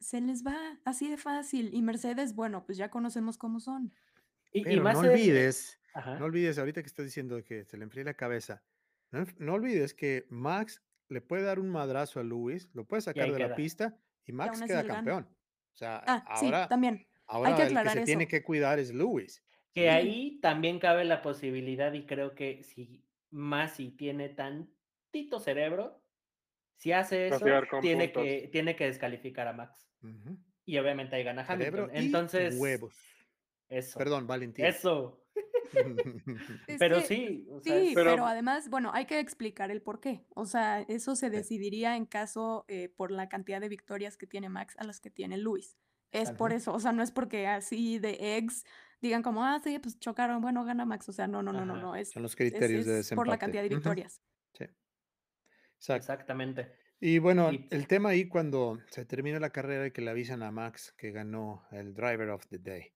se 0.00 0.20
les 0.20 0.44
va 0.46 0.80
así 0.84 1.10
de 1.10 1.18
fácil. 1.18 1.74
Y 1.74 1.82
Mercedes, 1.82 2.34
bueno, 2.34 2.64
pues 2.66 2.78
ya 2.78 2.90
conocemos 2.90 3.38
cómo 3.38 3.60
son. 3.60 3.94
Y, 4.52 4.74
y 4.74 4.78
Pero 4.78 4.80
más 4.80 5.00
no 5.00 5.00
olvides, 5.00 5.80
Ajá. 5.92 6.18
no 6.18 6.26
olvides, 6.26 6.58
ahorita 6.58 6.82
que 6.82 6.86
estás 6.88 7.06
diciendo 7.06 7.42
que 7.44 7.64
se 7.64 7.76
le 7.76 7.84
enfría 7.84 8.04
la 8.04 8.14
cabeza, 8.14 8.64
no, 9.12 9.24
no 9.38 9.54
olvides 9.54 9.94
que 9.94 10.26
Max 10.30 10.82
le 11.08 11.20
puede 11.22 11.42
dar 11.44 11.58
un 11.60 11.70
madrazo 11.70 12.20
a 12.20 12.24
Lewis, 12.24 12.70
lo 12.72 12.86
puede 12.86 13.02
sacar 13.02 13.30
de 13.32 13.38
la 13.38 13.54
pista 13.54 14.00
y 14.24 14.32
Max 14.32 14.62
queda 14.62 14.84
campeón. 14.84 15.35
O 15.76 15.78
sea, 15.78 16.02
Ah, 16.06 16.36
sí, 16.40 16.50
también. 16.70 17.06
ahora 17.26 17.54
que 17.54 17.62
el 17.64 17.82
que 17.82 17.90
se 17.90 18.00
tiene 18.04 18.26
que 18.26 18.42
cuidar 18.42 18.78
es 18.78 18.94
Lewis. 18.94 19.44
Que 19.74 19.82
Sí. 19.82 19.88
ahí 19.88 20.40
también 20.40 20.78
cabe 20.78 21.04
la 21.04 21.20
posibilidad, 21.20 21.92
y 21.92 22.06
creo 22.06 22.34
que 22.34 22.62
si 22.64 23.04
Masi 23.30 23.90
tiene 23.90 24.30
tantito 24.30 25.38
cerebro, 25.38 26.02
si 26.76 26.92
hace 26.92 27.28
eso, 27.28 27.44
tiene 27.82 28.08
puntos. 28.08 28.22
que, 28.24 28.48
tiene 28.50 28.74
que 28.74 28.86
descalificar 28.86 29.48
a 29.48 29.52
Max. 29.52 29.86
Y 30.64 30.78
obviamente 30.78 31.16
ahí 31.16 31.24
gana 31.24 31.44
Cerebro 31.44 31.84
Hamilton. 31.84 32.02
y 32.02 32.06
Entonces, 32.06 32.56
huevos. 32.58 32.94
eso. 33.68 33.98
Perdón, 33.98 34.26
Valentín. 34.26 34.64
Eso. 34.64 35.25
Pero 36.78 36.96
que- 36.98 37.06
sí, 37.06 37.46
o 37.50 37.60
Sí, 37.60 37.92
pero, 37.94 38.10
Pero- 38.12 38.26
además, 38.26 38.68
bueno, 38.70 38.90
hay 38.94 39.06
que 39.06 39.18
explicar 39.20 39.70
el 39.70 39.82
por 39.82 40.00
qué. 40.00 40.24
O 40.34 40.46
sea, 40.46 40.80
eso 40.82 41.16
se 41.16 41.26
Sí. 41.30 41.36
decidiría 41.36 41.96
en 41.96 42.06
caso 42.06 42.64
eh, 42.68 42.88
por 42.88 43.10
la 43.10 43.28
cantidad 43.28 43.60
de 43.60 43.68
victorias 43.68 44.16
que 44.16 44.26
tiene 44.26 44.48
Max 44.48 44.74
a 44.78 44.84
las 44.84 45.00
que 45.00 45.10
tiene 45.10 45.36
Luis. 45.38 45.76
Es 46.12 46.30
por 46.32 46.52
eso, 46.52 46.72
o 46.72 46.80
sea, 46.80 46.92
no 46.92 47.02
es 47.02 47.10
porque 47.10 47.46
así 47.46 47.98
de 47.98 48.36
eggs 48.38 48.64
digan 49.02 49.22
como, 49.22 49.44
ah, 49.44 49.60
sí, 49.62 49.78
pues 49.78 49.98
chocaron, 49.98 50.40
bueno, 50.40 50.64
gana 50.64 50.86
Max. 50.86 51.08
O 51.08 51.12
sea, 51.12 51.26
no, 51.26 51.42
no, 51.42 51.52
no, 51.52 51.66
no, 51.66 51.74
Ajá. 51.74 51.82
no, 51.82 51.96
es, 51.96 52.10
Son 52.10 52.22
los 52.22 52.32
es- 52.32 52.36
criterios 52.36 52.86
de 52.86 53.00
es 53.00 53.08
por 53.10 53.26
la 53.26 53.34
desempate. 53.34 53.38
cantidad 53.38 53.62
de 53.62 53.68
victorias. 53.68 54.22
Sí. 54.54 54.64
Exacto. 55.74 55.94
exactamente. 55.96 56.72
Y 56.98 57.18
bueno, 57.18 57.50
el 57.50 57.86
tema 57.86 58.10
ahí 58.10 58.26
cuando 58.28 58.78
se 58.90 59.04
termina 59.04 59.38
la 59.38 59.50
carrera 59.50 59.86
y 59.86 59.90
que 59.90 60.00
le 60.00 60.10
avisan 60.10 60.42
a 60.42 60.50
Max 60.50 60.94
que 60.96 61.10
ganó 61.10 61.66
el 61.70 61.92
Driver 61.92 62.30
of 62.30 62.46
the 62.46 62.58
Day. 62.58 62.94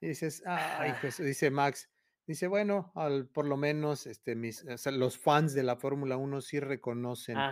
Y 0.00 0.08
dices, 0.08 0.42
ah, 0.46 0.78
Ah. 0.80 0.98
eso", 1.04 1.22
dice 1.22 1.50
Max, 1.50 1.88
dice, 2.26 2.46
bueno, 2.48 2.92
al, 2.94 3.28
por 3.28 3.46
lo 3.46 3.56
menos 3.56 4.06
este, 4.06 4.34
mis, 4.34 4.64
o 4.64 4.78
sea, 4.78 4.92
los 4.92 5.18
fans 5.18 5.54
de 5.54 5.62
la 5.62 5.76
Fórmula 5.76 6.16
1 6.16 6.40
sí 6.40 6.60
reconocen. 6.60 7.46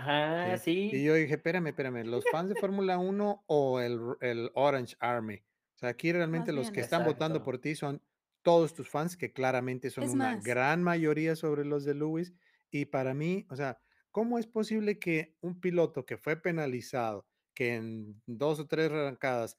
Sí. 0.62 0.90
Y 0.90 1.04
yo 1.04 1.14
dije, 1.14 1.34
espérame, 1.34 1.68
espérame, 1.68 2.04
¿los 2.04 2.28
fans 2.28 2.48
de 2.50 2.56
Fórmula 2.56 2.98
1 2.98 3.44
o 3.46 3.80
el, 3.80 3.98
el 4.20 4.50
Orange 4.54 4.96
Army? 5.00 5.36
O 5.76 5.78
sea, 5.78 5.90
aquí 5.90 6.12
realmente 6.12 6.52
los 6.52 6.70
bien. 6.70 6.74
que 6.74 6.80
están 6.80 7.04
votando 7.04 7.42
por 7.42 7.58
ti 7.58 7.74
son 7.74 8.02
todos 8.42 8.74
tus 8.74 8.88
fans, 8.90 9.16
que 9.16 9.32
claramente 9.32 9.90
son 9.90 10.04
Es 10.04 10.12
una 10.12 10.28
más. 10.28 10.44
gran 10.44 10.82
mayoría 10.82 11.34
sobre 11.36 11.64
los 11.64 11.84
de 11.84 11.94
Lewis. 11.94 12.34
Y 12.70 12.86
para 12.86 13.14
mí, 13.14 13.46
o 13.50 13.56
sea, 13.56 13.80
¿cómo 14.10 14.38
es 14.38 14.46
posible 14.46 14.98
que 14.98 15.36
un 15.40 15.60
piloto 15.60 16.04
que 16.06 16.16
fue 16.18 16.36
penalizado, 16.36 17.26
que 17.54 17.74
en 17.74 18.22
dos 18.26 18.60
o 18.60 18.66
tres 18.66 18.90
arrancadas 18.90 19.58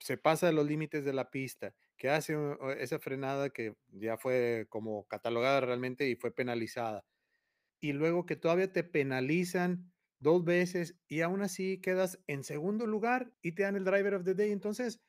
se 0.00 0.16
pasa 0.16 0.46
de 0.46 0.52
los 0.52 0.66
límites 0.66 1.04
de 1.04 1.12
la 1.12 1.30
pista, 1.30 1.74
que 2.02 2.10
hace 2.10 2.36
esa 2.80 2.98
frenada 2.98 3.50
que 3.50 3.76
ya 3.92 4.18
fue 4.18 4.66
como 4.68 5.06
catalogada 5.06 5.60
realmente 5.60 6.08
y 6.08 6.16
fue 6.16 6.34
penalizada, 6.34 7.04
y 7.78 7.92
luego 7.92 8.26
que 8.26 8.34
todavía 8.34 8.72
te 8.72 8.82
penalizan 8.82 9.92
dos 10.18 10.44
veces 10.44 10.98
y 11.06 11.20
aún 11.20 11.42
así 11.42 11.80
quedas 11.80 12.18
en 12.26 12.42
segundo 12.42 12.88
lugar 12.88 13.32
y 13.40 13.52
te 13.52 13.62
dan 13.62 13.76
el 13.76 13.84
driver 13.84 14.14
of 14.14 14.24
the 14.24 14.34
day, 14.34 14.50
entonces 14.50 15.00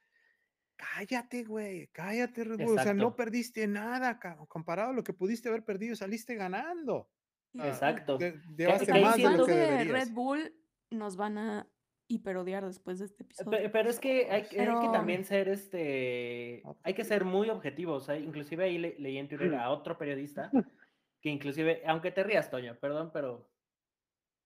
cállate, 0.75 1.45
güey, 1.45 1.87
cállate, 1.87 2.43
Red 2.43 2.63
Bull, 2.63 2.77
o 2.77 2.83
sea, 2.83 2.93
no 2.93 3.15
perdiste 3.15 3.65
nada, 3.65 4.19
cabrón, 4.19 4.45
comparado 4.45 4.91
a 4.91 4.93
lo 4.93 5.03
que 5.03 5.13
pudiste 5.13 5.49
haber 5.49 5.65
perdido, 5.65 5.95
saliste 5.95 6.35
ganando. 6.35 7.09
Ah, 7.57 7.69
Exacto. 7.69 8.19
Llevaste 8.19 8.85
que 8.85 8.91
ahí 8.91 9.03
más 9.03 9.17
de 9.17 9.35
lo 9.35 9.47
que 9.47 9.51
de. 9.53 9.83
Red 9.85 10.11
Bull 10.11 10.55
nos 10.91 11.15
van 11.15 11.39
a 11.39 11.72
hiperodiar 12.07 12.65
después 12.65 12.99
de 12.99 13.05
este 13.05 13.23
episodio. 13.23 13.51
Pe- 13.51 13.69
Pero 13.69 13.89
es 13.89 13.99
que 13.99 14.29
hay, 14.29 14.43
que- 14.43 14.59
hay 14.59 14.67
que 14.67 14.73
Pero- 14.79 14.91
también 14.91 15.23
ser 15.25 15.47
este, 15.49 16.63
hay 16.83 16.93
que 16.93 17.03
ser 17.05 17.25
muy 17.25 17.49
objetivos. 17.49 18.09
¿eh? 18.09 18.19
Inclusive 18.19 18.63
ahí 18.65 18.77
le- 18.77 18.95
leí 18.99 19.17
en 19.17 19.27
Twitter 19.27 19.55
a 19.55 19.69
otro 19.69 19.97
periodista 19.97 20.51
que 21.21 21.29
inclusive, 21.29 21.81
aunque 21.85 22.11
te 22.11 22.23
rías, 22.23 22.49
Toño, 22.51 22.77
perdón, 22.79 23.11
pero, 23.13 23.49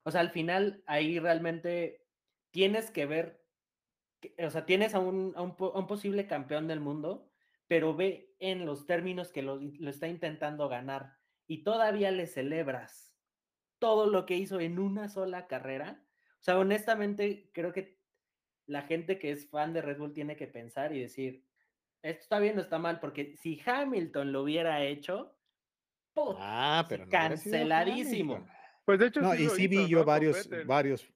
o 0.04 0.12
sea, 0.12 0.22
al 0.22 0.30
final 0.30 0.84
ahí 0.86 1.20
realmente 1.20 2.06
tienes 2.52 2.92
que 2.92 3.06
ver, 3.06 3.44
que- 4.22 4.36
o 4.46 4.50
sea, 4.50 4.66
tienes 4.66 4.94
a 4.96 5.00
un, 5.00 5.34
a 5.36 5.42
un, 5.42 5.56
a 5.60 5.80
un 5.80 5.88
posible 5.88 6.28
campeón 6.28 6.68
del 6.68 6.80
mundo, 6.80 7.30
pero 7.68 7.96
ve 7.96 8.34
en 8.40 8.66
los 8.66 8.86
términos 8.86 9.32
que 9.32 9.42
lo, 9.42 9.58
lo 9.60 9.90
está 9.90 10.08
intentando 10.08 10.70
ganar 10.70 11.18
y 11.48 11.64
todavía 11.64 12.12
le 12.12 12.28
celebras 12.28 13.14
todo 13.80 14.08
lo 14.10 14.26
que 14.26 14.36
hizo 14.36 14.60
en 14.60 14.80
una 14.80 15.10
sola 15.10 15.48
carrera. 15.48 16.04
O 16.40 16.44
sea, 16.44 16.58
honestamente, 16.58 17.50
creo 17.54 17.74
que 17.74 18.00
la 18.68 18.84
gente 18.84 19.18
que 19.20 19.32
es 19.32 19.50
fan 19.50 19.74
de 19.74 19.82
Red 19.82 19.98
Bull 19.98 20.14
tiene 20.14 20.36
que 20.36 20.48
pensar 20.48 20.94
y 20.94 21.02
decir, 21.02 21.46
esto 22.02 22.22
está 22.22 22.40
bien 22.40 22.58
o 22.58 22.62
está 22.62 22.80
mal, 22.80 23.00
porque 23.00 23.36
si 23.38 23.62
Hamilton 23.66 24.32
lo 24.32 24.44
hubiera 24.44 24.84
hecho, 24.84 25.38
¡puta! 26.14 26.38
Ah, 26.40 26.86
pero 26.88 27.06
no 27.06 27.12
canceladísimo. 27.12 28.48
Pues 28.86 29.00
de 29.00 29.08
hecho 29.08 29.22
No, 29.22 29.34
sí 29.36 29.44
y 29.44 29.50
sí 29.50 29.64
hizo, 29.66 29.82
vi 29.82 29.90
yo 29.90 30.06
varios, 30.06 30.50
varios, 30.66 31.14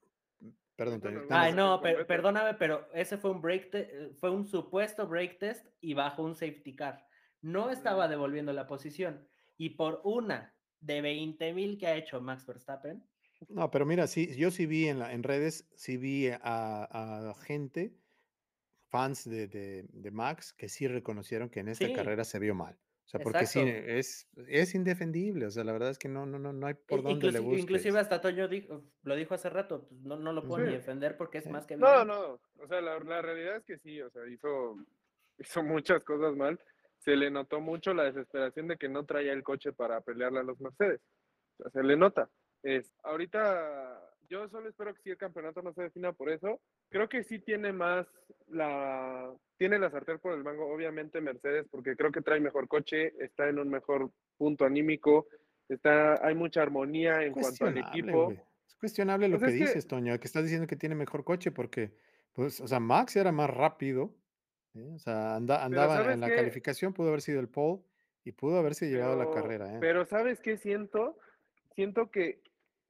perdón, 0.75 1.27
Ay, 1.29 1.53
no, 1.53 1.81
perdóname, 1.81 2.55
pero 2.55 2.87
ese 2.93 3.17
fue 3.17 3.31
un 3.31 3.41
break, 3.41 3.71
te- 3.71 4.09
fue 4.15 4.29
un 4.29 4.45
supuesto 4.45 5.07
break 5.07 5.39
test 5.39 5.67
y 5.79 5.93
bajo 5.93 6.23
un 6.23 6.35
safety 6.35 6.75
car. 6.75 7.05
No 7.41 7.69
estaba 7.69 8.07
devolviendo 8.07 8.53
la 8.53 8.67
posición. 8.67 9.27
Y 9.57 9.71
por 9.71 10.01
una 10.03 10.55
de 10.79 11.01
20 11.01 11.53
mil 11.53 11.77
que 11.77 11.87
ha 11.87 11.95
hecho 11.95 12.19
Max 12.21 12.45
Verstappen, 12.45 13.07
No, 13.49 13.69
pero 13.71 13.85
mira, 13.85 14.07
sí, 14.07 14.35
yo 14.37 14.51
sí 14.51 14.65
vi 14.65 14.87
en, 14.87 14.99
la, 14.99 15.13
en 15.13 15.23
redes, 15.23 15.65
sí 15.75 15.97
vi 15.97 16.27
a, 16.29 16.39
a 16.41 17.33
gente, 17.35 17.91
fans 18.89 19.29
de, 19.29 19.47
de- 19.47 19.85
de 19.89 20.11
Max, 20.11 20.53
que 20.53 20.69
sí 20.69 20.87
reconocieron 20.87 21.49
que 21.49 21.61
en 21.61 21.69
esta 21.69 21.85
Sí. 21.87 21.93
carrera 21.93 22.23
se 22.23 22.39
vio 22.39 22.53
mal. 22.55 22.77
O 23.05 23.09
sea, 23.11 23.19
porque 23.19 23.45
sí, 23.45 23.59
Exacto. 23.59 23.91
es, 23.91 24.27
es 24.47 24.75
indefendible. 24.75 25.45
O 25.45 25.51
sea, 25.51 25.63
la 25.65 25.73
verdad 25.73 25.89
es 25.89 25.97
que 25.97 26.07
no, 26.07 26.25
no, 26.25 26.39
no, 26.39 26.53
no 26.53 26.67
hay 26.67 26.75
por 26.75 27.01
dónde 27.03 27.31
le 27.31 27.39
busques. 27.39 27.63
inclusive 27.63 27.99
hasta 27.99 28.21
Toño 28.21 28.47
dijo, 28.47 28.83
lo 29.03 29.15
dijo 29.15 29.33
hace 29.33 29.49
rato, 29.49 29.85
pues 29.89 29.99
no, 30.01 30.15
no 30.17 30.31
lo 30.31 30.43
puedo 30.47 30.63
ni 30.63 30.71
Sí. 30.71 30.77
defender 30.77 31.17
porque 31.17 31.39
es 31.39 31.43
Sí. 31.43 31.49
más 31.49 31.65
que 31.65 31.75
No, 31.75 31.87
evidente. 31.89 32.13
no, 32.13 32.39
o 32.63 32.67
sea, 32.67 32.79
la, 32.79 32.99
la 32.99 33.21
realidad 33.21 33.57
es 33.57 33.65
que 33.65 33.77
sí, 33.79 34.01
o 34.01 34.09
sea, 34.11 34.21
hizo, 34.29 34.77
hizo 35.39 35.63
muchas 35.63 36.03
cosas 36.05 36.35
mal. 36.37 36.57
Se 36.99 37.15
le 37.17 37.31
notó 37.31 37.59
mucho 37.59 37.93
la 37.93 38.03
desesperación 38.03 38.67
de 38.67 38.77
que 38.77 38.87
no 38.87 39.05
traía 39.05 39.33
el 39.33 39.43
coche 39.43 39.73
para 39.73 39.99
pelearle 40.01 40.39
a 40.39 40.43
los 40.43 40.61
Mercedes. 40.61 41.01
O 41.57 41.63
sea, 41.63 41.71
se 41.71 41.83
le 41.83 41.97
nota. 41.97 42.29
Es, 42.63 42.91
ahorita 43.03 43.99
yo 44.29 44.47
solo 44.49 44.69
espero 44.69 44.93
que 44.93 45.01
si 45.01 45.09
el 45.09 45.17
campeonato 45.17 45.61
no 45.61 45.73
se 45.73 45.83
defina 45.83 46.13
por 46.13 46.29
eso. 46.29 46.59
Creo 46.89 47.09
que 47.09 47.23
sí 47.23 47.39
tiene 47.39 47.73
más 47.73 48.07
la 48.47 49.33
tiene 49.57 49.77
la 49.79 49.89
sartén 49.91 50.19
por 50.19 50.33
el 50.33 50.43
mango, 50.43 50.67
obviamente 50.73 51.21
Mercedes, 51.21 51.67
porque 51.69 51.95
creo 51.95 52.11
que 52.11 52.21
trae 52.21 52.39
mejor 52.39 52.67
coche, 52.67 53.13
está 53.23 53.47
en 53.49 53.59
un 53.59 53.69
mejor 53.69 54.11
punto 54.37 54.65
anímico, 54.65 55.27
está, 55.69 56.25
hay 56.25 56.33
mucha 56.33 56.61
armonía 56.63 57.23
en 57.23 57.33
cuanto 57.33 57.65
al 57.65 57.77
equipo. 57.77 58.31
Es 58.65 58.75
cuestionable 58.75 59.27
lo 59.27 59.37
Pues 59.37 59.51
que 59.51 59.57
es 59.57 59.61
que- 59.63 59.67
dices, 59.67 59.87
Toño, 59.87 60.19
que 60.19 60.25
estás 60.27 60.43
diciendo 60.43 60.65
que 60.67 60.75
tiene 60.75 60.95
mejor 60.95 61.23
coche 61.23 61.51
porque, 61.51 61.93
pues, 62.33 62.59
o 62.59 62.67
sea, 62.67 62.79
Max 62.79 63.15
era 63.15 63.31
más 63.31 63.49
rápido, 63.51 64.15
¿eh? 64.73 64.91
o 64.95 64.97
sea, 64.99 65.35
anda- 65.35 65.63
andaba 65.63 65.97
¿sabes 65.97 66.15
en 66.15 66.21
la 66.21 66.29
qué? 66.29 66.35
calificación, 66.37 66.93
pudo 66.93 67.09
haber 67.09 67.21
sido 67.21 67.39
el 67.39 67.47
pole 67.49 67.81
y 68.23 68.31
pudo 68.31 68.57
haberse 68.57 68.89
llevado 68.89 69.15
la 69.15 69.25
Pero- 69.29 69.35
carrera, 69.35 69.75
¿eh? 69.75 69.77
Pero 69.79 70.05
¿sabes 70.05 70.39
qué 70.39 70.57
siento? 70.57 71.19
Siento 71.75 72.09
que 72.09 72.41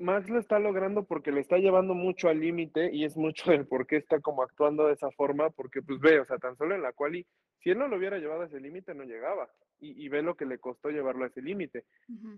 Max 0.01 0.29
lo 0.29 0.39
está 0.39 0.59
logrando 0.59 1.03
porque 1.05 1.31
le 1.31 1.39
está 1.41 1.57
llevando 1.57 1.93
mucho 1.93 2.27
al 2.29 2.39
límite 2.39 2.89
y 2.93 3.05
es 3.05 3.15
mucho 3.15 3.51
del 3.51 3.65
por 3.65 3.87
qué 3.87 3.97
está 3.97 4.19
como 4.19 4.43
actuando 4.43 4.87
de 4.87 4.93
esa 4.93 5.11
forma, 5.11 5.49
porque 5.49 5.81
pues 5.81 5.99
ve, 5.99 6.19
o 6.19 6.25
sea, 6.25 6.37
tan 6.39 6.57
solo 6.57 6.75
en 6.75 6.81
la 6.81 6.91
quali, 6.93 7.25
si 7.59 7.69
él 7.69 7.77
no 7.79 7.87
lo 7.87 7.97
hubiera 7.97 8.17
llevado 8.17 8.41
a 8.41 8.45
ese 8.47 8.59
límite 8.59 8.93
no 8.93 9.03
llegaba 9.03 9.49
y, 9.79 10.03
y 10.03 10.09
ve 10.09 10.21
lo 10.21 10.35
que 10.35 10.45
le 10.45 10.57
costó 10.59 10.89
llevarlo 10.89 11.23
a 11.23 11.27
ese 11.27 11.41
límite. 11.41 11.85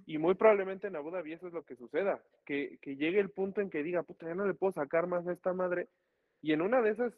Y 0.05 0.18
muy 0.18 0.36
probablemente 0.36 0.88
en 0.88 0.95
Abu 0.95 1.11
Dhabi 1.11 1.34
eso 1.34 1.47
es 1.47 1.53
lo 1.53 1.64
que 1.64 1.76
suceda, 1.76 2.22
que, 2.45 2.78
que 2.82 2.95
llegue 2.95 3.20
el 3.20 3.30
punto 3.30 3.61
en 3.61 3.70
que 3.70 3.84
diga, 3.84 4.03
puta, 4.03 4.28
ya 4.28 4.36
no 4.36 4.45
le 4.45 4.53
puedo 4.53 4.74
sacar 4.74 5.07
más 5.07 5.26
a 5.28 5.34
esta 5.34 5.53
madre. 5.53 5.88
Y 6.41 6.51
en 6.53 6.61
una 6.61 6.82
de 6.82 6.91
esas, 6.91 7.14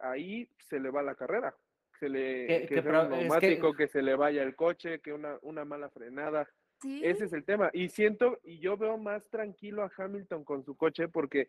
ahí 0.00 0.48
se 0.68 0.80
le 0.80 0.90
va 0.90 1.02
la 1.02 1.14
carrera. 1.14 1.54
Se 2.00 2.08
le, 2.08 2.46
Que- 2.46 2.66
que, 2.66 2.74
que 2.76 2.82
sea 2.82 2.90
un 2.90 3.12
es 3.12 3.18
que- 3.18 3.24
neumático, 3.24 3.74
que... 3.74 3.86
se 3.88 4.02
le 4.02 4.14
vaya 4.16 4.42
el 4.42 4.56
coche, 4.56 5.00
que 5.00 5.12
una, 5.12 5.38
una 5.42 5.64
mala 5.64 5.88
frenada. 5.90 6.48
Sí. 6.82 7.00
Ese 7.04 7.24
es 7.24 7.32
el 7.32 7.44
tema. 7.44 7.70
Y 7.72 7.88
siento, 7.88 8.38
y 8.42 8.58
yo 8.58 8.76
veo 8.76 8.98
más 8.98 9.24
tranquilo 9.30 9.82
a 9.82 9.92
Hamilton 9.96 10.44
con 10.44 10.64
su 10.64 10.76
coche 10.76 11.08
porque, 11.08 11.46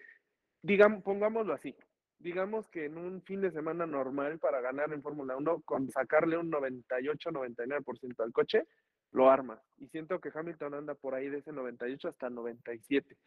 digamos, 0.62 1.04
pongámoslo 1.04 1.54
así, 1.54 1.76
digamos 2.20 2.70
que 2.70 2.86
en 2.86 2.98
un 2.98 3.22
fin 3.24 3.42
de 3.42 3.52
semana 3.52 3.86
normal 3.86 4.40
para 4.40 4.62
ganar 4.62 4.94
en 4.94 5.02
Fórmula 5.02 5.36
1, 5.36 5.64
con 5.64 5.90
sacarle 5.90 6.38
un 6.38 6.52
98-99% 6.52 8.24
al 8.24 8.32
coche, 8.32 8.66
lo 9.12 9.30
arma. 9.30 9.62
Y 9.78 9.88
siento 9.88 10.20
que 10.20 10.32
Hamilton 10.34 10.76
anda 10.76 10.96
por 10.96 11.16
ahí 11.16 11.30
de 11.30 11.40
ese 11.40 11.52
98 11.52 12.08
hasta 12.08 12.30
97. 12.30 13.18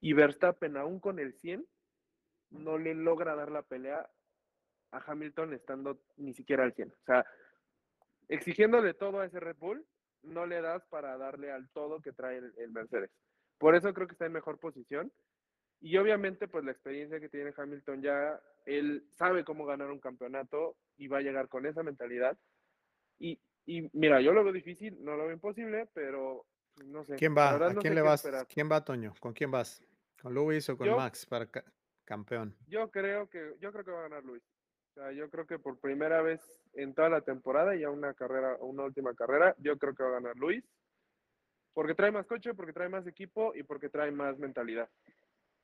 Y 0.00 0.12
Verstappen, 0.12 0.76
aún 0.76 1.00
con 1.00 1.18
el 1.18 1.32
100, 1.34 1.64
no 2.50 2.76
le 2.76 2.94
logra 2.94 3.34
dar 3.34 3.50
la 3.50 3.62
pelea 3.62 4.08
a 4.90 4.98
Hamilton 4.98 5.54
estando 5.54 6.00
ni 6.16 6.34
siquiera 6.34 6.64
al 6.64 6.74
100. 6.74 6.88
O 6.90 7.04
sea, 7.06 7.24
exigiéndole 8.28 8.94
todo 8.94 9.20
a 9.20 9.26
ese 9.26 9.40
Red 9.40 9.56
Bull, 9.56 9.86
no 10.22 10.46
le 10.46 10.60
das 10.60 10.84
para 10.86 11.16
darle 11.18 11.50
al 11.52 11.68
todo 11.70 12.00
que 12.00 12.12
trae 12.12 12.38
el, 12.38 12.52
el 12.58 12.70
Mercedes. 12.70 13.10
Por 13.58 13.74
eso 13.74 13.92
creo 13.94 14.06
que 14.06 14.12
está 14.12 14.26
en 14.26 14.32
mejor 14.32 14.58
posición. 14.58 15.12
Y 15.80 15.96
obviamente, 15.96 16.46
pues 16.48 16.64
la 16.64 16.70
experiencia 16.72 17.18
que 17.20 17.28
tiene 17.28 17.52
Hamilton 17.56 18.02
ya, 18.02 18.40
él 18.66 19.04
sabe 19.10 19.44
cómo 19.44 19.66
ganar 19.66 19.90
un 19.90 19.98
campeonato 19.98 20.76
y 20.96 21.08
va 21.08 21.18
a 21.18 21.22
llegar 21.22 21.48
con 21.48 21.66
esa 21.66 21.82
mentalidad. 21.82 22.38
Y, 23.18 23.40
y 23.66 23.88
mira, 23.92 24.20
yo 24.20 24.32
lo 24.32 24.44
veo 24.44 24.52
difícil, 24.52 25.02
no 25.04 25.16
lo 25.16 25.24
veo 25.24 25.32
imposible, 25.32 25.88
pero 25.92 26.46
pues, 26.74 26.86
no 26.86 27.04
sé. 27.04 27.16
¿Quién 27.16 27.36
va? 27.36 27.50
¿A 27.50 27.72
no 27.72 27.80
quién 27.80 27.94
le 27.96 28.02
vas? 28.02 28.24
esperar. 28.24 28.46
¿Quién 28.46 28.70
va, 28.70 28.84
Toño? 28.84 29.12
¿Con 29.20 29.32
quién 29.32 29.50
vas? 29.50 29.82
¿Con 30.20 30.34
Luis 30.34 30.68
o 30.68 30.76
con 30.76 30.86
Yo- 30.86 30.96
Max 30.96 31.26
para 31.26 31.46
ca- 31.50 31.64
campeón? 32.04 32.56
Yo 32.68 32.90
creo 32.90 33.28
que, 33.28 33.56
yo 33.60 33.72
creo 33.72 33.84
que 33.84 33.90
va 33.90 34.00
a 34.00 34.08
ganar 34.08 34.24
Luis. 34.24 34.42
O 34.92 35.00
sea, 35.00 35.12
yo 35.12 35.30
creo 35.30 35.46
que 35.46 35.58
por 35.58 35.78
primera 35.78 36.20
vez 36.20 36.40
en 36.74 36.92
toda 36.94 37.08
la 37.08 37.22
temporada, 37.22 37.74
ya 37.74 37.88
una 37.90 38.12
carrera, 38.12 38.56
una 38.60 38.84
última 38.84 39.14
carrera, 39.14 39.54
yo 39.58 39.78
creo 39.78 39.94
que 39.94 40.02
va 40.02 40.10
a 40.10 40.20
ganar 40.20 40.36
Luis. 40.36 40.62
Porque 41.72 41.94
trae 41.94 42.12
más 42.12 42.26
coche, 42.26 42.52
porque 42.52 42.74
trae 42.74 42.90
más 42.90 43.06
equipo 43.06 43.54
y 43.54 43.62
porque 43.62 43.88
trae 43.88 44.10
más 44.10 44.38
mentalidad. 44.38 44.90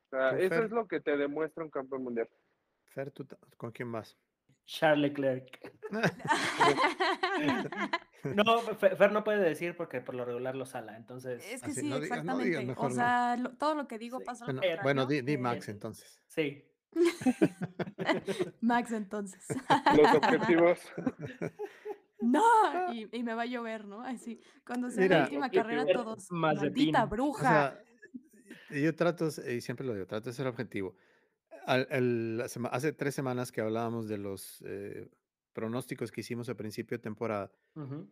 O 0.06 0.10
sea, 0.10 0.30
¿Tú, 0.30 0.36
eso 0.36 0.54
Fer? 0.54 0.64
es 0.64 0.70
lo 0.70 0.88
que 0.88 1.00
te 1.00 1.16
demuestra 1.18 1.62
un 1.62 1.70
campeón 1.70 2.04
mundial. 2.04 2.28
Fer, 2.86 3.10
¿tú 3.10 3.26
¿con 3.58 3.70
quién 3.70 3.92
vas? 3.92 4.16
Charles 4.64 5.10
Leclerc. 5.12 5.74
No, 8.24 8.58
Fe- 8.60 8.96
Fer 8.96 9.12
no 9.12 9.22
puede 9.22 9.38
decir 9.38 9.76
porque 9.76 10.00
por 10.00 10.14
lo 10.14 10.24
regular 10.24 10.56
lo 10.56 10.66
sala, 10.66 10.96
entonces. 10.96 11.44
Es 11.52 11.62
que 11.62 11.70
Así, 11.70 11.80
sí, 11.82 11.88
no 11.88 12.00
digas- 12.00 12.24
no 12.24 12.40
exactamente. 12.40 12.74
o 12.76 12.88
no. 12.88 12.94
sea, 12.94 13.36
lo- 13.36 13.56
todo 13.56 13.74
lo 13.76 13.86
que 13.86 13.96
digo 13.98 14.18
Sí. 14.18 14.24
pasa 14.24 14.46
Bueno, 14.82 15.06
di, 15.06 15.20
di 15.20 15.38
Max 15.38 15.68
entonces. 15.68 16.20
Sí. 16.26 16.64
Max 18.60 18.92
entonces. 18.92 19.44
Los 19.96 20.14
objetivos. 20.14 20.78
no, 22.20 22.42
y, 22.92 23.08
y 23.12 23.22
me 23.22 23.34
va 23.34 23.42
a 23.42 23.46
llover, 23.46 23.84
¿no? 23.84 24.02
Así, 24.02 24.40
cuando 24.66 24.90
sea 24.90 25.02
Mira, 25.02 25.18
la 25.18 25.24
última 25.24 25.50
carrera 25.50 25.86
todos, 25.86 26.30
maldita 26.30 27.04
O 27.04 27.08
bruja. 27.08 27.42
sea, 27.42 27.84
yo 28.70 28.94
trato, 28.94 29.28
y 29.50 29.60
siempre 29.60 29.86
lo 29.86 29.94
digo, 29.94 30.06
trato 30.06 30.30
de 30.30 30.34
ser 30.34 30.46
objetivo. 30.46 30.94
Al- 31.66 32.42
hace 32.70 32.92
tres 32.92 33.14
semanas 33.14 33.52
que 33.52 33.60
hablábamos 33.60 34.08
de 34.08 34.16
los 34.18 34.62
eh, 34.66 35.08
pronósticos 35.58 36.12
que 36.12 36.20
hicimos 36.20 36.48
al 36.48 36.54
principio 36.54 36.96
de 36.98 37.02
temporada, 37.02 37.50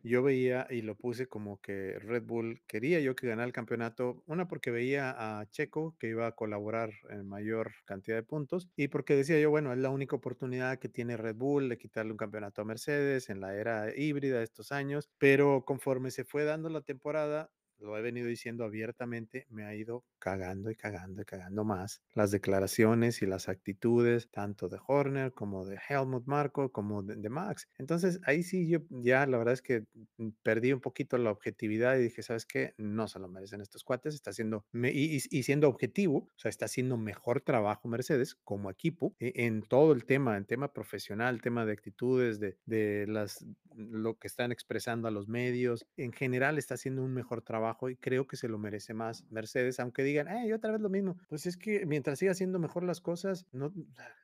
yo 0.03 0.25
veía 0.25 0.67
y 0.69 0.83
lo 0.83 0.97
puse 0.97 1.29
como 1.29 1.61
que 1.61 1.97
Red 2.01 2.25
Bull 2.25 2.61
quería 2.67 2.99
yo 2.99 3.15
que 3.15 3.29
ganara 3.29 3.47
el 3.47 3.53
campeonato, 3.53 4.25
una 4.27 4.49
porque 4.49 4.73
veía 4.73 5.15
a 5.39 5.47
Checo 5.47 5.95
que 6.01 6.09
iba 6.09 6.27
a 6.27 6.33
colaborar 6.33 6.91
en 7.09 7.29
mayor 7.29 7.71
cantidad 7.85 8.17
de 8.17 8.25
puntos 8.25 8.69
y 8.75 8.89
porque 8.89 9.15
decía 9.15 9.39
yo, 9.39 9.51
bueno, 9.51 9.73
es 9.73 9.79
la 9.79 9.91
única 9.91 10.17
oportunidad 10.17 10.79
que 10.81 10.89
tiene 10.89 11.17
Red 11.17 11.37
Bull 11.37 11.69
de 11.69 11.79
quitarle 11.79 12.11
un 12.11 12.19
campeonato 12.19 12.63
a 12.63 12.65
Mercedes 12.65 13.31
en 13.31 13.41
la 13.41 13.55
era 13.55 13.97
híbrida 13.97 14.39
de 14.39 14.45
estos 14.45 14.73
años, 14.73 15.09
pero 15.19 15.65
conforme 15.65 16.11
se 16.11 16.25
fue 16.25 16.43
dando 16.43 16.69
la 16.69 16.81
temporada, 16.81 17.53
lo 17.79 17.97
he 17.97 18.03
venido 18.03 18.27
diciendo 18.29 18.65
abiertamente, 18.65 19.47
me 19.51 19.65
ha 19.65 19.75
ido 19.75 20.05
cagando 20.19 20.71
y 20.71 20.77
cagando 20.77 21.23
y 21.23 21.25
cagando 21.25 21.65
más 21.65 22.03
las 22.15 22.31
declaraciones 22.31 23.23
y 23.23 23.27
las 23.27 23.49
actitudes, 23.49 24.31
tanto 24.31 24.69
de 24.69 24.79
Horner 24.87 25.33
como 25.33 25.65
de 25.67 25.79
Helmut 25.89 26.27
Marko, 26.27 26.73
como 26.73 27.03
de, 27.03 27.17
de 27.17 27.29
Max. 27.29 27.69
Entonces, 27.79 28.21
ahí 28.25 28.43
sí 28.43 28.69
yo 28.69 28.81
ya 28.91 29.27
la 29.27 29.39
verdad 29.39 29.55
es 29.55 29.63
que 29.63 29.85
mm, 30.19 30.29
perdí 30.43 30.73
un 30.73 30.81
poquito 30.81 31.19
la 31.19 31.31
objetividad 31.31 31.97
y 31.99 32.03
dije, 32.03 32.23
¿sabes 32.23 32.47
qué? 32.47 32.75
No 32.79 33.09
se 33.09 33.19
lo 33.19 33.29
merecen 33.29 33.61
estos 33.61 33.85
cuates, 33.85 34.15
está 34.15 34.31
haciendo, 34.31 34.67
y, 34.73 35.17
y- 35.17 35.21
y 35.31 35.43
siendo 35.43 35.69
objetivo, 35.69 36.19
o 36.19 36.39
sea, 36.39 36.49
está 36.49 36.67
haciendo 36.67 36.97
mejor 36.97 37.41
trabajo 37.41 37.89
Mercedes 37.89 38.35
como 38.45 38.71
equipo 38.71 39.15
e- 39.19 39.33
en 39.47 39.63
todo 39.63 39.93
el 39.93 40.05
tema, 40.07 40.37
en 40.37 40.47
tema 40.47 40.73
profesional, 40.73 41.41
tema 41.41 41.65
de 41.67 41.73
actitudes, 41.73 42.41
de, 42.41 42.59
de 42.67 43.07
las, 43.07 43.45
lo 43.75 44.19
que 44.19 44.27
están 44.29 44.53
expresando 44.53 45.09
a 45.09 45.11
los 45.11 45.29
medios, 45.29 45.87
en 45.97 46.13
general 46.13 46.59
está 46.59 46.75
haciendo 46.75 47.03
un 47.03 47.13
mejor 47.15 47.43
trabajo 47.43 47.66
y 47.91 47.97
creo 47.97 48.27
que 48.27 48.37
se 48.37 48.49
lo 48.49 48.59
merece 48.59 48.95
más 48.95 49.25
Mercedes, 49.31 49.81
aunque 49.81 50.03
digan, 50.03 50.29
eh, 50.29 50.53
otra 50.55 50.73
vez 50.73 50.81
lo 50.81 50.89
mismo. 50.89 51.17
Pues 51.29 51.47
es 51.47 51.57
que 51.57 51.85
mientras 51.87 52.19
siga 52.19 52.33
haciendo 52.33 52.59
mejor 52.59 52.83
las 52.85 53.01
cosas, 53.01 53.47
no... 53.53 53.73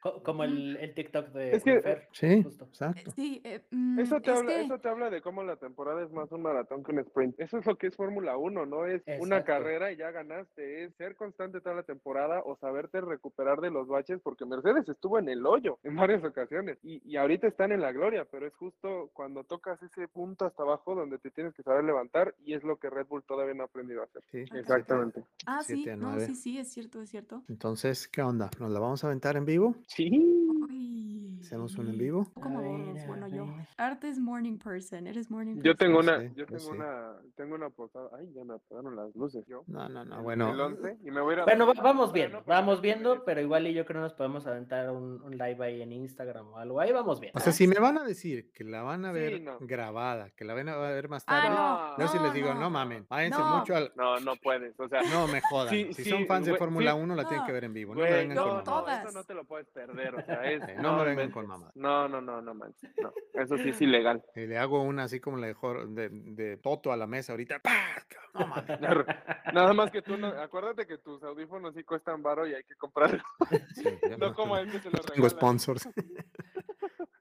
Co- 0.01 0.23
Como 0.23 0.45
el, 0.45 0.77
el 0.77 0.95
TikTok 0.95 1.29
de, 1.29 1.57
Es 1.57 1.65
que- 1.65 1.81
Fer. 1.81 2.09
Sí, 2.13 2.43
justo. 2.43 2.65
Eh, 2.65 2.69
exacto. 2.69 3.11
Sí, 3.13 3.41
eh, 3.45 3.61
mm, 3.71 3.99
Eso 4.01 4.21
te, 4.21 4.31
es 4.31 4.39
habla, 4.39 4.53
que- 4.55 4.63
eso 4.63 4.79
te 4.79 4.89
habla 4.89 5.11
de 5.11 5.21
cómo 5.23 5.43
la 5.43 5.57
temporada 5.57 6.03
es 6.05 6.11
más 6.13 6.31
un 6.33 6.43
maratón 6.43 6.83
que 6.85 6.93
un 6.93 6.99
sprint. 7.01 7.39
Eso 7.41 7.59
es 7.59 7.67
lo 7.67 7.77
que 7.77 7.89
es 7.89 7.97
Fórmula 7.97 8.37
1, 8.37 8.67
no 8.67 8.87
es 8.87 9.03
una 9.21 9.39
Exacto. 9.39 9.47
carrera 9.47 9.93
y 9.93 9.97
ya 9.97 10.11
ganaste, 10.11 10.85
es 10.85 10.95
ser 10.97 11.17
constante 11.17 11.61
toda 11.61 11.77
la 11.77 11.83
temporada 11.83 12.43
o 12.45 12.57
saberte 12.57 13.01
recuperar 13.01 13.61
de 13.61 13.71
los 13.71 13.89
baches, 13.89 14.21
porque 14.23 14.45
Mercedes 14.45 14.89
estuvo 14.89 15.19
en 15.19 15.29
el 15.29 15.45
hoyo 15.47 15.79
en 15.83 15.97
varias 15.97 16.23
ocasiones 16.25 16.79
y, 16.83 17.03
y 17.05 17.17
ahorita 17.17 17.47
están 17.49 17.73
en 17.73 17.81
la 17.81 17.93
gloria, 17.93 18.25
pero 18.31 18.47
es 18.47 18.55
justo 18.55 19.11
cuando 19.13 19.45
tocas 19.45 19.83
ese 19.83 20.09
punto 20.09 20.45
hasta 20.47 20.63
abajo 20.63 20.95
donde 20.95 21.19
te 21.19 21.31
tienes 21.31 21.55
que 21.55 21.63
saber 21.63 21.85
levantar 21.85 22.35
y 22.45 22.55
es 22.55 22.63
lo 22.63 22.77
que 22.77 22.91
Red 22.91 23.07
Bull 23.07 23.23
todavía 23.33 23.55
no 23.55 23.65
aprendido 23.65 24.03
a 24.03 24.05
hacer. 24.05 24.23
Sí, 24.31 24.45
Exactamente. 24.55 25.25
Ah, 25.47 25.63
sí, 25.65 25.87
no, 25.97 26.21
sí, 26.21 26.35
sí, 26.35 26.59
es 26.59 26.71
cierto, 26.71 27.01
es 27.01 27.09
cierto. 27.09 27.43
Entonces, 27.49 28.07
¿qué 28.07 28.21
onda? 28.21 28.51
¿Nos 28.61 28.71
la 28.71 28.79
vamos 28.79 29.03
a 29.03 29.07
aventar 29.07 29.37
en 29.37 29.47
vivo? 29.47 29.75
Sí. 29.87 30.11
Uy. 30.11 31.32
¿Hacemos 31.43 31.77
un 31.77 31.89
en 31.89 31.99
vivo? 31.99 32.31
¿Cómo 32.35 32.59
a 32.61 32.63
Bueno, 33.07 33.29
yo. 33.29 33.47
Arte 33.77 34.09
es 34.09 34.19
morning 34.19 34.59
person. 34.59 35.07
¿Eres 35.07 35.31
morning 35.31 35.57
Yo 35.57 35.75
person? 35.75 35.77
tengo 35.79 36.03
Yo 36.03 36.09
una, 36.09 36.19
sé, 36.21 36.33
yo 36.37 36.47
tengo 36.47 36.71
una, 36.71 37.13
tengo 37.37 37.55
una 37.57 37.71
posada. 37.71 38.09
Ay, 38.19 38.33
ya 38.35 38.45
me 38.45 38.55
apagaron 38.55 38.97
las 38.97 39.15
luces. 39.17 39.45
Yo. 39.47 39.65
No, 39.67 39.89
no, 39.89 40.05
no. 40.05 40.23
Bueno, 40.23 40.51
El 40.53 40.61
11 40.61 40.99
y 41.05 41.11
me 41.11 41.21
voy 41.21 41.35
a 41.35 41.45
Bueno, 41.45 41.67
vamos 41.83 42.07
no, 42.09 42.13
pero 42.13 42.43
vamos 42.47 42.77
no 42.77 42.83
viendo, 42.83 43.25
pero 43.25 43.41
igual 43.41 43.67
y 43.67 43.75
yo 43.75 43.85
creo 43.85 44.01
que 44.01 44.05
nos 44.05 44.15
podemos 44.15 44.47
aventar 44.47 44.91
un, 44.91 45.21
un 45.23 45.33
live 45.33 45.65
ahí 45.65 45.83
en 45.83 45.93
Instagram 45.93 46.49
o 46.53 46.59
algo. 46.59 46.81
Ahí 46.81 46.93
vamos 46.93 47.21
bien. 47.21 47.33
o 47.35 47.41
sea, 47.41 47.53
si 47.53 47.67
me 47.67 47.79
van 47.81 47.99
a 47.99 48.05
decir 48.05 48.51
que 48.53 48.65
la 48.65 48.83
van 48.83 49.05
a 49.05 49.13
Sí, 49.13 49.19
ver 49.19 49.41
no. 49.43 49.59
grabada, 49.61 50.31
que 50.31 50.45
la 50.45 50.55
van 50.55 50.69
a 50.69 50.77
ver 50.77 51.09
más 51.09 51.25
Ah, 51.27 51.43
tarde, 51.43 52.03
no. 52.05 52.07
yo 52.07 52.09
sí 52.13 52.19
les 52.19 52.29
no, 52.29 52.33
digo, 52.35 52.55
no, 52.55 52.61
no. 52.61 52.71
mamen, 52.71 53.07
váyanse 53.09 53.39
No. 53.41 53.59
mucho 53.59 53.77
al... 53.77 53.93
No, 53.97 54.21
no 54.21 54.37
puedes. 54.37 54.79
O 54.79 54.89
sea, 54.89 55.03
No 55.11 55.27
me 55.29 55.41
jodan. 55.41 55.69
Sí, 55.71 55.93
si 55.95 56.05
sí, 56.05 56.11
son 56.11 56.27
fans 56.27 56.47
de 56.47 56.57
Fórmula 56.57 56.93
sí. 56.93 56.99
1, 57.01 57.15
la 57.15 57.29
tienen 57.29 57.45
que 57.47 57.53
No. 57.53 57.55
ver 57.55 57.65
en 57.65 57.73
vivo. 57.75 57.95
No 57.95 58.01
me 58.01 58.07
güey, 58.09 58.21
vengan 58.21 58.37
no, 58.37 58.43
con 58.65 58.65
no, 58.65 58.89
eso 58.89 59.11
no 59.13 59.25
te 59.25 59.35
lo 59.35 59.45
puedes 59.45 59.69
perder. 59.71 60.15
O 60.15 60.23
sea, 60.23 60.43
es, 60.51 60.61
no 60.61 60.93
me 60.97 61.05
vengan 61.05 61.11
inventes. 61.13 61.32
Con 61.33 61.47
mamadas. 61.47 61.75
No, 61.77 62.09
no, 62.09 62.21
no, 62.21 62.41
no 62.41 62.55
manches. 62.55 62.91
No, 63.03 63.13
eso 63.35 63.57
sí 63.59 63.71
es 63.71 63.81
ilegal. 63.81 64.23
Y 64.37 64.47
le 64.47 64.59
hago 64.59 64.83
una 64.83 65.05
así 65.05 65.19
como 65.21 65.37
la 65.39 65.47
de, 65.49 65.55
Jor- 65.55 65.89
de, 65.89 66.09
de 66.11 66.57
Toto 66.59 66.93
a 66.93 66.97
la 66.97 67.07
mesa 67.07 67.33
ahorita. 67.33 67.59
¡Pah! 67.59 67.97
No 68.35 68.47
mames. 68.47 68.79
Nada 69.53 69.73
más 69.75 69.91
que 69.91 70.01
tú, 70.03 70.17
no, 70.17 70.29
acuérdate 70.29 70.87
que 70.87 70.99
tus 70.99 71.23
audífonos 71.23 71.75
sí 71.75 71.83
cuestan 71.85 72.23
varo 72.23 72.47
y 72.47 72.55
hay 72.55 72.65
que 72.65 72.75
comprarlos. 72.77 73.23
Sí, 73.75 73.85
No 74.19 74.35
como 74.35 74.57
él 74.57 74.71
que 74.71 74.79
se 74.79 74.91
los 74.91 75.01
Tengo 75.05 75.29
regalan. 75.29 75.31
sponsors. 75.31 75.89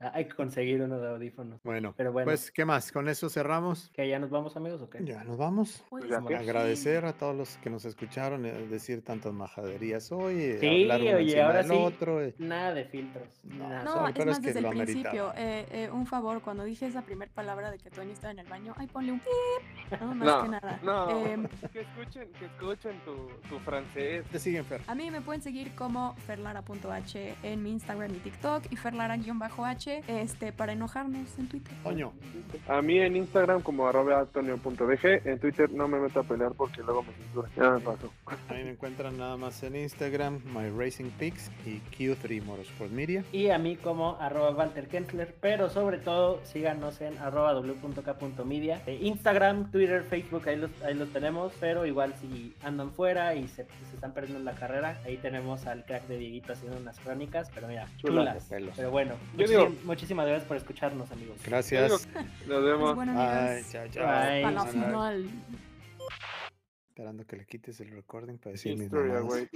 Ah, 0.03 0.11
Hay 0.15 0.25
que 0.25 0.33
conseguir 0.35 0.81
uno 0.81 0.97
de 0.99 1.09
audífonos. 1.09 1.61
Bueno, 1.63 1.93
Pero 1.95 2.11
bueno. 2.11 2.25
pues, 2.25 2.49
¿qué 2.51 2.65
más? 2.65 2.91
¿Con 2.91 3.07
eso 3.07 3.29
cerramos? 3.29 3.91
¿Que 3.93 4.07
ya 4.09 4.17
nos 4.17 4.31
vamos, 4.31 4.57
amigos, 4.57 4.81
o 4.81 4.89
qué? 4.89 4.99
Ya 5.05 5.23
nos 5.23 5.37
vamos. 5.37 5.83
Pues, 5.91 6.07
ya 6.09 6.19
que- 6.25 6.35
Agradecer 6.35 7.05
a 7.05 7.13
todos 7.13 7.35
los 7.35 7.57
que 7.57 7.69
nos 7.69 7.85
escucharon, 7.85 8.45
eh, 8.47 8.51
decir 8.67 9.03
tantas 9.03 9.31
majaderías 9.31 10.11
hoy, 10.11 10.41
eh, 10.41 10.57
Sí, 10.59 10.81
hablar 10.83 11.01
uno 11.01 11.17
oye, 11.17 11.41
ahora 11.41 11.57
del 11.63 11.67
sí. 11.71 11.77
otro. 11.77 12.21
eh. 12.23 12.33
Nada 12.39 12.73
de 12.73 12.85
filtros. 12.85 13.27
No, 13.43 13.69
nada. 13.69 13.83
No, 13.83 14.07
es 14.07 14.25
más, 14.25 14.39
que 14.39 14.47
desde 14.53 14.59
el 14.59 14.69
principio, 14.69 15.33
eh, 15.37 15.65
eh, 15.71 15.89
un 15.91 16.07
favor, 16.07 16.41
cuando 16.41 16.63
dije 16.63 16.87
esa 16.87 17.03
primera 17.03 17.31
palabra 17.31 17.69
de 17.69 17.77
que 17.77 17.91
Tony 17.91 18.11
estaba 18.11 18.31
en 18.31 18.39
el 18.39 18.47
baño, 18.47 18.73
ay, 18.77 18.87
ponle 18.87 19.11
un 19.11 19.19
pip, 19.19 20.01
no, 20.01 20.15
más 20.15 20.27
No, 20.27 20.43
que 20.43 20.49
nada. 20.49 20.79
no. 20.83 21.25
Em, 21.27 21.47
Que 21.71 21.81
escuchen, 21.81 22.27
que 22.39 22.45
escuchen 22.45 22.99
tu, 23.05 23.27
tu 23.49 23.59
francés. 23.59 24.25
Te 24.31 24.39
siguen, 24.39 24.65
Fer. 24.65 24.81
a 24.87 24.95
mí 24.95 25.11
me 25.11 25.21
pueden 25.21 25.41
seguir 25.43 25.75
como 25.75 26.15
ferlara.h 26.25 27.35
en 27.43 27.61
mi 27.63 27.71
Instagram 27.71 28.15
y 28.15 28.19
TikTok 28.19 28.63
y 28.71 28.75
ferlara-h 28.77 29.31
este, 30.07 30.51
para 30.51 30.73
enojarnos 30.73 31.37
en 31.37 31.47
Twitter. 31.47 31.73
Toño. 31.83 32.13
A 32.67 32.81
mí 32.81 32.99
en 32.99 33.15
Instagram 33.15 33.61
como 33.61 33.87
arroba 33.87 34.19
antonio.dg. 34.21 35.27
En 35.27 35.39
Twitter 35.39 35.71
no 35.71 35.87
me 35.87 35.99
meto 35.99 36.19
a 36.19 36.23
pelear 36.23 36.53
porque 36.53 36.81
luego 36.81 37.03
me 37.03 37.13
censura. 37.13 37.49
Ya 37.55 37.69
me 37.71 37.79
pasó. 37.79 38.11
Ahí 38.49 38.63
me 38.63 38.71
encuentran 38.71 39.17
nada 39.17 39.37
más 39.37 39.61
en 39.63 39.75
Instagram, 39.75 40.41
My 40.45 40.69
Racing 40.69 41.09
Pics 41.11 41.49
y 41.65 41.79
Q3 41.97 42.43
Motorsport 42.43 42.91
Media. 42.91 43.23
Y 43.31 43.49
a 43.49 43.57
mí 43.57 43.75
como 43.75 44.17
arroba 44.19 44.51
Walter 44.51 44.87
Kentler, 44.87 45.35
pero 45.39 45.69
sobre 45.69 45.97
todo 45.97 46.39
síganos 46.43 46.99
en 47.01 47.17
arroba 47.19 47.53
w.k.media. 47.53 48.81
Eh, 48.85 48.99
Instagram, 49.01 49.71
Twitter, 49.71 50.03
Facebook, 50.03 50.47
ahí 50.47 50.55
los, 50.57 50.71
ahí 50.83 50.93
los 50.93 51.09
tenemos, 51.09 51.53
pero 51.59 51.85
igual 51.85 52.13
si 52.19 52.53
andan 52.63 52.91
fuera 52.91 53.35
y 53.35 53.47
se, 53.47 53.65
se 53.89 53.95
están 53.95 54.13
perdiendo 54.13 54.39
en 54.39 54.45
la 54.45 54.53
carrera, 54.53 54.99
ahí 55.05 55.17
tenemos 55.17 55.65
al 55.67 55.85
crack 55.85 56.07
de 56.07 56.17
Dieguito 56.17 56.53
haciendo 56.53 56.77
unas 56.77 56.99
crónicas, 56.99 57.49
pero 57.53 57.67
mira, 57.67 57.87
Chulas. 57.97 58.47
Pero 58.75 58.91
bueno, 58.91 59.15
Yo 59.37 59.47
digo- 59.47 59.69
muchísimas 59.83 60.25
gracias 60.27 60.47
por 60.47 60.57
escucharnos, 60.57 61.11
amigos. 61.11 61.37
Gracias. 61.45 61.89
Nos 61.91 62.05
Pues 62.07 62.63
vemos. 62.63 62.95
bueno, 62.95 63.13
Bye, 63.13 63.21
amigas, 63.23 63.71
chao, 63.71 63.87
chao. 63.89 64.05
Bye. 64.07 64.43
a 64.45 64.51
la 64.51 64.63
Bye. 64.63 64.71
final. 64.71 65.29
Esperando 66.89 67.25
que 67.25 67.35
le 67.37 67.45
quites 67.45 67.79
el 67.79 67.89
recording 67.91 68.37
para 68.37 68.51
decir 68.51 68.73
mis 68.75 68.83
Historia, 68.85 69.13
mamadas. 69.13 69.25
güey. 69.27 69.49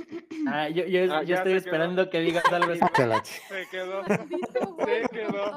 Ah, 0.48 0.70
yo, 0.70 0.86
yo, 0.86 1.14
Ah, 1.14 1.22
yo 1.24 1.36
estoy 1.36 1.52
quedó. 1.54 1.58
esperando 1.58 2.10
que 2.10 2.20
digas 2.22 2.44
algo 2.52 2.74
Se 2.74 2.80
quedó. 2.96 3.22
Güey, 3.50 5.02
Se 5.04 5.10
quedó. 5.10 5.52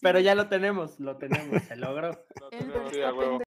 Pero 0.00 0.20
ya 0.20 0.34
lo 0.34 0.48
tenemos, 0.48 0.98
lo 1.00 1.16
tenemos, 1.16 1.62
se 1.64 1.76
logró. 1.76 2.10
El 2.52 2.58
tenemos. 2.58 2.92